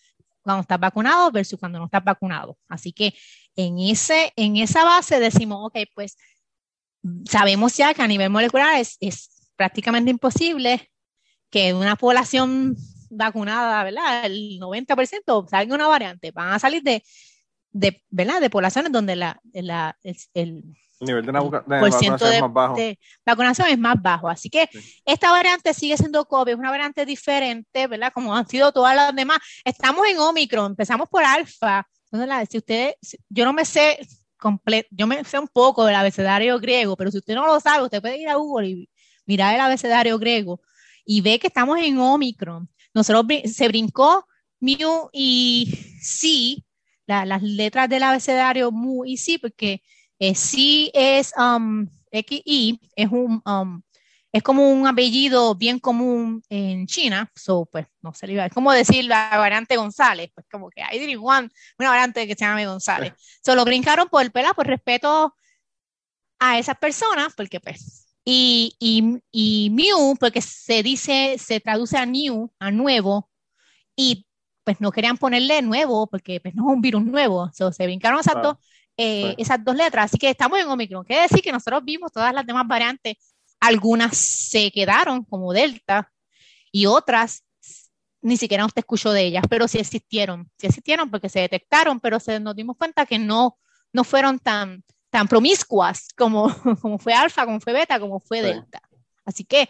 cuando 0.42 0.62
estás 0.62 0.80
vacunado 0.80 1.32
versus 1.32 1.60
cuando 1.60 1.80
no 1.80 1.86
estás 1.86 2.04
vacunado. 2.04 2.58
Así 2.68 2.92
que 2.92 3.14
en, 3.56 3.80
ese, 3.80 4.34
en 4.36 4.58
esa 4.58 4.84
base 4.84 5.20
decimos, 5.20 5.60
ok, 5.64 5.78
pues 5.96 6.18
sabemos 7.26 7.76
ya 7.78 7.94
que 7.94 8.02
a 8.02 8.08
nivel 8.08 8.30
molecular 8.30 8.80
es, 8.80 8.98
es 9.00 9.50
prácticamente 9.56 10.12
imposible 10.12 10.92
que 11.54 11.72
una 11.72 11.96
población 11.96 12.76
vacunada, 13.12 13.84
¿verdad? 13.84 14.26
El 14.26 14.60
90% 14.60 15.48
salga 15.48 15.76
una 15.76 15.88
variante, 15.88 16.32
van 16.32 16.52
a 16.52 16.58
salir 16.58 16.82
de, 16.82 17.04
de, 17.72 18.04
¿verdad? 18.10 18.42
de 18.42 18.50
poblaciones 18.50 18.92
donde 18.92 19.16
la, 19.16 19.40
la 19.54 19.96
el, 20.34 20.64
nivel 21.00 21.24
de, 21.24 21.32
vacunación 21.32 22.16
es 22.16 22.42
más 22.42 22.54
bajo. 22.54 22.76
De 22.76 23.00
vacunación 23.24 23.68
es 23.68 23.78
más 23.78 24.02
bajo. 24.02 24.30
Así 24.30 24.50
que 24.50 24.68
esta 25.06 25.30
variante 25.30 25.76
sigue 25.76 25.96
siendo 25.96 26.26
COVID, 26.26 26.54
es 26.54 26.58
una 26.58 26.72
variante 26.72 27.06
diferente, 27.06 27.86
¿verdad? 27.86 28.12
Como 28.12 28.36
han 28.36 28.48
sido 28.48 28.72
todas 28.72 28.96
las 28.96 29.16
demás. 29.16 29.38
Estamos 29.64 30.08
en 30.08 30.18
Omicron, 30.18 30.72
empezamos 30.72 31.08
por 31.08 31.24
alfa. 31.24 31.88
Si 32.50 32.58
usted, 32.58 32.96
yo 33.30 33.46
no 33.46 33.54
me 33.54 33.64
sé 33.64 34.00
completo, 34.40 34.90
yo 34.90 35.06
me 35.06 35.24
sé 35.24 35.38
un 35.38 35.48
poco 35.48 35.86
del 35.86 35.96
abecedario 35.96 36.60
griego, 36.60 36.98
pero 36.98 37.12
si 37.12 37.20
usted 37.20 37.36
no 37.36 37.46
lo 37.46 37.60
sabe, 37.60 37.84
usted 37.84 38.02
puede 38.02 38.18
ir 38.18 38.30
a 38.30 38.36
Google 38.38 38.70
y 38.70 38.90
mirar 39.28 39.54
el 39.54 39.62
abecedario 39.62 40.18
griego 40.18 40.60
y 41.06 41.22
ve 41.22 41.40
que 41.40 41.48
estamos 41.48 41.80
en 41.80 41.98
Omicron. 41.98 42.70
Nosotros 42.94 43.26
se 43.52 43.68
brincó 43.68 44.26
Mu 44.60 45.10
y 45.12 45.74
C, 46.02 46.64
las 47.06 47.42
letras 47.42 47.90
del 47.90 48.04
abecedario 48.04 48.72
Mu 48.72 49.06
y 49.06 49.18
C, 49.18 49.40
porque 49.40 49.82
eh, 50.20 50.36
C 50.36 50.90
es 50.94 51.34
um, 51.38 51.88
XI, 52.12 52.80
es 52.96 53.12
un, 53.12 53.42
um, 53.46 53.82
es 54.32 54.42
como 54.42 54.70
un 54.70 54.88
apellido 54.88 55.54
bien 55.54 55.80
común 55.80 56.42
en 56.50 56.88
China, 56.88 57.30
so, 57.36 57.68
pues 57.72 57.86
no 58.02 58.14
se 58.14 58.26
le 58.26 58.34
iba, 58.34 58.46
es 58.46 58.54
como 58.54 58.72
decir 58.72 59.06
la 59.06 59.30
variante 59.38 59.76
González, 59.76 60.32
pues 60.34 60.48
como 60.52 60.70
que 60.70 60.82
hay 60.82 60.98
didn't 60.98 61.22
una 61.22 61.90
variante 61.90 62.26
que 62.26 62.36
se 62.36 62.46
llama 62.46 62.66
González. 62.66 63.14
Solo 63.46 63.66
brincaron 63.66 64.08
por, 64.10 64.32
¿verdad? 64.32 64.54
por 64.56 64.66
respeto 64.66 65.36
a 66.40 66.58
esas 66.58 66.78
personas, 66.78 67.34
porque 67.36 67.60
pues, 67.60 68.03
y, 68.26 68.76
y, 68.80 69.20
y 69.32 69.70
Mew, 69.72 70.16
porque 70.20 70.42
se 70.42 70.84
dice, 70.84 71.38
se 71.38 71.60
traduce 71.60 71.98
a 71.98 72.06
new, 72.06 72.52
a 72.60 72.72
nuevo, 72.72 73.30
y 73.96 74.26
pues 74.64 74.80
no 74.80 74.92
querían 74.92 75.18
ponerle 75.18 75.62
nuevo, 75.62 76.08
porque 76.08 76.40
pues 76.40 76.56
no 76.56 76.70
es 76.70 76.76
un 76.76 76.82
virus 76.82 77.04
nuevo, 77.04 77.50
so, 77.54 77.72
se 77.72 77.86
brincaron 77.86 78.20
esas, 78.20 78.42
dos, 78.42 78.58
eh, 78.98 79.36
esas 79.38 79.64
dos 79.64 79.76
letras, 79.76 80.06
así 80.06 80.18
que 80.18 80.30
estamos 80.30 80.60
en 80.60 80.68
Omicron, 80.68 81.04
quiere 81.04 81.24
decir 81.24 81.42
que 81.42 81.52
nosotros 81.52 81.84
vimos 81.84 82.12
todas 82.12 82.34
las 82.34 82.46
demás 82.46 82.68
variantes 82.68 83.16
algunas 83.64 84.18
se 84.18 84.72
quedaron 84.72 85.24
como 85.24 85.54
Delta 85.54 86.12
y 86.72 86.86
otras 86.86 87.46
ni 88.22 88.38
siquiera 88.38 88.66
usted 88.66 88.80
escuchó 88.80 89.12
de 89.12 89.24
ellas, 89.24 89.44
pero 89.50 89.68
sí 89.68 89.80
existieron, 89.80 90.50
sí 90.58 90.68
existieron 90.68 91.12
porque 91.12 91.30
se 91.30 91.42
detectaron, 91.42 92.00
pero 92.00 92.20
se, 92.20 92.40
nos 92.40 92.56
dimos 92.56 92.78
cuenta 92.78 93.06
que 93.06 93.20
no, 93.20 93.58
no 93.92 94.04
fueron 94.04 94.40
tan, 94.40 94.84
tan 95.14 95.28
promiscuas 95.28 96.08
como, 96.18 96.48
como 96.82 96.98
fue 96.98 97.14
alfa, 97.14 97.46
como 97.46 97.60
fue 97.60 97.72
beta, 97.72 98.00
como 98.00 98.20
fue 98.20 98.42
delta. 98.42 98.82
Así 99.24 99.46
que 99.46 99.70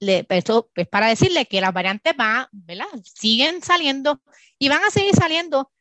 le, 0.00 0.26
esto 0.28 0.70
es 0.74 0.86
para 0.86 1.06
decirle 1.06 1.46
que 1.46 1.62
las 1.62 1.72
variantes 1.72 2.14
van, 2.14 2.46
¿verdad? 2.52 2.84
siguen 3.02 3.62
saliendo 3.62 4.20
y 4.58 4.68
van 4.68 4.84
a 4.84 4.90
seguir 4.90 5.14
saliendo 5.14 5.72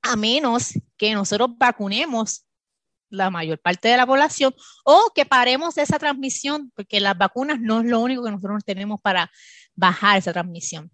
a 0.00 0.16
menos 0.16 0.72
que 0.96 1.12
nosotros 1.12 1.50
vacunemos 1.58 2.46
la 3.10 3.28
mayor 3.28 3.58
parte 3.58 3.88
de 3.88 3.98
la 3.98 4.06
población 4.06 4.54
o 4.86 5.12
que 5.14 5.26
paremos 5.26 5.76
esa 5.76 5.98
transmisión, 5.98 6.72
porque 6.74 7.00
las 7.00 7.18
vacunas 7.18 7.60
no 7.60 7.80
es 7.80 7.86
lo 7.86 8.00
único 8.00 8.24
que 8.24 8.30
nosotros 8.30 8.64
tenemos 8.64 8.98
para 9.02 9.30
bajar 9.74 10.16
esa 10.16 10.32
transmisión. 10.32 10.90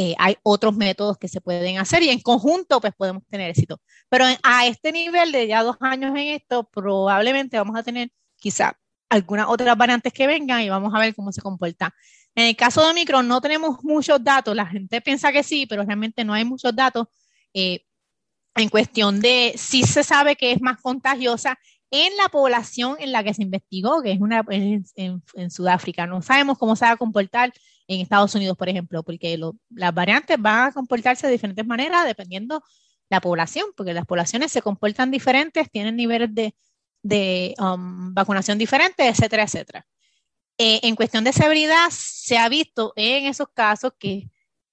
Eh, 0.00 0.14
hay 0.18 0.36
otros 0.44 0.76
métodos 0.76 1.18
que 1.18 1.26
se 1.26 1.40
pueden 1.40 1.78
hacer 1.78 2.04
y 2.04 2.10
en 2.10 2.20
conjunto 2.20 2.80
pues 2.80 2.94
podemos 2.96 3.24
tener 3.28 3.50
éxito. 3.50 3.80
Pero 4.08 4.24
a 4.42 4.66
este 4.66 4.92
nivel 4.92 5.32
de 5.32 5.48
ya 5.48 5.62
dos 5.62 5.76
años 5.80 6.12
en 6.12 6.28
esto, 6.28 6.64
probablemente 6.72 7.58
vamos 7.58 7.76
a 7.76 7.82
tener 7.82 8.10
quizá 8.36 8.78
algunas 9.08 9.48
otras 9.48 9.76
variantes 9.76 10.12
que 10.12 10.26
vengan 10.26 10.62
y 10.62 10.68
vamos 10.68 10.94
a 10.94 11.00
ver 11.00 11.14
cómo 11.14 11.32
se 11.32 11.40
comporta. 11.40 11.92
En 12.34 12.46
el 12.46 12.56
caso 12.56 12.82
de 12.82 12.90
Omicron 12.90 13.26
no 13.26 13.40
tenemos 13.40 13.82
muchos 13.82 14.22
datos, 14.22 14.54
la 14.54 14.66
gente 14.66 15.00
piensa 15.00 15.32
que 15.32 15.42
sí, 15.42 15.66
pero 15.66 15.82
realmente 15.82 16.24
no 16.24 16.32
hay 16.32 16.44
muchos 16.44 16.74
datos. 16.74 17.08
Eh, 17.52 17.84
en 18.54 18.68
cuestión 18.68 19.20
de 19.20 19.54
si 19.56 19.82
se 19.84 20.02
sabe 20.04 20.36
que 20.36 20.52
es 20.52 20.60
más 20.60 20.80
contagiosa 20.80 21.58
en 21.90 22.16
la 22.16 22.28
población 22.28 22.96
en 22.98 23.12
la 23.12 23.24
que 23.24 23.34
se 23.34 23.42
investigó, 23.42 24.02
que 24.02 24.12
es 24.12 24.20
una 24.20 24.44
en, 24.48 25.50
Sudáfrica. 25.50 26.06
No 26.06 26.22
sabemos 26.22 26.58
cómo 26.58 26.76
se 26.76 26.84
va 26.84 26.92
a 26.92 26.96
comportar 26.96 27.52
en 27.88 28.00
Estados 28.00 28.34
Unidos, 28.34 28.56
por 28.56 28.68
ejemplo, 28.68 29.02
porque 29.02 29.38
las 29.70 29.94
variantes 29.94 30.36
van 30.40 30.68
a 30.68 30.72
comportarse 30.72 31.26
de 31.26 31.32
diferentes 31.32 31.66
maneras 31.66 32.06
dependiendo 32.06 32.62
la 33.10 33.20
población, 33.20 33.66
porque 33.76 33.94
las 33.94 34.06
poblaciones 34.06 34.52
se 34.52 34.62
comportan 34.62 35.10
diferentes, 35.10 35.70
tienen 35.70 35.96
niveles 35.96 36.30
de, 37.02 37.54
um, 37.58 38.14
vacunación 38.14 38.58
diferentes, 38.58 39.06
etcétera, 39.06 39.44
etcétera. 39.44 39.86
Eh, 40.58 40.80
en 40.82 40.96
cuestión 40.96 41.24
de 41.24 41.32
severidad, 41.32 41.88
se 41.90 42.38
ha 42.38 42.48
visto 42.48 42.92
en 42.96 43.26
esos 43.26 43.48
casos 43.54 43.92
que 43.98 44.28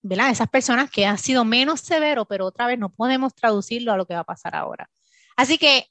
¿verdad? 0.07 0.29
Esas 0.29 0.49
personas 0.49 0.91
que 0.91 1.07
han 1.07 1.17
sido 1.17 1.43
menos 1.45 1.81
severo, 1.81 2.25
pero 2.25 2.45
otra 2.45 2.67
vez 2.67 2.77
no 2.77 2.93
podemos 2.93 3.33
traducirlo 3.33 3.91
a 3.91 3.97
lo 3.97 4.05
que 4.05 4.13
va 4.13 4.19
a 4.19 4.23
pasar 4.23 4.55
ahora. 4.55 4.87
Así 5.35 5.57
que, 5.57 5.87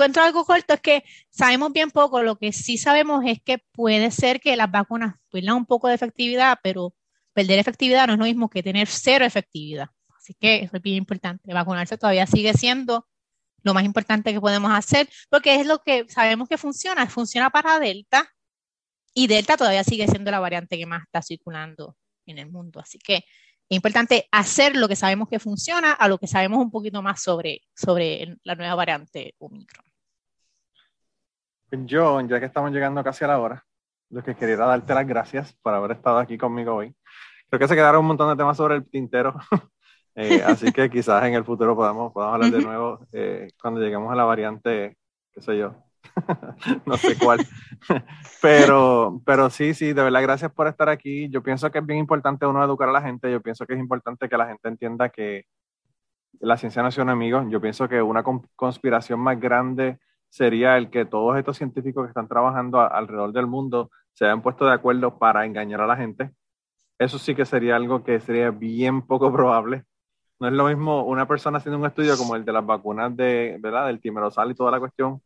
cuento 0.00 0.22
algo 0.22 0.46
corto, 0.46 0.72
es 0.72 0.80
que 0.80 1.04
sabemos 1.28 1.74
bien 1.74 1.90
poco, 1.90 2.22
lo 2.22 2.38
que 2.38 2.52
sí 2.52 2.78
sabemos 2.78 3.22
es 3.26 3.38
que 3.42 3.58
puede 3.58 4.10
ser 4.10 4.40
que 4.40 4.56
las 4.56 4.70
vacunas 4.70 5.16
pierdan 5.30 5.56
un 5.56 5.66
poco 5.66 5.88
de 5.88 5.94
efectividad, 5.94 6.58
pero 6.62 6.94
perder 7.34 7.58
efectividad 7.58 8.06
no 8.06 8.14
es 8.14 8.18
lo 8.18 8.24
mismo 8.24 8.48
que 8.48 8.62
tener 8.62 8.88
cero 8.88 9.26
efectividad. 9.26 9.90
Así 10.16 10.32
que 10.40 10.60
eso 10.60 10.78
es 10.78 10.82
bien 10.82 10.96
importante. 10.96 11.52
Vacunarse 11.52 11.98
todavía 11.98 12.26
sigue 12.26 12.54
siendo 12.54 13.06
lo 13.62 13.74
más 13.74 13.84
importante 13.84 14.32
que 14.32 14.40
podemos 14.40 14.72
hacer, 14.72 15.06
porque 15.28 15.56
es 15.56 15.66
lo 15.66 15.82
que 15.82 16.06
sabemos 16.08 16.48
que 16.48 16.56
funciona, 16.56 17.06
funciona 17.06 17.50
para 17.50 17.78
Delta, 17.78 18.26
y 19.12 19.26
Delta 19.26 19.58
todavía 19.58 19.84
sigue 19.84 20.08
siendo 20.08 20.30
la 20.30 20.40
variante 20.40 20.78
que 20.78 20.86
más 20.86 21.02
está 21.02 21.20
circulando 21.20 21.94
en 22.24 22.38
el 22.38 22.50
mundo. 22.50 22.80
Así 22.80 22.98
que 22.98 23.16
es 23.16 23.76
importante 23.76 24.28
hacer 24.32 24.76
lo 24.76 24.88
que 24.88 24.96
sabemos 24.96 25.28
que 25.28 25.38
funciona 25.38 25.92
a 25.92 26.08
lo 26.08 26.16
que 26.16 26.26
sabemos 26.26 26.58
un 26.58 26.70
poquito 26.70 27.02
más 27.02 27.22
sobre, 27.22 27.60
sobre 27.74 28.38
la 28.44 28.54
nueva 28.54 28.74
variante 28.76 29.34
Omicron. 29.38 29.89
Yo, 31.70 32.20
ya 32.22 32.40
que 32.40 32.46
estamos 32.46 32.72
llegando 32.72 33.02
casi 33.04 33.24
a 33.24 33.28
la 33.28 33.38
hora, 33.38 33.64
lo 34.10 34.22
que 34.22 34.34
quería 34.34 34.56
darte 34.56 34.92
las 34.92 35.06
gracias 35.06 35.52
por 35.62 35.72
haber 35.72 35.92
estado 35.92 36.18
aquí 36.18 36.36
conmigo 36.36 36.74
hoy. 36.74 36.94
Creo 37.48 37.60
que 37.60 37.68
se 37.68 37.74
quedaron 37.74 38.00
un 38.00 38.08
montón 38.08 38.28
de 38.28 38.36
temas 38.36 38.56
sobre 38.56 38.76
el 38.76 38.88
tintero, 38.88 39.34
eh, 40.16 40.42
así 40.46 40.72
que 40.72 40.90
quizás 40.90 41.24
en 41.24 41.34
el 41.34 41.44
futuro 41.44 41.76
podamos, 41.76 42.12
podamos 42.12 42.34
hablar 42.34 42.50
de 42.50 42.64
nuevo 42.64 43.06
eh, 43.12 43.48
cuando 43.60 43.80
lleguemos 43.80 44.12
a 44.12 44.16
la 44.16 44.24
variante, 44.24 44.96
qué 45.32 45.40
sé 45.40 45.58
yo, 45.58 45.76
no 46.86 46.96
sé 46.96 47.16
cuál. 47.16 47.46
pero, 48.42 49.20
pero 49.24 49.48
sí, 49.48 49.72
sí, 49.74 49.92
de 49.92 50.02
verdad, 50.02 50.22
gracias 50.22 50.52
por 50.52 50.66
estar 50.66 50.88
aquí. 50.88 51.28
Yo 51.30 51.42
pienso 51.42 51.70
que 51.70 51.78
es 51.78 51.86
bien 51.86 52.00
importante 52.00 52.46
uno 52.46 52.64
educar 52.64 52.88
a 52.88 52.92
la 52.92 53.02
gente. 53.02 53.30
Yo 53.30 53.40
pienso 53.40 53.66
que 53.66 53.74
es 53.74 53.78
importante 53.80 54.28
que 54.28 54.36
la 54.36 54.48
gente 54.48 54.68
entienda 54.68 55.08
que 55.08 55.44
la 56.40 56.56
ciencia 56.56 56.82
no 56.82 56.88
es 56.88 56.98
un 56.98 57.08
enemigo. 57.08 57.44
Yo 57.48 57.60
pienso 57.60 57.88
que 57.88 58.02
una 58.02 58.24
conspiración 58.56 59.20
más 59.20 59.38
grande 59.38 59.98
sería 60.30 60.78
el 60.78 60.90
que 60.90 61.04
todos 61.04 61.36
estos 61.36 61.58
científicos 61.58 62.04
que 62.04 62.10
están 62.10 62.28
trabajando 62.28 62.80
alrededor 62.80 63.32
del 63.32 63.46
mundo 63.46 63.90
se 64.12 64.24
hayan 64.24 64.42
puesto 64.42 64.64
de 64.64 64.72
acuerdo 64.72 65.18
para 65.18 65.44
engañar 65.44 65.80
a 65.82 65.86
la 65.86 65.96
gente. 65.96 66.30
Eso 66.98 67.18
sí 67.18 67.34
que 67.34 67.44
sería 67.44 67.76
algo 67.76 68.04
que 68.04 68.20
sería 68.20 68.50
bien 68.50 69.02
poco 69.02 69.32
probable. 69.32 69.84
No 70.38 70.48
es 70.48 70.54
lo 70.54 70.68
mismo 70.68 71.04
una 71.04 71.26
persona 71.26 71.58
haciendo 71.58 71.78
un 71.78 71.86
estudio 71.86 72.16
como 72.16 72.36
el 72.36 72.44
de 72.44 72.52
las 72.52 72.64
vacunas 72.64 73.14
de, 73.14 73.58
¿verdad? 73.60 73.86
del 73.88 74.00
timerosal 74.00 74.50
y 74.50 74.54
toda 74.54 74.70
la 74.70 74.78
cuestión, 74.78 75.20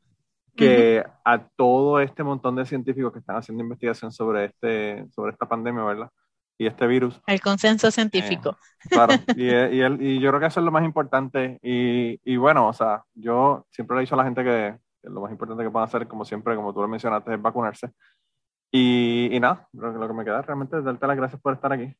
que 0.57 1.05
a 1.25 1.47
todo 1.57 2.01
este 2.01 2.23
montón 2.23 2.57
de 2.57 2.67
científicos 2.67 3.13
que 3.13 3.19
están 3.19 3.37
haciendo 3.37 3.63
investigación 3.63 4.11
sobre, 4.11 4.47
este, 4.47 5.07
sobre 5.11 5.33
esta 5.33 5.47
pandemia, 5.47 5.85
¿verdad? 5.85 6.11
Y 6.57 6.67
este 6.67 6.87
virus. 6.87 7.21
El 7.27 7.41
consenso 7.41 7.91
científico. 7.91 8.51
Eh, 8.51 8.89
claro, 8.91 9.15
y, 9.37 9.51
y, 10.05 10.21
yo 10.21 10.31
creo 10.31 10.41
que 10.41 10.47
eso 10.47 10.61
es 10.61 10.65
lo 10.65 10.73
más 10.73 10.85
importante. 10.85 11.59
Y, 11.63 12.21
y, 12.25 12.37
bueno, 12.37 12.69
o 12.69 12.73
sea, 12.73 13.05
yo 13.15 13.67
siempre 13.71 13.97
le 13.97 14.03
he 14.03 14.05
dicho 14.05 14.15
a 14.15 14.19
la 14.19 14.25
gente 14.25 14.45
que, 14.45 14.77
lo 15.05 15.21
más 15.21 15.31
importante 15.31 15.63
que 15.63 15.71
pueden 15.71 15.89
hacer, 15.89 16.09
como 16.09 16.25
siempre, 16.25 16.57
como 16.57 16.73
tú 16.73 16.81
lo 16.81 16.89
mencionaste, 16.89 17.35
es 17.35 17.43
vacunarse. 17.43 17.91
Y, 18.71 19.29
y 19.33 19.41
nada, 19.41 19.69
lo, 19.73 20.09
que 20.09 20.15
me 20.15 20.25
queda 20.25 20.43
realmente 20.43 20.79
es 20.79 20.85
darte 20.85 21.07
las 21.07 21.17
gracias 21.17 21.41
por 21.41 21.55
estar 21.55 21.73
aquí. 21.73 21.95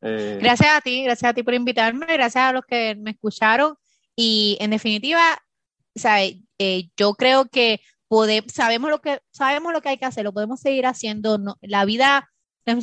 Eh, 0.00 0.38
gracias 0.40 0.76
a 0.76 0.80
ti, 0.80 1.04
gracias 1.04 1.30
a 1.30 1.34
ti 1.34 1.42
por 1.42 1.54
invitarme, 1.54 2.06
gracias 2.06 2.44
a 2.44 2.52
los 2.52 2.64
que 2.66 2.94
me 2.96 3.12
escucharon. 3.12 3.76
Y 4.16 4.56
en 4.60 4.70
definitiva, 4.70 5.38
sea, 5.94 6.24
eh, 6.24 6.90
yo 6.96 7.14
creo 7.14 7.46
que 7.46 7.80
sabemos, 8.46 8.90
lo 8.90 9.00
que, 9.00 9.20
sabemos 9.30 9.72
lo 9.72 9.80
que 9.80 9.88
hay 9.90 9.98
que 9.98 10.04
hacer, 10.04 10.24
lo 10.24 10.32
podemos 10.32 10.60
seguir 10.60 10.86
haciendo. 10.86 11.38
No, 11.38 11.56
la 11.62 11.84
vida, 11.84 12.30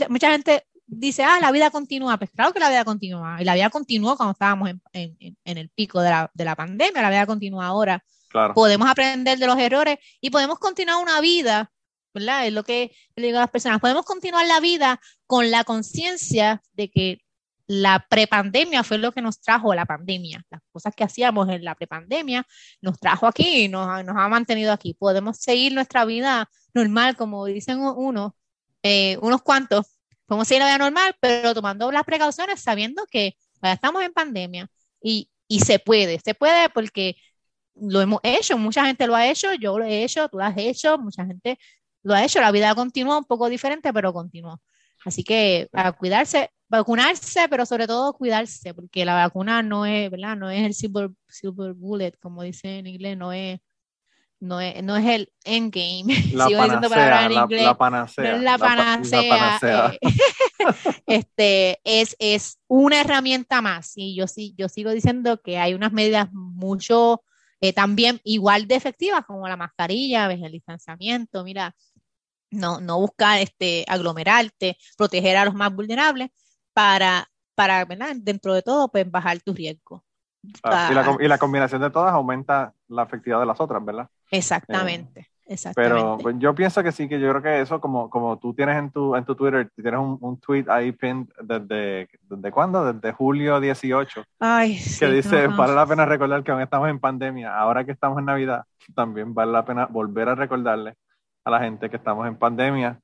mucha, 0.10 0.32
gente 0.32 0.66
dice, 0.88 1.24
ah, 1.24 1.40
la 1.40 1.52
vida 1.52 1.70
continúa. 1.70 2.18
Pues 2.18 2.32
claro 2.32 2.54
que 2.54 2.60
la 2.60 2.70
vida 2.70 2.84
continúa. 2.84 3.42
Y 3.42 3.46
la 3.46 3.56
vida 3.56 3.70
continuó 3.70 4.18
cuando 4.18 4.34
estábamos 4.34 4.70
en, 4.70 4.82
en, 4.94 5.38
en 5.44 5.58
el 5.58 5.70
pico 5.70 6.02
de 6.02 6.10
la, 6.10 6.32
de 6.34 6.46
la, 6.46 6.56
pandemia, 6.56 7.02
la 7.02 7.10
vida 7.10 7.26
continúa 7.26 7.66
ahora. 7.68 8.04
Claro. 8.32 8.54
Podemos 8.54 8.90
aprender 8.90 9.38
de 9.38 9.48
los 9.48 9.58
errores 9.58 9.98
y 10.22 10.30
podemos 10.30 10.60
continuar 10.60 11.02
una 11.02 11.20
vida, 11.22 11.72
¿verdad? 12.14 12.48
Es 12.48 12.54
lo 12.54 12.64
que 12.64 12.92
le 13.16 13.28
digo 13.28 13.38
a 13.38 13.42
las 13.42 13.52
personas. 13.52 13.80
Podemos 13.80 14.06
continuar 14.06 14.46
la 14.46 14.60
vida 14.60 15.00
con 15.28 15.52
la 15.52 15.64
conciencia 15.64 16.62
de 16.74 16.90
que 16.90 17.20
la 17.68 18.06
prepandemia 18.10 18.84
fue 18.84 18.98
lo 18.98 19.14
que 19.14 19.22
nos 19.22 19.40
trajo 19.40 19.74
la 19.74 19.86
pandemia. 19.86 20.44
Las 20.50 20.62
cosas 20.74 20.94
que 20.94 21.06
hacíamos 21.06 21.48
en 21.48 21.64
la 21.64 21.74
prepandemia 21.74 22.46
nos 22.82 23.00
trajo 23.00 23.28
aquí 23.28 23.70
nos, 23.70 24.04
nos 24.04 24.18
ha 24.18 24.28
mantenido 24.28 24.74
aquí. 24.74 24.94
Podemos 24.94 25.38
seguir 25.38 25.74
nuestra 25.74 26.04
vida 26.04 26.50
normal, 26.74 27.16
como 27.16 27.46
dicen 27.46 27.80
uno, 27.80 28.36
eh, 28.84 29.18
unos 29.22 29.42
cuantos. 29.42 29.98
Podemos 30.26 30.50
seguir 30.50 30.64
la 30.64 30.68
vida 30.68 30.80
normal, 30.80 31.16
pero 31.22 31.54
tomando 31.54 31.92
las 31.92 32.04
precauciones, 32.04 32.62
sabiendo 32.62 33.06
que 33.10 33.38
ya 33.62 33.74
estamos 33.74 34.04
en 34.04 34.12
pandemia. 34.12 34.68
Y, 35.02 35.30
y 35.48 35.62
se 35.62 35.80
puede, 35.80 36.20
se 36.20 36.34
puede 36.34 36.70
porque 36.70 37.16
lo 37.76 38.02
hemos 38.02 38.20
hecho, 38.24 38.58
mucha 38.58 38.86
gente 38.86 39.08
lo 39.08 39.16
ha 39.16 39.28
hecho, 39.28 39.54
yo 39.54 39.78
lo 39.78 39.86
he 39.86 40.04
hecho, 40.04 40.28
tú 40.30 40.38
lo 40.38 40.44
has 40.44 40.58
hecho, 40.58 40.98
mucha 40.98 41.26
gente 41.26 41.58
lo 42.04 42.14
ha 42.14 42.24
hecho. 42.24 42.42
La 42.42 42.52
vida 42.52 42.74
continúa 42.76 43.18
un 43.18 43.26
poco 43.26 43.50
diferente, 43.50 43.94
pero 43.94 44.14
continuó. 44.14 44.62
Así 45.06 45.24
que 45.24 45.68
a 45.74 45.92
cuidarse, 45.94 46.52
vacunarse, 46.70 47.48
pero 47.50 47.66
sobre 47.66 47.88
todo 47.88 48.14
cuidarse, 48.14 48.74
porque 48.74 49.04
la 49.06 49.16
vacuna 49.16 49.64
no 49.64 49.86
es, 49.86 50.12
¿verdad? 50.12 50.36
No 50.38 50.50
es 50.50 50.64
el 50.64 50.74
silver, 50.74 51.10
silver 51.28 51.74
bullet, 51.74 52.14
como 52.22 52.44
dice 52.44 52.80
en 52.80 52.88
inglés, 52.88 53.18
no 53.18 53.34
es, 53.34 53.60
no 54.40 54.62
es, 54.62 54.84
no 54.84 54.96
es 54.96 55.06
el 55.06 55.34
endgame. 55.44 56.06
La 56.34 56.48
Sigo 56.48 56.60
panacea, 56.60 56.90
palabras 56.90 57.26
en 57.26 57.32
inglés. 57.32 57.64
La, 57.64 57.78
panacea. 57.78 58.38
la 58.38 58.58
panacea. 58.58 59.94
Eh, 59.94 60.00
este, 61.08 61.80
es, 61.84 62.16
es 62.20 62.60
una 62.68 63.02
herramienta 63.02 63.62
más. 63.62 63.94
Y 63.96 64.16
yo, 64.16 64.28
sí, 64.28 64.54
yo 64.58 64.70
sigo 64.70 64.92
diciendo 64.92 65.42
que 65.42 65.58
hay 65.58 65.74
unas 65.74 65.94
medidas 65.94 66.32
mucho 66.32 67.24
eh, 67.62 67.74
también 67.74 68.20
igual 68.24 68.68
de 68.68 68.76
efectivas 68.76 69.24
como 69.26 69.48
la 69.48 69.56
mascarilla, 69.56 70.32
el 70.32 70.52
distanciamiento. 70.52 71.44
Mira, 71.44 71.76
no, 72.50 72.82
no 72.82 73.00
buscar 73.00 73.40
este, 73.40 73.86
aglomerarte, 73.88 74.78
proteger 74.98 75.38
a 75.38 75.46
los 75.46 75.54
más 75.54 75.74
vulnerables 75.74 76.30
para, 76.74 77.30
para 77.56 77.86
dentro 78.16 78.54
de 78.54 78.62
todo, 78.62 78.90
pues 78.92 79.10
bajar 79.10 79.40
tu 79.42 79.54
riesgo. 79.54 80.04
Ah, 80.64 80.90
y, 80.92 80.96
la, 80.96 81.18
y, 81.20 81.28
la, 81.28 81.38
combinación 81.38 81.82
de 81.82 81.92
todas 81.92 82.12
aumenta 82.14 82.74
la 82.88 83.04
efectividad 83.04 83.40
de 83.40 83.46
las 83.46 83.62
otras, 83.62 83.86
¿verdad? 83.86 84.10
Exactamente. 84.32 85.20
Exactamente. 85.20 85.31
Pero 85.76 86.18
pues, 86.18 86.36
yo 86.40 86.54
pienso 86.56 86.84
que 86.84 86.92
sí, 86.92 87.08
que 87.08 87.20
yo 87.20 87.30
creo 87.30 87.42
que 87.42 87.62
eso, 87.62 87.80
como, 87.82 88.10
como 88.10 88.38
tú 88.38 88.54
tienes 88.54 88.78
en 88.78 88.92
tu, 88.92 89.16
en 89.16 89.26
tu 89.26 89.36
Twitter, 89.36 89.70
tienes 89.76 90.00
un, 90.00 90.18
un 90.22 90.40
tweet 90.40 90.66
ahí 90.70 90.92
pinned 90.92 91.28
desde, 91.42 92.10
¿desde 92.30 92.52
cuándo? 92.52 92.94
Desde 92.94 93.12
julio 93.14 93.60
18. 93.60 94.24
Ay, 94.40 94.80
que 95.00 95.08
dice, 95.08 95.48
vale 95.48 95.74
la 95.74 95.86
pena 95.86 96.06
recordar 96.06 96.44
que 96.44 96.52
aún 96.52 96.62
estamos 96.62 96.90
en 96.90 97.00
pandemia. 97.00 97.58
Ahora 97.58 97.84
que 97.84 97.92
estamos 97.92 98.20
en 98.20 98.26
Navidad, 98.26 98.66
también 98.96 99.34
vale 99.34 99.52
la 99.52 99.66
pena 99.66 99.86
volver 99.86 100.30
a 100.30 100.36
recordarle 100.36 100.96
a 101.44 101.52
la 101.52 101.60
gente 101.60 101.90
que 101.90 101.98
estamos 101.98 102.28
en 102.28 102.36
pandemia. 102.36 103.00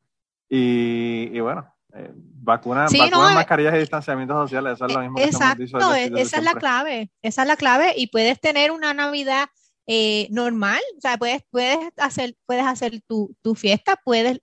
Y, 0.49 1.29
y 1.33 1.39
bueno, 1.39 1.67
eh, 1.93 2.11
vacunas, 2.13 2.91
vacunas, 2.91 3.31
eh, 3.31 3.35
mascarillas 3.35 3.75
y 3.75 3.79
distanciamiento 3.79 4.33
social, 4.33 4.67
eso 4.67 4.85
es 4.85 4.93
lo 4.93 4.99
mismo 5.01 5.19
exacto, 5.19 5.57
que 5.57 5.63
Exacto, 5.63 5.93
esa 5.95 6.37
es 6.37 6.43
la 6.43 6.53
clave, 6.53 7.09
esa 7.21 7.41
es 7.41 7.47
la 7.47 7.55
clave 7.55 7.93
y 7.95 8.07
puedes 8.07 8.39
tener 8.39 8.71
una 8.71 8.93
Navidad 8.93 9.49
eh, 9.87 10.27
normal, 10.31 10.81
o 10.97 11.01
sea, 11.01 11.17
puedes, 11.17 11.41
puedes 11.49 11.77
hacer, 11.97 12.35
puedes 12.45 12.65
hacer 12.65 13.01
tu, 13.07 13.35
tu 13.41 13.55
fiesta, 13.55 13.99
puedes 14.03 14.39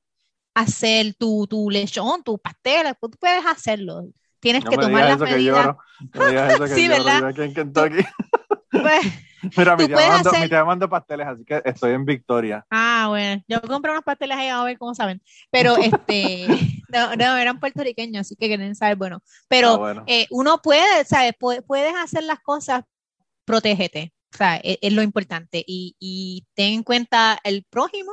hacer 0.55 1.15
tu, 1.15 1.47
tu 1.47 1.71
lechón, 1.71 2.23
tu 2.23 2.39
pastel, 2.39 2.95
tú 3.01 3.11
puedes 3.21 3.45
hacerlo. 3.45 4.07
Tienes 4.41 4.65
que 4.65 4.77
tomar 4.77 5.05
las 5.05 5.19
medidas. 5.19 5.77
sí, 6.75 6.89
¿verdad? 6.89 7.29
Aquí 7.29 7.43
en 7.43 7.55
Kentucky. 7.55 8.05
Pues, 8.75 9.07
Mira, 9.57 9.77
mi 9.77 9.87
tía, 9.87 9.97
mando, 9.97 10.31
hacer... 10.31 10.51
mi 10.51 10.65
mando 10.65 10.89
pasteles, 10.89 11.27
así 11.27 11.45
que 11.45 11.63
estoy 11.65 11.93
en 11.93 12.05
victoria. 12.05 12.67
Ah, 12.71 13.07
bueno, 13.09 13.43
yo 13.47 13.61
compré 13.63 13.93
unos 13.93 14.05
pasteles 14.05 14.37
ahí 14.37 14.49
a 14.49 14.63
ver 14.65 14.79
cómo 14.79 14.95
saben. 14.95 15.23
Pero 15.51 15.77
este, 15.77 16.47
no, 16.89 17.15
no, 17.17 17.37
eran 17.37 17.61
puertorriqueños, 17.61 18.23
así 18.23 18.37
que 18.37 18.49
quieren 18.49 18.75
saber, 18.75 18.97
bueno. 18.97 19.23
Pero 19.49 19.85
ah, 19.85 20.03
Eh, 20.07 20.27
uno 20.31 20.61
puede, 20.63 21.05
¿sabes? 21.05 21.35
Puedes 21.39 21.95
hacer 21.95 22.25
las 22.25 22.41
cosas, 22.41 22.85
protégete. 23.45 24.14
O 24.35 24.37
sea, 24.37 24.57
es, 24.57 24.79
es 24.83 24.93
lo 24.93 25.03
importante. 25.03 25.65
Y, 25.67 25.97
y, 25.99 26.47
ten 26.55 26.75
en 26.75 26.83
cuenta 26.83 27.39
el 27.45 27.65
prójimo, 27.65 28.13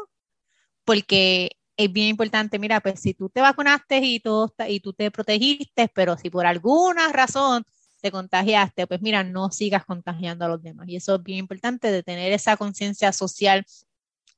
porque 0.85 1.57
es 1.77 1.91
bien 1.91 2.09
importante, 2.09 2.59
mira, 2.59 2.79
pues 2.81 2.99
si 2.99 3.13
tú 3.13 3.29
te 3.29 3.41
vacunaste 3.41 3.97
y, 3.97 4.19
todo, 4.19 4.53
y 4.67 4.79
tú 4.81 4.93
te 4.93 5.09
protegiste, 5.11 5.89
pero 5.89 6.17
si 6.17 6.29
por 6.29 6.45
alguna 6.45 7.11
razón 7.11 7.65
te 8.01 8.11
contagiaste, 8.11 8.87
pues 8.87 9.01
mira, 9.01 9.23
no 9.23 9.51
sigas 9.51 9.85
contagiando 9.85 10.45
a 10.45 10.49
los 10.49 10.61
demás. 10.61 10.87
Y 10.89 10.95
eso 10.97 11.15
es 11.15 11.23
bien 11.23 11.39
importante 11.39 11.91
de 11.91 12.03
tener 12.03 12.31
esa 12.33 12.57
conciencia 12.57 13.11
social 13.13 13.65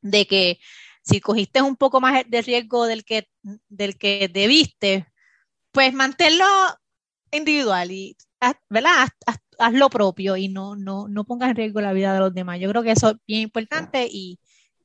de 0.02 0.28
que 0.28 0.60
si 1.02 1.20
cogiste 1.22 1.62
un 1.62 1.76
poco 1.76 2.00
más 2.02 2.24
de 2.28 2.42
riesgo 2.42 2.86
del 2.86 3.04
que, 3.04 3.30
del 3.70 3.98
que 3.98 4.30
debiste, 4.32 5.08
pues 5.72 5.94
manténlo 5.94 6.46
individual 7.32 7.92
y, 7.92 8.16
¿verdad? 8.70 9.08
haz, 9.26 9.40
lo 9.72 9.90
propio 9.90 10.36
y 10.36 10.50
no, 10.50 10.76
no, 10.76 11.08
no 11.08 11.24
pongas 11.24 11.52
en 11.52 11.56
riesgo 11.56 11.80
la 11.80 11.94
vida 11.94 12.14
de 12.14 12.20
los 12.20 12.34
demás. 12.34 12.60
Yo 12.60 12.70
creo 12.70 12.84
que 12.84 12.92
eso 12.92 13.12
es 13.12 13.18
bien 13.26 13.44
importante 13.44 14.06
y, 14.12 14.38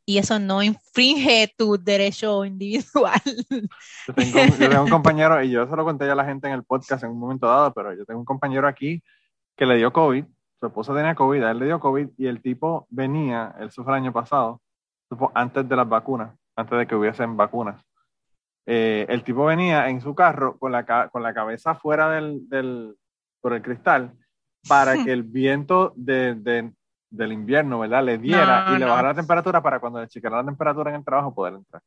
y 0.09 0.16
eso 0.16 0.39
no 0.39 0.62
infringe 0.62 1.53
tu 1.59 1.76
derecho 1.76 2.43
individual. 2.45 3.20
Yo 4.07 4.14
tengo, 4.14 4.85
un 4.85 4.89
compañero, 4.89 5.43
y 5.43 5.51
yo 5.51 5.68
se 5.68 5.76
lo 5.76 5.85
conté 5.85 6.07
ya 6.07 6.12
a 6.12 6.14
la 6.16 6.24
gente 6.24 6.47
en 6.49 6.55
el 6.55 6.64
podcast 6.64 7.05
en 7.05 7.11
un 7.11 7.18
momento 7.18 7.47
dado, 7.47 7.74
pero 7.74 7.93
yo 7.93 8.07
tengo 8.07 8.20
un 8.20 8.24
compañero 8.24 8.66
aquí 8.66 9.03
que 9.55 9.66
le 9.66 9.76
dio 9.76 9.93
COVID, 9.93 10.24
su 10.61 10.66
esposa 10.66 10.95
tenía 10.95 11.14
COVID, 11.14 11.43
a 11.43 11.51
él 11.51 11.59
le 11.59 11.66
dio 11.66 11.79
COVID 11.79 12.09
y 12.16 12.26
el 12.26 12.41
tipo 12.41 12.87
venía, 12.89 13.55
él 13.61 13.70
sufrió 13.70 13.97
el 13.97 14.03
año 14.03 14.12
pasado, 14.14 14.62
antes 15.35 15.68
de 15.68 15.76
las 15.76 15.87
vacunas, 15.87 16.35
antes 16.57 16.79
de 16.79 16.87
que 16.87 16.95
hubiesen 16.95 17.37
vacunas. 17.37 17.85
Eh, 18.64 19.05
el 19.11 19.22
tipo 19.22 19.45
venía 19.45 19.91
en 19.91 20.01
su 20.01 20.14
carro 20.14 20.59
con 20.59 20.72
la, 20.72 21.11
con 21.11 21.22
la 21.22 21.35
cabeza 21.35 21.74
fuera 21.74 22.11
del, 22.11 22.49
del, 22.49 22.97
por 23.43 23.53
el 23.53 23.61
cristal 23.61 24.14
para 24.66 24.92
que 25.04 25.12
el 25.12 25.22
viento 25.22 25.92
de, 25.96 26.34
de, 26.34 26.72
del 27.11 27.32
invierno, 27.32 27.78
¿verdad? 27.78 28.04
Le 28.04 28.18
diera 28.18 28.72
y 28.74 28.78
le 28.78 28.84
bajara 28.84 29.09
la 29.09 29.14
temperatura 29.14 29.62
para 29.62 29.80
cuando 29.80 30.00
le 30.00 30.09
chequeara 30.09 30.38
la 30.38 30.44
temperatura 30.44 30.90
en 30.90 30.96
el 30.96 31.04
trabajo 31.04 31.34
poder 31.34 31.54
entrar. 31.54 31.82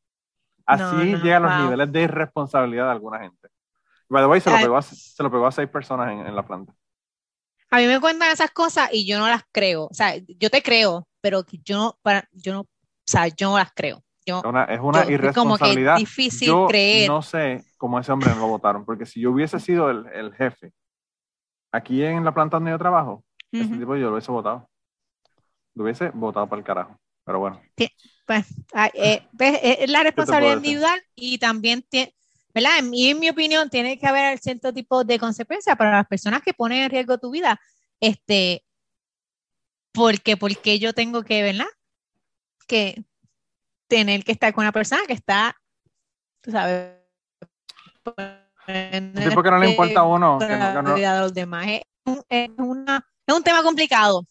Así 0.65 1.15
llegan 1.17 1.43
los 1.43 1.59
niveles 1.63 1.91
de 1.91 2.01
irresponsabilidad 2.03 2.85
de 2.85 2.91
alguna 2.91 3.19
gente. 3.19 3.49
By 4.07 4.23
the 4.23 4.27
way, 4.27 4.41
se 4.41 4.49
lo 4.49 4.57
pegó 4.57 4.77
a, 4.77 4.81
se 4.81 5.23
lo 5.23 5.31
pegó 5.31 5.47
a 5.47 5.51
seis 5.51 5.69
personas 5.69 6.11
en, 6.11 6.27
en, 6.27 6.35
la 6.35 6.45
planta. 6.45 6.73
A 7.69 7.77
mí 7.77 7.87
me 7.87 7.99
cuentan 7.99 8.29
esas 8.29 8.51
cosas 8.51 8.89
y 8.91 9.07
yo 9.07 9.17
no 9.17 9.27
las 9.27 9.43
creo. 9.51 9.85
O 9.85 9.93
sea, 9.93 10.15
yo 10.17 10.49
te 10.49 10.61
creo, 10.61 11.07
pero 11.21 11.45
yo 11.63 11.77
no, 11.77 11.97
para, 12.01 12.27
yo 12.31 12.53
no, 12.53 12.61
o 12.61 12.67
sea, 13.05 13.27
yo 13.29 13.51
no 13.51 13.57
las 13.57 13.71
creo. 13.73 14.03
Yo, 14.25 14.41
una, 14.45 14.65
es 14.65 14.79
una 14.79 15.09
irresponsabilidad. 15.09 15.93
Como 15.93 15.97
que 15.97 16.01
difícil 16.01 16.47
yo 16.47 16.67
creer. 16.67 17.09
No 17.09 17.21
sé 17.21 17.63
cómo 17.77 17.99
ese 17.99 18.11
hombre 18.11 18.29
no 18.31 18.41
lo 18.41 18.47
votaron, 18.47 18.85
porque 18.85 19.05
si 19.05 19.21
yo 19.21 19.31
hubiese 19.31 19.59
sido 19.59 19.89
el, 19.89 20.05
el 20.13 20.33
jefe 20.33 20.73
aquí 21.71 22.03
en 22.03 22.23
la 22.23 22.33
planta 22.33 22.57
donde 22.57 22.71
yo 22.71 22.77
trabajo, 22.77 23.23
ese 23.51 23.77
tipo 23.77 23.95
yo 23.95 24.07
lo 24.07 24.13
hubiese 24.13 24.31
votado. 24.31 24.69
Lo 25.73 25.83
hubiese 25.83 26.09
votado 26.09 26.47
para 26.47 26.59
el 26.59 26.65
carajo. 26.65 26.99
Pero 27.25 27.39
bueno. 27.39 27.61
Pues, 28.25 28.45
eh, 28.93 29.27
pues 29.37 29.59
es 29.61 29.89
la 29.89 30.03
responsabilidad 30.03 30.57
individual 30.57 31.01
y 31.15 31.37
también 31.37 31.83
tiene, 31.89 32.15
¿verdad? 32.53 32.79
En 32.79 32.89
mi, 32.89 33.09
en 33.09 33.19
mi 33.19 33.29
opinión, 33.29 33.69
tiene 33.69 33.97
que 33.97 34.07
haber 34.07 34.39
cierto 34.39 34.73
tipo 34.73 35.03
de 35.03 35.19
consecuencia 35.19 35.75
para 35.75 35.91
las 35.91 36.07
personas 36.07 36.41
que 36.41 36.53
ponen 36.53 36.83
en 36.83 36.89
riesgo 36.89 37.17
tu 37.17 37.31
vida. 37.31 37.59
Este, 37.99 38.63
porque, 39.91 40.37
porque 40.37 40.79
yo 40.79 40.93
tengo 40.93 41.23
que, 41.23 41.43
¿verdad? 41.43 41.67
Que 42.67 43.03
tener 43.87 44.23
que 44.23 44.31
estar 44.31 44.53
con 44.53 44.63
una 44.63 44.71
persona 44.71 45.01
que 45.05 45.13
está, 45.13 45.55
tú 46.41 46.51
sabes, 46.51 46.95
sí, 48.67 49.29
porque 49.33 49.51
no 49.51 49.59
le 49.59 49.69
importa 49.71 50.01
a 50.01 50.03
uno. 50.03 50.37
Que 50.39 50.47
no, 50.47 51.21
los 51.21 51.33
demás. 51.33 51.67
Es, 51.67 51.81
es, 52.29 52.49
una, 52.57 53.05
es 53.25 53.35
un 53.35 53.43
tema 53.43 53.63
complicado 53.63 54.25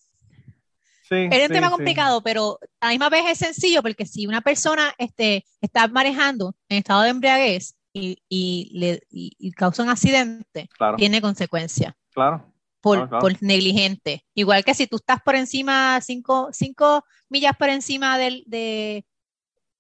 es 1.11 1.49
un 1.49 1.55
tema 1.55 1.71
complicado, 1.71 2.23
pero 2.23 2.59
a 2.81 2.87
la 2.87 2.91
misma 2.91 3.09
vez 3.09 3.25
es 3.29 3.39
sencillo 3.39 3.83
porque 3.83 4.07
si 4.07 4.27
una 4.27 4.41
persona 4.41 4.95
este, 4.99 5.45
está 5.61 5.89
manejando 5.89 6.55
en 6.69 6.79
estado 6.79 7.03
de 7.03 7.09
embriaguez 7.11 7.75
y, 7.93 8.23
y, 8.29 8.71
le, 8.75 9.03
y, 9.11 9.51
causa 9.53 9.83
un 9.83 9.89
accidente, 9.89 10.69
tiene 10.97 11.21
consecuencias. 11.21 11.95
Claro. 12.13 12.47
Por, 12.81 13.09
por, 13.11 13.43
negligente. 13.43 14.25
Igual 14.35 14.65
que 14.65 14.75
si 14.75 14.87
tú 14.87 14.97
estás 14.97 15.21
por 15.21 15.35
encima, 15.35 16.01
cinco, 16.01 16.49
cinco 16.53 17.05
millas 17.29 17.57
por 17.57 17.69
encima 17.69 18.17
del, 18.17 18.43
de, 18.47 19.05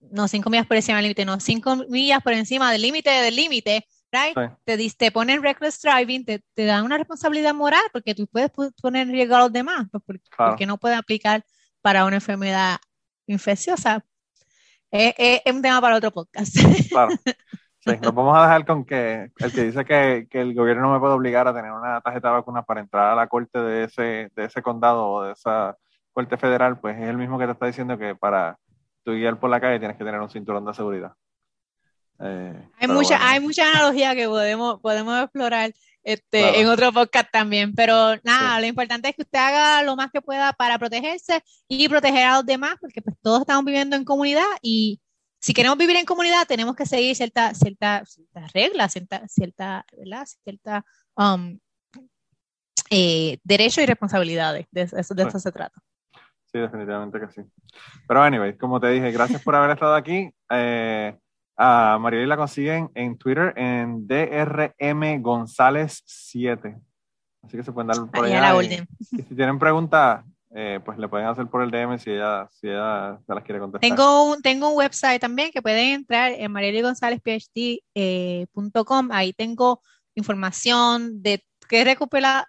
no, 0.00 0.28
cinco 0.28 0.50
millas 0.50 0.66
por 0.66 0.76
encima 0.76 0.96
del 0.96 1.04
límite, 1.04 1.24
no, 1.24 1.40
cinco 1.40 1.76
millas 1.88 2.22
por 2.22 2.32
encima 2.32 2.72
del 2.72 2.82
límite 2.82 3.10
del 3.10 3.36
límite, 3.36 3.86
right? 4.12 4.36
Te, 4.64 4.90
te 4.90 5.10
ponen 5.10 5.42
reckless 5.42 5.80
driving, 5.80 6.24
te, 6.24 6.42
te, 6.54 6.64
dan 6.64 6.84
una 6.84 6.98
responsabilidad 6.98 7.54
moral 7.54 7.82
porque 7.92 8.14
tú 8.14 8.26
puedes 8.26 8.50
poner 8.80 9.06
en 9.06 9.12
riesgo 9.12 9.36
a 9.36 9.40
los 9.40 9.52
demás, 9.52 9.86
pues, 9.90 10.20
porque, 10.36 10.66
no 10.66 10.78
puede 10.78 10.94
aplicar 10.94 11.44
para 11.80 12.04
una 12.04 12.16
enfermedad 12.16 12.78
infecciosa. 13.26 14.04
Es, 14.90 15.14
es, 15.18 15.54
un 15.54 15.62
tema 15.62 15.80
para 15.80 15.96
otro 15.96 16.10
podcast. 16.10 16.56
Claro. 16.88 17.12
Sí, 17.82 17.92
nos 18.02 18.14
vamos 18.14 18.36
a 18.36 18.42
dejar 18.42 18.66
con 18.66 18.84
que 18.84 19.30
el 19.38 19.52
que 19.54 19.64
dice 19.64 19.86
que, 19.86 20.28
que, 20.30 20.42
el 20.42 20.54
gobierno 20.54 20.82
no 20.82 20.92
me 20.92 21.00
puede 21.00 21.14
obligar 21.14 21.48
a 21.48 21.54
tener 21.54 21.72
una 21.72 22.02
tarjeta 22.02 22.28
de 22.28 22.34
vacunas 22.34 22.66
para 22.66 22.80
entrar 22.80 23.10
a 23.10 23.14
la 23.14 23.26
corte 23.26 23.58
de 23.58 23.84
ese, 23.84 24.30
de 24.36 24.44
ese 24.44 24.60
condado 24.60 25.08
o 25.08 25.22
de 25.22 25.32
esa 25.32 25.78
corte 26.12 26.36
federal, 26.36 26.78
pues 26.78 26.98
es 26.98 27.08
el 27.08 27.16
mismo 27.16 27.38
que 27.38 27.46
te 27.46 27.52
está 27.52 27.64
diciendo 27.64 27.96
que 27.96 28.14
para 28.14 28.58
tu 29.02 29.12
guiar 29.12 29.38
por 29.40 29.48
la 29.48 29.62
calle 29.62 29.78
tienes 29.78 29.96
que 29.96 30.04
tener 30.04 30.20
un 30.20 30.28
cinturón 30.28 30.66
de 30.66 30.74
seguridad. 30.74 31.14
Eh, 32.22 32.68
hay, 32.78 32.88
mucha, 32.88 33.30
hay 33.30 33.40
mucha 33.40 33.70
analogía 33.70 34.14
que 34.14 34.26
podemos, 34.26 34.80
podemos 34.80 35.22
explorar 35.22 35.72
este, 36.02 36.60
en 36.60 36.68
otro 36.68 36.92
podcast 36.92 37.30
también, 37.30 37.74
pero 37.74 38.16
nada, 38.24 38.60
lo 38.60 38.66
importante 38.66 39.08
es 39.08 39.16
que 39.16 39.22
usted 39.22 39.38
haga 39.38 39.82
lo 39.82 39.96
más 39.96 40.10
que 40.10 40.22
pueda 40.22 40.52
para 40.52 40.78
protegerse 40.78 41.42
y 41.68 41.88
proteger 41.88 42.26
a 42.26 42.36
los 42.36 42.46
demás, 42.46 42.76
porque 42.80 43.02
pues 43.02 43.16
todos 43.22 43.40
estamos 43.40 43.64
viviendo 43.64 43.96
en 43.96 44.04
comunidad 44.04 44.46
y 44.62 45.00
si 45.40 45.54
queremos 45.54 45.78
vivir 45.78 45.96
en 45.96 46.04
comunidad 46.04 46.46
tenemos 46.46 46.76
que 46.76 46.86
seguir 46.86 47.16
ciertas 47.16 47.58
cierta, 47.58 48.04
cierta 48.04 48.46
reglas, 48.52 48.92
ciertas 48.92 49.32
cierta, 49.32 49.84
cierta, 50.44 50.84
um, 51.16 51.58
eh, 52.90 53.38
derechos 53.44 53.84
y 53.84 53.86
responsabilidades, 53.86 54.66
de, 54.70 54.82
eso, 54.82 55.14
de 55.14 55.22
eso 55.22 55.38
se 55.38 55.52
trata. 55.52 55.80
Sí, 56.52 56.58
definitivamente 56.58 57.20
que 57.20 57.28
sí. 57.30 57.42
Pero 58.08 58.22
anyway, 58.22 58.56
como 58.56 58.80
te 58.80 58.88
dije, 58.88 59.12
gracias 59.12 59.42
por 59.42 59.54
haber 59.54 59.70
estado 59.70 59.94
aquí. 59.94 60.30
Eh, 60.50 61.16
a 61.62 61.98
Mariela 62.00 62.28
la 62.28 62.38
consiguen 62.38 62.90
en 62.94 63.18
Twitter 63.18 63.52
en 63.54 64.06
DRM 64.06 65.20
González 65.20 66.02
7. 66.06 66.74
Así 67.42 67.58
que 67.58 67.62
se 67.62 67.70
pueden 67.70 67.88
dar 67.88 68.10
por 68.10 68.24
allá. 68.24 68.62
Y, 68.62 68.68
si 69.22 69.34
tienen 69.34 69.58
preguntas, 69.58 70.24
eh, 70.54 70.80
pues 70.82 70.96
le 70.96 71.06
pueden 71.06 71.26
hacer 71.26 71.48
por 71.48 71.62
el 71.62 71.70
DM 71.70 71.98
si 71.98 72.12
ella, 72.12 72.48
si 72.50 72.68
ella 72.68 73.18
se 73.26 73.34
las 73.34 73.44
quiere 73.44 73.60
contestar. 73.60 73.86
Tengo 73.86 74.30
un, 74.30 74.40
tengo 74.40 74.70
un 74.70 74.78
website 74.78 75.20
también 75.20 75.50
que 75.50 75.60
pueden 75.60 75.96
entrar 75.96 76.32
en 76.32 76.50
marieligonzalezphd.com. 76.50 79.08
Ahí 79.12 79.34
tengo 79.34 79.82
información 80.14 81.22
de 81.22 81.44
qué 81.68 81.84
recupera. 81.84 82.48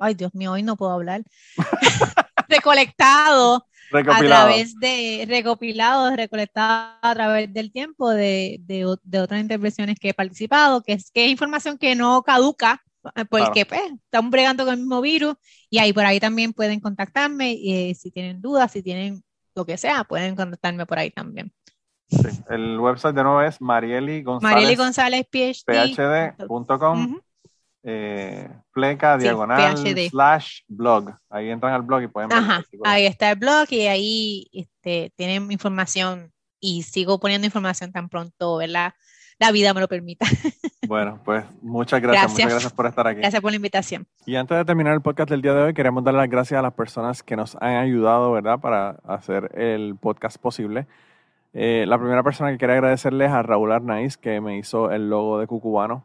ay, 0.00 0.14
Dios 0.14 0.34
mío, 0.34 0.52
hoy 0.52 0.62
no 0.62 0.76
puedo 0.76 0.92
hablar. 0.92 1.22
recolectado 2.50 3.66
a 3.92 4.18
través 4.18 4.74
de 4.78 5.24
recopilados, 5.28 6.16
recolectados 6.16 6.98
a 7.02 7.14
través 7.14 7.52
del 7.52 7.72
tiempo 7.72 8.10
de, 8.10 8.58
de, 8.60 8.96
de, 9.02 9.20
otras 9.20 9.40
intervenciones 9.40 9.98
que 9.98 10.10
he 10.10 10.14
participado, 10.14 10.82
que 10.82 10.94
es, 10.94 11.10
que 11.10 11.24
es 11.24 11.30
información 11.30 11.78
que 11.78 11.94
no 11.94 12.22
caduca, 12.22 12.82
eh, 13.16 13.24
porque 13.24 13.66
pues, 13.66 13.80
están 14.04 14.30
bregando 14.30 14.64
con 14.64 14.74
el 14.74 14.80
mismo 14.80 15.00
virus 15.00 15.34
y 15.68 15.78
ahí 15.78 15.92
por 15.92 16.04
ahí 16.04 16.20
también 16.20 16.52
pueden 16.52 16.80
contactarme 16.80 17.52
y 17.54 17.90
eh, 17.90 17.94
si 17.94 18.10
tienen 18.10 18.40
dudas, 18.40 18.72
si 18.72 18.82
tienen 18.82 19.22
lo 19.54 19.64
que 19.64 19.76
sea, 19.76 20.04
pueden 20.04 20.36
contactarme 20.36 20.86
por 20.86 20.98
ahí 20.98 21.10
también. 21.10 21.52
Sí, 22.08 22.28
el 22.48 22.78
website 22.78 23.14
de 23.14 23.22
nuevo 23.22 23.40
es 23.42 23.60
Marieli 23.60 24.22
González, 24.22 24.54
Marieli 24.54 24.76
González 24.76 25.26
phd.com 25.30 27.20
eh, 27.82 28.48
pleca 28.72 29.16
diagonal 29.16 29.76
slash 30.10 30.60
blog. 30.68 31.12
Ahí 31.28 31.50
entran 31.50 31.72
al 31.72 31.82
blog 31.82 32.02
y 32.02 32.08
pueden 32.08 32.28
ver. 32.28 32.40
ahí 32.84 33.06
está 33.06 33.30
el 33.30 33.38
blog 33.38 33.66
y 33.70 33.86
ahí 33.86 34.48
este, 34.52 35.12
tienen 35.16 35.50
información 35.50 36.32
y 36.60 36.82
sigo 36.82 37.18
poniendo 37.18 37.46
información 37.46 37.92
tan 37.92 38.08
pronto, 38.08 38.56
¿verdad? 38.56 38.92
La 39.38 39.52
vida 39.52 39.72
me 39.72 39.80
lo 39.80 39.88
permita. 39.88 40.26
Bueno, 40.88 41.20
pues 41.24 41.44
muchas 41.62 42.00
gracias, 42.00 42.22
gracias. 42.22 42.38
Muchas 42.38 42.52
gracias 42.52 42.72
por 42.72 42.86
estar 42.86 43.06
aquí. 43.06 43.20
Gracias 43.20 43.40
por 43.40 43.52
la 43.52 43.56
invitación. 43.56 44.08
Y 44.26 44.34
antes 44.34 44.58
de 44.58 44.64
terminar 44.64 44.92
el 44.92 45.02
podcast 45.02 45.30
del 45.30 45.40
día 45.40 45.54
de 45.54 45.62
hoy, 45.62 45.74
queremos 45.74 46.02
dar 46.02 46.14
las 46.14 46.28
gracias 46.28 46.58
a 46.58 46.62
las 46.62 46.72
personas 46.72 47.22
que 47.22 47.36
nos 47.36 47.54
han 47.60 47.76
ayudado, 47.76 48.32
¿verdad?, 48.32 48.58
para 48.58 48.96
hacer 49.06 49.52
el 49.56 49.94
podcast 49.94 50.38
posible. 50.38 50.88
Eh, 51.52 51.84
la 51.86 51.96
primera 51.96 52.24
persona 52.24 52.50
que 52.50 52.58
quería 52.58 52.74
agradecerles 52.74 53.28
es 53.28 53.32
a 53.32 53.42
Raúl 53.42 53.70
Arnaiz, 53.70 54.16
que 54.16 54.40
me 54.40 54.58
hizo 54.58 54.90
el 54.90 55.08
logo 55.10 55.38
de 55.38 55.46
Cucubano. 55.46 56.04